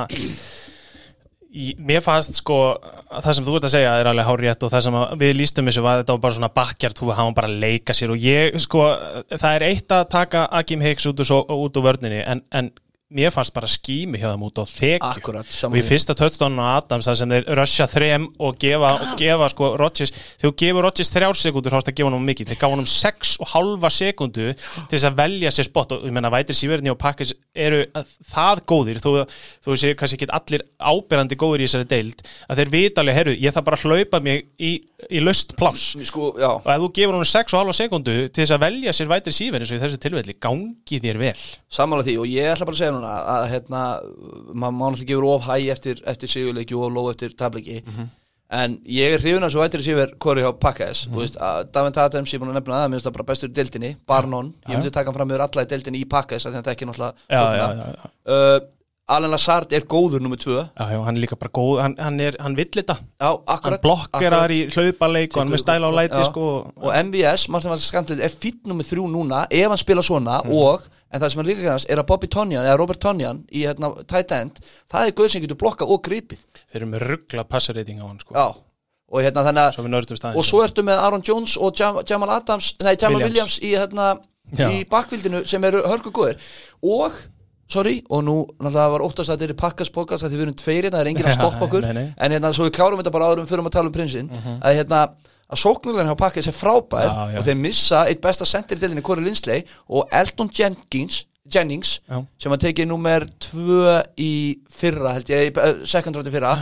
Í, 1.57 1.71
mér 1.81 2.03
fannst 2.05 2.37
sko 2.37 2.57
að 2.77 3.23
það 3.25 3.35
sem 3.39 3.45
þú 3.47 3.53
ert 3.57 3.67
að 3.69 3.73
segja 3.73 3.93
er 4.03 4.09
alveg 4.11 4.27
hár 4.29 4.41
rétt 4.45 4.65
og 4.67 4.73
það 4.75 4.83
sem 4.85 4.97
við 5.23 5.31
lístum 5.39 5.69
þessu 5.71 5.85
var 5.87 6.03
þetta 6.03 6.13
var 6.17 6.23
bara 6.27 6.37
svona 6.37 6.51
bakkjart 6.53 6.99
þú 7.01 7.07
hafa 7.17 7.33
bara 7.39 7.49
að 7.49 7.63
leika 7.63 7.95
sér 7.97 8.13
og 8.13 8.21
ég 8.21 8.59
sko 8.61 8.83
það 9.31 9.47
er 9.55 9.65
eitt 9.71 9.95
að 9.97 10.03
taka 10.13 10.43
Akim 10.59 10.85
Hicks 10.85 11.07
út 11.09 11.23
úr, 11.25 11.33
út 11.57 11.79
úr 11.81 11.87
vörninni 11.87 12.19
en, 12.29 12.43
en 12.53 12.69
mér 13.07 13.31
fannst 13.31 13.53
bara 13.55 13.69
skými 13.71 14.19
hjá 14.19 14.33
þeim 14.33 14.43
út 14.49 14.57
á 14.59 14.65
þekju. 14.67 15.21
Og 15.71 15.77
í 15.79 15.83
fyrsta 15.87 16.15
touchdown 16.19 16.57
á 16.59 16.83
Adams 16.83 17.07
það 17.07 17.19
sem 17.21 17.31
þeir 17.31 17.45
rusha 17.55 17.87
þrem 17.87 18.25
og 18.43 18.57
gefa, 18.59 18.89
og 18.99 19.13
gefa 19.21 19.47
sko 19.53 19.69
Rodgers, 19.79 20.11
þegar 20.41 20.43
þú 20.43 20.51
gefur 20.59 20.83
Rodgers 20.89 21.13
þrjár 21.15 21.39
sekundur 21.39 21.71
þá 21.71 21.77
er 21.79 21.85
þetta 21.85 21.93
að 21.95 21.99
gefa 22.01 22.11
hann 22.17 22.27
mikið, 22.27 22.49
þeir 22.51 22.59
gáða 22.65 22.75
hann 22.81 22.91
sex 22.91 23.37
og 23.39 23.51
halva 23.53 23.91
sekundu 23.95 24.49
til 24.59 24.91
þess 24.97 25.07
að 25.07 25.19
velja 25.23 25.53
sér 25.55 25.69
spott 25.69 25.95
og 25.95 26.03
ég 26.09 26.17
menna 26.19 26.33
vætir 26.35 26.59
síverðinni 26.59 26.91
og 26.91 26.99
pakkis 26.99 27.31
eru 27.55 27.85
að- 27.95 28.11
það 28.35 28.65
góðir. 28.67 28.99
Þó, 29.07 29.23
þó 29.63 29.71
séu 29.79 29.95
kannski 29.95 30.19
ekki 30.19 30.31
allir 30.35 30.67
áberandi 30.83 31.39
góðir 31.39 31.63
í 31.63 31.69
þessari 31.71 31.87
deild 31.95 32.27
að 32.51 32.57
þeir 32.59 32.71
vita 32.75 33.01
alveg, 33.05 33.15
herru, 33.21 33.37
ég 33.39 33.55
þarf 33.55 33.65
bara 33.71 33.77
að 33.79 33.87
hlaupa 33.87 34.21
mig 34.21 34.47
í, 34.59 34.73
í 35.15 35.23
löst 35.23 35.55
pláss. 35.55 35.95
Sko, 36.11 36.35
já, 36.43 36.51
og 36.59 36.67
ef 36.67 36.83
þú 36.83 36.91
gefur 36.99 37.15
hann 37.21 37.25
sex 37.31 37.55
og 37.55 37.63
halva 37.63 37.73
sekundu 37.77 38.17
til 38.27 38.43
þess 38.43 38.57
að 38.59 38.65
velja 38.67 38.91
sér 38.99 39.07
vætir 39.15 39.31
síverðin 39.31 39.67
að 42.97 43.01
núna 43.01 43.17
að 43.37 43.49
hérna, 43.53 43.81
maður 44.53 44.77
má 44.77 44.85
náttúrulega 44.87 45.11
gefur 45.11 45.27
of 45.31 45.49
hæ 45.49 45.57
eftir, 45.75 46.01
eftir 46.07 46.33
sigurleiki 46.33 46.79
og 46.79 46.95
lóð 46.95 47.11
eftir 47.15 47.37
tableiki. 47.39 47.83
En 48.57 48.77
ég 48.87 49.11
er 49.17 49.19
hrifin 49.19 49.43
að 49.43 49.51
svo 49.57 49.63
vættir 49.65 49.83
síver 49.83 50.13
hvori 50.23 50.45
hjá 50.45 50.53
Pakkas 50.63 51.09
og 51.11 51.17
veist 51.19 51.39
að 51.43 51.65
Davin 51.75 51.97
ég 51.97 52.35
er 52.37 52.39
búin 52.39 52.53
að 52.53 52.61
nefna 52.61 52.77
það, 52.79 52.91
mér 52.93 53.01
finnst 53.01 53.09
það 53.09 53.17
bara 53.17 53.27
bestur 53.33 53.51
í 53.51 53.57
deildinni 53.57 53.91
Barnon, 54.07 54.53
ég 54.69 54.77
myndi 54.77 54.93
taka 54.95 55.11
hann 55.11 55.17
fram 55.17 55.33
yfir 55.35 55.43
alla 55.49 55.65
í 55.67 55.71
deildinni 55.73 56.03
í 56.05 56.07
Pakkas 56.07 56.47
þannig 56.47 56.61
að 56.61 56.63
þetta 56.63 56.75
ekki 56.77 56.87
náttúrulega 56.87 58.71
Alan 59.09 59.31
Lazard 59.31 59.71
er 59.77 59.85
góður 59.87 60.19
nummið 60.25 60.41
tvö 60.43 60.55
Já, 60.75 60.85
já, 60.91 60.99
hann 61.07 61.15
er 61.15 61.23
líka 61.23 61.37
bara 61.39 61.53
góð, 61.55 61.77
hann, 61.79 61.93
hann, 62.03 62.17
er, 62.21 62.35
hann 62.43 62.57
vill 62.59 62.67
þetta 62.75 62.97
Já, 63.23 63.29
akkurat 63.47 63.77
hann 63.77 63.83
blokkerar 63.85 64.51
í 64.51 64.59
hlaupaleik 64.75 65.37
og 65.37 65.43
hann 65.45 65.53
með 65.53 65.63
stæla 65.63 65.87
á 65.87 65.93
læti 65.95 66.19
Já. 66.19 66.25
sko, 66.33 66.47
og 66.75 66.91
MVS, 67.07 67.45
Martin 67.55 67.71
Valls 67.71 67.87
Skantlið 67.93 68.25
er 68.27 68.35
fýtt 68.35 68.67
nummið 68.67 68.89
þrjú 68.91 69.05
núna 69.13 69.45
ef 69.47 69.69
hann 69.71 69.79
spila 69.79 70.03
svona 70.03 70.41
Mhm. 70.43 70.57
og, 70.59 70.89
en 71.13 71.21
það 71.23 71.31
sem 71.31 71.41
er 71.45 71.49
líka 71.53 71.63
kannast 71.69 71.91
er 71.91 72.03
að 72.03 72.07
Bobby 72.11 72.27
Tonjan 72.35 72.65
eða 72.67 72.79
Robert 72.83 73.01
Tonjan 73.01 73.45
í 73.55 73.63
hérna, 73.63 73.93
tight 74.11 74.33
end, 74.33 74.59
það 74.91 75.07
er 75.07 75.13
guð 75.23 75.31
sem 75.31 75.43
getur 75.47 75.61
blokkað 75.63 75.95
og 75.95 76.03
gripið 76.03 76.43
þeir 76.67 76.81
eru 76.83 76.87
með 76.97 77.07
ruggla 77.13 77.45
passarreiting 77.47 78.03
á 78.03 78.07
hann 78.11 78.19
sko. 78.19 78.35
Já, 78.35 78.47
og 79.07 79.23
hérna 79.23 79.47
þannig 79.47 79.63
að 79.69 79.73
svo 79.79 79.87
við 79.87 79.95
nördum 79.95 80.19
staðin 80.19 80.37
og 80.43 80.45
svo 80.51 80.65
ertu 80.67 80.83
með 80.83 80.99
Aaron 80.99 81.23
Jones 81.23 81.55
og 81.57 81.79
Jam, 81.79 82.03
Jamal 82.11 82.31
Adams 82.41 82.75
nei, 82.83 82.97
Jamal 82.99 83.23
Williams. 83.23 83.61
Williams, 83.61 83.61
í, 83.63 83.71
hérna, 83.79 84.19
Já. 84.59 84.67
í 84.75 84.83
bakvildinu 84.91 85.47
sem 85.47 85.63
eru 85.65 85.83
hörku 85.87 86.11
góðir 86.11 86.43
og, 86.83 87.13
sorry, 87.69 88.03
og 88.11 88.23
nú 88.25 88.35
náttúrulega 88.61 88.91
var 88.95 89.05
óttast 89.07 89.31
að 89.33 89.41
þetta 89.43 89.51
er 89.55 89.61
pakkas 89.61 89.91
podcast 89.91 90.23
að 90.25 90.31
því 90.31 90.37
við 90.39 90.45
erum 90.47 90.55
tveir 90.61 90.83
hérna, 90.87 90.99
það 90.99 91.05
er 91.07 91.11
enginn 91.13 91.31
að 91.31 91.39
stoppa 91.39 91.65
okkur 91.67 91.87
Mhm. 91.87 92.13
en 92.17 92.33
hérna, 92.37 92.53
svo 92.55 92.65
við 92.69 92.75
klárum 92.79 93.01
þetta 93.03 93.13
bara 93.17 93.31
áður 93.31 93.41
við 93.43 93.49
fyrir 93.53 93.65
að 93.67 93.73
tala 93.79 93.91
um 93.91 93.97
prinsinn 93.97 94.31
að 94.63 94.77
hérna, 94.81 95.01
að 95.51 95.59
sóknulegin 95.63 96.09
hjá 96.11 96.17
pakkas 96.19 96.47
er 96.51 96.57
frábær 96.57 97.07
Já, 97.07 97.33
já. 97.33 97.39
og 97.39 97.45
þeir 97.47 97.57
missa 97.63 98.05
eitt 98.11 98.21
besta 98.23 98.45
sendir 98.47 98.79
í 98.79 98.81
delinni, 98.81 99.03
Corey 99.03 99.25
Lindsley 99.25 99.65
og 99.89 100.09
Elton 100.13 100.51
Jenkins 100.53 101.25
Jennings, 101.47 102.01
Já. 102.11 102.25
sem 102.43 102.51
að 102.53 102.65
tekið 102.65 102.89
nummer 102.91 103.23
tvö 103.39 104.03
í 104.19 104.59
fyrra, 104.71 105.13
held 105.15 105.29
ég, 105.31 105.57
uh, 105.57 105.85
round 106.17 106.27
í 106.27 106.33
fyrra 106.35 106.55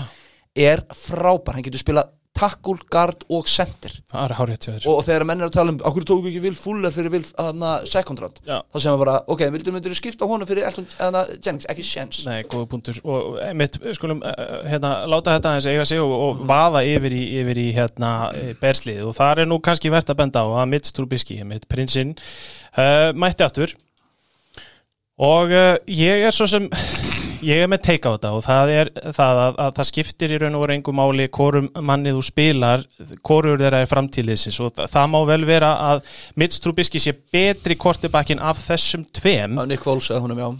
er 0.54 0.82
frábær, 0.92 1.54
hann 1.56 1.64
getur 1.64 1.80
spilað 1.80 2.10
tackle, 2.34 2.82
guard 2.90 3.22
og 3.32 3.46
þér. 3.48 4.86
Og, 4.90 5.00
þegar 5.06 5.24
menn 5.28 5.42
er 5.42 5.48
að 5.48 5.54
tala 5.54 5.74
um 5.74 5.78
okkur 5.90 6.06
tóku 6.08 6.30
ekki 6.30 6.42
Will 6.42 6.56
Fuller 6.58 6.94
fyrir 6.94 7.12
Will 7.14 7.26
hana, 7.38 7.76
second 7.88 8.22
round? 8.22 8.40
Já. 8.46 8.58
þá 8.74 8.78
sem 8.82 8.96
við 8.96 9.04
bara, 9.04 9.14
ok, 9.30 9.44
vildur 9.54 9.76
myndir 9.76 9.94
skipta 9.98 10.28
honum 10.28 10.48
fyrir 10.48 10.66
Elton 10.66 10.88
Jennings, 11.38 11.68
ekki 11.70 11.86
sjens 11.86 12.24
Nei, 12.26 12.42
góða 12.50 12.68
punktur. 12.72 12.98
Og 13.06 13.38
mitt, 13.58 13.78
skulum 13.98 14.22
uh, 14.26 14.58
hérna, 14.66 14.92
láta 15.10 15.36
þetta 15.36 15.54
aðeins 15.54 15.70
eiga 15.70 15.86
sig 15.88 16.02
og, 16.02 16.14
og 16.26 16.44
vaða 16.50 16.84
yfir 16.90 17.14
í, 17.14 17.22
yfir 17.42 17.62
í 17.62 17.68
hérna, 17.76 18.12
berslið. 18.62 19.04
Og 19.08 19.16
það 19.16 19.44
er 19.44 19.50
nú 19.50 19.60
kannski 19.62 19.92
verðt 19.94 20.14
að 20.14 20.20
benda 20.24 20.44
á 20.44 20.48
að 20.64 20.70
mitt 20.74 20.90
Strúbiski, 20.90 21.38
mitt 21.46 21.68
prinsinn 21.70 22.16
uh, 22.74 23.10
mætti 23.14 23.46
aftur. 23.46 23.78
Og 25.22 25.54
uh, 25.54 25.74
ég 25.86 26.26
er 26.26 26.34
svo 26.34 26.50
sem 26.50 26.66
ég 27.44 27.62
er 27.64 27.70
með 27.70 27.82
teika 27.88 28.10
á 28.10 28.14
þetta 28.14 28.32
og 28.36 28.44
það 28.44 28.72
er 28.74 28.90
það 29.04 29.40
að, 29.44 29.58
að 29.64 29.76
það 29.78 29.88
skiptir 29.90 30.34
í 30.34 30.40
raun 30.42 30.58
og 30.58 30.72
engum 30.74 30.98
máli 30.98 31.28
hvorum 31.34 31.70
mannið 31.90 32.18
þú 32.18 32.24
spilar 32.28 32.84
hvorur 33.26 33.60
þeirra 33.60 33.82
er 33.84 33.90
framtíðliðsins 33.90 34.60
og 34.64 34.74
það, 34.78 34.90
það 34.94 35.12
má 35.14 35.20
vel 35.30 35.40
vera 35.48 35.72
að 35.92 36.04
mitt 36.40 36.56
Strúbiski 36.56 37.02
sé 37.02 37.14
betri 37.34 37.76
kortibakkin 37.80 38.42
af 38.42 38.60
þessum 38.64 39.04
tveim. 39.14 39.58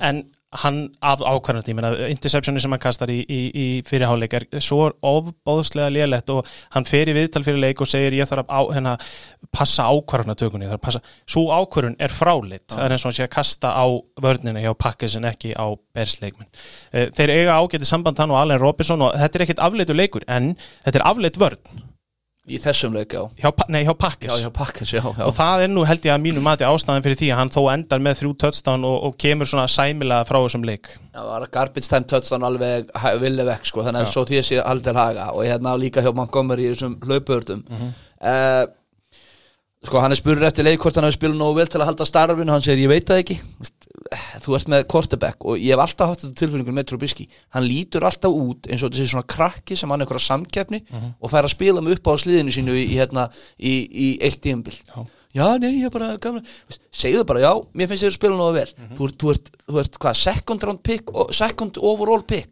En 0.05 0.25
hann 0.63 0.81
af 1.05 1.23
ákvarðandi, 1.25 1.73
ég 1.73 1.79
meina 1.79 1.93
interceptioni 2.13 2.63
sem 2.63 2.75
hann 2.75 2.83
kastar 2.83 3.13
í, 3.13 3.21
í, 3.23 3.41
í 3.51 3.67
fyrirháleik 3.89 4.37
er 4.39 4.49
svo 4.65 4.91
ofbóðslega 5.05 5.91
lélegt 5.95 6.33
og 6.35 6.49
hann 6.77 6.89
fer 6.89 7.11
í 7.11 7.17
viðtal 7.17 7.45
fyrir 7.47 7.63
leik 7.63 7.83
og 7.85 7.91
segir 7.91 8.19
ég 8.19 8.31
þarf 8.31 8.47
að 8.47 8.55
á, 8.55 8.61
hérna, 8.77 8.97
passa 9.55 9.89
ákvarðanatökunni 9.91 10.71
svo 11.31 11.47
ákvarðun 11.53 11.99
er 12.03 12.15
fráleitt 12.15 12.75
það 12.75 12.87
er 12.87 12.97
eins 12.97 13.05
og 13.05 13.11
hann 13.11 13.19
sé 13.19 13.27
að 13.27 13.35
kasta 13.37 13.75
á 13.75 13.87
vörnina 14.23 14.63
hjá 14.63 14.73
Pakkes 14.79 15.19
en 15.19 15.29
ekki 15.29 15.55
á 15.57 15.67
bersleikmenn 15.95 16.51
Eh, 16.95 17.09
þeir 17.15 17.33
eiga 17.33 17.57
ágæti 17.59 17.89
samband 17.89 18.21
hann 18.23 18.31
og 18.31 18.39
Allen 18.39 18.61
Robinson 18.63 19.03
og 19.03 19.17
þetta 19.19 19.39
er 19.39 19.45
ekkit 19.47 19.63
afleitu 19.67 19.97
leikur 19.97 20.25
en 20.31 20.53
þetta 20.85 21.01
er 21.01 21.07
afleitt 21.09 21.41
vörn 21.41 21.83
í 22.45 22.59
þessum 22.61 22.93
leik, 22.93 23.15
já. 23.17 23.23
Hjá, 23.41 23.51
nei, 23.73 23.81
hjá 23.87 23.95
Pakkes 23.97 24.29
Já, 24.29 24.43
já, 24.45 24.51
pakkas, 24.53 24.91
já, 24.93 25.01
já. 25.01 25.25
Og 25.25 25.33
það 25.37 25.63
er 25.65 25.71
nú 25.73 25.85
held 25.89 26.05
ég 26.05 26.13
að 26.13 26.21
mínu 26.27 26.43
mati 26.45 26.67
ástæðan 26.69 27.05
fyrir 27.07 27.17
því 27.23 27.31
að 27.33 27.39
hann 27.41 27.53
þó 27.55 27.61
endar 27.73 28.03
með 28.05 28.19
þrjú 28.21 28.33
touchdown 28.45 28.85
og, 28.85 28.97
og 29.09 29.17
kemur 29.25 29.49
svona 29.49 29.65
sæmilega 29.73 30.27
frá 30.29 30.39
þessum 30.45 30.67
leik. 30.69 30.91
Já, 31.15 31.19
það 31.23 31.31
var 31.33 31.47
garbage 31.57 31.89
time 31.89 32.09
touchdown 32.13 32.45
alveg 32.51 32.93
vilja 33.25 33.49
vekk, 33.49 33.69
sko, 33.71 33.85
þannig 33.89 34.05
að 34.05 34.13
svo 34.13 34.27
því 34.29 34.41
að 34.43 34.49
sé 34.51 34.61
aldrei 34.61 34.95
haga. 35.01 35.31
Og 35.33 35.45
hérna 35.49 35.77
líka 35.81 36.05
hjá 36.05 36.13
Montgomery 36.21 36.69
í 36.69 36.73
þessum 36.75 36.99
hlaupördum 37.05 37.65
Mhm. 37.71 37.93
uh, 38.21 38.65
Sko, 39.85 39.99
hann 40.01 40.15
er 40.15 40.17
spurður 40.17 40.47
eftir 40.49 40.65
leik 40.65 40.81
hvort 40.81 40.97
hann 40.97 41.05
hefur 41.05 41.19
spilað 41.19 41.37
nógu 41.43 41.59
vel 41.59 41.67
til 41.69 41.81
að 41.83 41.91
halda 41.91 42.05
starfinu. 42.09 42.49
Og 42.49 42.55
hann 42.57 42.63
segir, 42.65 42.87
ég 42.87 42.89
veit 42.89 43.05
það 43.05 43.19
ekki 43.21 43.35
þú 44.45 44.55
ert 44.59 44.69
með 44.73 44.85
quarterback 44.91 45.45
og 45.45 45.59
ég 45.59 45.75
hef 45.75 45.83
alltaf 45.85 46.09
haft 46.13 46.21
þetta 46.25 46.39
tilfinningun 46.43 46.75
með 46.79 46.87
Trubisky 46.91 47.27
hann 47.57 47.67
lítur 47.69 48.07
alltaf 48.09 48.31
út 48.33 48.69
eins 48.71 48.83
og 48.83 48.91
þetta 48.93 49.03
sé 49.03 49.11
svona 49.13 49.27
krakki 49.35 49.77
sem 49.77 49.91
hann 49.91 50.01
er 50.01 50.07
einhverja 50.07 50.29
samkeppni 50.29 50.83
Mhm. 50.91 51.15
og 51.21 51.31
fær 51.31 51.45
að 51.49 51.55
spila 51.57 51.81
með 51.81 51.99
upp 51.99 52.07
á 52.09 52.13
sliðinu 52.23 52.53
sínu 52.55 52.73
í, 52.75 52.85
í, 52.89 52.95
hérna, 52.99 53.29
í, 53.59 53.75
í 53.91 54.09
eitt 54.23 54.41
tíumbil 54.41 54.77
Já. 54.87 55.05
já, 55.35 55.59
nei, 55.59 55.73
ég 55.81 55.87
er 55.87 55.91
bara 55.91 56.17
gamla 56.17 56.43
Veist, 56.69 56.81
segðu 56.93 57.25
bara, 57.27 57.41
já, 57.41 57.53
mér 57.75 57.89
finnst 57.91 58.05
þér 58.05 58.13
að 58.13 58.19
spila 58.19 58.37
nógu 58.37 58.55
vel 58.55 58.71
Mhm. 58.79 58.97
þú, 58.97 59.09
ert, 59.09 59.19
þú, 59.19 59.31
ert, 59.35 59.51
þú 59.69 59.79
ert, 59.85 59.99
hvað, 59.99 60.17
second 60.17 60.63
round 60.65 60.83
pick 60.83 61.11
og 61.15 61.33
second 61.35 61.79
overall 61.79 62.23
pick 62.23 62.51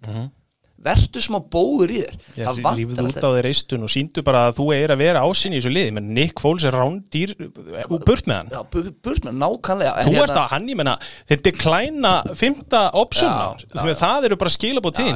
vertu 0.82 1.20
smá 1.22 1.38
bóður 1.52 1.90
í 1.94 1.98
þér. 2.02 2.16
Já, 2.36 2.44
Það 2.48 2.56
lí- 2.58 2.62
vantar 2.62 2.78
lífðu 2.80 3.04
út 3.12 3.22
á 3.22 3.30
þeir 3.36 3.46
reistun 3.46 3.82
og 3.86 3.90
síndu 3.92 4.24
bara 4.26 4.40
að 4.50 4.56
þú 4.58 4.66
er 4.76 4.88
að 4.94 4.98
vera 5.02 5.20
ásinn 5.22 5.52
í 5.54 5.60
þessu 5.60 5.72
liði. 5.72 5.92
Menn 5.92 6.08
Nick 6.14 6.40
Foles 6.42 6.64
er 6.64 6.72
rándýr 6.76 7.34
og 7.88 8.04
burt 8.04 8.26
með 8.26 8.34
hann. 8.40 8.48
Já, 8.52 8.60
bu- 8.72 8.82
bu- 8.88 8.94
burt 9.02 9.22
með 9.28 9.38
nákvæmlega. 9.42 9.94
En 9.98 10.06
Þú 10.08 10.12
hérna- 10.16 10.22
ert 10.26 10.36
að 10.42 10.48
hann, 10.50 10.68
ég 10.68 10.76
menna, 10.76 10.96
þeir 11.28 11.42
deklæna 11.42 12.14
fymta 12.34 12.82
opsunar, 12.94 13.56
Já, 13.58 13.66
já, 13.74 13.86
já. 13.86 13.94
það 14.02 14.24
eru 14.24 14.36
bara 14.36 14.50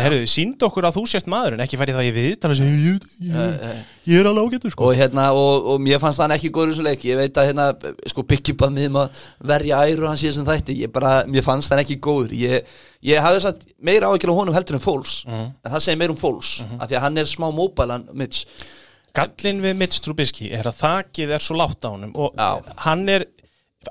herruðu, 0.06 0.26
síndu 0.30 0.62
okkur 0.70 0.84
að 0.90 0.96
þú 1.00 1.06
sért 1.08 1.26
maður 1.26 1.52
en 1.58 1.60
ekki 1.66 1.76
færi 1.80 1.92
það 1.96 2.08
í 2.10 2.14
segja, 2.56 3.84
ég, 4.06 4.20
er 4.20 4.28
alveg 4.30 4.46
ágættur 4.54 4.72
sko. 4.74 4.88
Og 4.88 4.96
hérna, 4.98 5.26
og, 5.36 5.66
og 5.72 5.82
mér 5.82 6.00
fannst 6.02 6.22
hann 6.22 6.34
ekki 6.36 6.50
góður 6.54 6.72
í 6.72 6.74
þessu 6.76 6.86
leik, 6.86 7.04
ég 7.08 7.20
veit 7.20 7.40
að 7.40 7.50
hérna 7.50 7.66
sko 8.12 8.24
byggjubað 8.32 8.74
miðum 8.76 9.00
að 9.02 9.20
verja 9.52 9.82
æru 9.86 10.08
hans 10.10 10.24
í 10.24 10.30
þessum 10.30 10.48
þætti, 10.48 10.78
ég 10.84 10.94
bara, 10.94 11.12
mér 11.30 11.46
fannst 11.46 11.74
hann 11.74 11.82
ekki 11.82 11.98
góður. 12.06 12.32
Ég, 12.38 12.72
ég 13.10 13.22
hafði 13.22 13.44
satt 13.46 13.66
meira 13.82 14.10
áhyggjur 14.12 14.34
á 14.34 14.38
honum 14.40 14.56
heldur 14.56 14.78
en 14.78 14.84
Fóls, 14.86 15.18
en 15.28 15.54
það 15.66 15.84
segir 15.84 16.00
meira 16.02 16.14
um 16.16 16.20
Fóls 16.20 16.56
af 16.78 16.88
því 16.88 16.98
að 16.98 17.06
hann 17.06 17.22
er 17.22 17.30
smá 17.30 17.48
móbælan 17.54 18.08
Mitch, 18.16 18.46
Gallin 19.16 19.62
við 19.64 19.78
Mitch 19.80 20.02
Trubisky 20.04 20.50
er 20.52 20.66
að 20.68 20.82
þakið 20.82 21.30
er 21.36 21.44
svo 21.44 21.56
látt 21.56 21.86
á 21.86 21.88
honum 21.88 22.10
og 22.20 22.34
Já. 22.36 22.60
hann 22.84 23.06
er 23.08 23.24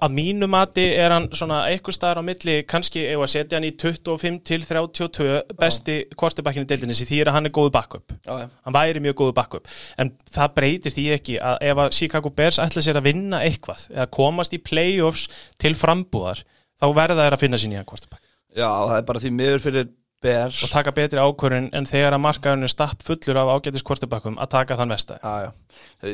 að 0.04 0.16
mínu 0.18 0.50
mati 0.52 0.86
er 0.96 1.14
hann 1.16 1.30
svona 1.36 1.64
eitthvað 1.70 1.98
staðar 1.98 2.22
á 2.22 2.28
milli 2.28 2.58
kannski 2.70 3.06
ef 3.12 3.24
að 3.24 3.32
setja 3.34 3.60
hann 3.60 3.68
í 3.68 3.72
25 3.82 4.41
til 4.48 4.62
32 4.68 5.39
besti 5.59 5.97
kortebakkinni 6.17 6.70
deildinni 6.70 6.97
sem 6.97 7.09
því 7.09 7.22
er 7.24 7.32
að 7.32 7.38
hann 7.39 7.50
er 7.50 7.55
góðu 7.55 7.74
backup. 7.78 8.16
Já, 8.26 8.34
já, 8.43 8.47
hann 8.67 8.78
væri 8.78 9.04
mjög 9.05 9.17
góðu 9.24 9.38
backup. 9.39 9.72
En 10.01 10.13
það 10.32 10.55
breytir 10.59 10.96
því 10.96 11.08
ekki 11.17 11.39
að 11.39 11.66
ef 11.72 11.84
að 11.86 11.97
Chicago 12.00 12.34
Bears 12.36 12.62
ætla 12.63 12.86
sér 12.86 13.01
að 13.01 13.09
vinna 13.09 13.42
eitthvað 13.47 13.88
eða 13.96 14.12
komast 14.20 14.55
í 14.55 14.62
playoffs 14.62 15.28
til 15.62 15.76
frambúðar 15.80 16.46
þá 16.82 16.88
verða 16.96 17.24
þær 17.24 17.38
að 17.38 17.46
finna 17.46 17.62
sín 17.62 17.76
í 17.76 17.80
hann 17.80 17.88
kortebakk 17.88 18.24
já, 18.55 18.67
það 18.72 18.97
er 18.97 19.08
bara 19.09 19.22
því 19.24 19.32
miður 19.36 19.63
fyrir 19.63 19.93
Bears. 20.26 20.62
Og 20.66 20.72
taka 20.72 20.93
betri 20.96 21.22
ákvörun 21.22 21.67
en 21.76 21.86
þegar 21.86 22.16
að 22.16 22.24
markaðurinn 22.24 22.66
er 22.66 22.72
stapp 22.72 23.04
fullur 23.05 23.38
af 23.42 23.51
ágætis 23.58 23.84
kortebakkum 23.86 24.39
að 24.42 24.54
taka 24.55 24.78
þann 24.80 24.93
vestæði 24.96 25.34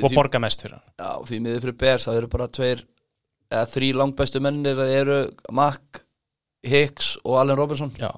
og 0.02 0.16
borga 0.16 0.42
mest 0.44 0.66
fyrir 0.66 0.80
hann. 0.80 0.88
Já, 0.98 1.12
því 1.30 1.40
miður 1.46 1.66
fyrir 1.66 1.78
Bears 1.84 2.08
það 2.10 2.20
eru 2.20 2.32
bara 2.34 2.50
tveir 2.58 2.84
eða 3.52 3.68
þrý 3.76 3.94
langbæstu 4.00 4.42
mennir 4.44 4.80
eru 4.88 5.22
Mack, 5.52 6.04
Hicks 6.64 7.16
og 7.26 7.40
Allen 7.42 7.60
Robinson. 7.60 7.92
Já. 8.00 8.12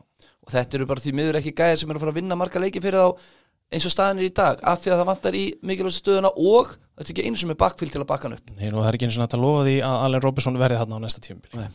og 0.43 0.51
þetta 0.51 0.76
eru 0.77 0.85
bara 0.89 0.99
því 0.99 1.14
miður 1.15 1.39
ekki 1.39 1.55
gæðir 1.55 1.80
sem 1.80 1.89
eru 1.91 2.01
að 2.01 2.03
fara 2.03 2.11
að 2.14 2.18
vinna 2.19 2.35
marga 2.35 2.60
leiki 2.60 2.81
fyrir 2.84 2.99
þá 2.99 3.30
eins 3.73 3.88
og 3.88 3.93
staðin 3.93 4.19
er 4.22 4.27
í 4.27 4.34
dag 4.35 4.60
af 4.60 4.81
því 4.84 4.91
að 4.91 4.99
það 4.99 5.10
vantar 5.10 5.38
í 5.38 5.43
mikilvægstu 5.65 6.03
stöðuna 6.03 6.31
og 6.35 6.73
þetta 6.76 7.07
er 7.07 7.14
ekki 7.14 7.26
einu 7.26 7.39
sem 7.39 7.53
er 7.53 7.60
bakfíl 7.64 7.89
til 7.89 8.01
að 8.03 8.10
bakka 8.11 8.27
hann 8.27 8.35
upp. 8.38 8.51
Nei, 8.57 8.68
nú, 8.69 8.81
það 8.81 8.89
er 8.89 8.97
ekki 8.99 9.07
eins 9.07 9.18
og 9.23 9.39
lofa 9.41 9.64
því 9.68 9.77
að 9.88 10.03
Allen 10.07 10.23
Robinson 10.26 10.60
verði 10.61 10.80
þarna 10.81 10.99
á 10.99 11.03
næsta 11.05 11.23
tímubili 11.23 11.61
Nei. 11.64 11.69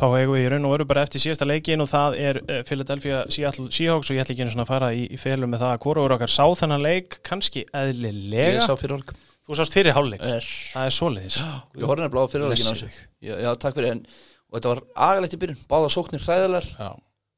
þá 0.00 0.04
eigum 0.06 0.36
við 0.36 0.44
í 0.44 0.50
raun 0.54 0.68
og 0.68 0.74
veru 0.76 0.86
bara 0.92 1.04
eftir 1.04 1.24
síðasta 1.24 1.48
leikin 1.50 1.84
og 1.84 1.90
það 1.90 2.16
er 2.28 2.40
uh, 2.44 2.60
Philadelphia 2.68 3.24
Seattle 3.28 3.66
Seahawks 3.74 4.12
og 4.12 4.16
ég 4.16 4.24
ætla 4.24 4.36
ekki 4.36 4.46
einu 4.46 4.54
svona 4.54 4.68
að 4.68 4.72
fara 4.72 4.92
í, 4.94 5.02
í 5.10 5.18
felum 5.20 5.50
með 5.52 5.66
það 5.66 5.74
að 5.74 5.82
hvora 5.84 6.06
voru 6.06 6.16
okkar 6.16 6.32
sá 6.32 6.46
þennan 6.62 6.86
leik 6.86 7.18
kannski 7.26 7.66
eðlilega. 7.82 8.54
Ég 8.56 8.64
sá 8.64 8.76
fyrir 8.78 8.96
hálfleik 8.96 9.29
þú 9.50 9.58
sást 9.60 9.76
fyrir 9.76 9.96
hálfleik, 9.96 10.22
yes. 10.22 10.48
það 10.72 10.88
er 10.88 10.96
svoleiðis. 10.96 11.38
Ég 11.76 11.86
horfði 11.90 12.06
nefnilega 12.06 12.24
á 12.24 12.32
fyrir 12.32 12.46
hálfleikin 12.46 12.70
á 12.70 12.72
þessu 12.72 12.90
já, 12.94 13.34
já, 13.42 13.50
takk 13.60 13.76
fyrir 13.76 13.96
en 13.96 14.04
Og 14.50 14.58
þetta 14.58 14.72
var 14.72 14.80
agalegt 15.10 15.36
í 15.36 15.38
byrjun. 15.38 15.58
Báða 15.70 15.90
sóknir 15.94 16.22
hræðilegar. 16.24 16.64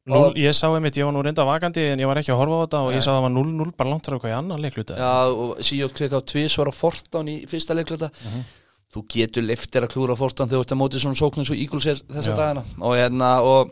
Núl, 0.08 0.32
ég 0.40 0.54
sá 0.56 0.64
einmitt, 0.72 0.96
ég 0.98 1.06
var 1.06 1.12
nú 1.14 1.20
reynda 1.22 1.44
vakandi 1.46 1.84
en 1.92 2.00
ég 2.02 2.08
var 2.10 2.18
ekki 2.18 2.32
að 2.34 2.40
horfa 2.40 2.56
á 2.58 2.62
þetta 2.64 2.78
og 2.86 2.94
ég 2.96 3.04
sá 3.04 3.10
að 3.12 3.18
það 3.20 3.26
var 3.26 3.34
0-0 3.36 3.74
bara 3.78 3.92
langt 3.92 4.08
frá 4.08 4.16
hvað 4.16 4.32
í 4.32 4.34
annan 4.34 4.64
leikluta 4.64 4.96
Já, 4.98 5.10
og 5.30 5.60
Seahawks 5.62 5.94
klikka 5.94 6.18
á 6.18 6.22
tvís 6.32 6.56
var 6.58 6.70
á 6.72 6.74
fortán 6.74 7.30
í 7.30 7.36
fyrsta 7.46 7.76
leikluta 7.78 8.08
Mhm. 8.24 8.42
Þú 8.92 9.02
getur 9.08 9.46
liftir 9.46 9.86
að 9.86 9.92
klúra 9.94 10.16
fortán 10.18 10.50
þegar 10.50 10.58
þú 10.58 10.64
ert 10.66 10.72
að 10.74 10.80
móti 10.82 10.98
svona 11.00 11.16
sóknir 11.16 11.46
svo 11.48 11.54
Eagles 11.56 11.86
er 11.86 12.00
þessa 12.12 12.32
Já. 12.32 12.36
dagana. 12.36 12.64
Og 12.82 12.92
hérna 12.98 13.30
og 13.40 13.70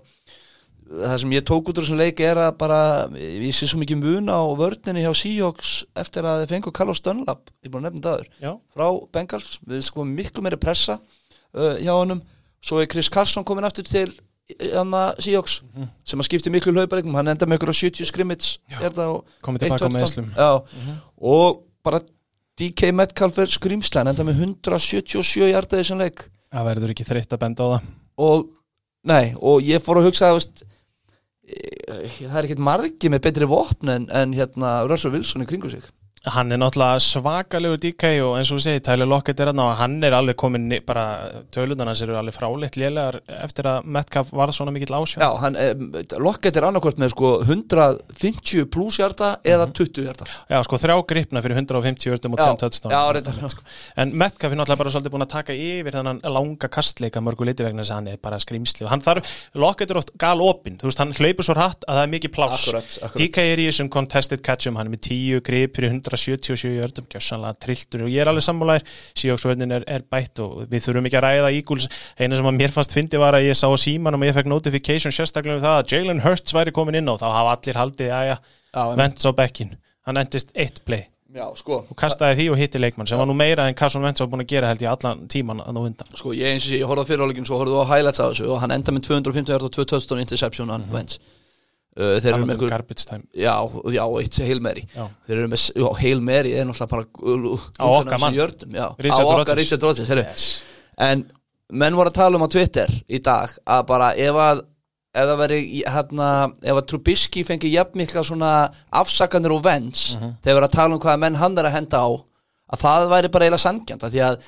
það 0.90 1.16
sem 1.22 1.32
ég 1.36 1.44
tók 1.46 1.68
út 1.70 1.78
úr 1.78 1.84
þessum 1.86 2.00
leik 2.00 2.20
er 2.26 2.38
að 2.42 2.56
bara 2.58 2.78
ég 3.14 3.52
sé 3.54 3.68
svo 3.70 3.78
mikið 3.78 4.00
mun 4.02 4.26
á 4.32 4.40
vörninni 4.58 5.04
hjá 5.04 5.12
Seahawks 5.14 5.84
eftir 6.02 6.26
að 6.26 6.42
þeir 6.42 6.50
fengu 6.56 6.72
Carlos 6.74 7.00
Dunlap 7.04 7.52
ég 7.62 7.70
búin 7.70 7.86
að 7.86 7.94
nefna 7.94 8.16
það 8.16 8.24
Já, 8.42 8.52
frá 8.74 8.86
Bengals. 9.14 9.52
Við 9.70 9.84
sko 9.86 10.04
miklu 10.08 10.42
meiri 10.42 10.58
pressa 10.58 10.98
uh, 10.98 11.76
hjá 11.78 11.92
honum. 11.94 12.20
Svo 12.60 12.80
er 12.82 12.90
Chris 12.90 13.08
Carson 13.08 13.46
komin 13.46 13.64
aftur 13.68 13.86
til 13.86 14.10
hana 14.74 15.12
Seahawks 15.22 15.60
Mhm. 15.70 15.86
sem 16.04 16.18
að 16.20 16.26
skipti 16.26 16.50
miklu 16.50 16.72
hlauparegnum. 16.74 17.14
Hann 17.14 17.28
enda 17.30 17.46
með 17.46 17.60
ykkur 17.60 17.70
á 17.70 17.76
70 17.78 18.08
skrimmits 18.10 18.58
Já. 18.68 18.80
er 18.82 18.90
það 18.96 19.12
og 19.14 19.36
komið 19.46 19.62
tilbaka 19.68 19.86
með 19.94 20.00
touchdown. 20.02 20.26
Eslum 20.26 20.32
Já, 20.34 20.98
og 21.22 21.60
bara 21.86 22.00
DK 22.58 22.90
Metcalf 22.92 23.38
er 23.38 23.46
skrýmslan 23.46 24.10
enda 24.10 24.26
með 24.26 24.42
177 24.42 25.46
hjarta 25.52 25.78
í 25.78 25.84
þessum 25.84 26.02
leik. 26.02 26.26
Það 26.50 26.66
verður 26.66 26.92
ekki 26.96 27.06
þreytt 27.06 27.32
að 27.36 27.40
benda 27.44 27.62
á 27.62 27.68
það. 27.76 27.86
Og, 28.26 28.42
nei, 29.06 29.30
og 29.38 29.62
ég 29.64 29.80
fór 29.86 30.00
að 30.02 30.10
hugsa 30.10 30.32
að 30.34 30.42
það 31.90 32.38
er 32.38 32.46
ekkert 32.46 32.62
margi 32.70 33.10
með 33.12 33.24
betri 33.26 33.48
vopn 33.50 33.92
en, 33.92 34.06
en 34.14 34.36
hérna 34.36 34.80
Russell 34.88 35.14
Wilson 35.14 35.44
í 35.44 35.48
kringu 35.50 35.70
sig 35.72 35.84
Hann 36.28 36.52
er 36.52 36.58
náttúrulega 36.60 37.00
svakalegur 37.00 37.78
DK 37.80 38.08
og 38.26 38.34
eins 38.36 38.50
og 38.52 38.58
við 38.58 38.64
segið, 38.66 38.80
Tyler 38.90 39.08
Lockett 39.08 39.38
er 39.40 39.48
hann 39.48 39.60
og 39.64 39.70
hann 39.78 39.94
er 40.04 40.12
alveg 40.12 40.36
komin 40.36 40.66
bara 40.84 41.32
töluðarnas 41.48 42.02
eru 42.04 42.12
alveg 42.18 42.34
fráleitt 42.36 42.76
lélegar 42.76 43.22
eftir 43.40 43.64
að 43.70 43.86
Metcalf 43.88 44.28
varð 44.36 44.52
svona 44.52 44.68
mikill 44.74 44.92
ásjá. 44.98 45.16
Já, 45.16 45.30
hann, 45.40 45.56
e, 45.56 45.72
Lockett 46.20 46.58
er 46.60 46.66
annarkvort 46.68 47.00
með 47.00 47.14
sko 47.14 47.30
150 47.46 48.68
pluss 48.68 49.00
hjarta 49.00 49.38
eða 49.40 49.70
20 49.72 50.04
hjarta 50.10 50.28
Já, 50.28 50.60
sko 50.68 50.76
þrjá 50.82 50.98
gripna 51.08 51.40
fyrir 51.40 51.56
150 51.56 52.12
ördum 52.12 52.36
og 52.36 52.44
Já, 52.44 52.52
10 52.52 52.60
touchdown 52.66 52.92
já, 52.92 53.00
reyndar, 53.16 53.40
já. 53.40 53.48
En 54.04 54.12
Metcalf 54.12 54.52
er 54.52 54.60
náttúrulega 54.60 54.84
bara 54.84 54.92
svolítið 54.92 55.16
búin 55.16 55.24
að 55.24 55.32
taka 55.32 55.56
yfir 55.56 55.96
þennan 55.96 56.20
langa 56.36 56.68
kastleika 56.68 57.24
mörgu 57.24 57.48
liti 57.48 57.64
vegna 57.64 57.80
þess 57.80 57.96
að 57.96 58.00
hann 58.02 58.12
er 58.12 58.20
bara 58.20 58.36
skrýmsli 58.44 58.84
og 58.84 58.92
hann 58.92 59.00
þarf, 59.00 59.24
Lockett 59.56 59.96
er 59.96 60.02
oft 60.02 60.12
gal 60.20 60.36
opinn 60.44 60.76
þú 60.76 60.92
veist, 60.92 61.00
hann 61.00 61.16
hleypur 61.16 61.48
svo 61.48 61.56
hratt 61.56 61.80
að 61.88 61.96
það 61.96 62.04
er 62.04 62.12
mikið 66.10 66.16
pláss 66.16 66.26
Akkurat, 66.26 66.40
akkurat. 66.40 66.50
DK 66.50 66.50
er 66.50 66.50
í 66.50 66.50
þessum 66.50 66.70
contested 66.70 66.70
catchum 66.70 66.70
hann 66.70 66.70
með 66.70 66.70
10 66.70 66.70
grip 66.70 66.70
fyrir 66.70 66.80
177 66.80 66.84
ördum 66.84 67.08
gjössanlega 67.10 67.58
trilltur. 67.60 68.02
Og 68.02 68.10
ég 68.10 68.20
er 68.20 68.30
alveg 68.30 68.46
sammálaðir 68.46 68.84
síjóksvörnin 69.14 69.72
er, 69.72 69.84
er 69.86 70.02
bætt 70.10 70.38
og 70.42 70.66
við 70.70 70.84
þurfum 70.84 71.06
ekki 71.06 71.18
að 71.20 71.26
ræða 71.26 71.52
Eagles, 71.54 71.88
eina 72.18 72.36
sem 72.36 72.46
að 72.46 72.58
mér 72.58 72.74
fannst 72.74 72.94
fyndi 72.94 73.20
var 73.20 73.34
að 73.34 73.46
ég 73.48 73.58
sá 73.58 73.66
á 73.70 73.76
símanum 73.78 74.20
og 74.20 74.28
ég 74.28 74.34
fekk 74.34 74.50
notification 74.50 75.14
sérstaklega 75.14 75.56
um 75.56 75.64
það 75.64 75.78
að 75.78 75.94
Jalen 75.94 76.20
Hurts 76.24 76.54
væri 76.54 76.72
komin 76.72 76.98
inn 77.00 77.08
og 77.08 77.20
þá 77.20 77.28
hafa 77.30 77.56
allir 77.56 77.80
haldið, 77.80 78.10
aðja, 78.10 78.36
Já, 78.70 78.82
Vents 78.96 79.26
á 79.26 79.30
bekkin 79.34 79.72
hann 80.06 80.16
endist 80.20 80.52
eitt 80.54 80.84
play. 80.86 81.08
Já, 81.30 81.46
sko 81.54 81.84
og 81.86 81.94
kastaði 81.94 82.40
því 82.40 82.46
og 82.50 82.56
hitti 82.58 82.78
leikmann 82.82 83.06
sem 83.06 83.18
var 83.18 83.28
nú 83.30 83.34
meira 83.38 83.68
en 83.70 83.74
Carson 83.78 84.02
Wentz 84.02 84.18
var 84.18 84.26
búin 84.32 84.42
að 84.42 84.48
gera 84.50 84.66
held 84.66 84.80
ég 84.82 84.90
allan 84.90 85.28
tíman 85.30 85.60
að 85.62 85.76
nú 85.76 85.84
undan. 85.86 86.08
Sko, 86.18 86.32
ég 86.34 86.50
eins 86.50 86.64
og 86.64 86.72
sé, 86.72 86.80
ég 86.80 86.86
horfði 86.90 87.04
á 87.06 87.10
fyrirháleikin 87.10 87.46
svo 87.46 87.58
horfði 87.60 87.76
á 87.78 87.86
highlights 87.86 88.18
af 88.18 88.32
þessu 88.32 88.48
og 88.50 88.58
hann 88.64 88.74
enda 88.74 88.90
með 88.96 89.04
250 89.06 89.52
hjarta 89.52 89.68
og 89.68 89.74
2 89.76 89.84
touchdown 89.92 90.22
interception 90.24 90.72
hann, 90.74 90.88
Wentz. 90.90 91.20
uh, 91.22 91.39
Þeir 91.96 92.30
eru 92.30 92.44
með 92.44 92.44
um 92.44 92.54
ykkur 92.54 92.70
garbage 92.70 93.04
time 93.08 93.24
Já, 93.34 93.54
já, 93.92 94.04
eitt 94.22 94.36
Hail 94.46 94.60
Mary 94.62 94.84
Já. 94.94 95.08
Þeir 95.26 95.36
eru 95.40 95.48
með, 95.50 95.64
já, 95.82 95.88
Hail 96.00 96.20
Mary 96.22 96.52
er 96.54 96.64
náttúrulega 96.68 96.88
bara 96.88 97.04
Á 97.82 97.84
okkar 97.90 98.20
mann. 98.22 98.34
Richard 98.36 99.26
Rodgers. 99.26 99.56
Richard 99.58 99.82
Rodgers, 99.82 100.08
herru 100.08 100.22
yes. 100.24 100.44
En 100.98 101.24
menn 101.70 101.94
voru 101.98 102.10
að 102.12 102.18
tala 102.20 102.36
um 102.38 102.46
á 102.46 102.50
Twitter 102.50 102.90
í 103.10 103.18
dag 103.22 103.50
að 103.66 103.86
bara 103.90 104.12
ef 104.14 104.34
að 104.46 104.62
ef 105.10 105.26
það 105.26 105.38
veri, 105.42 105.58
hérna, 105.90 106.26
ef 106.62 106.76
að 106.78 106.86
Trubisky 106.92 107.42
fengi 107.46 107.72
jafn 107.74 107.98
mikla 107.98 108.22
svona 108.22 108.50
afsakanir 108.94 109.50
og 109.56 109.64
vens 109.66 110.14
Mhm. 110.16 110.36
þegar 110.44 110.60
verið 110.60 110.68
að 110.68 110.76
tala 110.78 110.94
um 110.94 111.00
hvaða 111.00 111.18
menn 111.18 111.34
hann 111.42 111.58
er 111.58 111.64
að 111.66 111.72
henda 111.80 111.98
á 111.98 112.08
að 112.70 112.78
það 112.84 113.08
væri 113.10 113.30
bara 113.34 113.44
eiginlega 113.48 113.64
sangjant 113.66 114.02
því 114.06 114.20
að 114.28 114.38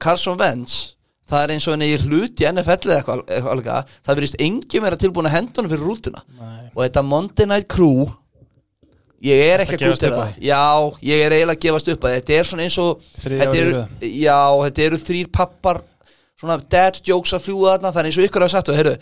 Carson 0.00 0.36
Wentz 0.36 0.95
það 1.26 1.42
er 1.42 1.54
eins 1.56 1.66
og 1.66 1.74
henni 1.76 1.88
í 1.92 1.98
hlut 2.04 2.42
í 2.42 2.46
NFL 2.50 2.92
eða 2.92 3.00
eitthvað, 3.00 3.24
eitthvað 3.38 3.96
það 4.06 4.20
verist 4.20 4.38
engin 4.46 4.86
vera 4.86 5.00
tilbúin 5.00 5.28
að 5.30 5.36
henda 5.36 5.62
hann 5.62 5.72
fyrir 5.72 5.88
rútuna. 5.90 6.22
Nei. 6.38 6.62
og 6.74 6.80
þetta 6.84 7.02
Monday 7.06 7.50
Night 7.50 7.68
Crew 7.72 8.06
ég 9.26 9.42
er 9.48 9.64
ekki 9.64 9.78
að 9.78 9.80
að 9.80 9.84
gefast 9.86 10.06
upp 10.06 10.16
á 10.16 10.20
það. 10.20 10.40
já, 10.44 10.62
ég 11.08 11.24
er 11.24 11.34
eiginlega 11.36 11.56
að 11.56 11.62
gefast 11.66 11.92
upp 11.94 12.06
að 12.06 12.16
þetta 12.16 12.36
er 12.36 12.48
svona 12.50 12.66
eins 12.66 12.78
og 12.82 13.06
þetta 13.16 13.60
eru, 13.62 13.84
já, 14.04 14.40
þetta 14.66 14.84
eru 14.86 15.00
þrýr 15.02 15.30
pappar 15.32 15.80
svona 16.36 16.56
dad 16.68 16.98
jokes 17.08 17.32
að 17.32 17.46
fljúa 17.46 17.76
þarna 17.78 17.92
það 17.94 18.00
er 18.02 18.08
eins 18.10 18.18
og 18.20 18.26
ykkur 18.26 18.44
hafa 18.44 18.52
sagt 18.52 18.68
og 18.68 18.76
heyrðu 18.76 18.96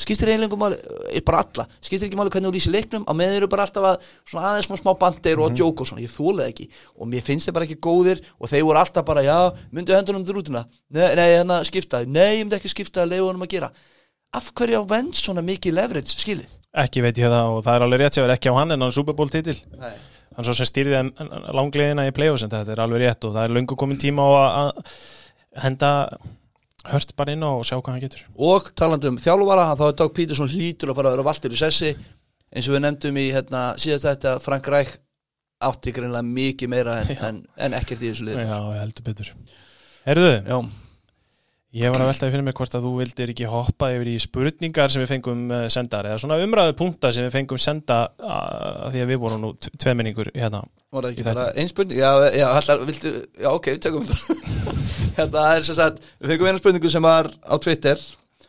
skiptir 0.00 0.30
eiginlega 0.32 0.56
máli, 0.56 0.78
er 1.12 1.24
bara 1.26 1.42
alla 1.44 1.66
skiptir 1.84 2.08
ekki 2.08 2.16
máli 2.16 2.32
hvernig 2.32 2.48
þú 2.48 2.54
lýsir 2.56 2.72
leiknum 2.72 3.04
á 3.04 3.12
meðan 3.12 3.36
eru 3.42 3.48
bara 3.52 3.66
alltaf 3.66 3.84
að 3.90 4.06
svona 4.30 4.46
aðeins 4.52 4.68
smá 4.70 4.76
smá 4.80 4.92
bandir 5.02 5.36
Mhm. 5.36 5.44
og 5.44 5.50
mm 5.52 5.58
joke 5.60 5.80
og 5.84 5.86
svona, 5.90 6.00
ég 6.00 6.12
þólið 6.14 6.46
ekki. 6.48 6.68
Og 6.96 7.06
mér 7.12 7.22
finnst 7.26 7.46
þeir 7.48 7.54
bara 7.58 7.64
ekki 7.68 7.76
góðir 7.82 8.20
og 8.40 8.48
þeir 8.48 8.64
voru 8.64 8.78
alltaf 8.80 9.04
bara, 9.04 9.20
já, 9.22 9.52
myndu 9.72 9.92
hendunum 9.92 10.24
til 10.24 10.34
rútuna. 10.34 10.64
Nei, 10.90 11.14
nei, 11.14 11.28
hérna 11.36 11.60
skipta, 11.64 12.04
nei, 12.06 12.38
ég 12.38 12.44
myndi 12.46 12.56
ekki 12.56 12.68
skipta 12.72 13.02
að 13.04 13.10
leiða 13.12 13.26
honum 13.28 13.42
að 13.44 13.52
gera. 13.52 13.70
Af 14.32 14.52
hverju 14.54 14.80
á 14.80 14.84
vend 14.88 15.12
svona 15.14 15.42
mikið 15.44 15.72
leverage 15.74 16.14
skilið? 16.16 16.48
Ekki 16.74 17.02
veit 17.02 17.16
ég 17.18 17.28
það 17.28 17.52
og 17.56 17.64
það 17.64 17.74
er 17.76 17.82
alveg 17.84 18.00
rétt 18.00 18.14
sér 18.16 18.30
ekki 18.32 18.48
á 18.48 18.54
hann 18.58 18.72
en 18.72 18.80
á 18.80 18.88
Super 18.92 19.12
Bowl 19.14 19.28
titil. 19.28 19.56
Hann 19.80 20.44
svo 20.44 20.54
sem 20.54 20.66
stýrði 20.68 21.00
langleðina 21.52 22.06
í 22.08 22.12
playoffs 22.14 22.44
en 22.44 22.50
þetta 22.50 22.72
er 22.76 22.80
alveg 22.84 23.00
rétt 23.02 23.24
og 23.24 23.34
það 23.34 23.44
er 23.44 23.54
löngu 23.56 23.76
komin 23.76 23.98
tíma 23.98 24.22
á 24.22 24.30
að 24.38 24.84
henda 25.64 25.92
hört 26.92 27.14
bara 27.18 27.34
inn 27.34 27.44
á 27.44 27.50
og 27.50 27.66
sjá 27.68 27.76
hvað 27.76 27.92
hann 27.94 28.04
getur. 28.04 28.24
Og 28.34 28.70
talandi 28.78 29.10
um 29.10 29.20
þjálfara 29.20 29.68
þá 29.78 29.84
er 29.88 29.98
Doug 30.00 30.14
Peterson 30.16 30.50
hlítur 30.52 30.92
að 30.92 31.00
fara 31.00 31.12
að 31.12 31.18
vera 31.18 31.28
valtur 31.28 31.54
í 31.54 31.60
sessi. 31.60 31.92
Eins 32.48 32.68
og 32.68 32.76
við 32.76 32.84
nefndum 32.86 33.20
í 33.20 33.26
hérna, 33.34 33.62
síðast 33.80 34.08
þetta 34.08 34.34
Frank 34.40 34.68
Reich 34.72 34.96
átti 35.68 35.92
greinlega 35.92 36.24
mikið 36.24 36.70
meira 36.70 37.00
en, 37.02 37.16
en, 37.28 37.40
en 37.66 37.74
ekkert 37.76 38.04
í 38.04 38.12
þessu 38.12 38.28
lið 38.28 38.38
Já, 38.44 38.58
heldur 38.78 39.06
betur. 39.08 39.32
Herðu, 40.06 40.30
Já, 40.46 40.58
ég 41.76 41.92
var 41.92 42.00
að 42.00 42.08
veltaði 42.08 42.32
fyrir 42.32 42.44
mér 42.46 42.54
hvort 42.56 42.74
að 42.78 42.84
þú 42.86 42.90
vildir 43.02 43.30
ekki 43.34 43.48
hoppa 43.52 43.90
yfir 43.92 44.08
í 44.08 44.16
spurningar 44.24 44.92
sem 44.92 45.02
við 45.02 45.10
fengum 45.12 45.42
eh, 45.52 45.66
sendar 45.72 46.08
eða 46.08 46.20
svona 46.22 46.38
umræðu 46.40 46.76
punkta 46.78 47.10
sem 47.12 47.26
við 47.26 47.34
fengum 47.36 47.60
senda 47.60 47.98
að 48.18 48.94
því 48.94 49.02
að 49.04 49.10
við 49.12 49.20
vorum 49.24 49.42
nú 49.44 49.50
t- 49.60 49.72
tveminningur 49.76 50.30
hérna 50.34 50.62
var 50.92 51.04
það 51.04 51.10
ekki 51.12 51.26
þetta. 51.26 51.34
bara 51.42 51.60
ein 51.60 51.68
spurning? 51.68 51.98
Já, 52.00 52.12
já, 52.32 52.46
allar, 52.56 52.84
viltu, 52.88 53.12
já 53.36 53.48
ok, 53.52 53.68
við 53.74 53.82
tökum 53.84 54.06
þetta. 54.08 54.38
Hérna, 55.18 55.34
það 55.34 55.52
er 55.58 55.64
sem 55.66 55.76
sagt 55.76 56.00
Við 56.22 56.30
fengum 56.32 56.48
eina 56.48 56.60
spurningu 56.62 56.90
sem 56.94 57.02
var 57.04 57.28
á 57.42 57.54
Twitter 57.60 58.00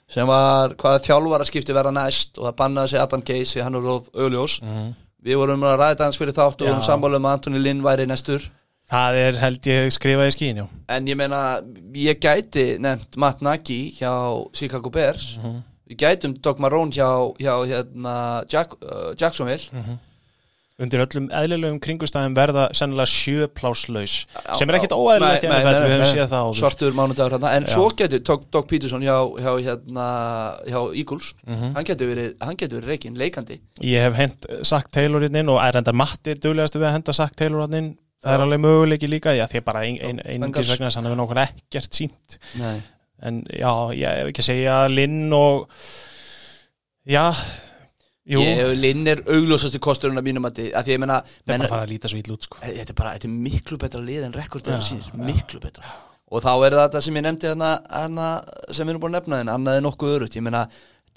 sem 0.10 0.26
var 0.30 0.74
hvaða 0.80 1.02
þjálfara 1.06 1.46
skipti 1.50 1.74
verða 1.76 1.92
næst 1.94 2.38
og 2.40 2.48
það 2.48 2.56
bannaði 2.62 2.92
sig 2.94 3.02
Adam 3.04 3.24
Gaze 3.26 3.52
því 3.56 3.64
hann 3.66 3.78
er 3.80 3.88
of 3.98 4.08
augljós 4.16 4.56
Við 5.26 5.36
vorum 5.42 5.66
að 5.68 5.76
ræða 5.82 6.06
hans 6.08 6.18
fyrir 6.22 6.34
þátt 6.38 6.62
og 6.64 6.80
sammála 6.88 7.20
um 7.20 7.26
að 7.28 7.36
Anthony 7.36 7.60
Lynn 7.60 7.82
væri 7.84 8.06
næstur 8.08 8.46
Það 8.90 9.18
er 9.22 9.40
held 9.44 9.70
ég 9.70 9.94
skrifaði 9.94 10.34
skín, 10.34 10.62
já 10.64 10.66
En 10.90 11.08
ég 11.10 11.18
meina, 11.20 11.62
ég 11.94 12.20
gæti 12.22 12.80
nefnt 12.82 13.18
Matt 13.22 13.44
Nagy 13.46 13.80
hjá 14.00 14.14
Chicago 14.58 14.90
Bears. 14.90 15.36
Við 15.90 16.04
gætum 16.04 16.36
Doug 16.42 16.62
Marrone 16.62 16.94
hjá, 16.94 17.10
hjá 17.42 17.54
hérna, 17.70 18.16
Jack, 18.50 18.78
uh, 18.82 19.12
Jacksonville. 19.18 19.98
Undir 20.80 21.02
öllum 21.04 21.26
eðlilegum 21.36 21.80
kringustæðum 21.84 22.36
verða 22.38 22.70
sennilega 22.78 23.12
sjöpláslaus 23.12 24.14
sem 24.56 24.70
er 24.72 24.78
ekkit 24.78 24.94
nei, 24.96 25.18
NFL, 25.20 25.50
nei, 25.52 25.58
við 25.66 25.92
höfum 25.92 26.04
nei. 26.06 26.12
séð 26.14 26.30
það 26.32 26.46
áður. 26.46 26.60
Svartur 26.62 26.94
mánudagur 26.96 27.36
hérna 27.36 27.52
En 27.58 27.66
Já. 27.68 27.74
svo 27.74 27.90
getur 28.00 28.22
Doug, 28.30 28.46
Doug 28.56 28.70
Peterson 28.70 29.04
hjá, 29.04 29.18
hjá, 29.44 29.50
hérna, 29.66 30.06
hjá 30.64 30.80
Eagles. 30.96 31.34
Mhm. 31.44 31.74
Hann 31.76 31.90
getur 31.90 32.14
verið, 32.14 32.30
verið 32.40 32.88
reikinn, 32.88 33.20
leikandi. 33.20 33.60
Ég 33.84 34.08
hef 34.08 34.16
hent 34.16 34.48
Sack 34.64 34.88
Taylor 34.96 35.28
inn 35.28 35.36
inn 35.36 35.52
og 35.52 35.60
er 35.60 35.82
enda 35.82 35.92
Matti 35.92 36.38
duglegastu 36.40 36.80
við 36.80 36.94
að 36.94 36.96
henda 36.96 37.18
Sack 37.18 37.36
Taylor 37.36 37.68
inn 37.76 37.98
það 38.24 38.36
er 38.36 38.44
alveg 38.46 38.62
möguleiki 38.66 39.10
líka 39.12 39.34
já, 39.38 39.46
því 39.52 39.62
bara 39.68 39.86
ein, 39.88 39.98
ein, 40.04 40.20
einungis 40.26 40.60
Bengals. 40.60 40.74
vegna 40.74 40.90
þess 40.90 40.98
að 40.98 41.02
hann 41.02 41.10
hefur 41.10 41.22
nokkuð 41.24 41.42
ekkert 41.46 42.00
sínt 42.00 42.38
Nei. 42.60 42.78
en 43.30 43.42
já, 43.48 43.72
ég 43.96 44.20
hef 44.22 44.32
ekki 44.34 44.44
að 44.44 44.50
segja 44.52 44.78
Linn 44.92 45.34
og 45.36 45.70
já 47.10 47.24
jú, 48.30 48.42
Ég, 48.44 48.74
Linn 48.78 49.08
er 49.10 49.24
augljósasti 49.26 49.80
kosturinn 49.82 50.20
af 50.22 50.26
mínum 50.28 50.46
að 50.50 50.60
því 50.68 50.94
ég 50.94 51.02
meina 51.02 51.22
það 51.24 51.40
er 51.40 51.56
bara 51.56 51.66
að 51.70 51.74
fara 51.74 51.88
að 51.88 51.94
líta 51.96 52.12
svo 52.12 52.20
ítl 52.22 52.36
út 52.36 52.46
sko. 52.46 52.60
þetta 52.62 52.94
er 52.94 53.00
bara, 53.00 53.16
þetta 53.16 53.30
er 53.32 53.38
miklu 53.48 53.80
betra 53.82 54.04
lið 54.06 54.28
en 54.28 54.36
rekordið 54.38 54.76
Já, 54.76 54.82
sínir, 54.92 55.10
já. 55.10 55.24
miklu 55.32 55.64
betra 55.64 55.96
og 56.30 56.44
þá 56.46 56.52
er 56.68 56.76
þetta 56.78 57.02
sem 57.02 57.16
ég 57.18 57.26
nefndi 57.26 57.50
hana, 57.50 57.72
hana 57.90 58.28
sem 58.70 58.86
við 58.86 58.94
erum 58.94 59.02
búin 59.02 59.16
að 59.16 59.24
nefna 59.24 59.40
þinn, 59.42 59.54
annað 59.56 59.80
er 59.80 59.86
nokkuð 59.88 60.12
örugt 60.20 60.36
ég 60.38 60.46
meina, 60.46 60.68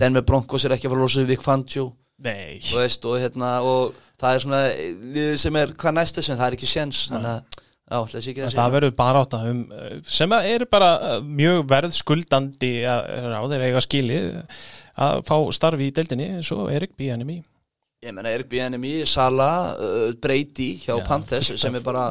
Denver 0.00 0.24
Broncos 0.24 0.64
er 0.64 0.72
ekki 0.78 0.88
að 0.88 0.94
fara 0.94 1.02
að 1.02 1.04
losa 1.04 1.20
við 1.20 1.34
Vic 1.34 1.42
Fangio, 1.44 1.84
Nei, 2.22 2.60
veist 2.74 3.04
og, 3.08 3.16
hérna, 3.22 3.50
og 3.66 3.96
það 4.22 4.36
er 4.36 4.44
svona 4.44 4.60
liðið 4.76 5.36
sem 5.42 5.56
er 5.62 5.72
hvað 5.82 5.96
næst 5.98 6.18
þessum, 6.20 6.38
það 6.38 6.46
er 6.50 6.56
ekki 6.58 6.70
séns 6.70 7.00
þannig 7.10 7.58
að 7.92 8.06
þessi 8.12 8.30
ekki 8.32 8.44
þessi 8.46 8.56
það 8.56 8.74
verður 8.76 8.92
bara 9.02 9.22
átta 9.26 9.40
um, 9.50 9.62
sem 10.18 10.32
að 10.32 10.46
eru 10.54 10.68
bara 10.72 10.90
uh, 11.10 11.16
mjög 11.42 11.64
verðskuldandi 11.72 12.70
að- 12.88 13.34
á 13.36 13.42
þeir 13.50 13.64
eiga 13.68 13.82
skili 13.84 14.20
að 15.02 15.24
fá 15.28 15.36
starfi 15.56 15.88
í 15.90 15.94
deildinni 15.96 16.30
eins 16.38 16.52
og 16.54 16.70
Erik 16.72 16.94
B.N.M.I. 16.96 17.40
Ég 18.02 18.10
menna 18.16 18.32
Erik 18.34 18.48
B.N.M.I, 18.50 19.04
Sala, 19.06 19.50
uh, 19.78 20.08
Brady 20.22 20.72
hjá 20.82 20.96
Já, 20.96 21.04
Panthers 21.06 21.52
sem 21.60 21.76
er 21.78 21.84
bara 21.86 22.08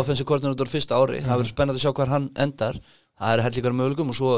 offensive 0.00 0.24
coordinator 0.28 0.70
fyrsta 0.72 0.96
ári. 0.96 1.18
Það 1.24 1.34
verður 1.42 1.50
spennandi 1.52 1.82
að 1.82 1.84
sjá 1.84 1.92
hvað 1.98 2.14
hann 2.14 2.28
endar 2.46 2.78
það 3.18 3.32
er 3.34 3.42
hellingar 3.42 3.74
möguleikum 3.74 4.10
og 4.12 4.16
svo 4.18 4.32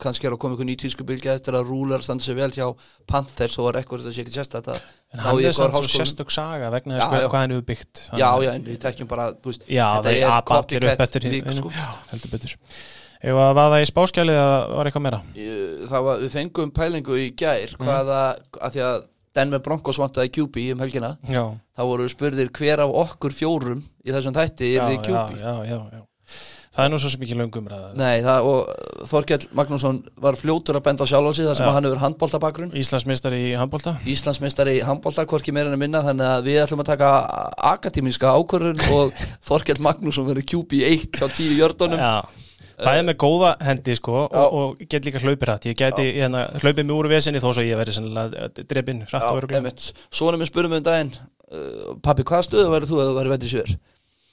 kannski 0.00 0.26
er 0.28 0.32
að 0.36 0.40
koma 0.40 0.56
ykkur 0.56 0.68
ný 0.70 0.76
tískubilgja 0.80 1.34
eftir 1.36 1.56
að 1.58 1.68
rúlar 1.68 2.00
standa 2.04 2.24
sér 2.24 2.38
vel 2.38 2.50
hjá 2.54 2.66
Panthers 3.10 3.58
og 3.60 3.66
var 3.68 3.78
eitthvað 3.82 4.06
þetta 4.06 4.14
sé 4.16 4.24
ekki 4.24 4.34
sérst 4.38 4.56
þetta 4.56 4.76
En 5.12 5.20
hann 5.26 5.42
er 5.44 5.52
samt 5.52 5.76
svo 5.76 5.90
sérstök 5.92 6.32
saga 6.32 6.70
vegna 6.72 6.96
þess 6.96 7.04
Já, 7.04 7.10
hvað 7.12 7.22
já. 7.22 7.28
hvað 7.28 7.40
hann 7.44 7.54
hefur 7.56 7.66
byggt 7.68 8.02
já, 8.16 8.28
já, 8.46 8.50
en 8.56 8.64
við 8.70 8.80
tekjum 8.86 9.10
bara, 9.12 9.28
veist 9.44 9.68
Já, 9.68 9.86
það 10.00 10.10
er 10.16 10.42
copycat 10.48 10.88
upp 10.94 11.04
eftir 11.06 11.28
hinum, 11.28 11.56
sko. 11.60 11.72
Heldur 12.12 12.32
betur. 12.32 12.54
Ef 13.22 13.36
að 13.38 13.52
vaða 13.54 13.76
í 13.78 13.86
spáskjali 13.86 14.32
eða 14.34 14.54
var 14.74 14.88
eitthvað 14.88 15.04
meira? 15.04 15.18
Það 15.92 16.06
var, 16.08 16.22
við 16.24 16.32
fengum 16.34 16.72
pælingu 16.74 17.18
í 17.20 17.28
gær 17.38 17.76
Mhm. 17.76 17.84
hvaða, 17.86 18.22
að 18.58 18.72
því 18.74 18.80
að 18.88 19.04
Denver 19.36 19.60
Broncos 19.64 19.96
vantaði 20.00 20.28
QB 20.34 20.64
um 20.74 20.80
helgina. 20.82 21.12
Já, 21.28 21.44
þá 21.76 21.82
voru 21.88 22.08
spurðir 22.10 22.50
hver 22.52 22.82
af 22.82 22.90
okkur 23.04 23.32
fjórum 23.32 23.84
í 24.04 24.10
þessum 24.12 24.34
þætti 24.34 24.72
já, 24.74 24.82
er 24.88 26.02
Það 26.72 26.86
er 26.86 26.92
nú 26.92 26.98
svo 27.02 27.10
sem 27.12 27.24
ekki 27.26 27.36
löngum 27.36 27.66
ræða 27.68 27.90
Nei, 28.00 28.22
það, 28.24 28.46
og 28.48 29.08
Þorkell 29.10 29.44
Magnússon 29.58 29.98
var 30.24 30.38
fljótur 30.40 30.78
að 30.78 30.86
benda 30.86 31.04
á 31.04 31.10
sjálf 31.10 31.28
á 31.28 31.32
sig 31.36 31.44
þar 31.44 31.58
sem 31.58 31.66
Já. 31.66 31.68
að 31.68 31.76
hann 31.76 31.88
hefur 31.88 32.00
handbóltabakgrunn 32.00 32.72
Íslandsmeistari 32.80 33.40
í 33.50 33.52
handbólta 33.60 33.92
Íslandsmeistari 34.08 34.78
í 34.78 34.86
handbólta, 34.88 35.26
hvorki 35.28 35.52
meira 35.52 35.68
en 35.68 35.76
að 35.76 35.82
minna 35.84 36.00
þannig 36.06 36.30
að 36.30 36.48
við 36.48 36.60
ætlum 36.62 36.84
að 36.84 36.90
taka 36.94 37.10
akademíska 37.74 38.32
ákvörðun 38.38 38.84
og 38.96 39.22
Þorkell 39.44 39.84
Magnússon 39.84 40.28
verður 40.30 40.48
QB 40.54 40.82
1 40.88 41.20
hjá 41.20 41.26
10 41.28 41.60
jördunum 41.60 42.00
Já. 42.00 42.14
Er 42.82 43.04
með 43.04 43.18
góða 43.20 43.52
hendi 43.62 43.94
sko 43.94 44.24
og, 44.24 44.54
og 44.56 44.80
get 44.90 45.04
líka 45.06 45.20
hlaupir 45.22 45.52
hætt 45.52 45.68
Ég 45.68 45.76
geti 45.78 46.08
hérna, 46.16 46.48
hlaupið 46.56 46.86
mig 46.88 46.96
úr 46.96 47.08
vesinni 47.12 47.42
þó 47.42 47.52
svo 47.52 47.62
ég 47.62 47.92
sennilega 47.92 48.48
drefin 48.64 49.04
Svona 49.12 50.40
mér 50.40 50.48
spurum 50.48 50.74
um 50.80 50.82
daginn 50.82 51.12
uh, 51.12 51.92
Pappi, 52.02 52.24
hvað 52.26 52.48
stöðu 52.48 52.72
verður 52.72 52.90
þú 52.90 53.04
þú 53.04 53.18
verður 53.20 53.34
veitir 53.36 53.76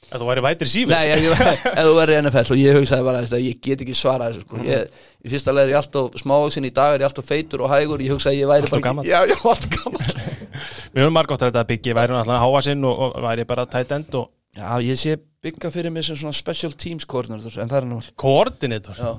Að 0.10 0.24
þú 0.24 0.28
væri 0.30 0.42
vætir 0.46 0.70
sífur 0.72 0.94
Nei, 0.96 1.12
ef, 1.14 1.42
ef 1.80 1.86
þú 1.86 1.94
verður 2.00 2.14
í 2.16 2.20
NFL 2.24 2.54
og 2.56 2.60
ég 2.62 2.78
hugsaði 2.80 3.06
bara 3.06 3.22
að 3.26 3.44
ég 3.46 3.60
get 3.62 3.84
ekki 3.86 3.96
svara 3.98 4.30
þessu 4.32 4.42
sko. 4.46 4.62
ég, 4.66 4.98
Í 5.26 5.32
fyrsta 5.34 5.54
leið 5.54 5.64
er 5.68 5.74
ég 5.76 5.80
alltaf 5.82 6.18
smávaksin 6.24 6.66
í 6.70 6.74
dag 6.74 6.96
er 6.96 7.04
ég 7.04 7.10
alltaf 7.10 7.28
feitur 7.30 7.62
og 7.66 7.70
hægur. 7.74 8.02
Ég 8.02 8.14
hugsaði 8.16 8.40
að 8.40 8.42
ég 8.42 8.50
væri 8.50 8.82
gamall. 8.82 9.06
ekki- 9.06 9.14
Já, 9.14 9.20
já, 9.30 9.38
alltaf 9.54 9.70
gammal 9.76 10.08
Við 10.94 11.04
höfum 11.04 11.14
margótt 11.20 11.44
að 11.46 11.52
þetta 11.52 11.66
byggi 11.70 11.94
væri 12.00 12.16
náttúrulega 12.16 12.42
háa 12.46 12.62
sinn 12.66 12.86
og, 12.90 13.02
og 13.06 13.20
væri 13.28 13.46
bara 13.50 13.66
tight 13.70 13.92
end 14.00 14.16
og 14.18 14.30
Já, 14.58 14.72
ég 14.82 14.98
sé 14.98 15.14
bygga 15.46 15.70
fyrir 15.72 15.94
mig 15.94 16.04
sem 16.08 16.18
svona 16.20 16.34
special 16.36 16.74
teams 16.74 17.06
coordinator 17.08 17.54
en 17.62 17.70
það 17.70 17.78
er 17.84 17.86
nú 17.92 18.00
koordinator 18.20 18.98
Já, 18.98 19.12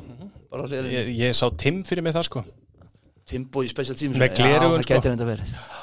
bara 0.51 0.67
hliðin 0.67 0.91
ég, 0.91 1.13
ég 1.23 1.37
sá 1.39 1.47
Tim 1.57 1.85
fyrir 1.87 2.03
mig 2.05 2.13
það 2.17 2.27
sko 2.27 2.43
Timbo 3.31 3.63
í 3.63 3.69
special 3.71 3.95
teams 3.99 4.19
Með 4.19 4.33
það 4.35 4.83
sko. 4.83 4.97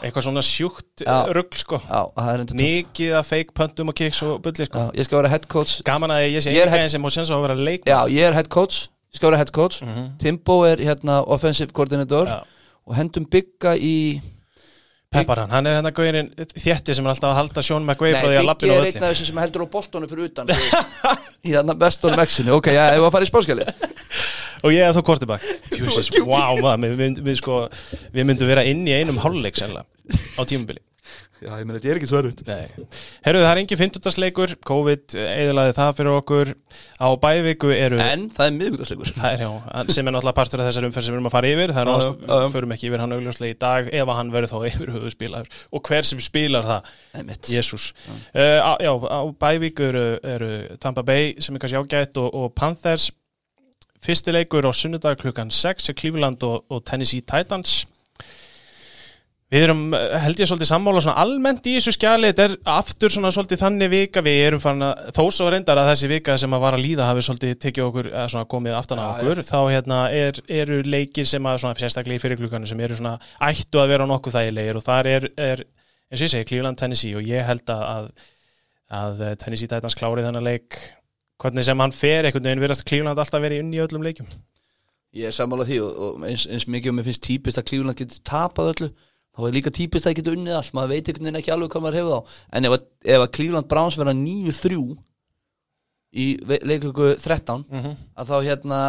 Eitthvað 0.03 0.25
svona 0.27 0.43
sjúkt 0.43 1.03
Já. 1.05 1.15
rugl 1.37 1.57
sko. 1.61 1.79
Mikið 2.59 3.13
að 3.21 3.25
fake 3.31 3.55
pöntum 3.55 3.91
og 3.93 3.97
kicks 3.97 4.21
og 4.27 4.41
bulli 4.45 4.67
sko 4.67 4.83
Já, 4.83 4.91
Ég 4.99 5.07
skal 5.07 5.21
vera 5.21 5.31
head 5.31 5.47
coach 5.51 5.77
Gaman 5.87 6.11
að 6.17 6.25
ég 6.35 6.43
sé 6.43 6.51
Ég 6.51 6.65
er 6.65 6.67
einhverjum 6.71 6.93
sem 6.97 7.05
má 7.07 7.11
sensa 7.15 7.33
á 7.33 7.37
að 7.39 7.45
vera 7.47 7.55
leikmann 7.69 7.93
Já, 7.93 7.99
ég 8.11 8.27
er 8.29 8.35
head 8.37 8.49
coach 8.51 8.87
Ég 9.13 9.19
skal 9.21 9.31
vera 9.31 9.39
head 9.43 9.53
coach 9.55 9.81
Mhm. 9.87 10.09
Timbo 10.19 10.61
er 10.67 10.77
hérna 10.83 11.21
offensive 11.25 11.71
coordinator 11.73 12.27
Já. 12.27 12.41
og 12.87 12.95
hendum 12.99 13.25
bygga 13.25 13.77
í 13.79 14.19
Peppar 15.07 15.39
hann, 15.39 15.49
hann 15.55 15.65
er 15.71 15.77
hérna 15.79 15.91
gauðin 15.95 16.33
þétti 16.51 16.93
sem 16.97 17.05
er 17.07 17.13
alltaf 17.13 17.31
að 17.31 17.37
halda 17.39 17.61
Sjón 17.63 17.85
McVay 17.87 18.11
frá 18.11 18.27
því 18.27 18.33
að 18.35 18.41
Biggi 18.41 18.47
lappin 18.49 18.69
á 18.69 18.75
er 18.75 18.87
einn 18.89 19.03
af 19.07 19.13
þessum 19.13 19.27
sem 19.29 19.37
heldur 19.39 19.63
á 19.63 19.67
boltónu 19.71 20.09
fyrir 20.11 20.27
utan. 20.27 20.51
Í 21.47 21.53
þarna 21.55 21.75
bestunum 21.79 22.19
exinu 22.25 22.57
Ok, 22.57 22.67
já, 22.75 22.81
ef 22.91 23.05
að 23.07 23.13
fara 23.15 23.23
í 23.23 23.29
spáskjali 23.31 23.67
og 24.63 24.75
ég 24.75 24.83
er 24.83 24.95
þá 24.97 25.03
quarterback 25.07 25.47
Tjúsis, 25.71 26.11
wow, 26.23 26.57
maður, 26.63 26.83
við, 26.87 26.97
við, 27.01 27.23
við, 27.29 27.39
sko, 27.41 27.63
við 28.15 28.29
myndum 28.29 28.51
vera 28.51 28.65
inn 28.67 28.85
í 28.87 28.95
einum 28.97 29.21
hálfleik 29.23 29.59
sennilega 29.59 29.87
á 30.37 30.41
tímubili 30.47 30.83
Já, 31.37 31.51
ég 31.59 31.67
meina, 31.67 31.77
þetta 31.77 31.89
er 31.91 31.99
ekki 31.99 32.07
svarut 32.09 32.39
Herru, 32.47 33.41
það 33.43 33.51
er 33.51 33.59
engin 33.61 33.79
15. 33.79 34.15
leikur 34.23 34.53
COVID 34.65 35.15
eðlaði 35.21 35.73
það 35.77 35.91
fyrir 35.99 36.15
okkur. 36.15 36.51
Á 36.97 37.07
bæviku 37.21 37.69
eru 37.75 37.99
En 38.01 38.25
það 38.33 38.47
er 38.47 38.55
miðvíkudasleikur 38.55 39.11
það 39.13 39.35
er 39.35 39.43
já, 39.43 39.51
sem 39.93 40.09
er 40.09 40.15
náttúrulega 40.15 40.37
partur 40.39 40.63
af 40.63 40.69
þessar 40.71 40.87
umferð 40.87 41.07
sem 41.07 41.13
við 41.13 41.19
erum 41.19 41.29
að 41.29 41.35
fara 41.35 41.51
yfir. 41.51 41.73
Það 41.75 41.83
er 41.83 41.91
náttúrulega, 41.91 42.39
já. 42.41 42.53
förum 42.55 42.73
ekki 42.73 42.89
yfir 42.89 43.03
hann 43.03 43.15
augljóslega 43.17 43.53
í 43.53 43.59
dag 43.61 43.91
ef 44.01 44.13
hann 44.17 44.33
verður 44.33 44.53
þá 44.53 44.57
yfir 44.71 44.93
höfu 44.95 45.13
spilaður 45.13 45.61
og 45.69 45.91
hver 45.91 46.09
sem 46.09 46.23
spilar 46.25 46.67
það. 46.71 46.91
Jésús 47.53 47.91
uh, 48.09 48.59
á, 48.65 48.71
Já, 48.81 48.91
á 48.97 49.21
bæviku 49.37 49.87
eru, 49.91 50.05
eru 50.25 50.51
Tampa 50.81 51.05
Bay 51.05 51.35
sem 51.37 51.53
er 51.53 51.61
kannski 51.61 51.77
ágætt 51.77 52.17
og, 52.23 52.33
og 52.33 52.53
Panthers 52.57 53.11
fyrsti 54.03 54.33
leikur 54.35 54.67
á 54.67 54.71
sunnudag 54.75 55.19
klukkan 55.21 55.51
6 55.53 55.89
er 55.91 55.97
Cleveland 55.97 56.43
og, 56.43 56.65
og 56.69 56.83
Tennessee 56.85 57.21
Titans. 57.21 57.85
Við 59.47 59.63
erum, 59.63 59.83
eh, 59.95 60.17
held 60.19 60.41
ég, 60.41 60.47
svolítið 60.49 60.67
sammála 60.67 61.01
svona 61.03 61.21
almennt 61.23 61.67
í 61.71 61.77
þessu 61.77 61.93
skjali, 61.95 62.33
þetta 62.33 62.47
er 62.49 62.55
aftur 62.67 63.13
svona 63.13 63.29
svolítið 63.31 63.61
þannig 63.61 63.91
vika, 63.93 64.23
við 64.25 64.39
erum 64.43 64.59
farin 64.59 64.83
að 64.83 65.05
þó 65.15 65.21
svo 65.31 65.47
reyndar 65.53 65.79
að 65.79 65.91
þessi 65.93 66.09
vika 66.11 66.35
sem 66.41 66.55
að 66.57 66.63
var 66.65 66.75
að 66.75 66.83
líða 66.83 67.07
hafi 67.07 67.23
svolítið 67.23 67.53
tekið 67.63 67.85
okkur, 67.85 68.09
eða 68.11 68.25
svona 68.33 68.49
komið 68.51 68.75
aftan 68.75 68.99
á 68.99 69.07
okkur, 69.13 69.41
þá 69.47 69.59
hérna 69.71 70.01
er, 70.11 70.41
eru 70.51 70.81
leikir 70.83 71.29
sem 71.31 71.47
að 71.47 71.61
svona 71.63 71.79
sérstaklega 71.79 72.19
í 72.19 72.23
fyrirklukanu 72.25 72.67
sem 72.67 72.83
eru 72.83 72.99
svona 72.99 73.15
ættu 73.47 73.79
að 73.79 73.93
vera 73.93 74.09
nokkuð 74.11 74.35
þægilegir 74.35 74.81
og 74.81 74.87
þar 74.89 75.11
er, 75.13 75.29
er 75.39 75.63
eins 75.63 76.19
og 76.19 76.27
ég 76.27 76.33
segi, 76.35 76.49
Cleveland, 76.51 76.81
Tennessee 76.83 77.15
og 77.15 77.31
ég 77.31 77.47
held 77.47 77.71
að, 77.71 78.11
að 78.99 79.23
Tennessee 79.39 79.71
Titans 79.71 79.95
klárið 79.95 80.27
þennan 80.27 80.49
leik 80.51 80.81
hvernig 81.41 81.67
sem 81.67 81.83
hann 81.83 81.95
fer, 81.95 82.27
einhvern 82.27 82.47
veginn 82.49 82.63
verðast 82.63 82.85
Cleveland 82.87 83.21
alltaf 83.21 83.43
verið 83.43 83.63
inn 83.63 83.73
í 83.75 83.81
öllum 83.83 84.05
leikum. 84.05 84.29
Ég 85.17 85.29
er 85.29 85.35
sammála 85.35 85.65
því 85.67 85.77
og, 85.85 85.99
og 86.03 86.25
eins, 86.27 86.47
eins 86.51 86.67
mikið 86.69 86.91
og 86.91 86.97
mér 86.97 87.07
finnst 87.07 87.25
típist 87.25 87.61
að 87.61 87.67
Cleveland 87.71 87.99
getur 88.01 88.23
tapað 88.27 88.73
öllu 88.73 88.89
þá 89.37 89.43
er 89.47 89.55
líka 89.55 89.73
típist 89.73 90.05
að 90.05 90.11
það 90.11 90.17
getur 90.19 90.37
unnið 90.37 90.57
allt 90.57 90.73
maður 90.77 90.93
veit 90.93 91.09
einhvern 91.09 91.27
veginn 91.27 91.39
ekki 91.41 91.53
alveg 91.53 91.73
hvað 91.73 91.83
maður 91.85 91.99
hefur 91.99 92.13
þá 92.13 92.39
en 92.57 92.67
ef, 92.67 92.75
ef 93.05 93.23
að 93.23 93.33
Cleveland 93.37 93.69
Browns 93.71 93.97
verða 94.01 94.15
9-3 94.17 94.79
í 96.17 96.27
leikurku 96.65 97.11
13 97.21 97.67
Mm 97.69 97.93
að 98.17 98.31
þá 98.31 98.37
hérna 98.47 98.79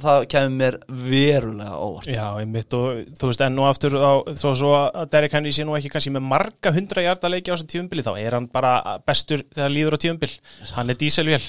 það 0.00 0.26
kemur 0.32 0.56
mér 0.56 0.76
verulega 0.88 1.78
óvart. 1.82 2.08
Já, 2.08 2.26
einmitt 2.40 2.74
og 2.76 3.00
þú 3.18 3.30
veist 3.30 3.42
enn 3.44 3.58
og 3.60 3.66
aftur 3.68 3.96
á, 3.98 4.12
þó 4.38 4.48
svo 4.56 4.70
að 4.78 5.10
Derek 5.12 5.34
Henry 5.36 5.52
sé 5.52 5.66
nú 5.66 5.74
ekki 5.76 5.90
kannski 5.92 6.12
með 6.14 6.28
marga 6.30 6.72
hundra 6.72 7.04
hjarta 7.04 7.30
leiki 7.32 7.50
á 7.50 7.54
þessu 7.56 7.68
tífumbili 7.72 8.04
þá 8.06 8.12
er 8.14 8.36
hann 8.38 8.46
bara 8.52 8.98
bestur 9.04 9.42
þegar 9.50 9.74
líður 9.74 9.98
á 9.98 10.02
tífumbil 10.04 10.30
hann 10.76 10.94
er 10.94 11.00
díselvél, 11.02 11.42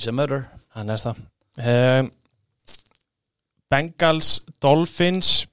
sem 0.00 0.16
murder 0.16 0.46
hann 0.76 0.92
er 0.92 1.00
það. 1.00 1.22
Um, 1.60 2.10
Bengals 3.72 4.42
Dolphins 4.60 5.46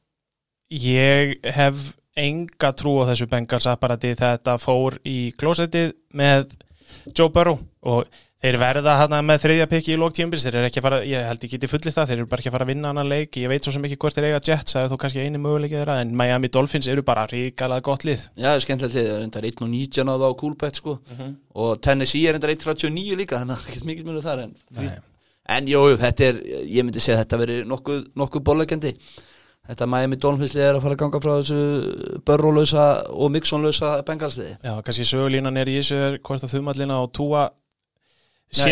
ég 0.69 1.37
hef 1.55 1.93
enga 2.19 2.73
trú 2.75 2.97
á 2.99 3.09
þessu 3.11 3.29
Bengals 3.31 3.67
apparati. 3.71 4.15
Þetta 4.19 4.57
fór 4.59 4.99
í 5.07 5.31
klósettið 5.39 5.93
með 6.19 6.57
Joe 7.15 7.31
Burrow 7.31 7.59
og 7.87 8.07
þeir 8.39 8.55
verða 8.61 8.93
hana 9.01 9.19
með 9.25 9.41
þriðja 9.43 9.65
pikki 9.67 9.91
í 9.93 9.97
lók 9.99 10.13
tíumbils, 10.15 10.45
þeir 10.45 10.57
eru 10.59 10.67
ekki 10.69 10.79
að 10.79 10.85
fara, 10.85 10.99
ég 11.07 11.25
held 11.27 11.41
ekki 11.43 11.57
geti 11.57 11.69
fullist 11.69 11.97
það, 11.99 12.11
þeir 12.11 12.19
eru 12.21 12.29
bara 12.31 12.43
ekki 12.43 12.51
að 12.51 12.55
fara 12.55 12.65
að 12.67 12.71
vinna 12.71 12.91
annan 12.93 13.09
leik 13.11 13.39
ég 13.41 13.51
veit 13.51 13.67
svo 13.67 13.73
sem 13.75 13.87
ekki 13.89 13.97
hvort 13.99 14.15
þeir 14.15 14.27
eiga 14.29 14.39
Jets, 14.47 14.75
það 14.75 14.85
er 14.85 14.93
þó 14.93 14.99
kannski 15.03 15.25
eini 15.25 15.41
möguleiki 15.43 15.75
þeirra, 15.75 15.97
en 16.05 16.13
Miami 16.21 16.51
Dolphins 16.55 16.87
eru 16.87 17.03
bara 17.03 17.25
ríkalað 17.27 17.83
gott 17.89 18.05
lið. 18.07 18.23
Já, 18.39 18.47
það 18.47 18.55
er 18.55 18.65
skemmtilegt 18.65 18.95
lið, 18.95 19.09
það 19.09 19.17
er 19.17 19.23
reyndar 19.25 19.49
1 19.49 19.63
og 19.65 19.71
19 19.73 20.07
á 20.07 20.15
það 20.15 20.23
á 20.23 20.39
Coolbet 20.39 20.79
sko 20.79 20.95
og 21.59 21.81
Tennessee 21.83 22.29
er 22.29 22.37
reyndar 22.37 22.55
1.39 22.55 23.19
líka 23.19 23.41
þannig 23.41 23.57
að 23.57 23.59
það 23.59 23.67
er 23.67 23.73
ekkert 23.73 23.89
mikið 23.91 24.07
munið 24.07 24.29
þar 24.29 24.45
en, 24.45 24.55
en 25.59 25.67
jú, 25.73 25.83
þetta 25.99 26.29
er, 26.29 26.39
ég 26.63 26.87
myndi 26.87 27.03
segja 27.03 27.19
að 27.19 27.25
þetta 27.25 27.41
veri 27.43 27.59
nokkuð, 27.67 28.05
nokkuð 28.23 28.47
bólækjandi 28.47 28.95
Þetta 29.69 29.85
Miami 29.85 30.17
Dolphins 30.17 30.55
lið 30.55 30.63
er 30.65 30.77
að 30.79 30.81
fara 30.81 30.95
að 30.95 31.01
ganga 31.03 31.19
frá 31.21 31.31
þessu 31.43 32.21
börrólausa 32.25 32.85
og 33.13 33.29
mixonlausa 33.35 33.91
bengalsliði. 34.07 34.55
Já, 34.65 34.71
kannski 34.81 35.05
sögulínan 35.05 35.59
er 35.61 35.69
í 35.69 35.75
þessu 35.77 35.99
hvort 36.25 36.45
að 36.47 36.55
þumallina 36.55 36.97
og 37.03 37.11
túa 37.13 37.43
Nei. 38.49 38.69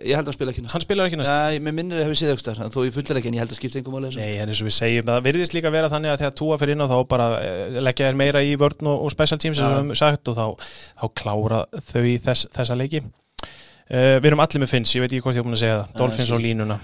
Ég 0.00 0.16
held 0.16 0.24
að 0.24 0.30
hann 0.30 0.32
spila 0.32 0.52
ekki 0.54 0.62
næst 0.64 0.72
hann 0.72 0.80
spilar 0.80 1.08
ekki 1.10 1.18
næst 1.20 1.28
Nei, 1.28 1.58
mér 1.60 1.74
minnir 1.76 1.98
að 2.00 2.06
hefur 2.06 2.16
séð 2.16 2.30
aukstar 2.32 2.60
þó 2.72 2.78
ég 2.86 2.94
fullir 2.94 3.18
ekki 3.20 3.28
en 3.28 3.34
ég 3.36 3.42
held 3.42 3.50
að 3.52 3.58
skipta 3.58 3.76
einhver 3.76 3.92
máli 3.92 4.08
þessu 4.08 4.22
Nei, 4.22 4.38
en 4.40 4.48
eins 4.48 4.62
og 4.62 4.68
við 4.70 4.74
segjum, 4.78 5.10
það 5.10 5.26
virðist 5.26 5.56
líka 5.56 5.72
vera 5.74 5.90
þannig 5.92 6.12
að 6.14 6.22
þegar 6.22 6.36
túa 6.38 6.56
fyrir 6.62 6.72
inn 6.72 6.84
á 6.84 6.88
þá 6.88 6.94
bara 7.10 7.26
eh, 7.44 7.76
leggja 7.84 8.08
þér 8.08 8.16
meira 8.16 8.40
í 8.40 8.54
vörn 8.62 8.88
og, 8.88 9.02
og 9.04 9.12
special 9.12 9.40
teams 9.42 9.60
sem 9.60 9.66
Já. 9.66 9.74
við 9.74 9.76
höfum 9.76 10.00
sagt 10.00 10.32
og 10.32 10.38
þá, 10.38 10.72
þá 11.02 11.04
klára 11.20 11.58
þau 11.90 12.00
í 12.00 12.14
þess, 12.24 12.48
þessa 12.56 12.78
leiki 12.80 13.02
uh, 13.04 14.16
Við 14.24 14.30
erum 14.30 14.44
allir 14.46 14.64
með 14.64 14.72
Finns, 14.72 14.94
ég 14.96 15.04
veit 15.04 15.10
ekki 15.12 15.26
hvort 15.26 15.36
ég 15.36 15.44
er 15.44 15.48
búin 15.50 15.58
að 15.58 15.62
segja 15.66 15.76
það 15.82 16.00
Dolphins 16.00 16.30
sí. 16.30 16.36
og 16.38 16.42
línuna 16.46 16.78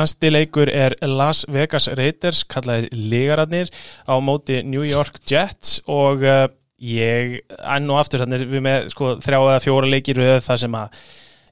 Næsti 0.00 0.32
leikur 0.32 0.72
er 0.72 0.96
Las 1.04 1.44
Vegas 1.52 1.90
Raiders 1.92 2.40
kallaðir 2.48 2.88
Ligararnir 2.96 3.68
á 4.08 4.16
móti 4.24 4.62
New 4.64 4.88
York 4.88 5.20
Jets 5.28 5.82
og 5.84 6.24
uh, 6.24 6.48
ég, 6.80 7.38
enn 7.60 7.92
og 7.92 8.00
aftur 8.00 8.24
þannig 8.24 8.48
við 8.50 8.64
með 8.64 8.90
sko, 8.96 9.14
þrjá 9.22 9.38
eða 9.44 9.62
fjóra 9.64 9.92
leikir 9.92 10.24
við 10.24 10.34
það 10.48 10.64
sem 10.64 10.80
að 10.80 11.06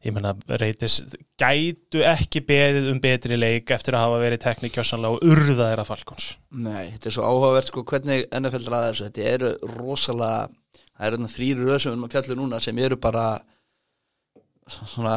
ég 0.05 0.15
menna 0.17 0.35
Raiders 0.61 0.99
gætu 1.41 2.03
ekki 2.05 2.43
beðið 2.49 2.91
um 2.93 3.01
betri 3.03 3.39
leik 3.39 3.71
eftir 3.75 3.97
að 3.97 4.05
hafa 4.07 4.21
verið 4.23 4.43
teknikjössanlega 4.45 5.17
og 5.17 5.25
urðaðir 5.33 5.83
að 5.83 5.89
Falcons. 5.91 6.29
Nei, 6.53 6.91
þetta 6.95 7.11
er 7.11 7.17
svo 7.17 7.25
áhugavert 7.31 7.71
sko 7.73 7.85
hvernig 7.89 8.27
NFL 8.41 8.69
ræða 8.69 8.91
þessu. 8.93 9.09
Þetta 9.09 9.33
eru 9.33 9.55
rosalega 9.79 10.47
það 10.95 11.09
eru 11.09 11.19
þarna 11.19 11.33
þrýri 11.35 11.67
röð 11.67 11.81
sem 11.83 11.91
við 11.91 11.97
erum 11.97 12.07
að 12.09 12.17
fjalla 12.17 12.39
núna 12.43 12.63
sem 12.63 12.81
eru 12.85 13.01
bara 13.09 13.27
svona 14.65 15.17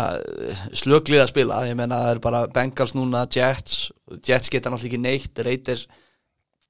slöglið 0.75 1.23
að 1.23 1.31
spila. 1.31 1.61
Ég 1.69 1.77
meina 1.79 2.01
það 2.03 2.15
er 2.15 2.23
bara 2.23 2.43
Bengals 2.51 2.95
núna 2.97 3.23
Jets, 3.31 3.87
Jets 4.25 4.51
geta 4.51 4.71
náttúrulega 4.73 4.91
ekki 4.91 5.03
neitt 5.03 5.43
Raiders 5.47 5.87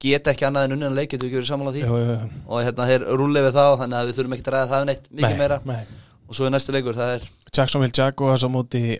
geta 0.02 0.30
ekki 0.30 0.46
annað 0.46 0.68
en 0.68 0.76
unnan 0.76 0.94
leik 0.94 1.10
getur 1.10 1.26
ekki 1.26 1.40
verið 1.40 1.48
saman 1.50 1.70
á 1.70 1.72
því? 1.74 1.80
Jú, 1.82 1.96
jú, 1.98 2.12
jú. 2.14 2.42
og 2.46 2.60
hérna 2.62 2.86
þeir 2.86 3.06
rúlið 3.18 3.48
við 3.48 3.56
það 3.56 3.72
þannig 3.80 3.98
að 3.98 4.10
við 4.10 4.18
þurfum 4.18 4.36
ekki 4.36 4.44
að 4.46 4.54
ræða 4.54 4.68
það 4.72 4.84
neitt 4.90 5.08
mikið 5.10 5.32
Nei, 5.32 5.40
meira. 5.40 5.58
nei. 5.66 5.80
og 6.28 6.38
svo 6.38 6.46
er 6.46 6.54
næstu 6.54 6.74
leikur, 6.76 6.98
það 6.98 7.14
er 7.16 7.26
Jacksonville 7.54 7.94
Jaguars 7.94 8.44
á 8.44 8.48
móti 8.50 8.98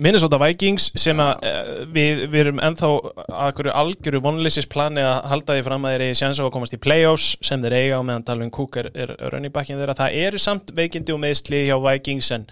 Minnesota 0.00 0.38
Vikings 0.38 0.86
sem 1.00 1.18
að 1.20 1.44
uh, 1.44 1.70
við, 1.92 2.22
við 2.30 2.40
erum 2.44 2.60
ennþá 2.62 2.90
að 3.26 3.54
hverju 3.58 3.72
algjöru 3.82 4.20
vonlýsisplani 4.24 5.02
að 5.02 5.16
halda 5.32 5.56
því 5.56 5.64
fram 5.66 5.86
að 5.86 5.94
þeir 5.94 6.04
eigi 6.06 6.18
sjans 6.20 6.40
á 6.40 6.44
að 6.46 6.52
komast 6.54 6.76
í 6.76 6.80
playoffs 6.80 7.32
sem 7.44 7.64
þeir 7.64 7.76
eiga 7.76 7.98
og 7.98 8.06
meðan 8.08 8.26
Dalvin 8.28 8.54
Cook 8.54 8.78
er, 8.80 8.90
er 8.94 9.16
running 9.32 9.52
backin 9.52 9.80
þeirra. 9.80 9.98
Það 9.98 10.20
eru 10.22 10.40
samt 10.40 10.70
veikindi 10.76 11.16
og 11.16 11.20
meðsli 11.24 11.64
hjá 11.66 11.76
Vikings 11.82 12.30
en 12.38 12.46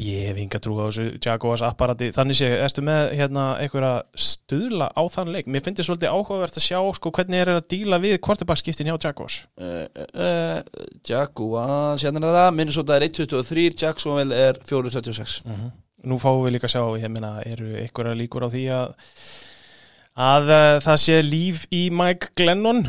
ég 0.00 0.28
hef 0.30 0.40
inga 0.42 0.60
trú 0.62 0.76
á 0.82 0.88
þessu 0.88 1.06
Jaguars 1.22 1.64
apparati. 1.66 2.10
Þannig 2.16 2.38
sé, 2.40 2.50
ertu 2.66 2.84
með 2.86 3.14
hérna 3.18 3.46
einhverja 3.62 3.92
stuðla 4.26 4.90
á 4.92 5.02
þann 5.12 5.32
leik? 5.34 5.48
Mér 5.48 5.64
finnst 5.64 5.80
þetta 5.80 5.88
svolítið 5.90 6.14
áhugavert 6.16 6.60
að 6.60 6.66
sjá 6.66 6.80
sko, 6.98 7.12
hvernig 7.18 7.42
er 7.42 7.52
að 7.54 7.64
díla 7.72 8.00
við 8.02 8.18
quarterbackskiptin 8.26 8.90
hjá 8.90 8.96
Jaguars. 9.08 9.40
uh, 9.60 9.86
uh, 10.12 10.60
Jaguars, 11.06 12.04
hérna 12.06 12.22
er 12.22 12.38
það 12.40 12.54
Minnesota 12.60 12.96
er 12.98 13.08
1.23, 13.08 13.66
Jacksonville 13.82 14.46
er 14.48 14.62
4.36 14.66 15.40
Nú 16.06 16.20
fáum 16.22 16.44
við 16.44 16.56
líka 16.56 16.68
að 16.68 16.76
sjá, 16.76 16.82
ég 17.02 17.10
meina, 17.10 17.32
eru 17.48 17.72
einhverja 17.80 18.18
líkur 18.18 18.46
á 18.46 18.48
því 18.52 18.64
að 18.76 18.96
að 20.16 20.48
uh, 20.48 20.78
það 20.84 21.02
sé 21.02 21.16
líf 21.24 21.66
í 21.74 21.86
Mike 21.92 22.32
Glennon 22.38 22.86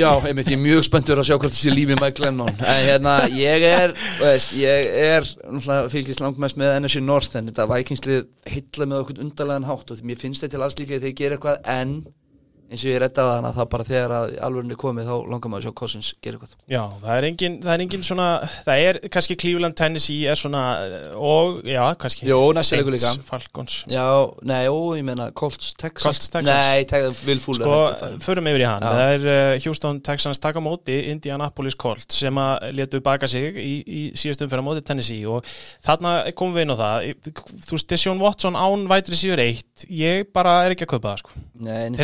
Já, 0.00 0.14
einmitt, 0.24 0.48
ég 0.48 0.56
er 0.56 0.62
mjög 0.62 0.84
spenntur 0.86 1.18
að 1.20 1.26
sjá 1.28 1.34
hvort 1.36 1.52
þessi 1.52 1.72
lífi 1.74 1.96
með 1.98 2.14
Glennon. 2.16 2.54
En 2.64 2.78
hérna, 2.86 3.14
ég 3.36 3.64
er 3.68 3.90
veist, 4.16 4.54
ég 4.56 4.86
er 4.96 5.26
fylgist 5.92 6.22
langt 6.24 6.38
mest 6.40 6.56
með 6.56 6.78
NFC 6.78 7.02
North 7.04 7.36
en 7.36 7.50
þetta 7.50 7.66
Vikingslið 7.68 8.22
hitla 8.48 8.86
með 8.88 9.02
okkur 9.02 9.20
undarlegan 9.26 9.68
hátt 9.68 9.92
og 9.92 10.00
því 10.00 10.08
mér 10.08 10.20
finnst 10.22 10.46
þetta 10.46 10.56
til 10.56 10.64
alls 10.64 10.78
líka 10.78 10.94
þegar 10.94 11.10
ég 11.10 11.18
ger 11.18 11.36
eitthvað 11.36 11.68
en 11.74 11.92
eins 12.70 12.84
og 12.84 12.90
ég 12.92 13.02
á 13.02 13.10
þannig 13.10 13.48
að 13.48 13.56
það 13.58 13.68
bara 13.72 13.84
þegar 13.88 14.12
að 14.14 14.34
alvörunni 14.46 14.76
komið 14.78 15.08
þá 15.10 15.14
langar 15.32 15.50
maður 15.50 15.64
að 15.64 15.66
sjá 15.66 15.78
Cousins 15.80 16.10
gera 16.22 16.38
eitthvað 16.38 16.52
Já, 16.70 16.82
það 17.02 17.14
er 17.16 17.26
engin, 17.26 17.56
það 17.64 17.72
er 17.74 17.82
engin 17.84 18.04
svona 18.06 18.26
það 18.66 18.82
er 18.86 18.98
kannski 19.16 19.36
Cleveland, 19.42 19.76
Tennessee 19.80 20.28
er 20.30 20.38
svona 20.38 20.62
og, 21.18 21.58
já, 21.66 21.82
kannski 21.98 22.28
Jó, 22.30 22.38
næsti 22.54 22.78
leikur 22.78 22.94
líka. 22.94 23.12
Falcons 23.26 23.80
Já, 23.90 24.04
nei, 24.46 24.60
ó, 24.70 24.76
ég 24.94 25.06
meina 25.08 25.26
Colts, 25.34 25.72
Texas 25.80 26.06
Colts, 26.06 26.30
Texans. 26.30 26.50
Nei, 26.50 26.86
Texas, 26.90 27.24
Will 27.26 27.42
Fuller 27.42 27.66
Sko, 27.66 28.12
förum 28.22 28.50
yfir 28.52 28.64
í 28.64 28.68
hann 28.70 28.86
Já. 28.86 28.92
Það 28.94 29.14
er 29.16 29.26
uh, 29.34 29.56
Houston 29.66 30.00
Texans 30.06 30.42
taka 30.42 30.62
á 30.62 30.64
móti 30.64 31.00
Indianapolis 31.10 31.78
Colts 31.80 32.20
sem 32.22 32.38
að 32.38 32.70
letu 32.78 33.02
baka 33.02 33.26
sig 33.30 33.58
í, 33.58 33.74
í 33.82 34.04
síðastum 34.14 34.52
fyrir 34.52 34.66
móti 34.66 34.84
Tennessee 34.86 35.26
og 35.26 35.42
þarna 35.82 36.14
komum 36.38 36.54
við 36.54 36.68
inn 36.68 36.74
á 36.74 36.78
það 36.78 37.10
þú 37.66 37.74
veist, 37.74 37.90
Deshaun 37.90 38.22
Watson 38.22 38.54
án 38.58 38.86
vætri 38.90 39.18
síður 39.18 39.42
eitt 39.48 39.86
ég 39.90 40.30
bara 40.30 40.60
er 40.68 40.76
ekki 40.76 40.86
að 40.86 40.94
kaupa 40.94 41.12
það 41.16 41.22
sko. 41.24 41.44
Nei, 41.60 41.90
nei. 41.90 41.98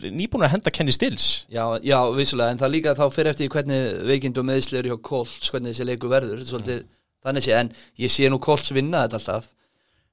Eru 0.00 0.10
bú, 0.10 0.16
nýbúin 0.20 0.46
að 0.46 0.54
henda 0.56 0.72
Kenny 0.74 0.94
Stills. 0.96 1.28
Já, 1.52 1.64
já, 1.84 1.98
vissulega, 2.16 2.54
en 2.54 2.60
það 2.60 2.74
líka 2.74 2.96
þá 2.98 3.04
fyrir 3.14 3.32
eftir 3.34 3.52
hvernig 3.52 4.00
veikind 4.08 4.40
og 4.40 4.46
meðsli 4.48 4.80
eru 4.80 4.94
hjá 4.94 5.02
Colts, 5.10 5.50
hvernig 5.52 5.74
þessi 5.74 5.88
leiku 5.88 6.10
verður, 6.12 6.40
þetta 6.40 6.48
er 6.48 6.52
svolítið 6.54 6.84
þannig 7.24 7.46
sé, 7.46 7.56
en 7.56 7.72
ég 8.00 8.12
sé 8.12 8.30
nú 8.32 8.38
Colts 8.42 8.72
vinna 8.74 9.04
þetta 9.06 9.20
alltaf. 9.20 9.50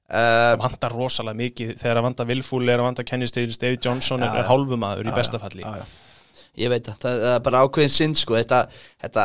Það 0.08 0.26
uh, 0.32 0.58
vantar 0.62 0.94
rosalega 0.96 1.36
mikið 1.36 1.72
þegar 1.82 1.98
að 2.00 2.06
vanta 2.06 2.28
Will 2.28 2.44
Fuller, 2.46 2.80
að 2.80 2.86
vanta 2.88 3.04
Kenny 3.08 3.28
Stills, 3.28 3.58
David 3.60 3.82
Johnson 3.84 4.24
Já, 4.24 4.30
er 4.40 4.46
hálfumadur 4.48 5.08
í 5.08 5.12
bestafalli 5.12 5.66
já. 5.66 5.82
Ég 6.58 6.72
veit 6.72 6.86
það, 6.88 6.96
það 7.02 7.20
það 7.22 7.34
er 7.36 7.42
bara 7.46 7.60
ákveðin 7.62 7.92
sinn 7.92 8.14
sko, 8.18 8.34
þetta, 8.34 8.58
þetta 9.04 9.24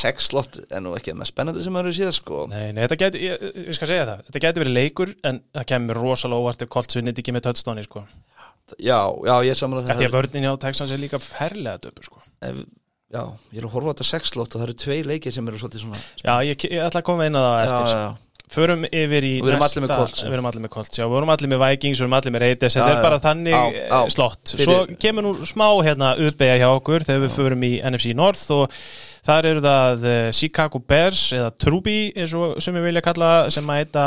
sex 0.00 0.28
slott 0.30 0.60
er 0.62 0.80
nú 0.80 0.94
ekki 0.96 1.12
með 1.16 1.28
spennandi 1.28 1.64
sem 1.64 1.74
maður 1.76 1.96
séð 1.96 2.12
sko. 2.16 2.44
Nei, 2.48 2.70
nei, 2.72 2.80
þetta 2.86 2.98
geti, 3.02 3.24
ég, 3.26 3.42
ég 3.66 3.76
skal 3.76 3.90
segja 3.90 4.06
það. 4.08 4.22
Þetta 4.28 4.42
geti 4.46 4.62
verið 4.62 4.76
leikur 4.78 5.12
en 5.28 5.42
það 5.58 5.66
kemur 5.74 6.00
rosalega 6.00 6.46
óvart 6.46 6.64
ef 6.64 6.70
Colts 6.72 6.96
vinnit 6.96 7.20
ekki 7.20 7.34
með 7.36 7.48
touchdowni 7.48 7.84
sko. 7.84 8.04
Já, 8.78 9.00
já, 9.26 9.34
ég 9.50 9.56
samar 9.58 9.82
Af 9.82 9.96
því 9.98 10.06
að 10.08 10.14
vörnin 10.18 10.46
hjá 10.46 10.52
Texans 10.60 10.90
er 10.94 10.98
líka 11.02 11.18
ferlega 11.22 11.78
döpur 11.82 12.04
sko. 12.06 12.22
Ef- 12.42 12.66
Já, 13.10 13.24
ég 13.50 13.58
er 13.58 13.64
að 13.66 13.72
horfa 13.74 13.90
á 13.90 13.92
þetta 13.96 14.04
sex 14.06 14.30
slott 14.30 14.52
og 14.54 14.60
það 14.60 14.68
eru 14.68 14.74
tvei 14.78 14.98
leikir 15.02 15.32
sem 15.34 15.48
eru 15.50 15.58
svolítið 15.58 15.80
svona 15.82 15.98
Já, 16.22 16.34
ég, 16.46 16.62
ég 16.70 16.84
ætla 16.86 17.00
að 17.02 17.06
koma 17.08 17.24
inn 17.26 17.34
að 17.34 17.46
það 17.48 17.62
eftir 17.64 17.88
já, 17.90 18.02
já. 18.04 18.10
Förum 18.50 18.84
yfir 18.86 19.24
í 19.26 19.32
við 19.42 19.50
erum 19.50 19.62
allir 19.66 19.82
með 19.84 19.90
Colts. 19.94 20.22
Við 20.26 20.32
erum 20.36 20.46
allir 20.50 20.62
með 20.62 20.70
Colts, 20.74 20.98
já, 20.98 21.04
við 21.10 21.18
erum 21.20 21.32
allir 21.34 21.50
með 21.50 21.60
Vikings 21.64 21.98
Við 22.00 22.04
erum 22.06 22.14
allir 22.18 22.32
með 22.34 22.42
Raiders, 22.44 22.76
þetta 22.78 22.94
er 22.94 23.02
bara 23.02 23.18
þannig 23.22 23.54
Á, 23.54 23.62
eh, 23.66 23.90
á. 23.94 24.00
slott 24.14 24.54
Svo 24.54 24.78
kemur 25.02 25.26
nú 25.26 25.32
smá 25.46 25.66
hérna 25.86 26.12
uppeyja 26.18 26.56
hjá 26.62 26.68
okkur 26.70 27.06
þegar 27.06 27.22
við 27.26 27.34
förum 27.40 27.66
í 27.66 27.72
NFC 27.90 28.14
North 28.18 28.46
og 28.54 28.70
þar 29.26 29.48
eru 29.50 29.64
það 29.64 30.06
eh, 30.10 30.30
Chicago 30.36 30.80
Bears 30.92 31.26
eða 31.36 31.52
Truby 31.60 31.98
eins 32.14 32.34
og 32.36 32.58
sem 32.62 32.76
ég 32.78 32.86
vilja 32.88 33.04
kalla 33.04 33.30
sem 33.52 33.70
að 33.70 33.82
heita 33.82 34.06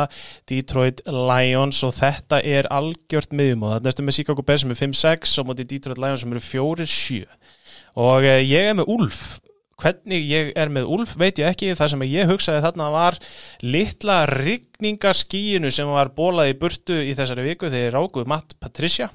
Detroit 0.50 1.04
Lions 1.08 1.84
og 1.88 1.96
þetta 2.00 2.42
er 2.42 2.70
algjört 2.74 3.36
miðjum 3.36 3.68
og 3.68 3.80
þetta 3.80 4.04
er 4.04 4.10
með 4.10 4.20
Chicago 4.20 4.46
Bears 4.46 4.66
sem 4.66 4.76
er 4.76 4.82
5-6 4.82 5.40
og 5.42 5.50
móti 5.50 5.68
Detroit 5.70 6.02
Lions 6.02 6.26
sem 6.26 6.36
eru 6.36 6.44
4-7 6.50 7.24
og 8.04 8.28
eh, 8.28 8.42
ég 8.44 8.72
er 8.72 8.78
með 8.78 8.94
Ulf 8.94 9.24
hvernig 9.84 10.24
ég 10.30 10.52
er 10.60 10.72
með 10.72 10.88
Ulf 10.96 11.16
veit 11.20 11.40
ég 11.42 11.50
ekki. 11.50 11.74
Það 11.76 11.92
sem 11.94 12.06
ég 12.08 12.30
hugsaði 12.30 12.64
þarna 12.64 12.90
var 12.94 13.18
litla 13.66 14.22
rigningaskíinu 14.30 15.72
sem 15.74 15.90
var 15.92 16.14
bólað 16.16 16.54
í 16.54 16.58
burtu 16.62 17.00
í 17.04 17.16
þessari 17.18 17.50
viku. 17.50 17.72
Þegar 17.74 17.98
rákuð 17.98 18.30
Matt 18.32 18.56
Patricia 18.64 19.10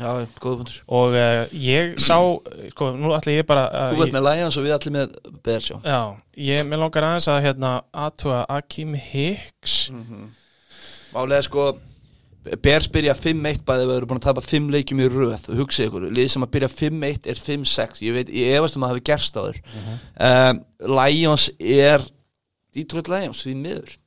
Já, 0.00 0.08
góða 0.40 0.56
punktur. 0.62 0.76
Og 0.88 1.12
uh, 1.12 1.42
ég 1.52 1.98
sá 2.00 2.16
sko, 2.72 2.90
nú 2.96 3.12
ætla 3.12 3.34
ég 3.34 3.46
bara 3.48 3.66
Þú 3.92 3.98
uh, 3.98 4.00
veit 4.00 4.14
með 4.14 4.26
Lions 4.30 4.56
og 4.56 4.64
við 4.64 4.74
allir 4.78 4.94
með 4.94 5.16
Bears, 5.44 5.68
já. 5.68 5.98
Ég 6.40 6.66
með 6.68 6.80
langar 6.80 7.06
aðeins 7.10 7.28
að 7.28 7.40
hérna 7.44 7.72
aðtúa 7.92 8.42
Akim 8.56 8.94
Hicks. 8.96 9.76
Málega 11.12 11.44
sko 11.44 11.66
Bears 12.64 12.88
byrja 12.90 13.14
5-1 13.14 13.62
bæði 13.68 13.84
við 13.86 13.96
erum 13.96 14.10
búin 14.10 14.18
að 14.18 14.26
tapa 14.26 14.42
5 14.42 14.72
leikjum 14.74 15.04
í 15.04 15.08
röð. 15.12 15.44
Og 15.52 15.60
hugsa 15.60 15.84
ykkur, 15.86 16.08
lið 16.10 16.32
sem 16.32 16.46
að 16.46 16.54
byrja 16.56 16.70
5-1 16.72 17.28
er 17.30 17.42
5-6, 17.44 18.02
ég 18.02 18.16
veit, 18.16 18.32
ég 18.34 18.56
efast 18.58 18.78
um 18.78 18.82
að 18.82 18.90
það 18.90 18.96
hafi 18.96 19.06
gerst 19.12 19.38
á 19.38 19.42
þér. 19.44 19.60
Um, 20.28 20.62
Lions 20.98 21.48
er 21.60 22.06
Detroit 22.74 23.12
Lions 23.12 23.44
við 23.46 23.60
miður. 23.60 23.98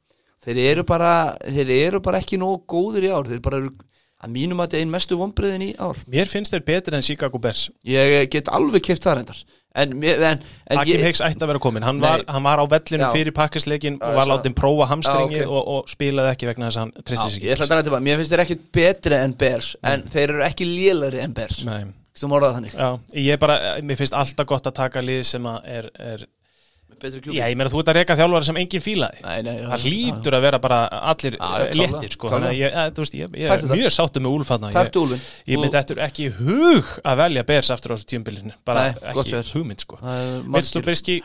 Þeir 0.45 0.59
eru 0.65 0.83
bara, 0.85 1.13
þeir 1.45 1.71
eru 1.77 2.01
bara 2.03 2.19
ekki 2.19 2.41
nógu 2.41 2.65
góður 2.69 3.07
í 3.07 3.13
ár, 3.13 3.29
þeir 3.29 3.45
bara 3.45 3.61
eru 3.61 3.71
að 4.25 4.33
mínum 4.35 4.61
að 4.61 4.67
þetta 4.69 4.79
er 4.79 4.85
einn 4.85 4.95
mestu 4.95 5.19
vonbreiðin 5.19 5.67
í 5.67 5.73
ár. 5.81 5.99
Mér 6.11 6.31
finnst 6.31 6.53
þeir 6.53 6.65
betri 6.67 6.97
en 6.97 7.05
Chicago 7.05 7.41
Bears. 7.41 7.67
Ég 7.87 8.25
get 8.33 8.49
alveg 8.53 8.83
keft 8.89 9.05
það 9.05 9.21
reyndar. 9.21 9.45
En, 9.75 9.91
mér- 9.99 10.21
en, 10.23 10.43
en 10.71 10.79
Akim 10.79 10.95
ég, 10.95 11.01
Hicks 11.03 11.19
ætti 11.25 11.43
að 11.43 11.49
vera 11.51 11.59
komin 11.59 11.83
hann 11.83 11.97
Nei. 11.99 12.05
var, 12.07 12.21
hann 12.31 12.45
var 12.45 12.61
á 12.63 12.65
vellinu 12.71 13.03
Já. 13.03 13.09
fyrir 13.11 13.35
pakkisleikin 13.35 13.97
og 13.99 14.13
var 14.15 14.29
látið 14.31 14.53
prófa 14.55 14.87
hamstringið 14.87 15.41
Já, 15.41 15.47
ok. 15.49 15.51
og, 15.51 15.67
og 15.73 15.91
spilaði 15.91 16.31
ekki 16.31 16.47
vegna 16.47 16.69
þess 16.69 16.79
að 16.79 16.85
hann 16.85 17.05
tristi 17.09 17.33
sig 17.33 17.43
að 17.99 18.05
mér 18.05 18.21
finnst 18.21 18.31
þeir 18.31 18.43
ekki 18.45 18.57
betri 18.79 19.19
en 19.19 19.35
Bears 19.43 19.73
en 19.83 20.05
þeir 20.13 20.31
eru 20.37 20.45
ekki 20.47 20.69
lélari 20.69 21.19
en 21.25 21.35
Bears. 21.35 21.59
Já, 22.71 22.87
ég 23.19 23.41
bara, 23.43 23.59
mér 23.83 23.99
finnst 23.99 24.15
alltaf 24.15 24.47
gott 24.47 24.71
að 24.71 24.77
taka 24.79 25.03
lið 25.03 25.25
sem 25.27 25.51
að 25.51 25.67
er, 25.67 25.89
er. 25.99 26.23
Já, 27.35 27.43
ég 27.51 27.57
meina 27.59 27.69
þú 27.69 27.81
ert 27.81 27.89
að 27.91 27.97
reyka 27.99 28.15
þjálfara 28.17 28.47
sem 28.47 28.57
enginn 28.61 28.83
fílaði. 28.83 29.19
Nei, 29.25 29.39
nei, 29.45 29.55
Það 29.67 29.85
hlýtur 29.89 30.37
að 30.37 30.45
vera 30.45 30.59
bara 30.63 30.77
allir 31.11 31.35
eh, 31.37 31.65
léttir 31.75 32.13
sko. 32.15 32.29
Þannig 32.31 32.49
að 32.49 32.59
ég, 32.59 32.77
eh, 32.81 32.89
þú 32.95 33.03
veist, 33.03 33.17
ég, 33.19 33.35
ég 33.41 33.53
er 33.55 33.65
mjög 33.73 33.93
sáttu 33.97 34.23
með 34.23 34.37
Úlfanna 34.39 34.71
Ég, 34.71 35.53
ég 35.53 35.61
myndi 35.61 35.79
eftir 35.81 36.01
ekki 36.05 36.29
hug 36.39 36.93
að 37.03 37.19
velja 37.23 37.45
Bers 37.51 37.71
aftur 37.75 37.93
á 37.93 37.95
þessu 37.97 38.09
tíumbilinu 38.13 38.55
Bara 38.65 38.87
Nei, 38.87 39.01
ekki 39.11 39.35
hugmynd 39.57 39.83
sko. 39.85 39.99
Þú 40.01 40.85
Birski, 40.87 41.17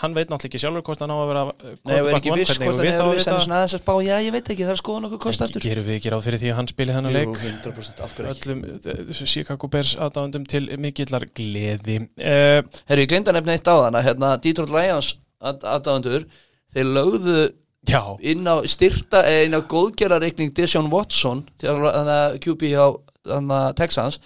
hann 0.00 0.14
veit 0.14 0.28
náttúrulega 0.30 0.46
ekki 0.50 0.60
sjálfur 0.62 0.84
hvort 0.86 1.00
hann 1.02 1.10
á 1.10 1.16
að 1.16 1.28
vera 1.30 1.42
eh, 1.50 1.74
Nei, 1.80 1.90
við 1.90 1.96
erum 1.98 2.18
ekki 2.20 2.34
viss 2.36 2.52
hvort 2.60 2.78
hann 2.78 2.86
hefur 2.86 3.16
viss 3.16 3.28
en 3.30 3.54
aðeins 3.56 3.74
að 3.74 3.82
spá, 3.82 3.92
já 4.04 4.14
ég 4.22 4.34
veit 4.34 4.50
ekki, 4.52 4.62
það 4.62 4.74
er 4.74 4.80
skoðan 4.80 5.06
okkur 5.08 5.20
kost 5.24 5.44
aftur. 5.46 5.64
Gerum 5.64 5.86
við 5.86 5.98
ekki 5.98 6.12
ráð 6.12 6.26
fyrir 6.28 6.42
því 6.42 6.50
að 6.52 6.58
hann 6.60 6.68
spili 6.70 6.94
þennan 6.94 7.16
leik? 7.16 7.40
100% 7.42 8.02
af 8.04 8.14
hverju 8.14 8.30
ekki? 8.30 8.50
Öllum 8.52 8.60
eh, 8.76 9.22
Chicago 9.32 9.70
Bears 9.72 9.92
aðdáðundum 10.06 10.46
til 10.52 10.62
mikillar 10.82 11.26
gleði. 11.32 11.96
Uh, 12.14 12.60
Herru, 12.86 13.02
ég 13.02 13.10
glinda 13.10 13.34
nefna 13.34 13.56
eitt 13.56 13.70
á 13.70 13.74
þann 13.74 13.98
að 13.98 14.06
hérna, 14.06 14.32
Detroit 14.44 14.74
Lions 14.76 15.12
aðdáðandur, 15.50 16.26
þeir 16.76 16.92
lögðu 16.92 17.38
Já, 17.86 18.02
inn 18.22 18.46
á 18.46 18.62
styrta, 18.66 19.22
eh, 19.26 19.44
inn 19.46 19.54
á 19.54 19.62
góðgerarreikning 19.62 20.54
Deshaun 20.54 20.90
Watson 20.90 21.44
QB 21.62 22.70
að 22.78 23.66
Texans 23.78 24.20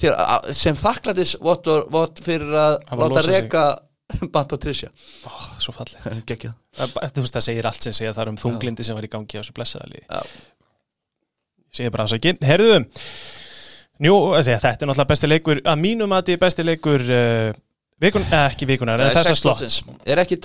til, 0.00 0.12
sem 0.56 0.76
Watt 0.76 2.22
fyrir 2.24 2.52
að 2.52 2.76
láta 2.90 3.24
losað 3.24 3.88
Matt 4.34 4.50
Patricia 4.50 4.90
ó, 5.26 5.32
svo 5.62 5.74
fallið 5.76 6.08
það 7.36 7.46
segir 7.48 7.68
allt 7.68 7.88
sem 7.88 7.96
segja 7.96 8.14
þar 8.16 8.32
um 8.32 8.40
þunglindi 8.40 8.86
sem 8.86 8.98
var 8.98 9.06
í 9.06 9.12
gangi 9.12 9.38
á 9.38 9.42
þessu 9.42 9.56
blessaðali 9.56 10.04
segir 11.72 11.94
bara 11.94 12.08
þess 12.08 12.20
ekki, 12.20 12.36
herðu 12.46 12.82
Njú, 14.02 14.14
þetta 14.42 14.72
er 14.72 14.88
náttúrulega 14.88 15.10
besti 15.12 15.28
leikur 15.28 15.60
að 15.62 15.78
mínum 15.78 16.12
að 16.14 16.24
þetta 16.24 16.34
er 16.34 16.40
besti 16.42 16.64
leikur 16.66 17.02
uh, 17.06 17.52
Vikun, 18.02 18.24
eh, 18.26 18.46
ekki 18.50 18.66
vikunar, 18.66 19.00
en 19.00 19.12
Nei, 19.12 19.16
þessa 19.16 19.34
sex 19.36 19.44
slott. 19.44 19.98
Er 20.06 20.22
ekki 20.22 20.40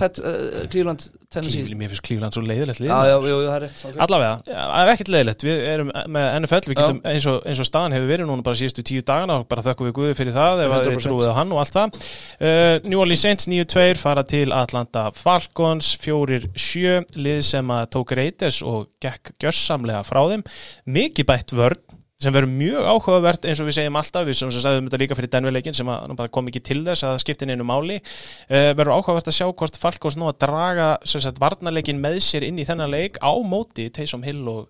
Tennessee? 1.27 1.65
Klífli, 1.65 1.75
mér 1.75 1.89
finnst 1.91 2.03
Klífland 2.05 2.35
svo 2.35 2.41
leiðilegt 2.45 2.79
lið. 2.79 2.91
Allavega, 2.93 4.37
það 4.47 4.77
er 4.79 4.91
ekkert 4.93 5.09
leiðilegt 5.11 5.43
Við 5.43 5.63
erum 5.73 5.89
með 6.15 6.27
NFL, 6.39 6.69
við 6.71 6.77
getum 6.79 7.01
eins 7.11 7.27
og, 7.27 7.41
eins 7.43 7.59
og 7.59 7.67
staðan 7.67 7.95
hefur 7.97 8.11
verið 8.13 8.29
núna 8.29 8.45
bara 8.47 8.59
síðustu 8.59 8.85
tíu 8.87 9.03
dagana 9.03 9.41
og 9.41 9.47
bara 9.51 9.65
þökkum 9.65 9.89
við 9.89 9.95
Guði 9.97 10.15
fyrir 10.21 10.35
það 10.37 10.63
ef 10.63 10.75
100%. 10.77 11.03
trúið 11.03 11.27
á 11.27 11.33
hann 11.35 11.51
og 11.51 11.61
allt 11.63 11.75
það 11.75 11.99
uh, 11.99 12.87
New 12.87 13.01
Orleans 13.03 13.25
Saints 13.25 13.49
9-2 13.51 13.99
fara 13.99 14.23
til 14.27 14.55
Atlanta 14.55 15.07
Falcons 15.17 15.91
4-7 16.05 17.19
lið 17.19 17.43
sem 17.49 17.75
að 17.75 17.89
tók 17.97 18.15
reytes 18.15 18.61
og 18.63 18.87
gekk 19.03 19.35
gjörsamlega 19.43 20.05
frá 20.07 20.21
þeim 20.31 20.47
mikið 20.95 21.27
bætt 21.27 21.55
vörn 21.59 21.83
sem 22.17 22.33
verður 22.33 22.49
mjög 22.49 22.87
áhugavert 22.89 23.45
eins 23.45 23.59
og 23.61 23.67
við 23.67 23.75
segjum 23.77 23.97
alltaf 23.99 24.25
við 24.25 24.39
sem 24.39 24.51
sagðum 24.53 24.87
þetta 24.87 24.99
líka 25.03 25.17
fyrir 25.19 25.31
Denverleikin 25.35 25.75
sem 25.77 25.89
að, 25.93 26.23
kom 26.33 26.47
ekki 26.49 26.61
til 26.65 26.79
þess 26.87 27.05
að 27.05 27.19
skipta 27.21 27.45
inn 27.45 27.53
einu 27.53 27.67
máli 27.67 27.99
uh, 27.99 28.71
verður 28.73 28.95
áhugavert 28.95 29.29
að 29.29 29.35
sjá 29.37 29.45
hvort 29.51 29.77
Falkos 29.77 30.17
nú 30.17 30.25
að 30.31 30.39
draga 30.47 30.87
sagt, 31.05 31.37
varnarleikin 31.41 32.01
með 32.01 32.17
sér 32.25 32.47
inn 32.47 32.57
í 32.57 32.65
þennan 32.65 32.89
leik 32.89 33.19
á 33.21 33.29
móti 33.45 33.85
Taysom 33.93 34.25
Hill 34.25 34.41
og, 34.49 34.65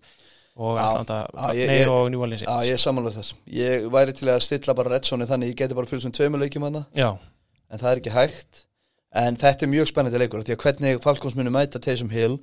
og 0.60 0.76
og 1.94 2.10
New 2.12 2.26
Orleans 2.28 2.44
Já, 2.44 2.52
ég 2.68 2.76
er 2.76 2.84
samanlega 2.84 3.22
þess. 3.22 3.38
Ég 3.56 3.88
væri 3.96 4.18
til 4.18 4.28
að 4.34 4.44
stilla 4.44 4.76
bara 4.76 4.98
Redssoni 4.98 5.30
þannig 5.30 5.54
ég 5.54 5.62
geti 5.62 5.78
bara 5.78 5.88
fylgst 5.88 6.10
með 6.10 6.18
tveimur 6.20 6.44
leikjum 6.44 6.68
hana 6.68 6.84
Já, 6.98 7.14
en 7.72 7.80
það 7.84 7.94
er 7.94 8.02
ekki 8.02 8.16
hægt. 8.18 8.66
En 9.16 9.40
þetta 9.40 9.64
er 9.64 9.72
mjög 9.72 9.88
spennandi 9.94 10.20
leikur 10.20 10.44
því 10.44 10.58
að 10.58 10.66
hvernig 10.66 11.00
Falkons 11.06 11.40
muni 11.40 11.56
mæta 11.56 11.80
Taysom 11.80 12.12
Hill 12.12 12.42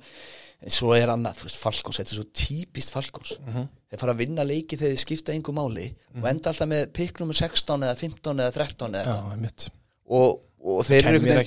en 0.65 0.73
svo 0.73 0.95
er 0.97 1.11
annað, 1.13 1.37
þú 1.39 1.45
veist, 1.47 1.59
Falkons 1.61 1.99
þetta 2.01 2.15
er 2.15 2.19
svo 2.19 2.27
típist 2.41 2.91
Falkons 2.95 3.35
Mhm. 3.45 3.67
þeir 3.91 4.01
fara 4.01 4.13
að 4.15 4.21
vinna 4.23 4.43
leiki 4.43 4.75
þegar 4.79 4.95
þeir 4.95 5.03
skipta 5.05 5.31
einhver 5.35 5.53
máli 5.55 5.87
og 6.17 6.25
enda 6.31 6.49
alltaf 6.51 6.67
með 6.71 6.87
pikk 6.97 7.19
nummer 7.21 7.37
16 7.37 7.85
eða 7.85 7.95
15 8.01 8.39
eða 8.41 8.51
13 8.57 8.91
eða 8.97 9.05
eitthvað. 9.05 9.69
og, 10.09 10.41
og 10.65 10.83
þeir 10.85 10.99
eru 11.05 11.19
einhvern 11.21 11.37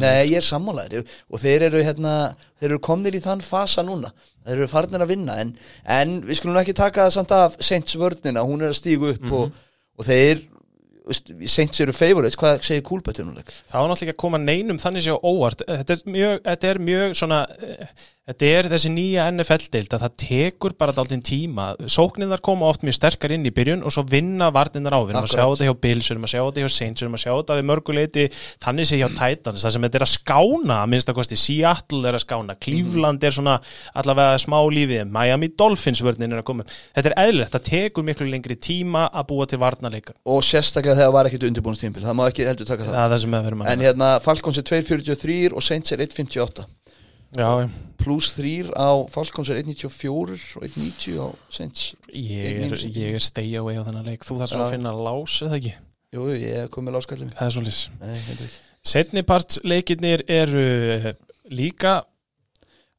Nei, 0.00 0.26
ég 0.32 0.36
er 0.40 0.46
sammálaður 0.48 1.06
og 1.30 1.40
þeir 1.40 1.62
eru 1.68 1.82
hérna, 1.84 2.14
þeir 2.60 2.70
eru 2.70 2.78
komnir 2.78 3.16
í 3.16 3.20
þann 3.24 3.40
fasa 3.44 3.82
núna. 3.84 4.10
Þeir 4.44 4.56
eru 4.56 4.66
farnir 4.72 5.00
að 5.04 5.12
vinna 5.12 5.36
en, 5.40 5.54
en 5.84 6.14
við 6.22 6.40
skulum 6.40 6.56
ekki 6.60 6.74
taka 6.76 7.06
það 7.06 7.12
samt 7.18 7.32
af 7.36 7.56
Saints 7.60 7.94
vörnina, 8.00 8.40
hún 8.44 8.62
er 8.64 8.72
að 8.72 8.80
stígu 8.80 9.12
upp 9.14 9.32
og, 9.32 9.52
og 10.00 10.04
þeir 10.08 10.40
Saints 11.50 11.80
eru 11.82 11.92
favorites, 11.96 12.36
hvað 12.38 12.60
segir 12.62 12.84
Kúlbættur 12.86 13.24
núna? 13.26 13.42
Það 13.66 13.80
var 13.82 13.88
náttúrulega 13.90 14.14
að 14.14 14.20
koma 14.22 14.38
neinum 14.38 14.78
þannig 14.78 15.02
sér 15.02 15.16
óvart. 15.26 15.64
Þetta 15.66 15.96
er 15.96 16.02
mjög, 16.14 16.36
þetta 16.44 16.68
er 16.70 16.78
mjög 16.86 17.14
svona 17.18 17.38
eh, 17.66 17.88
þetta 18.30 18.50
er 18.50 18.68
þessi 18.70 18.90
nýja 18.94 19.26
NFL-deild 19.32 19.94
að 19.96 20.02
það 20.04 20.14
tekur 20.22 20.74
bara 20.78 20.94
daldinn 20.94 21.22
tíma. 21.26 21.64
Sóknirnar 21.90 22.40
koma 22.44 22.68
oft 22.70 22.84
mjög 22.86 22.96
sterkar 22.96 23.34
inn 23.34 23.46
í 23.48 23.52
byrjun 23.54 23.82
og 23.86 23.90
svo 23.94 24.02
vinna 24.08 24.50
varnirnar 24.54 24.94
á, 24.94 25.00
við 25.02 25.12
erum 25.14 25.26
að 25.26 25.34
sjá 25.34 25.44
þetta 25.44 25.66
hjá 25.66 25.74
Bills, 25.84 26.06
við 26.06 26.14
erum 26.14 26.26
að 26.28 26.32
sjá 26.34 26.42
þetta 26.42 26.60
hjá 26.62 26.70
Saints, 26.76 27.00
við 27.00 27.06
erum 27.06 27.18
að 27.18 27.24
sjá 27.24 27.32
þetta 27.32 27.58
við 27.58 27.68
mörguleiti, 27.70 28.24
þannig 28.64 28.84
sé 28.88 28.94
hjá 29.00 29.08
Titans. 29.16 29.64
Það 29.66 29.74
sem 29.76 29.86
þetta 29.86 29.98
er 30.00 30.06
að 30.06 30.12
skána, 30.14 30.78
minnst 30.90 31.10
að 31.10 31.18
kosti 31.20 31.36
Seattle 31.40 32.04
er 32.06 32.14
að 32.18 32.24
skána, 32.24 32.58
Cleveland 32.60 33.20
er 33.26 33.36
svona 33.36 33.56
allavega 33.98 34.38
smá 34.40 34.58
lífið, 34.70 35.04
Miami 35.10 35.48
Dolphins 35.58 36.02
vörnin 36.06 36.32
er 36.34 36.40
að 36.42 36.48
koma, 36.52 36.62
þetta 36.94 37.10
er 37.12 37.18
eðlilegt 37.26 37.54
það 37.56 37.66
tekur 37.70 38.06
miklu 38.06 38.26
lengri 38.30 38.56
tíma 38.60 39.02
að 39.10 39.28
búa 39.32 39.44
til 39.50 39.60
varnarleika, 39.62 40.12
og 40.24 40.40
sérstaklega 40.46 40.98
þegar 41.02 41.14
var 41.16 41.26
það 42.00 42.14
má 46.70 46.79
pluss 48.00 48.32
3 48.34 48.72
á 48.74 48.90
Falcons 49.12 49.50
er 49.52 49.60
1.94 49.62 50.56
og 50.58 50.64
1.90 50.66 51.20
á 51.20 51.26
Saints. 51.52 51.92
Ég 52.10 52.64
er, 52.64 53.14
er 53.14 53.22
stay 53.22 53.54
away 53.60 53.78
á 53.78 53.84
þennan 53.86 54.08
leik. 54.08 54.24
Þú 54.26 54.40
þarf 54.40 54.54
svo 54.54 54.64
að 54.64 54.74
finna 54.74 54.94
lás 54.96 55.36
eða 55.46 55.60
ekki? 55.60 55.74
Jú, 56.10 56.24
ég 56.34 56.56
hef 56.64 56.70
komið 56.74 56.96
láskallið 56.96 57.28
mér 57.28 57.36
Það 57.38 57.46
er 57.46 57.54
svolítið 57.54 57.82
Nei, 58.00 58.14
heldur 58.26 58.48
ekki. 58.48 58.62
Setniparts 58.90 59.60
leikirnir 59.68 60.24
eru 60.26 60.64
eh, 60.96 61.10
líka 61.52 61.92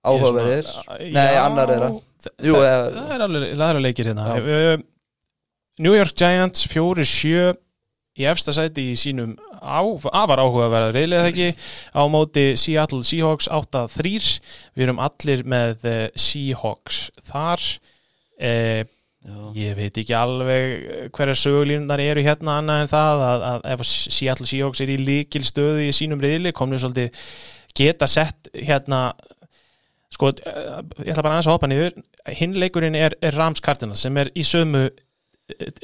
áhugaverðir. 0.05 0.69
Er 0.95 1.11
Nei, 1.17 1.33
annar 1.41 1.73
þeirra. 1.73 1.89
þa- 2.21 2.33
Jú, 2.45 2.53
það, 2.55 2.85
það 2.95 3.11
er 3.15 3.25
alveg 3.25 3.57
það 3.63 3.81
leikir 3.81 4.09
hérna. 4.11 4.27
Já. 4.29 4.61
uh, 4.77 4.85
New 5.81 5.97
York 5.97 6.15
Giants 6.15 6.67
4-7 6.69 7.57
í 8.21 8.29
efsta 8.29 8.53
sæti 8.55 8.91
í 8.93 8.97
sínum 8.99 9.35
á, 9.59 9.81
afar 10.13 10.43
áhugaverðar 10.45 10.95
reyðlega 10.95 11.31
ekki 11.31 11.49
á 11.97 12.01
móti 12.11 12.45
Seattle 12.61 13.03
Seahawks 13.07 13.49
8-3 13.51 14.13
við 14.77 14.87
erum 14.87 15.03
allir 15.03 15.45
með 15.49 15.85
uh, 15.89 16.01
Seahawks 16.15 17.07
þar. 17.27 17.69
Já. 19.21 19.37
Ég 19.53 19.75
veit 19.77 19.97
ekki 20.01 20.15
alveg 20.17 21.11
hverja 21.13 21.35
sögulínunar 21.37 22.01
eru 22.01 22.23
hérna 22.25 22.55
annað 22.57 22.79
en 22.81 22.89
það 22.89 23.19
að, 23.27 23.43
að 23.51 23.67
ef 23.75 23.83
Seattle 23.85 24.47
Seahawks 24.49 24.81
er 24.81 24.89
í 24.89 24.95
líkil 24.97 25.43
stöðu 25.45 25.83
í 25.85 25.91
sínum 25.93 26.23
riðli 26.23 26.53
komnum 26.57 26.81
svolítið 26.81 27.27
geta 27.77 28.07
sett 28.09 28.49
hérna 28.55 29.11
sko, 30.11 30.31
eh, 30.41 30.81
ég 31.05 31.13
ætla 31.13 31.21
bara 31.21 31.35
aðeins 31.37 31.51
að 31.51 31.55
hoppa 31.55 31.69
niður. 31.69 32.01
Hinn 32.39 32.57
leikurinn 32.57 32.97
er, 32.97 33.13
er 33.21 33.37
Rams 33.37 33.61
Cardinals 33.61 34.01
sem 34.05 34.17
er 34.17 34.31
í 34.33 34.43
sömu 34.47 34.87
eh, 34.89 35.05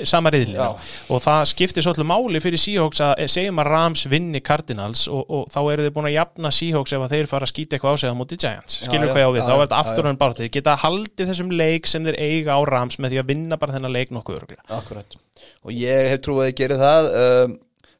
sama 0.08 0.32
riðli 0.34 0.58
og 0.60 1.22
það 1.24 1.44
skiptir 1.52 1.86
svolítið 1.86 2.08
máli 2.10 2.42
fyrir 2.44 2.62
Seahawks 2.62 3.02
að 3.04 3.14
eh, 3.24 3.30
segjum 3.32 3.62
að 3.62 3.70
Rams 3.72 4.06
vinni 4.12 4.42
Cardinals 4.46 5.06
og, 5.12 5.24
og 5.28 5.52
þá 5.54 5.60
eru 5.74 5.86
þeir 5.86 5.96
búin 5.98 6.10
að 6.10 6.16
jafna 6.16 6.54
Seahawks 6.58 6.96
ef 6.98 7.06
þeir 7.14 7.30
fara 7.32 7.48
að 7.48 7.54
skýta 7.54 7.78
eitthvað 7.78 7.96
á 7.96 8.02
sig 8.02 8.14
á 8.14 8.20
móti 8.20 8.40
Giants. 8.40 8.80
Skilur 8.88 9.12
hvað 9.12 9.22
ég 9.24 9.30
á 9.30 9.34
við, 9.36 9.42
já, 9.42 9.48
þá 9.48 9.54
er 9.54 9.64
þetta 9.64 9.78
já, 9.78 9.84
aftur 9.86 10.10
en 10.12 10.20
bara 10.24 10.38
þeir 10.40 10.52
geta 10.58 10.76
haldið 10.84 11.32
þessum 11.32 11.54
leik 11.62 11.92
sem 11.92 12.08
þeir 12.08 12.20
eiga 12.24 12.58
á 12.58 12.62
Rams 12.72 13.00
með 13.02 13.16
því 13.16 13.22
að 13.24 13.32
vinna 13.34 13.62
bara 13.62 13.78
þennan 13.78 13.96
leik 13.96 14.14
nokkuð 14.16 14.42
örgulega 14.42 14.78
Akkurat. 14.78 15.18
Og 15.66 15.74
ég 15.76 16.12
hef 16.12 16.24
trúið 16.26 16.46
að 16.46 16.52
ég 16.52 16.60
geri 16.62 16.80
það 16.82 17.10
um, 17.22 17.58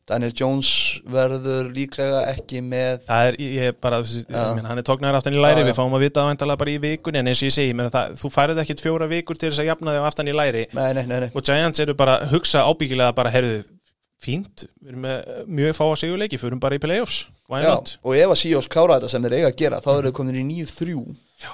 Daniel 0.08 0.32
Jones 0.40 0.70
verður 1.12 1.68
líklega 1.76 2.22
ekki 2.32 2.62
með 2.64 3.02
það 3.10 3.30
er, 3.32 3.38
ég 3.44 3.66
er 3.72 3.74
bara, 3.84 3.98
ég 4.08 4.30
meina, 4.32 4.70
hann 4.70 4.80
er 4.80 4.86
tóknar 4.88 5.18
aftan 5.20 5.36
í 5.36 5.42
læri, 5.44 5.66
já. 5.66 5.68
við 5.68 5.76
fáum 5.80 5.96
að 5.98 6.06
vita 6.06 6.22
það 6.24 6.30
væntalega 6.32 6.62
bara 6.62 6.72
í 6.72 6.78
vikunni, 6.86 7.20
en 7.20 7.28
eins 7.34 7.42
og 7.44 7.50
ég 7.50 7.56
segi, 7.58 7.74
meina, 7.76 7.92
það, 7.92 8.14
þú 8.22 8.32
færið 8.38 8.62
ekkit 8.64 8.84
fjóra 8.86 9.10
vikur 9.12 9.36
til 9.42 9.50
þess 9.52 9.60
að 9.66 9.68
jafna 9.74 9.96
þig 9.98 10.08
aftan 10.08 10.32
í 10.32 10.36
læri 10.38 10.64
Nei, 10.72 10.86
nei, 10.96 11.04
nei, 11.12 11.18
nei. 11.26 11.30
og 11.36 11.44
Giants 11.50 11.84
eru 11.84 11.98
bara 12.00 12.16
hugsa 12.32 12.64
ábyggilega 12.72 13.12
bara, 13.20 13.34
heyrðu, 13.36 13.60
fínt 14.24 14.64
við 14.80 14.94
erum 14.94 15.04
með 15.10 15.44
mjög 15.60 15.76
fá 15.78 15.84
að 15.90 15.98
sigurleiki, 16.06 16.40
fyrir 16.42 16.62
bara 16.64 16.80
í 16.80 16.82
playoffs 16.88 17.20
why 17.52 17.62
Já? 17.68 17.76
Og 18.08 18.16
ef 18.18 18.32
að 18.34 18.40
Seahawks 18.46 18.72
klára 18.74 18.96
þetta 18.98 19.12
sem 19.12 19.28
þeir 19.28 19.36
eiga 19.42 19.52
að 19.52 19.60
gera 19.60 19.82
þá 19.84 19.92
eru 19.98 20.08
þeir 20.10 20.16
komin 20.22 20.40
í 20.40 20.46
9-3 20.64 20.96
Já. 21.44 21.52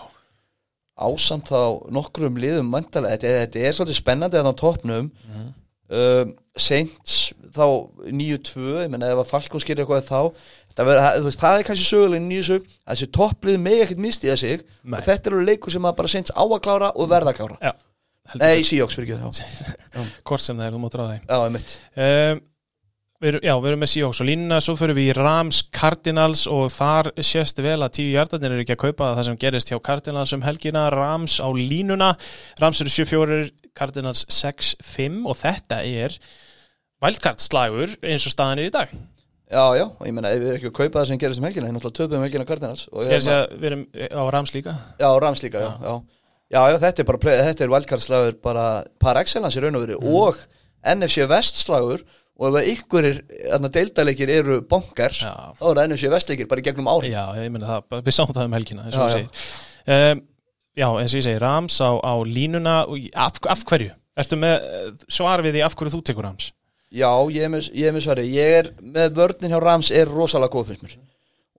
Ásamt 1.10 1.50
þá 1.50 1.90
nokkrum 1.98 2.38
liðum 2.40 2.70
mæntalega 2.72 3.18
þetta, 3.18 3.34
þetta 3.44 3.66
er 3.68 3.76
svolítið 3.80 3.98
spennandi 4.00 4.40
að 4.40 4.50
á 4.54 4.62
topnum 4.62 5.10
Mhm. 5.26 5.52
Um, 5.90 6.34
Saints 6.60 7.34
þá 7.54 7.66
9-2 8.10 8.84
ég 8.84 8.92
menna 8.94 9.10
ef 9.14 9.24
að 9.24 9.32
Falkons 9.32 9.66
gerir 9.68 9.84
eitthvað 9.84 10.06
þá 10.08 10.20
það, 10.76 10.86
ver, 10.90 11.02
það, 11.02 11.18
veist, 11.28 11.42
það 11.42 11.58
er 11.58 11.68
kannski 11.70 11.88
sögulegin 11.88 12.30
þessu 12.34 12.60
að 12.60 12.94
þessi 12.94 13.10
topplið 13.18 13.60
megi 13.66 13.84
ekkert 13.86 14.04
mistiða 14.06 14.38
sig 14.42 14.64
Nei. 14.84 15.00
og 15.00 15.08
þetta 15.08 15.32
eru 15.32 15.44
leikur 15.50 15.76
sem 15.76 15.90
að 15.90 15.98
bara 16.00 16.14
Saints 16.14 16.34
á 16.34 16.44
að 16.44 16.62
klára 16.66 16.94
og 16.94 17.12
verða 17.12 17.34
að 17.34 17.42
klára. 17.42 17.76
Nei, 18.40 18.64
Seahawks 18.64 18.96
fyrir 18.96 19.18
ekki 19.18 19.20
þá. 19.20 19.44
Hvort 20.30 20.44
sem 20.44 20.58
það 20.58 20.68
er, 20.70 20.76
þú 20.76 20.82
mátt 20.86 20.98
ráða 21.00 21.10
því. 21.12 21.22
Já, 21.28 21.38
einmitt. 21.44 21.74
Um, 22.00 22.44
við, 23.24 23.38
Já, 23.46 23.54
við 23.58 23.70
erum 23.72 23.82
með 23.84 23.92
Seahawks 23.94 24.22
og 24.24 24.28
línuna, 24.28 24.60
svo 24.64 24.76
fyrir 24.80 24.98
við 24.98 25.10
í 25.12 25.16
Rams 25.18 25.62
Cardinals 25.74 26.44
og 26.52 26.68
þar 26.76 27.10
sést 27.24 27.62
vel 27.64 27.80
að 27.80 27.96
tíu 27.98 28.12
hjartarnir 28.12 28.56
eru 28.56 28.66
ekki 28.66 28.76
að 28.76 28.82
kaupa 28.84 29.12
það 29.18 29.28
sem 29.30 29.40
gerist 29.42 29.72
hjá 29.72 29.80
Cardinals 29.84 30.34
um 30.36 30.44
helgina, 30.46 30.86
Rams 30.94 31.40
á 31.40 31.48
línuna. 31.56 32.14
Rams 32.62 32.84
eru 32.84 32.94
7-4, 32.94 33.40
Cardinals 33.78 34.26
6-5 34.30 35.24
og 35.30 35.40
þetta 35.40 35.82
er 35.88 36.18
wildcard 37.04 37.44
slagur 37.44 37.96
eins 38.04 38.28
og 38.28 38.36
staðan 38.36 38.64
er 38.64 38.72
í 38.72 38.74
dag. 38.74 38.92
Já, 39.54 39.64
já, 39.78 39.86
og 39.86 40.08
ég 40.08 40.16
menna 40.16 40.32
ef 40.34 40.42
við 40.42 40.50
erum 40.50 40.60
ekki 40.60 40.72
að 40.72 40.78
kaupa 40.80 41.00
það 41.02 41.08
sem 41.12 41.22
gerist 41.22 41.42
um 41.42 41.46
helgina 41.46 41.70
ég 41.70 41.76
náttúrulega 41.76 42.00
töpum 42.00 42.26
helgina 42.26 42.46
Cardinals 42.50 42.88
og 42.90 43.04
Ég 43.06 43.12
er 43.12 43.20
að 43.20 43.26
segja, 43.28 43.46
við 43.54 43.70
erum 43.70 43.84
á 43.94 44.24
Rams 44.34 44.54
líka. 44.56 44.76
Já, 44.98 45.10
Rams 45.22 45.44
líka, 45.46 45.62
já, 45.62 45.72
já. 45.84 46.24
Já, 46.54 46.60
já, 46.70 46.76
þetta 46.84 47.02
er 47.02 47.08
bara, 47.10 47.38
þetta 47.50 47.66
er 47.66 47.72
wildcard-slagur 47.74 48.36
bara 48.46 48.66
par 49.02 49.18
excellence 49.22 49.58
í 49.58 49.64
raun 49.64 49.78
og 49.78 49.86
veru 49.88 49.96
og 50.22 50.42
NFC 50.86 51.26
Vest-slagur 51.30 52.04
og 52.40 52.48
ef 52.50 52.70
einhverjir 52.74 53.20
þarna 53.52 53.72
deildaleikir 53.78 54.32
eru 54.34 54.60
bonkers, 54.70 55.22
Já. 55.26 55.34
þá 55.60 55.66
er 55.70 55.78
það 55.78 55.84
NFC 55.90 56.12
Vest-leikir 56.14 56.50
bara 56.50 56.64
í 56.64 56.66
gegnum 56.66 56.90
ári. 56.90 57.14
Já, 57.14 57.26
ég 57.38 57.54
meina 57.54 57.70
það, 57.70 58.00
við 58.08 58.18
sáum 58.18 58.34
það 58.34 58.48
um 58.50 58.58
helgina 58.58 58.88
eins 58.88 58.98
og 58.98 59.06
Já, 59.06 59.18
segir 59.18 59.30
um, 59.94 60.24
Já, 60.74 60.88
eins 60.90 61.14
og 61.14 61.20
ég 61.20 61.28
segi, 61.28 61.38
Rams 61.44 61.78
á, 61.86 61.92
á 62.02 62.14
línuna 62.26 62.76
og 62.90 63.08
af, 63.14 63.38
af 63.54 63.64
hverju? 63.70 63.94
Ertu 64.18 64.38
með 64.42 64.68
svar 65.10 65.42
við 65.46 65.58
því 65.58 65.66
af 65.68 65.78
hverju 65.78 65.94
þú 65.94 66.04
tekur 66.10 66.26
Rams? 66.26 66.52
Já, 66.94 67.10
ég 67.34 67.46
er 67.46 67.50
með, 67.50 67.70
með 67.94 68.04
svari. 68.06 68.28
Ég 68.30 68.60
er 68.60 68.70
með 68.82 69.16
vörnin 69.18 69.54
hjá 69.54 69.62
Rams 69.62 69.90
er 69.94 70.10
rosalega 70.10 70.54
góð 70.54 70.72
finnst 70.72 70.86
mér. 70.86 70.98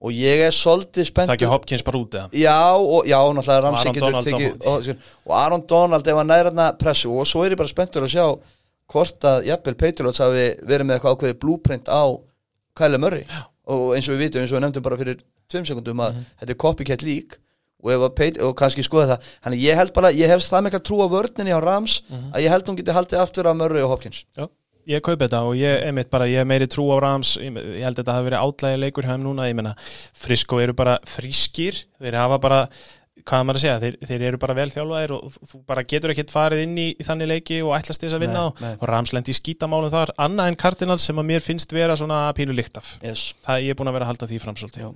Og 0.05 0.11
ég 0.13 0.43
er 0.45 0.53
svolítið 0.53 1.07
spennt. 1.07 1.31
Það 1.31 1.37
ekki 1.37 1.49
Hopkins 1.49 1.83
bara 1.87 1.99
út 1.99 2.15
eða? 2.19 2.27
Já, 2.35 2.59
og, 2.77 3.07
já, 3.07 3.17
náttúrulega 3.33 3.63
Ramsey 3.65 3.87
Aaron 3.89 3.95
getur 3.95 4.11
Donald 4.11 4.27
móti. 4.35 4.67
og, 4.67 4.89
og 5.25 5.35
Aaron 5.39 5.63
Donald 5.69 6.07
ef 6.11 6.19
hann 6.19 6.29
næra 6.29 6.51
þarna 6.51 6.67
pressu 6.79 7.13
og 7.15 7.27
svo 7.27 7.45
er 7.45 7.55
ég 7.55 7.59
bara 7.59 7.71
spenntur 7.71 8.05
að 8.05 8.13
sjá 8.13 8.25
hvort 8.91 9.19
að 9.25 9.45
jafnvel 9.49 9.75
Patriots 9.75 10.19
hafi 10.21 10.45
verið 10.65 10.85
með 10.89 10.99
eitthvað 10.99 11.15
ákveðið 11.17 11.39
blúprint 11.41 11.87
á 11.89 12.03
Kyle 12.75 12.97
Murray. 13.01 13.23
Já. 13.29 13.45
og 13.67 13.95
eins 13.95 14.05
og 14.09 14.13
við 14.13 14.19
vitum, 14.27 14.41
eins 14.43 14.51
og 14.53 14.59
við 14.59 14.61
nefndum 14.67 14.83
bara 14.85 14.97
fyrir 14.99 15.21
5 15.49 15.63
sekundum 15.65 15.97
að 16.05 16.11
Mhm. 16.13 16.25
þetta 16.39 16.49
er 16.53 16.57
copycat 16.61 17.01
lík 17.01 17.31
og, 17.83 18.15
Pat- 18.15 18.37
og 18.39 18.55
kannski 18.55 18.83
skoða 18.85 19.07
það. 19.17 19.23
Þannig 19.43 19.61
ég 19.63 19.75
held 19.75 19.93
bara, 19.93 20.11
ég 20.13 20.27
hef 20.27 20.39
það 20.45 20.61
með 20.61 20.69
ekki 20.69 20.79
að 20.79 20.85
trúa 20.85 21.07
vörninni 21.09 21.49
á 21.49 21.59
Rams 21.65 22.01
Mhm. 22.09 22.31
að 22.33 22.41
ég 22.45 22.49
held 22.49 22.65
hún 22.67 22.77
geti 22.77 22.91
haldið 22.93 23.19
aftur 23.23 23.47
af 23.49 23.55
Murray 23.57 23.81
og 23.81 23.89
Hopkins. 23.89 24.25
Já, 24.37 24.47
ég 24.87 25.01
kaupi 25.01 25.25
þetta 25.27 25.41
og 25.41 25.55
ég, 25.55 25.81
einmitt 25.83 26.11
bara, 26.11 26.25
ég 26.25 26.37
er 26.41 26.45
meiri 26.45 26.67
trú 26.67 26.85
á 26.93 27.01
Rams, 27.01 27.37
ég, 27.37 27.55
held 27.81 27.95
að 27.97 28.03
þetta 28.03 28.13
hafi 28.13 28.29
verið 28.29 28.43
átlægi 28.45 28.79
leikur 28.79 29.03
hjá 29.03 29.15
þeim 29.17 29.23
núna, 29.23 29.49
ég 29.49 29.55
menna 29.55 29.75
Frisko 30.13 30.61
eru 30.61 30.73
bara 30.73 30.99
frískir, 31.03 31.85
þeir 31.99 32.13
hafa 32.13 32.37
bara 32.39 32.69
hvað 33.25 33.45
maður 33.47 33.59
að 33.59 33.63
segja, 33.63 33.79
þeir, 33.81 33.97
þeir 34.09 34.25
eru 34.29 34.39
bara 34.41 34.55
vel 34.57 34.67
þjálfaðir 34.73 35.13
og 35.15 35.37
þú 35.49 35.61
bara 35.69 35.85
getur 35.93 36.13
ekkert 36.13 36.33
farið 36.33 36.63
inn 36.65 36.77
í, 36.77 36.87
í 36.93 37.07
þannig 37.07 37.31
leiki 37.31 37.59
og 37.65 37.73
ætlast 37.77 38.05
þess 38.05 38.17
að 38.17 38.25
vinna 38.27 38.43
Nei, 38.45 38.53
þá 38.59 38.65
nei. 38.67 38.75
og 38.77 38.85
Rams 38.91 39.15
lendi 39.15 39.33
í 39.33 39.39
skítamálum 39.39 39.93
þar, 39.93 40.13
annað 40.27 40.51
en 40.51 40.59
Cardinals 40.61 41.07
sem 41.09 41.21
að 41.21 41.29
mér 41.31 41.45
finnst 41.45 41.73
vera 41.75 41.97
svona 41.99 42.21
pínu 42.37 42.55
líkt 42.55 42.77
af 42.81 42.95
yes. 43.01 43.31
það 43.45 43.65
ég 43.65 43.75
er 43.75 43.79
búin 43.79 43.91
að 43.91 43.97
vera 43.97 44.07
að 44.07 44.13
halda 44.13 44.29
því 44.31 44.41
fram 44.45 44.59
svolítið 44.61 44.87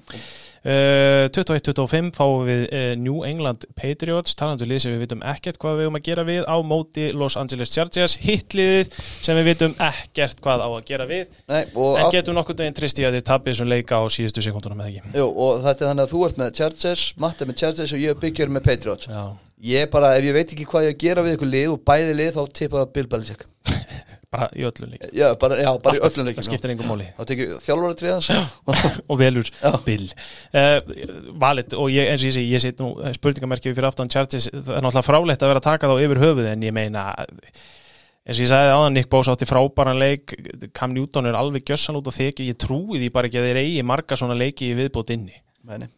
21-25 0.63 2.11
fáum 2.17 2.43
við 2.47 2.63
uh, 2.67 2.91
New 2.99 3.23
England 3.27 3.65
Patriots. 3.79 4.35
Talandu 4.39 4.67
lið 4.67 4.83
sem 4.83 4.95
við 4.95 5.03
vitum 5.05 5.23
ekkert 5.31 5.59
hvað 5.61 5.81
við 5.81 5.89
um 5.89 5.99
að 5.99 6.05
gera 6.09 6.25
við 6.27 6.43
á 6.47 6.57
móti 6.65 7.09
Los 7.15 7.37
Angeles 7.39 7.73
Chargers. 7.73 8.17
Hitliðið 8.23 8.93
sem 8.99 9.39
við 9.39 9.51
vitum 9.53 9.75
ekkert 9.89 10.41
hvað 10.43 10.65
á 10.65 10.69
að 10.69 10.87
gera 10.89 11.09
við. 11.09 11.35
Nei, 11.51 11.61
en 11.71 12.13
getum 12.13 12.37
nokkur 12.37 12.59
daginn 12.59 12.77
trist 12.77 12.99
í 12.99 13.07
að 13.07 13.19
þeir 13.19 13.27
tapir 13.31 13.55
þessum 13.55 13.71
leika 13.71 13.99
á 13.99 14.03
síðustu 14.11 14.43
sekundunum 14.45 14.83
eða 14.83 14.93
ekki? 14.95 15.13
Jú, 15.19 15.27
og 15.29 15.61
þetta 15.65 15.85
er 15.85 15.93
þannig 15.93 16.07
að 16.07 16.15
þú 16.15 16.23
ert 16.27 16.41
með 16.41 16.55
Chargers 16.59 17.05
Matt 17.19 17.41
er 17.41 17.49
með 17.49 17.61
Chargers 17.63 17.95
og 17.95 18.03
ég 18.03 18.19
byggjur 18.23 18.51
með 18.53 18.67
Patriots. 18.67 19.09
Já, 19.11 19.23
Ég 19.59 19.89
bara, 19.91 20.13
ef 20.15 20.23
ég 20.23 20.31
veit 20.31 20.53
ekki 20.53 20.63
hvað 20.71 20.85
ég 20.87 20.93
að 20.93 21.01
gera 21.01 21.23
við 21.25 21.33
ykkur 21.35 21.49
lið 21.51 21.71
og 21.73 21.81
bæði 21.83 22.13
lið 22.15 22.37
þá 22.37 22.43
tippa 22.55 22.77
það 22.79 22.91
Bill 22.95 23.09
Belichick 23.11 23.41
bara 24.33 24.47
í 24.53 24.65
öllu 24.67 24.87
leik 24.91 25.07
Já, 25.15 25.27
bara, 25.41 25.57
já, 25.61 25.69
bara 25.81 25.97
í 25.97 26.01
öllum 26.03 26.15
það 26.19 26.29
leikum 26.29 26.45
skiptir 26.45 26.73
engum 26.73 26.89
máli. 26.91 27.07
Þá 27.17 27.23
tekið 27.31 27.53
þjálfara 27.65 27.97
tríðans 27.99 28.29
og 29.09 29.19
velur 29.19 29.49
Já. 29.49 29.71
Bill. 29.87 30.07
Uh, 30.53 30.77
Valit 31.41 31.75
og 31.77 31.89
ég, 31.93 32.11
eins 32.11 32.23
og 32.23 32.29
ég 32.29 32.37
segi, 32.37 32.53
ég 32.53 32.63
set 32.63 32.83
nú 32.83 32.93
spurningamerkið 33.17 33.75
fyrir 33.75 33.89
aftan 33.89 34.11
Chargers, 34.13 34.49
það 34.53 34.73
er 34.77 34.85
náttúrulega 34.85 35.07
fráleitt 35.09 35.45
að 35.45 35.53
vera 35.53 35.63
að 35.63 35.69
taka 35.71 35.91
þá 35.91 36.05
yfir 36.05 36.23
höfuð 36.23 36.49
en 36.53 36.65
ég 36.67 36.75
meina 36.75 37.05
eins 38.29 38.37
og 38.37 38.43
ég 38.45 38.51
sagði 38.51 38.73
áðan, 38.77 38.97
Nick 38.99 39.09
Bosa 39.09 39.33
átti 39.33 39.47
frábæran 39.49 39.99
leik 39.99 40.35
Cam 40.77 40.93
Newton 40.93 41.29
er 41.29 41.37
alveg 41.39 41.65
gjössan 41.65 41.97
út 41.97 42.09
og 42.09 42.13
þykju, 42.13 42.49
ég 42.51 42.59
trúi 42.61 42.99
því 43.01 43.13
bara 43.15 43.29
ekki 43.29 43.41
að 43.41 43.49
þeir 43.49 43.61
eigi 43.63 43.85
marga 43.87 44.17
svona 44.19 44.37
leiki 44.37 44.69
í 44.69 44.75
viðbót 44.77 45.13
inni. 45.15 45.39
Meni. 45.69 45.89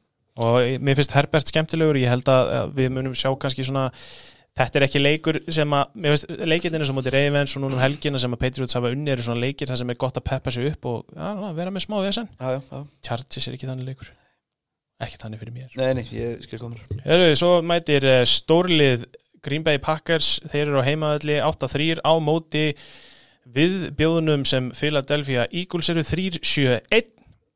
og 0.42 0.80
mér 0.82 0.98
finnst 0.98 1.12
Herbert 1.14 1.50
skemmtilegur 1.52 2.00
ég 2.00 2.10
held 2.10 2.30
að 2.32 2.54
að 2.56 2.72
við 2.80 2.94
munum 2.96 3.14
sjá 3.18 3.30
kannski 3.40 3.66
svona 3.68 3.90
þetta 4.60 4.80
er 4.80 4.86
ekki 4.88 5.02
leikur 5.02 5.40
sem 5.54 5.76
að 5.76 6.26
leikirnir 6.50 6.84
sem 6.88 6.98
mútið 6.98 7.16
Ravens 7.16 7.56
og 7.56 7.64
núna 7.64 7.78
um 7.78 7.84
helgina 7.84 8.20
sem 8.22 8.34
að 8.36 8.42
Patriots 8.42 8.76
hafa 8.78 8.92
unni 8.92 9.14
eru 9.14 9.24
svona 9.26 9.44
leikir 9.46 9.72
þar 9.72 9.80
sem 9.82 9.94
er 9.94 10.00
gott 10.02 10.20
að 10.20 10.28
peppa 10.28 10.54
sig 10.54 10.68
upp 10.72 10.90
og 10.92 11.14
ja, 11.16 11.30
na, 11.38 11.54
vera 11.58 11.72
með 11.74 11.86
smá 11.86 12.02
vesen. 12.04 12.28
Já, 12.36 12.58
já, 12.58 12.60
já. 12.68 12.82
Chargers 13.08 13.48
er 13.48 13.56
ekki 13.56 13.70
þannig 13.70 13.92
leikur. 13.92 14.12
Ekki 15.02 15.22
þannig 15.22 15.42
fyrir 15.42 15.56
mér. 15.56 15.72
Nei, 15.80 15.88
nei, 15.98 16.04
ég 16.14 16.44
skil 16.46 16.60
komur 16.62 16.82
Heru, 17.06 17.32
svo 17.40 17.54
mætir 17.66 18.06
uh, 18.06 18.20
stórlið 18.28 19.08
Green 19.42 19.64
Bay 19.66 19.80
Packers, 19.82 20.36
þeir 20.52 20.68
eru 20.68 20.84
á 20.84 20.86
heimaðalli 20.86 21.40
8-3 21.42 22.04
á 22.06 22.14
móti 22.22 22.68
við 23.50 23.88
bjóðunum 23.98 24.44
sem 24.46 24.68
Philadelphia 24.78 25.48
Eagles 25.50 25.90
eru 25.90 26.04
3-7-1 26.06 27.16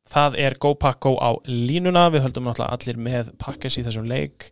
það 0.09 0.39
er 0.41 0.57
Go 0.61 0.73
Pack 0.79 1.03
Go 1.05 1.13
á 1.21 1.37
línuna. 1.45 2.07
Við 2.13 2.25
höldum 2.25 2.49
allir 2.53 2.97
með 2.97 3.35
Packers 3.41 3.77
í 3.77 3.85
þessum 3.85 4.09
leik 4.09 4.49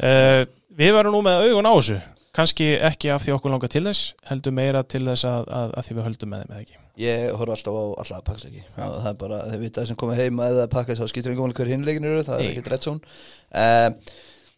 uh, 0.00 0.42
við 0.74 0.94
varum 0.96 1.14
nú 1.16 1.22
með 1.26 1.48
augun 1.48 1.70
á 1.70 1.74
þessu. 1.74 1.98
Kannski 2.34 2.72
ekki 2.82 3.12
af 3.14 3.22
því 3.22 3.36
okkur 3.36 3.52
langar 3.52 3.70
til 3.70 3.84
þess 3.86 4.14
heldur 4.26 4.54
meira 4.56 4.82
til 4.82 5.04
þess 5.06 5.26
að, 5.30 5.44
að, 5.54 5.74
að 5.78 5.86
því 5.86 5.94
við 5.94 6.06
höldum 6.08 6.32
með 6.32 6.40
þeim 6.42 6.54
eða 6.54 6.64
ekki? 6.64 6.80
Ég 7.04 7.24
horf 7.38 7.54
alltaf 7.54 7.74
á 7.78 7.84
alltaf 8.02 8.16
að 8.16 8.24
pakka 8.26 8.48
ekki 8.48 8.64
og 8.74 8.96
það 8.96 9.08
er 9.10 9.16
bara, 9.20 9.38
þeir 9.50 9.62
vita 9.62 9.82
að 9.82 9.88
sem 9.90 9.98
komið 9.98 10.20
heima 10.22 10.48
eða 10.50 10.66
pakka 10.70 10.96
þá 10.98 11.04
skýtur 11.10 11.32
einhvern 11.32 11.54
veginn 11.54 11.58
hver 11.60 11.70
hinleikin 11.74 12.08
eru 12.10 12.26
það 12.26 12.42
er 12.42 12.50
ekki 12.50 12.64
drett 12.66 12.88
són 12.88 13.00
uh, 13.02 13.88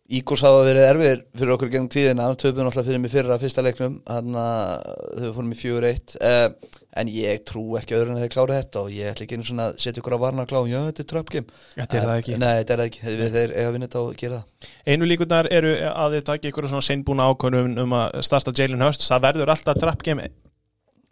Ígors 0.07 0.43
hafa 0.47 0.63
verið 0.63 0.85
erfir 0.87 1.23
fyrir 1.35 1.53
okkur 1.57 1.71
gengum 1.73 1.91
tíðina, 1.91 2.29
töfum 2.39 2.69
alltaf 2.69 2.87
fyrir 2.87 3.01
mig 3.03 3.11
fyrra 3.11 3.39
fyrsta 3.43 3.65
leiknum, 3.67 3.97
þannig 4.07 4.39
að 4.43 5.17
þau 5.19 5.33
fórum 5.35 5.51
í 5.51 5.59
fjögur 5.59 5.87
eitt. 5.89 6.15
Uh, 6.21 6.77
en 6.97 7.11
ég 7.11 7.43
trú 7.49 7.65
ekki 7.81 7.97
öðru 7.99 8.15
en 8.15 8.21
að 8.21 8.25
þeir 8.25 8.33
klára 8.37 8.61
þetta 8.61 8.85
og 8.87 8.95
ég 8.95 9.11
ætla 9.11 9.27
ekki 9.27 9.37
einu 9.37 9.49
svona 9.49 9.67
að 9.73 9.83
setja 9.83 10.01
ykkur 10.01 10.17
að 10.17 10.23
varna 10.23 10.47
klá 10.49 10.61
já, 10.71 10.79
þetta 10.87 11.05
er 11.05 11.29
game. 11.35 11.61
Þetta 11.75 11.99
er 11.99 12.07
það 12.07 12.23
ekki. 12.23 12.39
Nei, 12.39 12.49
þetta 12.61 12.77
er 12.77 12.83
það 12.83 12.91
ekki, 12.93 13.05
þeir, 13.05 13.27
þeir 13.35 13.53
eiga 13.57 13.67
að 13.67 13.77
vinna 13.77 13.91
þetta 13.91 14.05
og 14.07 14.17
gera 14.23 14.41
það. 14.41 14.73
Einu 14.87 15.11
líkundar 15.11 15.51
eru 15.59 15.77
að 15.91 16.17
þið 16.17 16.27
takja 16.31 16.55
ykkur 16.55 16.71
svona 16.71 16.87
seinbúna 16.87 17.31
ákvörðum 17.33 17.79
um 17.85 18.01
að 18.01 18.19
starta 18.31 18.55
Jalen 18.57 18.87
Hurts. 18.87 19.11
Það 19.11 19.27
verður 19.27 19.57
alltaf 19.57 20.05
game 20.07 20.31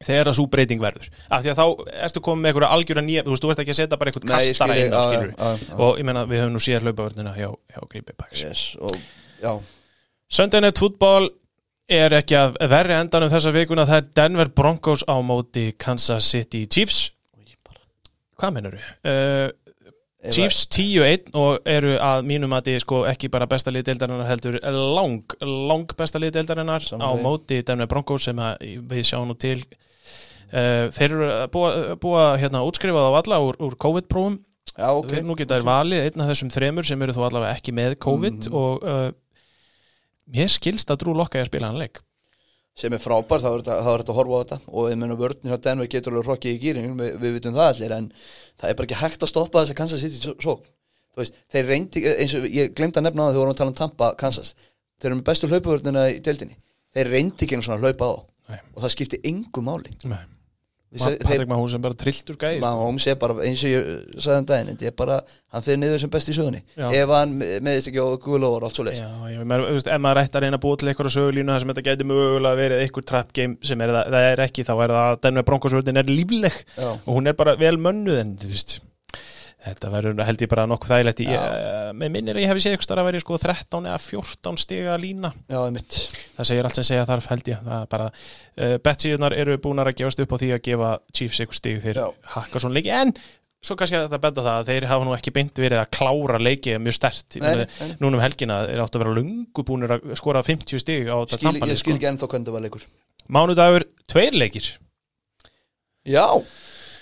þegar 0.06 0.30
að 0.30 0.36
svo 0.38 0.46
breyting 0.52 0.82
verður. 0.82 1.08
Af 1.28 1.44
því 1.44 1.52
að 1.52 1.60
þá 1.60 1.94
ertu 2.08 2.24
komið 2.24 2.42
með 2.42 2.52
einhverja 2.52 2.72
algjöra 2.78 3.04
nýja 3.04 3.24
þú 3.24 3.34
veist, 3.34 3.44
þú 3.44 3.52
ert 3.54 3.62
ekki 3.64 3.74
að 3.74 3.80
setja 3.80 4.00
bara 4.00 4.12
einhvern 4.12 4.34
kastara 4.34 4.76
inn 4.80 4.92
og 5.78 6.00
ég 6.00 6.08
meina 6.08 6.26
við 6.28 6.44
höfum 6.44 6.54
nú 6.56 6.62
síðan 6.62 6.84
hlaupavörnina 6.88 7.32
hjá, 7.38 7.48
hjá 7.74 7.80
Bay 7.94 8.14
Packers 8.14 8.44
yes, 8.44 8.62
Night 10.64 10.78
Football 10.80 11.30
er 11.90 12.14
ekki 12.16 12.36
að 12.38 12.54
verri 12.72 12.96
endanum 12.96 13.32
þessa 13.32 13.52
vikuna. 13.54 13.84
Það 13.88 14.00
er 14.00 14.06
Denver 14.20 14.50
Broncos 14.56 15.04
á 15.04 15.16
móti 15.20 15.68
Kansas 15.76 16.30
City 16.32 16.64
Chiefs. 16.66 17.10
Hvað 18.40 18.56
mennur 18.56 18.74
við? 18.74 18.86
Uh, 19.06 19.50
ef 20.24 20.34
Chiefs 20.34 20.64
10-1 20.72 21.34
og 21.36 21.68
eru 21.68 21.94
að 22.02 22.24
mínum 22.26 22.54
að 22.56 22.70
þið 22.70 22.78
sko 22.82 23.00
ekki 23.10 23.28
bara 23.32 23.48
besta 23.50 23.72
lið 23.72 23.90
deildarinnar 23.90 24.30
heldur 24.30 24.56
lang, 24.64 25.34
lang 25.44 25.94
besta 25.98 26.20
lið 26.22 26.38
deildarinnar 26.38 26.86
Sammála 26.86 27.20
á 27.20 27.22
móti 27.22 27.60
Denver 27.66 27.90
Broncos 27.90 28.26
sem 28.30 28.40
við 28.88 29.04
sjáum 29.04 29.28
nú 29.28 29.36
til 29.38 29.60
þeir 30.54 31.10
eru 31.10 31.28
að 31.34 31.46
búa, 31.54 31.70
búa 32.02 32.24
hérna 32.38 32.60
útskrifað 32.68 33.08
á 33.10 33.12
alla 33.20 33.38
úr, 33.42 33.56
úr 33.64 33.74
COVID-prófum 33.80 34.38
Já, 34.74 34.88
ok 34.96 35.12
nú 35.22 35.34
geta 35.38 35.58
þær 35.58 35.66
valið 35.68 36.00
einn 36.08 36.22
af 36.24 36.30
þessum 36.32 36.50
þremur 36.54 36.86
sem 36.88 37.02
eru 37.04 37.14
þó 37.14 37.22
allavega 37.28 37.54
ekki 37.58 37.74
með 37.76 37.96
COVID 38.02 38.48
Mhm. 38.48 38.54
og 38.58 38.82
uh, 38.88 39.10
mér 40.34 40.50
skilst 40.50 40.90
að 40.90 41.02
Drú 41.04 41.14
Lokka 41.18 41.42
að 41.42 41.50
spila 41.50 41.68
hann 41.70 41.78
leik 41.82 42.00
sem 42.74 42.90
er 42.96 42.98
frábær, 42.98 43.38
þá 43.38 43.48
er 43.52 43.60
þetta 43.62 43.74
er 43.92 44.02
að 44.02 44.16
horfa 44.16 44.34
á 44.34 44.42
þetta 44.42 44.56
og 44.74 44.88
ég 44.90 44.96
meina 44.98 45.14
vörnir 45.14 45.52
hjá 45.52 45.60
Denver 45.62 45.86
getur 45.86 46.10
alveg 46.16 46.26
hrokkið 46.26 46.54
í 46.56 46.58
gýring, 46.64 46.88
við, 46.98 47.10
við 47.22 47.34
vitum 47.36 47.54
það 47.54 47.68
allir 47.70 47.92
en 47.94 48.08
það 48.58 48.70
er 48.70 48.74
bara 48.80 48.88
ekki 48.88 48.98
hægt 48.98 49.22
að 49.22 49.30
stoppa 49.30 49.60
þess 49.62 49.70
að 49.74 49.78
Kansas 49.78 50.02
City 50.02 50.18
svo, 50.18 50.34
svo. 50.42 50.54
þú 51.14 51.22
veist, 51.22 51.36
þeir 51.54 51.68
reyndi 51.70 52.02
eins 52.10 52.34
og 52.34 52.48
ég 52.50 52.72
glemd 52.74 52.98
að 52.98 53.06
nefna 53.06 53.22
það 53.22 53.30
þegar 53.30 53.38
við 53.38 53.42
vorum 53.44 53.54
að 53.54 53.60
tala 53.60 53.70
um 53.74 53.78
Tampa, 53.78 54.08
Kansas 54.18 54.54
þeir 54.98 55.10
eru 55.12 55.20
með 55.20 55.26
bestu 55.30 55.50
hlaupavörnina 55.52 56.02
í 56.10 56.18
deildinni 56.26 56.58
þeir 56.98 57.12
reyndi 57.14 57.46
ekki 57.46 57.54
einu 57.60 57.66
svona 57.68 57.78
hlaupa 57.84 58.10
á 58.10 58.14
Nei. 58.50 58.58
og 58.74 58.82
það 58.82 58.94
skipti 58.96 59.20
engu 59.30 59.62
máli 59.70 59.94
Nei. 60.10 60.18
Patrik 60.94 61.48
Mahús 61.50 61.72
sem 61.74 61.82
bara 61.82 61.96
trilltur 61.98 62.36
gæði 62.38 62.60
Mahomes 62.62 63.06
er 63.10 63.16
bara, 63.18 63.34
eins 63.42 63.64
og 63.66 63.72
ég 63.72 63.88
sagði 64.22 64.38
um 64.42 64.46
daginn 64.50 64.70
þetta 64.72 64.86
er 64.90 64.96
bara, 65.00 65.16
hann 65.54 65.64
fyrir 65.66 65.80
niður 65.82 66.02
sem 66.04 66.12
best 66.14 66.30
í 66.30 66.36
sögunni 66.36 66.62
Já. 66.78 66.86
ef 67.00 67.12
hann 67.16 67.34
meðist 67.40 67.90
ekki 67.90 68.04
á 68.04 68.08
Guðlóður 68.24 68.62
og 68.62 68.68
allt 68.68 68.78
svo 68.78 68.86
veist, 68.86 69.90
ef 69.90 70.00
maður 70.06 70.22
ætti 70.22 70.38
að 70.38 70.46
reyna 70.46 70.60
að 70.60 70.64
búa 70.66 70.78
til 70.78 70.90
eitthvað 70.92 71.14
sögulínu 71.16 71.54
þar 71.54 71.64
sem 71.64 71.74
þetta 71.74 71.86
gæti 71.90 72.08
mögulega 72.12 72.60
verið 72.62 72.84
eitthvað 72.84 73.08
trap 73.10 73.34
game 73.34 73.58
sem 73.66 73.84
er 73.84 73.94
það 73.98 74.30
er 74.30 74.44
ekki, 74.46 74.66
þá 74.68 74.74
er 74.76 74.94
það 74.94 75.04
að 75.04 75.20
Denver 75.26 75.48
Broncos 75.50 75.76
völdin 75.76 76.00
er 76.02 76.10
lífleg 76.14 76.60
Já. 76.78 76.90
og 76.94 77.10
hún 77.10 77.26
er 77.30 77.38
bara 77.38 77.56
vel 77.58 77.76
mönnuð 77.80 78.20
en 78.22 78.36
þú 78.38 78.52
veist 78.54 78.78
þetta 79.64 79.90
verður 79.94 80.24
held 80.28 80.42
ég 80.44 80.50
bara 80.52 80.66
nokkuð 80.70 80.92
þægilegt 80.94 81.22
ég, 81.24 81.30
Já. 81.34 81.92
með 81.96 82.12
minnir 82.16 82.40
ég 82.42 82.50
hefði 82.50 82.64
séð 82.64 82.76
eitthvað 82.76 83.00
að 83.02 83.08
vera 83.10 83.22
sko 83.24 83.38
13 83.44 83.88
eða 83.90 84.00
14 84.06 84.58
stiga 84.64 84.96
lína. 85.00 85.30
Já, 85.48 85.60
það 86.36 86.50
segir 86.50 86.68
allt 86.68 86.80
sem 86.80 86.88
segja 86.90 87.06
þarf 87.08 87.30
held 87.32 87.48
ég. 87.54 87.62
Það 87.68 87.78
er 87.84 87.88
bara, 87.94 88.10
uh, 88.58 88.74
bettsíðunar 88.88 89.36
eru 89.38 89.56
búinar 89.64 89.90
að 89.92 89.96
gefast 90.02 90.20
upp 90.24 90.34
á 90.34 90.40
því 90.42 90.50
að 90.56 90.62
gefa 90.68 90.90
Chiefs 91.14 91.40
eitthvað 91.40 91.60
stig. 91.60 91.80
Þeir 91.86 92.02
Já. 92.02 92.06
hakka 92.36 92.62
svona 92.64 92.78
leiki 92.78 92.92
en 92.94 93.14
svo 93.64 93.76
kannski 93.80 93.96
að 93.96 94.06
þetta 94.10 94.20
benda 94.20 94.42
það 94.44 94.58
að 94.60 94.68
þeir 94.68 94.86
hafa 94.90 95.04
nú 95.08 95.14
ekki 95.16 95.32
beint 95.32 95.60
verið 95.64 95.80
að 95.80 95.92
klára 95.96 96.40
leiki 96.42 96.74
mjög 96.84 96.96
stert 96.98 97.36
Nei, 97.40 97.54
nei, 97.62 97.64
nei. 97.64 97.94
núna 98.02 98.18
um 98.18 98.24
helgina 98.24 98.58
er 98.68 98.82
átt 98.84 98.98
að 98.98 99.04
vera 99.06 99.14
lungu 99.16 99.64
búinir 99.64 99.94
að 99.96 100.10
skora 100.20 100.42
50 100.44 100.82
stig 100.82 101.08
á 101.08 101.16
þetta 101.16 101.38
Skil, 101.38 101.46
tampanið 101.48 101.72
Ég 101.72 101.80
skil 101.80 101.94
sko. 101.94 101.96
ekki 101.96 102.10
ennþá 102.10 102.28
hvernig 102.28 102.50
það 102.50 102.58
var 102.58 102.64
leikur. 102.66 102.84
Mánudagur, 103.32 103.86
tveir 104.12 104.36
leikir. 104.36 104.68
Já, 106.04 106.26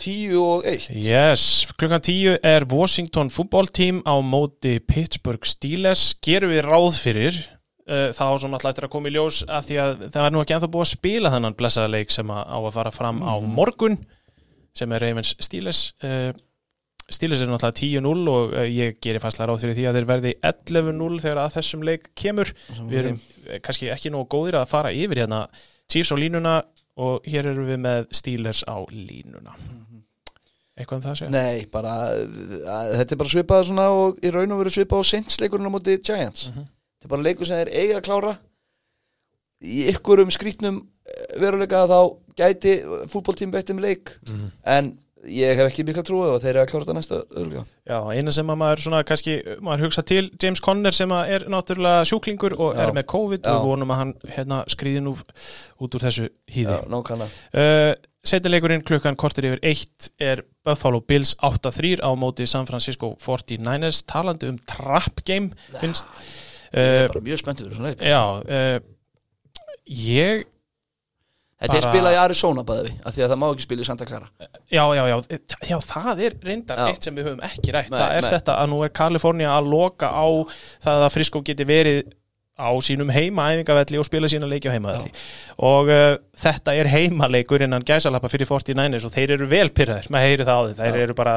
tíu 0.02 0.42
og 0.42 0.66
eitt. 0.68 0.90
Yes, 0.90 1.64
klukkan 1.78 2.02
10 2.02 2.38
er 2.42 2.66
Washington 2.70 3.30
fútbóltím 3.30 4.02
á 4.02 4.18
móti 4.18 4.78
Pittsburgh 4.82 5.46
Steelers. 5.46 6.12
Gerum 6.24 6.50
við 6.52 6.64
ráð 6.66 6.96
fyrir 6.98 7.38
uh, 7.86 8.10
þá 8.14 8.24
sem 8.42 8.56
alltaf 8.56 8.72
eftir 8.72 8.88
að 8.88 8.94
koma 8.94 9.10
í 9.10 9.14
ljós 9.14 9.42
af 9.46 9.68
því 9.68 9.78
að 9.82 10.06
það 10.08 10.24
er 10.24 10.34
nú 10.34 10.42
ekki 10.42 10.56
ennþá 10.56 10.70
búið 10.74 10.86
að 10.86 10.92
spila 10.94 11.34
þennan 11.34 11.58
blessaða 11.58 11.92
leik 11.94 12.14
sem 12.14 12.32
á 12.34 12.58
að 12.58 12.72
fara 12.74 12.94
fram 12.94 13.22
á 13.22 13.34
morgun 13.42 14.00
sem 14.76 14.96
er 14.96 15.06
Ravens 15.06 15.36
Steelers. 15.42 15.84
Uh, 16.02 16.32
Steelers 17.12 17.42
er 17.44 17.50
náttúrulega 17.50 17.78
10-0 18.02 18.32
og 18.32 18.56
uh, 18.56 18.66
ég 18.66 18.98
gerir 19.04 19.22
fastlega 19.22 19.50
ráð 19.52 19.66
fyrir 19.66 19.78
því 19.78 19.88
að 19.88 19.98
þeir 19.98 20.10
verði 20.10 20.34
11-0 20.50 21.22
þegar 21.26 21.42
að 21.44 21.56
þessum 21.60 21.86
leik 21.86 22.10
kemur. 22.18 22.52
Við 22.88 23.00
erum 23.04 23.22
eh, 23.46 23.62
kannski 23.62 23.92
ekki 23.92 24.12
nógu 24.14 24.30
góðir 24.34 24.62
að 24.62 24.70
fara 24.72 24.94
yfir 24.96 25.24
hérna 25.24 25.44
Chiefs 25.92 26.14
á 26.14 26.16
línuna 26.16 26.60
og 27.02 27.24
hér 27.28 27.52
erum 27.52 27.68
við 27.68 27.80
með 27.84 28.10
Steelers 28.16 28.64
á 28.68 28.76
línuna 28.90 29.56
eitthvað 30.82 30.98
um 31.00 31.04
það 31.06 31.12
að 31.14 31.18
segja? 31.22 31.32
Nei, 31.34 31.66
bara 31.72 31.96
að, 32.12 32.94
Þetta 33.00 33.12
er 33.16 33.20
bara 33.22 33.32
svipað 33.34 33.66
svona 33.70 33.88
og 33.96 34.18
í 34.22 34.32
raun 34.34 34.52
og 34.56 34.62
veru 34.64 34.74
svipað 34.74 35.02
á 35.02 35.10
Saints-leikurinn 35.12 35.70
á 35.70 35.74
móti 35.74 35.98
Giants 36.02 36.48
Mhm. 36.52 36.66
Þetta 37.02 37.08
er 37.08 37.14
bara 37.16 37.26
leikur 37.26 37.46
sem 37.48 37.58
þeir 37.62 37.72
eiga 37.82 38.00
að 38.00 38.06
klára 38.10 38.34
Í 39.62 39.84
ykkurum 39.92 40.30
skrítnum 40.34 40.80
eh, 41.06 41.38
veruleika 41.40 41.84
þá 41.86 41.98
gæti 42.38 42.76
fútboltím 43.12 43.52
beitt 43.54 43.70
um 43.70 43.78
leik 43.82 44.16
Mhm. 44.28 44.50
En 44.66 44.98
ég 45.22 45.54
hef 45.54 45.68
ekki 45.70 45.84
mikla 45.86 46.02
trúið 46.02 46.32
og 46.34 46.40
þeir 46.42 46.56
eru 46.56 46.60
að 46.64 46.70
klára 46.72 46.84
þetta 46.84 46.94
næsta 46.98 47.18
öðrulega 47.30 47.64
Já, 47.86 47.98
eina 48.10 48.32
sem 48.34 48.46
að 48.50 48.56
maður 48.58 48.80
svona 48.82 49.02
kannski, 49.06 49.36
maður 49.62 49.84
hugsa 49.86 50.02
til 50.04 50.30
James 50.42 50.58
Conner 50.60 50.90
sem 50.92 51.08
að 51.14 51.28
er 51.36 51.44
náttúrulega 51.46 52.02
sjúklingur 52.10 52.56
og 52.58 52.74
Já. 52.74 52.80
er 52.88 52.92
með 52.96 53.06
COVID 53.12 53.42
Já. 53.46 53.52
og 53.54 53.66
vonum 53.70 53.92
að 53.94 54.00
hann 54.00 54.12
hérna 54.34 54.58
skrýði 54.66 55.02
nú 55.04 55.12
út 55.14 55.94
úr 55.94 56.02
þessu 56.02 56.26
hýði. 56.50 56.80
nákvæmlega 56.90 57.30
Uh, 57.54 57.94
Setileikurinn 58.22 58.84
klukkan 58.86 59.16
kortir 59.18 59.48
yfir 59.48 59.60
1 59.66 60.12
er 60.22 60.44
Buffalo 60.62 61.00
Bills 61.02 61.34
8-3 61.42 61.98
á 62.06 62.10
móti 62.14 62.46
San 62.46 62.68
Francisco 62.70 63.16
49ers 63.18 64.04
talandi 64.06 64.52
um 64.52 64.60
trap 64.62 65.24
game 65.26 65.50
finnst 65.80 66.06
Ég 66.72 67.02
er 67.02 67.10
bara 67.12 67.24
mjög 67.26 67.42
spenntið 67.42 67.66
fyrir 67.66 67.80
svona 67.80 67.90
leik 67.90 68.04
Já 68.06 68.22
uh, 68.38 68.78
Ég 69.90 70.46
Þetta 71.62 71.76
er 71.78 71.84
spilað 71.84 72.14
í 72.16 72.20
Arizona 72.22 72.62
bæði 72.66 72.86
við 72.88 73.02
af 73.06 73.14
Því 73.14 73.22
að 73.26 73.28
það 73.34 73.40
má 73.42 73.44
ekki 73.50 73.66
spila 73.66 73.82
í 73.84 73.88
Santa 73.90 74.06
Clara 74.06 74.30
Já, 74.70 74.84
já, 74.96 75.02
já, 75.10 75.16
já, 75.72 75.76
það 75.90 76.22
er 76.28 76.38
reyndar 76.46 76.80
Já. 76.80 76.86
eitt 76.94 77.06
sem 77.06 77.18
við 77.18 77.28
höfum 77.28 77.44
ekki 77.50 77.74
rætt 77.74 77.90
Nei, 77.92 77.98
Það 78.00 78.16
er 78.16 78.26
nei. 78.26 78.32
þetta 78.36 78.56
að 78.62 78.72
nú 78.72 78.80
er 78.86 78.94
Kalifornía 79.02 79.52
að 79.58 79.70
loka 79.74 80.10
á 80.14 80.26
það 80.86 81.06
að 81.08 81.14
Frisco 81.18 81.42
geti 81.46 81.66
verið 81.68 82.00
á 82.62 82.70
sínum 82.86 83.10
heimaæfingavelli 83.12 84.00
og 84.00 84.06
spila 84.06 84.30
sína 84.30 84.48
leiki 84.50 84.70
á 84.70 84.74
heimavelli 84.76 85.10
og 85.58 85.90
uh, 85.90 86.14
þetta 86.38 86.76
er 86.78 86.90
heimaleikur 86.92 87.66
innan 87.66 87.84
gæsalappa 87.86 88.30
fyrir 88.32 88.48
49ers 88.50 89.06
og 89.08 89.14
þeir 89.14 89.36
eru 89.36 89.50
vel 89.50 89.68
pyrraðir, 89.74 90.08
maður 90.14 90.30
heyri 90.30 90.48
það 90.48 90.58
á 90.58 90.62
því 90.68 90.78
þeir 90.80 90.98
Já. 90.98 91.04
eru 91.08 91.18
bara 91.18 91.36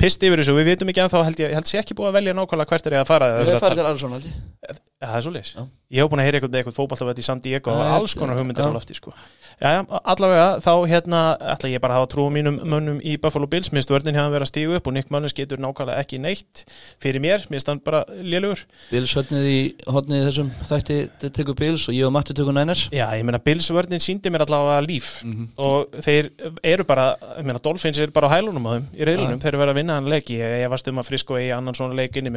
pist 0.00 0.28
yfir 0.28 0.42
þessu 0.42 0.54
og 0.54 0.60
við 0.60 0.72
vitum 0.74 0.92
ekki 0.92 1.04
að 1.04 1.12
þá 1.16 1.20
held 1.30 1.44
ég, 1.44 1.56
held 1.58 1.72
sé 1.72 1.80
ekki 1.82 1.96
búið 1.98 2.12
að 2.12 2.18
velja 2.20 2.38
nákvæmlega 2.38 2.74
hvert 2.74 2.90
er 2.90 2.98
ég 2.98 3.04
að 3.04 3.12
fara 3.12 3.34
Við 3.40 3.52
erum 3.54 3.64
farið 3.66 3.82
til 3.82 3.90
Arizona 3.90 4.18
held 4.20 4.30
ég. 4.30 4.82
Það 5.00 5.16
er 5.16 5.26
svo 5.26 5.34
leis. 5.34 5.54
Já. 5.56 5.62
Ég 5.90 6.04
hef 6.04 6.06
búin 6.12 6.20
að 6.22 6.28
heyra 6.28 6.38
eitthvað, 6.38 6.56
eitthvað 6.60 6.74
fótballtafætt 6.76 7.18
í 7.18 7.24
Sandíego 7.26 7.72
og 7.74 7.80
Já, 7.82 7.88
alls 7.96 8.12
konar 8.14 8.36
hugmyndir 8.38 8.62
á 8.62 8.70
lofti 8.70 8.94
sko. 8.94 9.10
Já, 9.58 9.80
allavega 10.06 10.60
þá 10.62 10.70
hérna 10.86 11.22
ætla 11.50 11.70
ég 11.72 11.80
bara 11.82 11.96
að 11.96 12.04
hafa 12.04 12.10
trú 12.12 12.26
á 12.26 12.30
mínum 12.30 12.60
mönnum 12.62 13.00
í 13.02 13.16
Buffalo 13.18 13.48
Bills, 13.50 13.72
minnst 13.74 13.90
vörðin 13.90 14.14
hefði 14.14 14.36
verið 14.36 14.46
að 14.46 14.50
stígu 14.52 14.76
upp 14.78 14.86
og 14.86 14.94
Nick 14.94 15.10
Munnins 15.10 15.34
getur 15.34 15.58
nákvæmlega 15.58 15.98
ekki 16.04 16.20
neitt 16.22 16.62
fyrir 17.02 17.18
mér, 17.24 17.42
minnst 17.50 17.66
hann 17.72 17.80
bara 17.82 18.04
lélugur 18.22 18.62
Bills 18.92 19.16
höfnið 19.18 19.48
í 19.50 19.56
hodnið 19.90 20.20
í 20.20 20.28
þessum 20.28 20.52
þætti 20.70 21.00
tekur 21.40 21.58
Bills 21.58 21.88
og 21.90 21.96
ég 21.98 22.06
og 22.06 22.14
Matti 22.14 22.36
tekur 22.38 22.54
Niners. 22.54 22.84
Já, 22.94 23.08
ég 23.18 23.26
meina 23.26 23.42
Bills 23.42 23.66
vörðin 23.74 23.98
síndi 24.04 24.30
mér 24.30 24.46
allavega 24.46 24.78
líf. 24.86 25.24
Mhm. 25.26 25.48
og 25.58 25.90
þeir 26.06 26.30
eru 26.62 26.84
bara 26.86 27.16
ég 27.34 27.44
meina 27.50 27.58
Dolphins 27.58 27.98
er 27.98 28.14
bara 28.14 28.30
á 28.30 28.38
hælunum 28.38 28.62
á 28.70 28.78
þeim 28.78 28.86
í 28.94 29.10
reilunum, 29.10 29.42
þeir 29.42 29.50
eru 29.56 29.58
verið 29.64 29.74
að 29.74 29.80
vinna 29.82 29.98
hann 29.98 30.06
leik. 30.06 30.30
Ég, 30.30 30.62
ég 30.62 30.70
varst 30.70 30.86
um 30.86 31.02
að 31.02 31.10
Frisco 31.10 31.34
eigi 31.34 31.50
annan 31.50 31.74
svona 31.74 31.98
leik 31.98 32.14
inni 32.14 32.30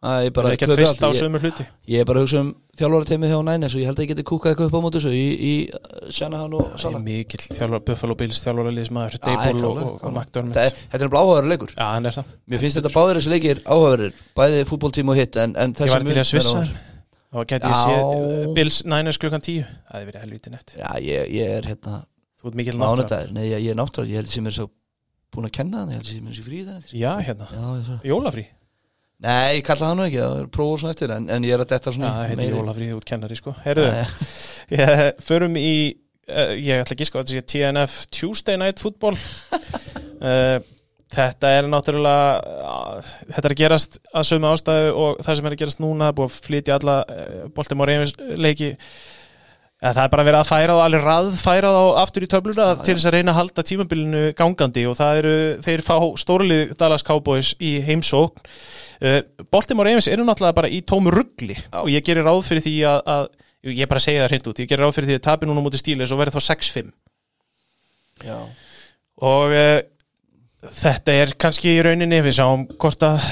er 0.00 0.30
hams 0.30 0.32
bara 0.32 0.48
er 0.48 0.54
ekki 0.56 0.64
að 0.64 0.78
trista 0.78 1.08
á 1.08 1.10
ég, 1.12 1.18
sömu 1.20 1.38
hluti? 1.42 1.64
Ég 1.92 2.00
er 2.00 2.06
bara 2.08 2.20
að 2.20 2.24
hugsa 2.24 2.40
um 2.40 2.50
þjálfara 2.80 3.08
teimið 3.10 3.32
hjá 3.34 3.40
Niners 3.44 3.74
og 3.76 3.80
ég 3.82 3.88
held 3.90 3.98
að 3.98 4.04
ég 4.06 4.10
geti 4.14 4.24
kúkað 4.30 4.50
eitthvað 4.54 4.68
upp 4.70 4.76
á 4.80 4.80
þessu 4.96 5.10
í, 5.12 5.24
í 5.28 5.50
uh, 5.76 5.80
Shanahan 6.08 6.54
og 6.56 6.62
er 6.70 6.78
Salah. 6.80 7.02
mikill 7.04 7.42
þjálfur, 7.44 7.82
Buffalo 7.90 8.14
Bills 8.16 8.38
þjálfur 8.40 8.70
liðsmaður, 8.78 9.16
Já, 9.18 9.24
Dable 9.26 9.66
og, 9.68 9.76
og, 9.76 10.00
og 10.08 10.12
er- 10.64 10.78
Þetta 10.94 11.04
er 11.04 11.12
bara 11.12 11.20
áhugaður 11.26 11.50
leikur. 11.52 11.74
Er 11.76 12.16
það. 12.16 12.30
Mér 12.48 12.58
finnst 12.64 12.76
þetta 12.80 12.92
báðir 12.94 13.20
þessi 13.20 13.32
leikir 13.34 13.60
áhugaður 13.66 14.16
Bæði 14.40 14.62
fútboltím 14.70 15.12
og 15.12 15.16
hitt 15.20 15.34
en, 15.36 15.52
en 15.60 15.76
Ég 15.76 15.92
var 15.92 16.06
til 16.08 16.16
að 16.16 16.30
svissa 16.30 16.64
og 17.30 17.44
geti 17.46 17.68
ég 17.68 17.76
séð 17.84 18.00
uh, 18.00 18.54
Bills 18.56 18.80
Niners 18.88 19.20
klukkan 19.20 19.44
10 19.44 19.60
Það 19.68 19.92
hefði 20.00 20.06
verið 20.08 20.24
helviti 20.24 20.48
nett. 20.54 20.72
Ég, 21.04 21.28
ég 21.36 21.46
er 21.60 21.68
hérna 21.74 22.00
Þú 22.40 22.48
ert 22.48 22.56
mikill 22.56 22.80
náttúrulega 22.80 23.20
nei, 29.20 29.56
ég, 29.56 29.62
að 29.62 29.66
kalla 29.68 29.86
það 29.90 29.96
nú 29.98 30.04
ekki, 30.08 30.20
það 30.24 30.36
er 30.40 30.50
prófur 30.56 30.82
svona 30.82 30.94
eftir 30.96 31.14
en, 31.16 31.28
en 31.36 31.46
ég 31.48 31.54
er 31.56 31.64
að 31.64 31.70
detta 31.74 31.92
svona 31.94 32.12
það 32.16 32.24
í 32.24 32.28
heiti 32.32 32.40
meiri- 32.42 32.56
jólafrí 32.58 32.90
þú 32.90 32.98
ert 33.00 33.08
kennari 33.12 33.38
sko. 33.38 33.54
Herðu, 33.66 33.86
ég, 34.76 35.06
förum 35.28 35.56
í 35.60 35.70
uh, 36.30 36.52
Ég 36.56 36.82
ætla 36.84 36.96
að 36.96 37.00
gíska 37.04 37.18
á 37.18 37.20
þetta 37.20 37.36
sé 37.36 37.46
TNF 37.54 37.96
Tuesday 38.16 38.60
Night 38.60 38.82
Football. 38.82 39.18
Uh, 40.20 40.58
Þetta 41.10 41.48
er 41.58 41.66
náttúrulega 41.66 42.36
uh, 42.38 43.06
Þetta 43.32 43.48
er 43.48 43.54
að 43.56 43.58
gerast 43.58 43.96
að 44.14 44.26
sömu 44.28 44.46
ástæðu 44.52 44.90
og 44.94 45.22
það 45.26 45.38
sem 45.40 45.48
er 45.48 45.56
að 45.56 45.62
gerast 45.64 45.80
núna 45.82 46.10
það 46.12 46.18
búið 46.20 46.28
að 46.28 46.36
flytja 46.46 46.76
alla 46.76 46.94
Baltimore 47.56 47.96
leiki 48.38 48.68
Ja, 49.80 49.94
það 49.96 50.02
er 50.02 50.10
bara 50.12 50.24
verið 50.26 50.42
að 50.42 50.48
færa 50.50 50.74
þá 50.76 50.82
alveg 50.84 51.04
raðfæra 51.06 51.68
þá 51.72 51.84
aftur 52.02 52.24
í 52.24 52.28
töfluna 52.28 52.64
Já, 52.68 52.72
til 52.84 52.94
þess 52.98 53.06
að 53.08 53.14
reyna 53.14 53.32
að 53.32 53.38
halda 53.38 53.62
tímabilinu 53.70 54.24
gangandi 54.36 54.82
og 54.90 54.96
það 54.98 55.20
eru, 55.22 55.36
þeir 55.64 55.82
fá 55.86 55.94
stórlið 56.20 56.74
Dallas 56.82 57.04
Cowboys 57.06 57.54
í 57.56 57.70
heimsókn. 57.86 58.42
Uh, 59.00 59.22
Baltimore 59.48 59.88
Ravens 59.88 60.10
eru 60.12 60.26
náttúrulega 60.28 60.58
bara 60.58 60.68
í 60.68 60.82
tómu 60.84 61.14
ruggli 61.14 61.56
og 61.80 61.88
ég 61.88 62.04
gerir 62.04 62.28
ráð 62.28 62.42
fyrir 62.50 62.66
því 62.66 62.74
að, 62.90 63.00
að 63.14 63.72
ég 63.80 63.88
bara 63.88 64.04
segja 64.04 64.26
það 64.26 64.34
hreint 64.34 64.50
út, 64.52 64.60
ég 64.60 64.68
gerir 64.68 64.84
ráð 64.84 64.98
fyrir 64.98 65.08
því 65.08 65.16
að 65.16 65.24
tapi 65.30 65.48
núna 65.48 65.64
mútið 65.64 65.82
stílis 65.86 66.12
og 66.12 66.20
verði 66.20 66.36
þá 66.36 66.44
6-5 66.50 66.92
Já, 68.28 68.36
og 69.32 69.56
uh, 69.56 69.80
þetta 70.60 71.12
er 71.16 71.30
kannski 71.40 71.70
í 71.72 71.78
rauninni 71.84 72.18
við 72.20 72.34
sáum 72.36 72.66
hvort 72.82 73.00
að 73.06 73.22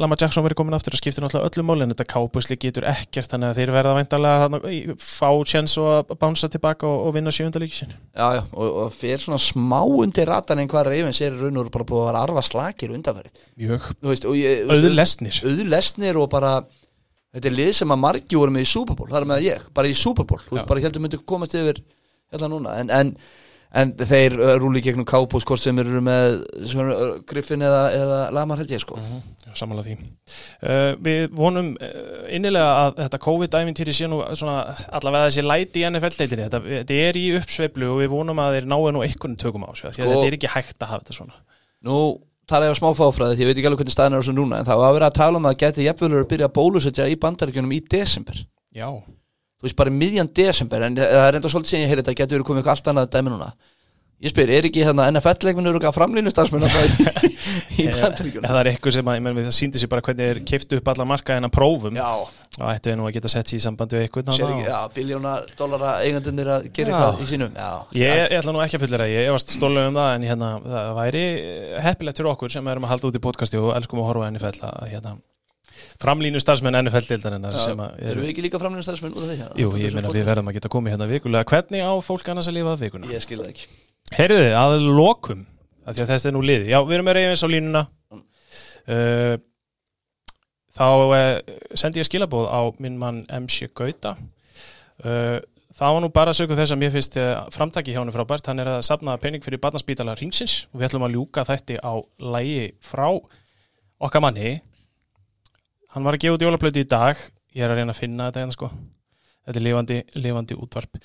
Lama 0.00 0.16
Jackson 0.16 0.44
verið 0.46 0.56
komin 0.56 0.72
aftur 0.76 0.94
og 0.96 1.00
skiptir 1.02 1.20
náttúrulega 1.20 1.50
öllu 1.50 1.64
mál 1.68 1.84
en 1.84 1.92
þetta 1.92 2.06
kápusli 2.08 2.56
getur 2.62 2.86
ekkert 2.88 3.28
þannig 3.34 3.50
að 3.50 3.58
þeir 3.60 3.72
verða 3.74 4.70
í- 4.72 4.94
fá 4.96 5.28
tjens 5.44 5.74
og 5.82 5.90
að 5.98 6.14
bánsa 6.22 6.48
tilbaka 6.48 6.88
og, 6.88 7.10
og 7.10 7.14
vinna 7.18 7.34
sjöndalíki 7.34 7.76
sinni 7.82 7.92
já, 8.16 8.38
já 8.38 8.42
og, 8.56 8.70
og 8.86 8.94
fyrir 8.96 9.20
svona 9.20 9.40
smá 9.44 9.82
undir 9.84 10.30
ratan 10.32 10.62
en 10.64 10.70
hvað 10.72 10.88
Ravens 10.88 11.20
er 11.20 11.36
raun 11.36 11.60
og 11.60 11.68
bara 11.76 11.84
búið 11.92 12.06
að 12.06 12.08
vera 12.08 12.24
arfa 12.24 12.46
slakir 12.48 12.94
og 12.96 12.96
ég 13.60 13.90
þú 14.00 14.08
veist, 14.14 14.24
auðlesnir 14.88 15.42
auðlesnir 15.44 16.22
og 16.24 16.30
bara 16.32 16.54
þetta 17.36 17.48
er 17.52 17.56
lið 17.58 17.70
sem 17.82 17.92
að 17.92 18.00
margi 18.08 18.40
voru 18.40 18.52
með 18.56 18.64
í 18.64 18.72
Super 18.72 18.96
Bowl 18.96 19.12
það 19.12 19.20
er 19.20 19.28
með 19.34 19.44
ég, 19.50 19.68
bara 19.76 19.92
í 19.92 19.94
Super 19.96 20.24
Bowl 20.24 20.40
þú 20.40 20.56
Já. 20.56 20.56
veist, 20.62 20.68
bara 20.72 20.86
heldur 20.88 21.04
myndi 21.04 21.20
komast 21.28 21.54
yfir 21.60 21.84
hérna 22.32 22.48
núna 22.52 22.80
en, 22.80 22.90
en, 22.96 23.12
en 23.80 23.92
þeir 23.96 24.34
uh, 24.38 24.54
rúli 24.60 24.82
gegnum 24.84 25.06
Cowboys 25.08 25.46
hvort 25.48 25.62
sem 25.62 25.78
eru 25.80 26.02
með 26.04 26.40
uh, 26.42 27.02
Griffin 27.28 27.64
eða, 27.64 27.82
eða 27.96 28.18
Lamar 28.36 28.60
held 28.62 28.74
ég 28.74 28.82
sko 28.82 28.98
Samanlega 29.52 29.90
því. 29.90 30.08
Uh, 30.64 30.94
við 31.04 31.24
vonum 31.36 31.72
uh, 31.76 32.24
innilega 32.32 32.70
að 32.86 33.00
þetta 33.02 33.22
COVID-æfintýri 33.26 33.92
sé 33.96 34.08
nú 34.08 34.22
svona 34.38 34.58
allavega 34.88 35.28
þessi 35.28 35.44
læti 35.44 35.82
í 35.82 35.86
NFL-deildinni. 35.90 36.46
Þetta, 36.48 36.60
þetta 36.78 37.00
er 37.04 37.18
í 37.20 37.24
uppsveiflu 37.36 37.90
og 37.92 38.00
við 38.00 38.12
vonum 38.14 38.40
að 38.40 38.56
þeir 38.56 38.68
náu 38.72 38.80
nú 38.96 39.04
einhvern 39.04 39.36
tökum 39.40 39.66
á 39.68 39.76
Sko- 39.76 39.92
þetta 39.92 40.22
er 40.24 40.38
ekki 40.38 40.52
hægt 40.54 40.78
að 40.80 40.94
hafa 40.94 41.04
þetta 41.04 41.18
svona. 41.18 41.36
Nú 41.84 41.98
tala 42.48 42.68
ég 42.68 42.74
á 42.74 42.80
smá 42.80 42.90
fáfræði 42.96 43.36
því 43.36 43.44
ég 43.44 43.50
veit 43.50 43.58
ekki 43.60 43.68
alveg 43.70 43.82
hvernig 43.82 43.94
staðin 43.94 44.16
er 44.16 44.22
þessu 44.24 44.34
núna 44.36 44.58
en 44.60 44.66
það 44.66 44.80
var 44.80 44.88
að 44.88 44.96
vera 44.98 45.10
að 45.12 45.18
tala 45.20 45.40
um 45.40 45.48
að 45.48 45.58
geti 45.62 45.86
jafnvelur 45.86 46.24
að 46.24 46.30
byrja 46.32 46.48
að 46.48 46.56
bólusetja 46.58 47.06
í 47.12 47.18
bandaríkjunum 47.22 47.74
í 47.76 47.80
desember 47.92 48.40
Já. 48.74 48.88
Þú 49.62 49.68
veist 49.68 49.78
bara 49.78 49.94
miðjan 49.94 50.32
desember 50.34 50.82
en 50.88 50.98
það 50.98 51.28
er 51.28 51.38
enda 51.38 51.52
svolítið 51.52 51.76
sem 51.76 51.84
ég 51.84 51.92
heyri 51.92 52.02
þetta 52.02 52.18
getur 52.18 52.40
verið 52.40 52.48
komið 52.48 52.62
eitthvað 52.64 52.74
allt 52.74 52.90
annað 52.92 53.12
dæmi 53.14 53.32
núna. 53.32 53.52
Ég 54.22 54.30
spyr, 54.30 54.50
er 54.54 54.66
ekki 54.68 54.84
hérna 54.86 55.08
NFL-leikminu 55.10 55.70
eru 55.72 55.90
framlínu 55.90 56.30
starfsmenn 56.30 56.62
í, 56.62 57.30
í 57.82 57.86
bandaríkjunum? 57.90 58.44
Það 58.46 58.58
er 58.60 58.68
eitthvað 58.70 58.94
sem 58.94 59.08
að, 59.10 59.16
ég 59.18 59.24
menn 59.24 59.34
við 59.34 59.48
það 59.48 59.56
síndi 59.56 59.80
sér 59.82 59.90
bara 59.90 60.04
hvernig 60.06 60.28
þeir 60.28 60.40
keiftu 60.46 60.78
upp 60.78 60.90
alla 60.92 61.06
markaðina 61.10 61.50
prófum. 61.50 61.98
Já, 61.98 62.06
og 62.60 62.68
ættu 62.70 62.92
við 62.92 63.00
nú 63.00 63.08
að 63.08 63.16
geta 63.16 63.32
sett 63.32 63.50
sér 63.50 63.58
í 63.58 63.64
sambandi 63.64 63.98
við 63.98 64.04
eitthvað. 64.06 64.30
sér 64.36 64.52
ekki, 64.54 64.68
já, 64.68 64.78
biljóna 64.94 65.34
dollara 65.58 65.96
eigandunir 66.06 66.52
að 66.54 66.70
gera 66.70 66.94
Já. 66.94 67.00
eitthvað 67.00 67.26
í 67.26 67.28
sínum. 67.32 67.58
Já, 67.58 67.72
Ég, 67.98 68.22
ég 68.22 68.38
ætla 68.38 68.54
nú 68.54 68.62
ekki 68.62 68.78
að 68.78 68.86
fullera, 68.86 69.10
ég 69.10 69.32
efast 69.32 69.56
stólega 69.58 69.90
um 69.90 69.98
það 69.98 70.14
en 70.14 70.30
hérna, 70.30 70.52
það 70.70 70.94
væri 71.00 71.26
heppilegt 71.88 72.22
fyrir 72.22 72.34
okkur 72.36 72.54
sem 72.54 72.72
erum 72.76 72.86
að 72.86 72.94
halda 72.94 73.10
út 73.10 73.18
í 73.18 73.26
podcasti 73.26 73.58
og 73.58 73.74
elskum 73.74 74.04
að 74.04 74.10
horfa 74.12 74.30
NFL 74.36 74.62
að 74.70 74.90
hérna, 74.94 75.16
framlínu 76.02 76.40
starfsmenn 76.42 76.78
NFL-deildarinnar 76.82 77.56
sem 77.58 77.82
að 77.84 78.02
Eru 78.10 78.24
við 78.24 78.32
ekki 78.32 78.44
líka 78.46 78.60
framlínu 78.62 78.84
starfsmenn 78.86 79.14
af 79.16 79.28
því? 79.28 79.62
Jú, 79.62 79.70
ég 79.80 79.96
meina 79.96 80.12
við 80.12 80.26
verðum 80.28 80.50
að 80.50 80.58
geta 80.58 80.72
komið 80.72 80.96
hérna 80.96 81.08
vikulega. 81.10 81.48
Hvernig 81.52 81.86
á 81.86 81.92
fólk 82.04 82.32
annars 82.32 82.50
að 82.50 82.58
lifa 82.58 82.74
vikuna? 82.80 83.10
Ég 83.12 83.24
skil 83.24 83.40
það 83.42 83.52
ekki. 83.52 83.70
Heyrðu 84.16 84.40
þið, 84.42 84.56
að 84.62 84.76
lokum 84.88 85.46
að 85.86 86.02
þetta 86.02 86.18
er 86.28 86.36
nú 86.36 86.42
liði 86.44 86.68
Já, 86.70 86.78
við 86.86 86.98
erum 86.98 87.08
með 87.10 87.18
reyfins 87.18 87.46
á 87.46 87.48
línuna. 87.52 87.86
Uh, 88.82 89.38
Þá 90.72 90.86
uh, 90.88 91.56
sendi 91.76 92.00
ég 92.00 92.08
skilabóð 92.08 92.46
á 92.48 92.60
minn 92.80 92.94
mann 92.96 93.24
MC 93.28 93.68
Gauta. 93.76 94.16
Uh, 95.04 95.38
Það 95.72 95.94
var 95.94 96.02
nú 96.04 96.08
bara 96.12 96.32
sögur 96.36 96.58
þess 96.58 96.74
að 96.74 96.80
mér 96.82 96.90
finnst 96.92 97.14
uh, 97.16 97.46
framtaki 97.52 97.94
hjá 97.94 98.02
hann 98.02 98.12
frábært. 98.12 98.48
Hann 98.50 98.60
er 98.60 98.68
að 98.74 98.82
safna 98.84 99.14
pening 99.20 99.40
fyrir 99.44 99.60
barnaspítala 99.62 100.12
ringsins 100.18 100.66
og 100.68 100.82
við 100.82 100.90
ætlum 100.90 101.06
að 101.06 101.14
ljúka 101.16 101.46
þætti 101.48 101.78
á 101.80 101.96
lægi 102.34 102.66
frá 102.84 103.06
okkar 104.02 104.24
manni 104.24 104.58
Hann 105.92 106.06
var 106.06 106.16
að 106.16 106.24
gefa 106.24 106.38
út 106.38 106.46
jólaplötu 106.46 106.82
í 106.82 106.88
dag. 106.88 107.20
Ég 107.52 107.64
er 107.66 107.72
að 107.72 107.82
reyna 107.82 107.92
að 107.92 108.00
finna 108.00 108.28
þetta 108.30 108.42
hérna 108.42 108.56
sko. 108.56 108.68
Þetta 109.42 109.58
er 109.58 109.64
lifandi, 109.66 109.96
lifandi 110.22 110.54
útvarp. 110.54 111.00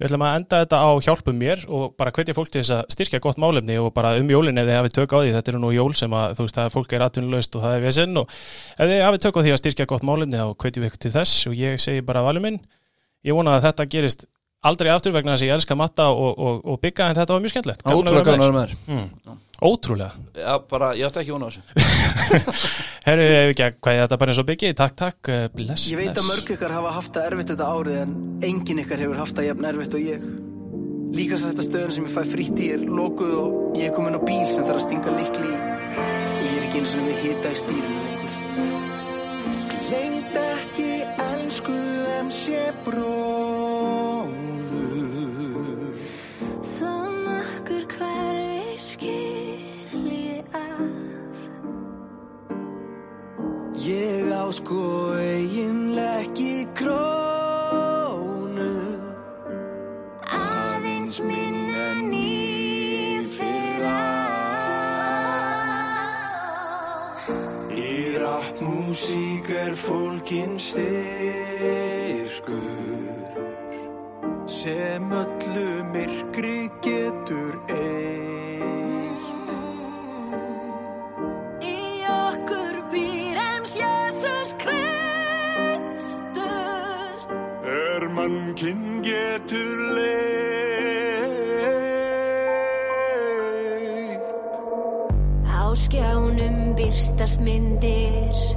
Við 0.00 0.06
ætlum 0.06 0.22
að 0.24 0.36
enda 0.38 0.60
þetta 0.62 0.78
á 0.80 0.90
hjálpum 1.04 1.36
mér 1.36 1.64
og 1.68 1.92
bara 2.00 2.12
hvetja 2.16 2.34
fólk 2.34 2.48
til 2.48 2.62
þess 2.62 2.72
að 2.78 2.94
styrkja 2.94 3.20
gott 3.22 3.40
málefni 3.42 3.76
og 3.78 3.90
bara 3.92 4.14
um 4.16 4.30
jólin 4.32 4.58
ef 4.62 4.64
þið 4.64 4.78
hafið 4.78 4.94
tök 4.96 5.12
á 5.12 5.18
því. 5.20 5.34
Þetta 5.36 5.52
eru 5.52 5.60
nú 5.60 5.72
jól 5.76 5.92
sem 6.00 6.16
að 6.16 6.38
þú 6.38 6.46
veist 6.46 6.60
að 6.62 6.70
fólk 6.72 6.94
er 6.96 7.04
atvinnulegst 7.04 7.58
og 7.58 7.66
það 7.66 7.76
er 7.76 7.84
vesinn 7.84 8.22
og 8.22 8.32
þið 8.80 9.04
hafið 9.04 9.24
tök 9.26 9.36
á 9.36 9.40
því 9.44 9.52
að 9.52 9.60
styrkja 9.60 9.88
gott 9.92 10.08
málefni 10.08 10.40
þá 10.40 10.46
hvetjum 10.64 10.86
við 10.86 10.90
ykkur 10.90 11.04
til 11.04 11.14
þess 11.18 11.46
og 11.52 11.58
ég 11.60 11.84
segi 11.84 12.06
bara 12.08 12.24
valið 12.24 12.46
minn. 12.48 12.60
Ég 13.28 13.36
vona 13.36 13.58
að 13.58 13.68
þetta 13.68 13.88
gerist 13.92 14.26
aldrei 14.64 14.88
aftur 14.94 15.12
vegna 15.12 15.36
þess 15.36 15.44
að 15.44 15.52
ég 15.52 15.60
elska 15.60 15.76
matta 15.76 16.08
og, 16.16 16.32
og, 16.32 16.64
og 16.64 16.80
bygga 16.80 17.10
en 17.12 17.20
þetta 17.20 17.36
var 17.36 17.44
mjög 17.44 17.60
að 19.28 19.51
Ótrúlega. 19.62 20.10
Já, 20.34 20.58
bara, 20.66 20.90
ég 20.98 21.06
átti 21.06 21.20
ekki 21.22 21.30
vona 21.30 21.46
á 21.46 21.50
þessu. 21.54 21.62
Herru, 23.06 23.22
ef 23.22 23.52
ekki 23.52 23.62
að 23.62 23.76
hvað 23.78 23.98
þetta 24.00 24.18
bara 24.18 24.32
eins 24.32 24.40
og 24.42 24.46
byggi 24.48 24.70
Takk, 24.78 24.94
takk, 24.98 25.30
uh, 25.30 25.44
bless, 25.54 25.84
Ég 25.90 26.00
veit 26.00 26.18
að 26.18 26.26
mörg 26.26 26.50
ykkar 26.56 26.74
hafa 26.74 26.94
haft 26.96 27.12
það 27.14 27.28
erfitt 27.28 27.52
þetta 27.52 27.68
árið 27.70 28.00
en 28.00 28.16
enginn 28.48 28.82
ykkar 28.82 29.02
hefur 29.04 29.20
haft 29.22 29.38
það 29.38 29.48
jafn 29.48 29.68
erfitt 29.70 29.96
og 29.98 30.04
ég. 30.08 30.24
Líka 31.12 31.38
svo 31.38 31.52
þetta 31.52 31.66
stöðun 31.68 31.94
sem 31.94 32.08
ég 32.08 32.14
fæ 32.16 32.22
frýtt 32.32 32.62
í 32.64 32.70
er 32.74 32.86
lokuð 32.98 33.34
og 33.38 33.78
ég 33.78 33.90
er 33.90 33.94
komin 33.94 34.18
á 34.18 34.20
bíl 34.22 34.46
sem 34.50 34.66
þarf 34.66 34.80
að 34.80 34.86
stinga 34.88 35.16
likli 35.18 35.50
í. 35.52 35.60
Og 35.60 36.46
ég 36.48 36.56
er 36.56 36.66
ekki 36.66 36.82
eins 36.82 36.96
og 36.98 37.06
við 37.06 37.20
hita 37.28 37.52
í 37.52 37.60
stýrinu 37.62 38.06
lengur. 38.08 38.32
Gleymd 39.76 40.40
ekki 40.48 40.90
elsku 41.28 41.78
MC 42.24 42.64
bróður 42.88 44.11
Ég 53.74 54.28
ásko 54.30 55.16
eiginlega 55.16 56.20
ekki 56.20 56.66
krónu. 56.76 58.72
Aðeins 60.28 61.16
minna 61.24 61.92
nýfyrra 62.04 64.02
Í 67.72 68.16
rappmúsík 68.20 69.48
er 69.48 69.72
fólkin 69.74 70.58
styrkur 70.60 70.92
Sem 74.44 75.08
öllu 75.16 75.84
myrkri 75.96 76.70
getur 76.84 77.56
eða 77.68 77.81
kyn 88.56 89.02
getur 89.02 89.78
leitt 89.96 90.62
Á 95.48 95.74
skjánum 95.74 96.76
byrstast 96.76 97.40
myndir. 97.40 98.51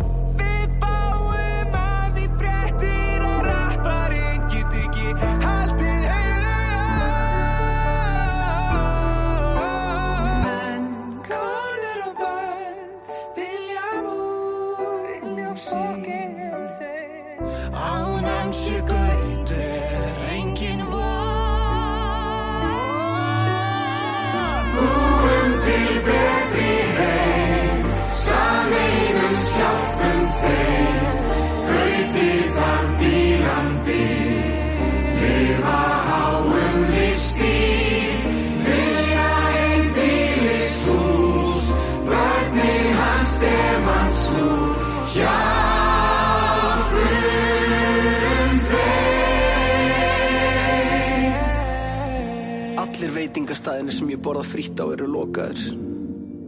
staðinni 53.65 53.93
sem 53.95 54.09
ég 54.13 54.21
borða 54.21 54.43
frýtt 54.45 54.77
á 54.77 54.85
eru 54.93 55.07
lokaður. 55.09 55.61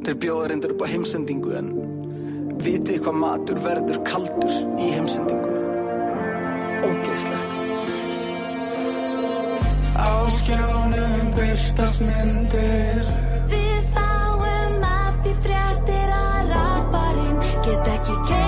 Þeir 0.06 0.18
bjóða 0.22 0.50
reyndur 0.52 0.74
upp 0.76 0.84
á 0.86 0.92
heimsendingu 0.92 1.54
en 1.58 1.70
vitið 2.62 3.00
hvað 3.06 3.18
matur 3.24 3.62
verður 3.64 4.02
kaldur 4.06 4.54
í 4.78 4.90
heimsendingu. 4.94 5.56
Ógeðslegt. 6.86 7.56
Á 9.98 10.14
skjánum 10.36 11.32
byrstast 11.34 12.04
myndir 12.06 13.02
Við 13.50 13.88
fáum 13.96 14.86
af 14.92 15.18
því 15.24 15.34
fréttir 15.48 16.14
að 16.20 16.54
raparinn 16.54 17.42
get 17.66 17.90
ekki 17.96 18.20
kemur 18.28 18.47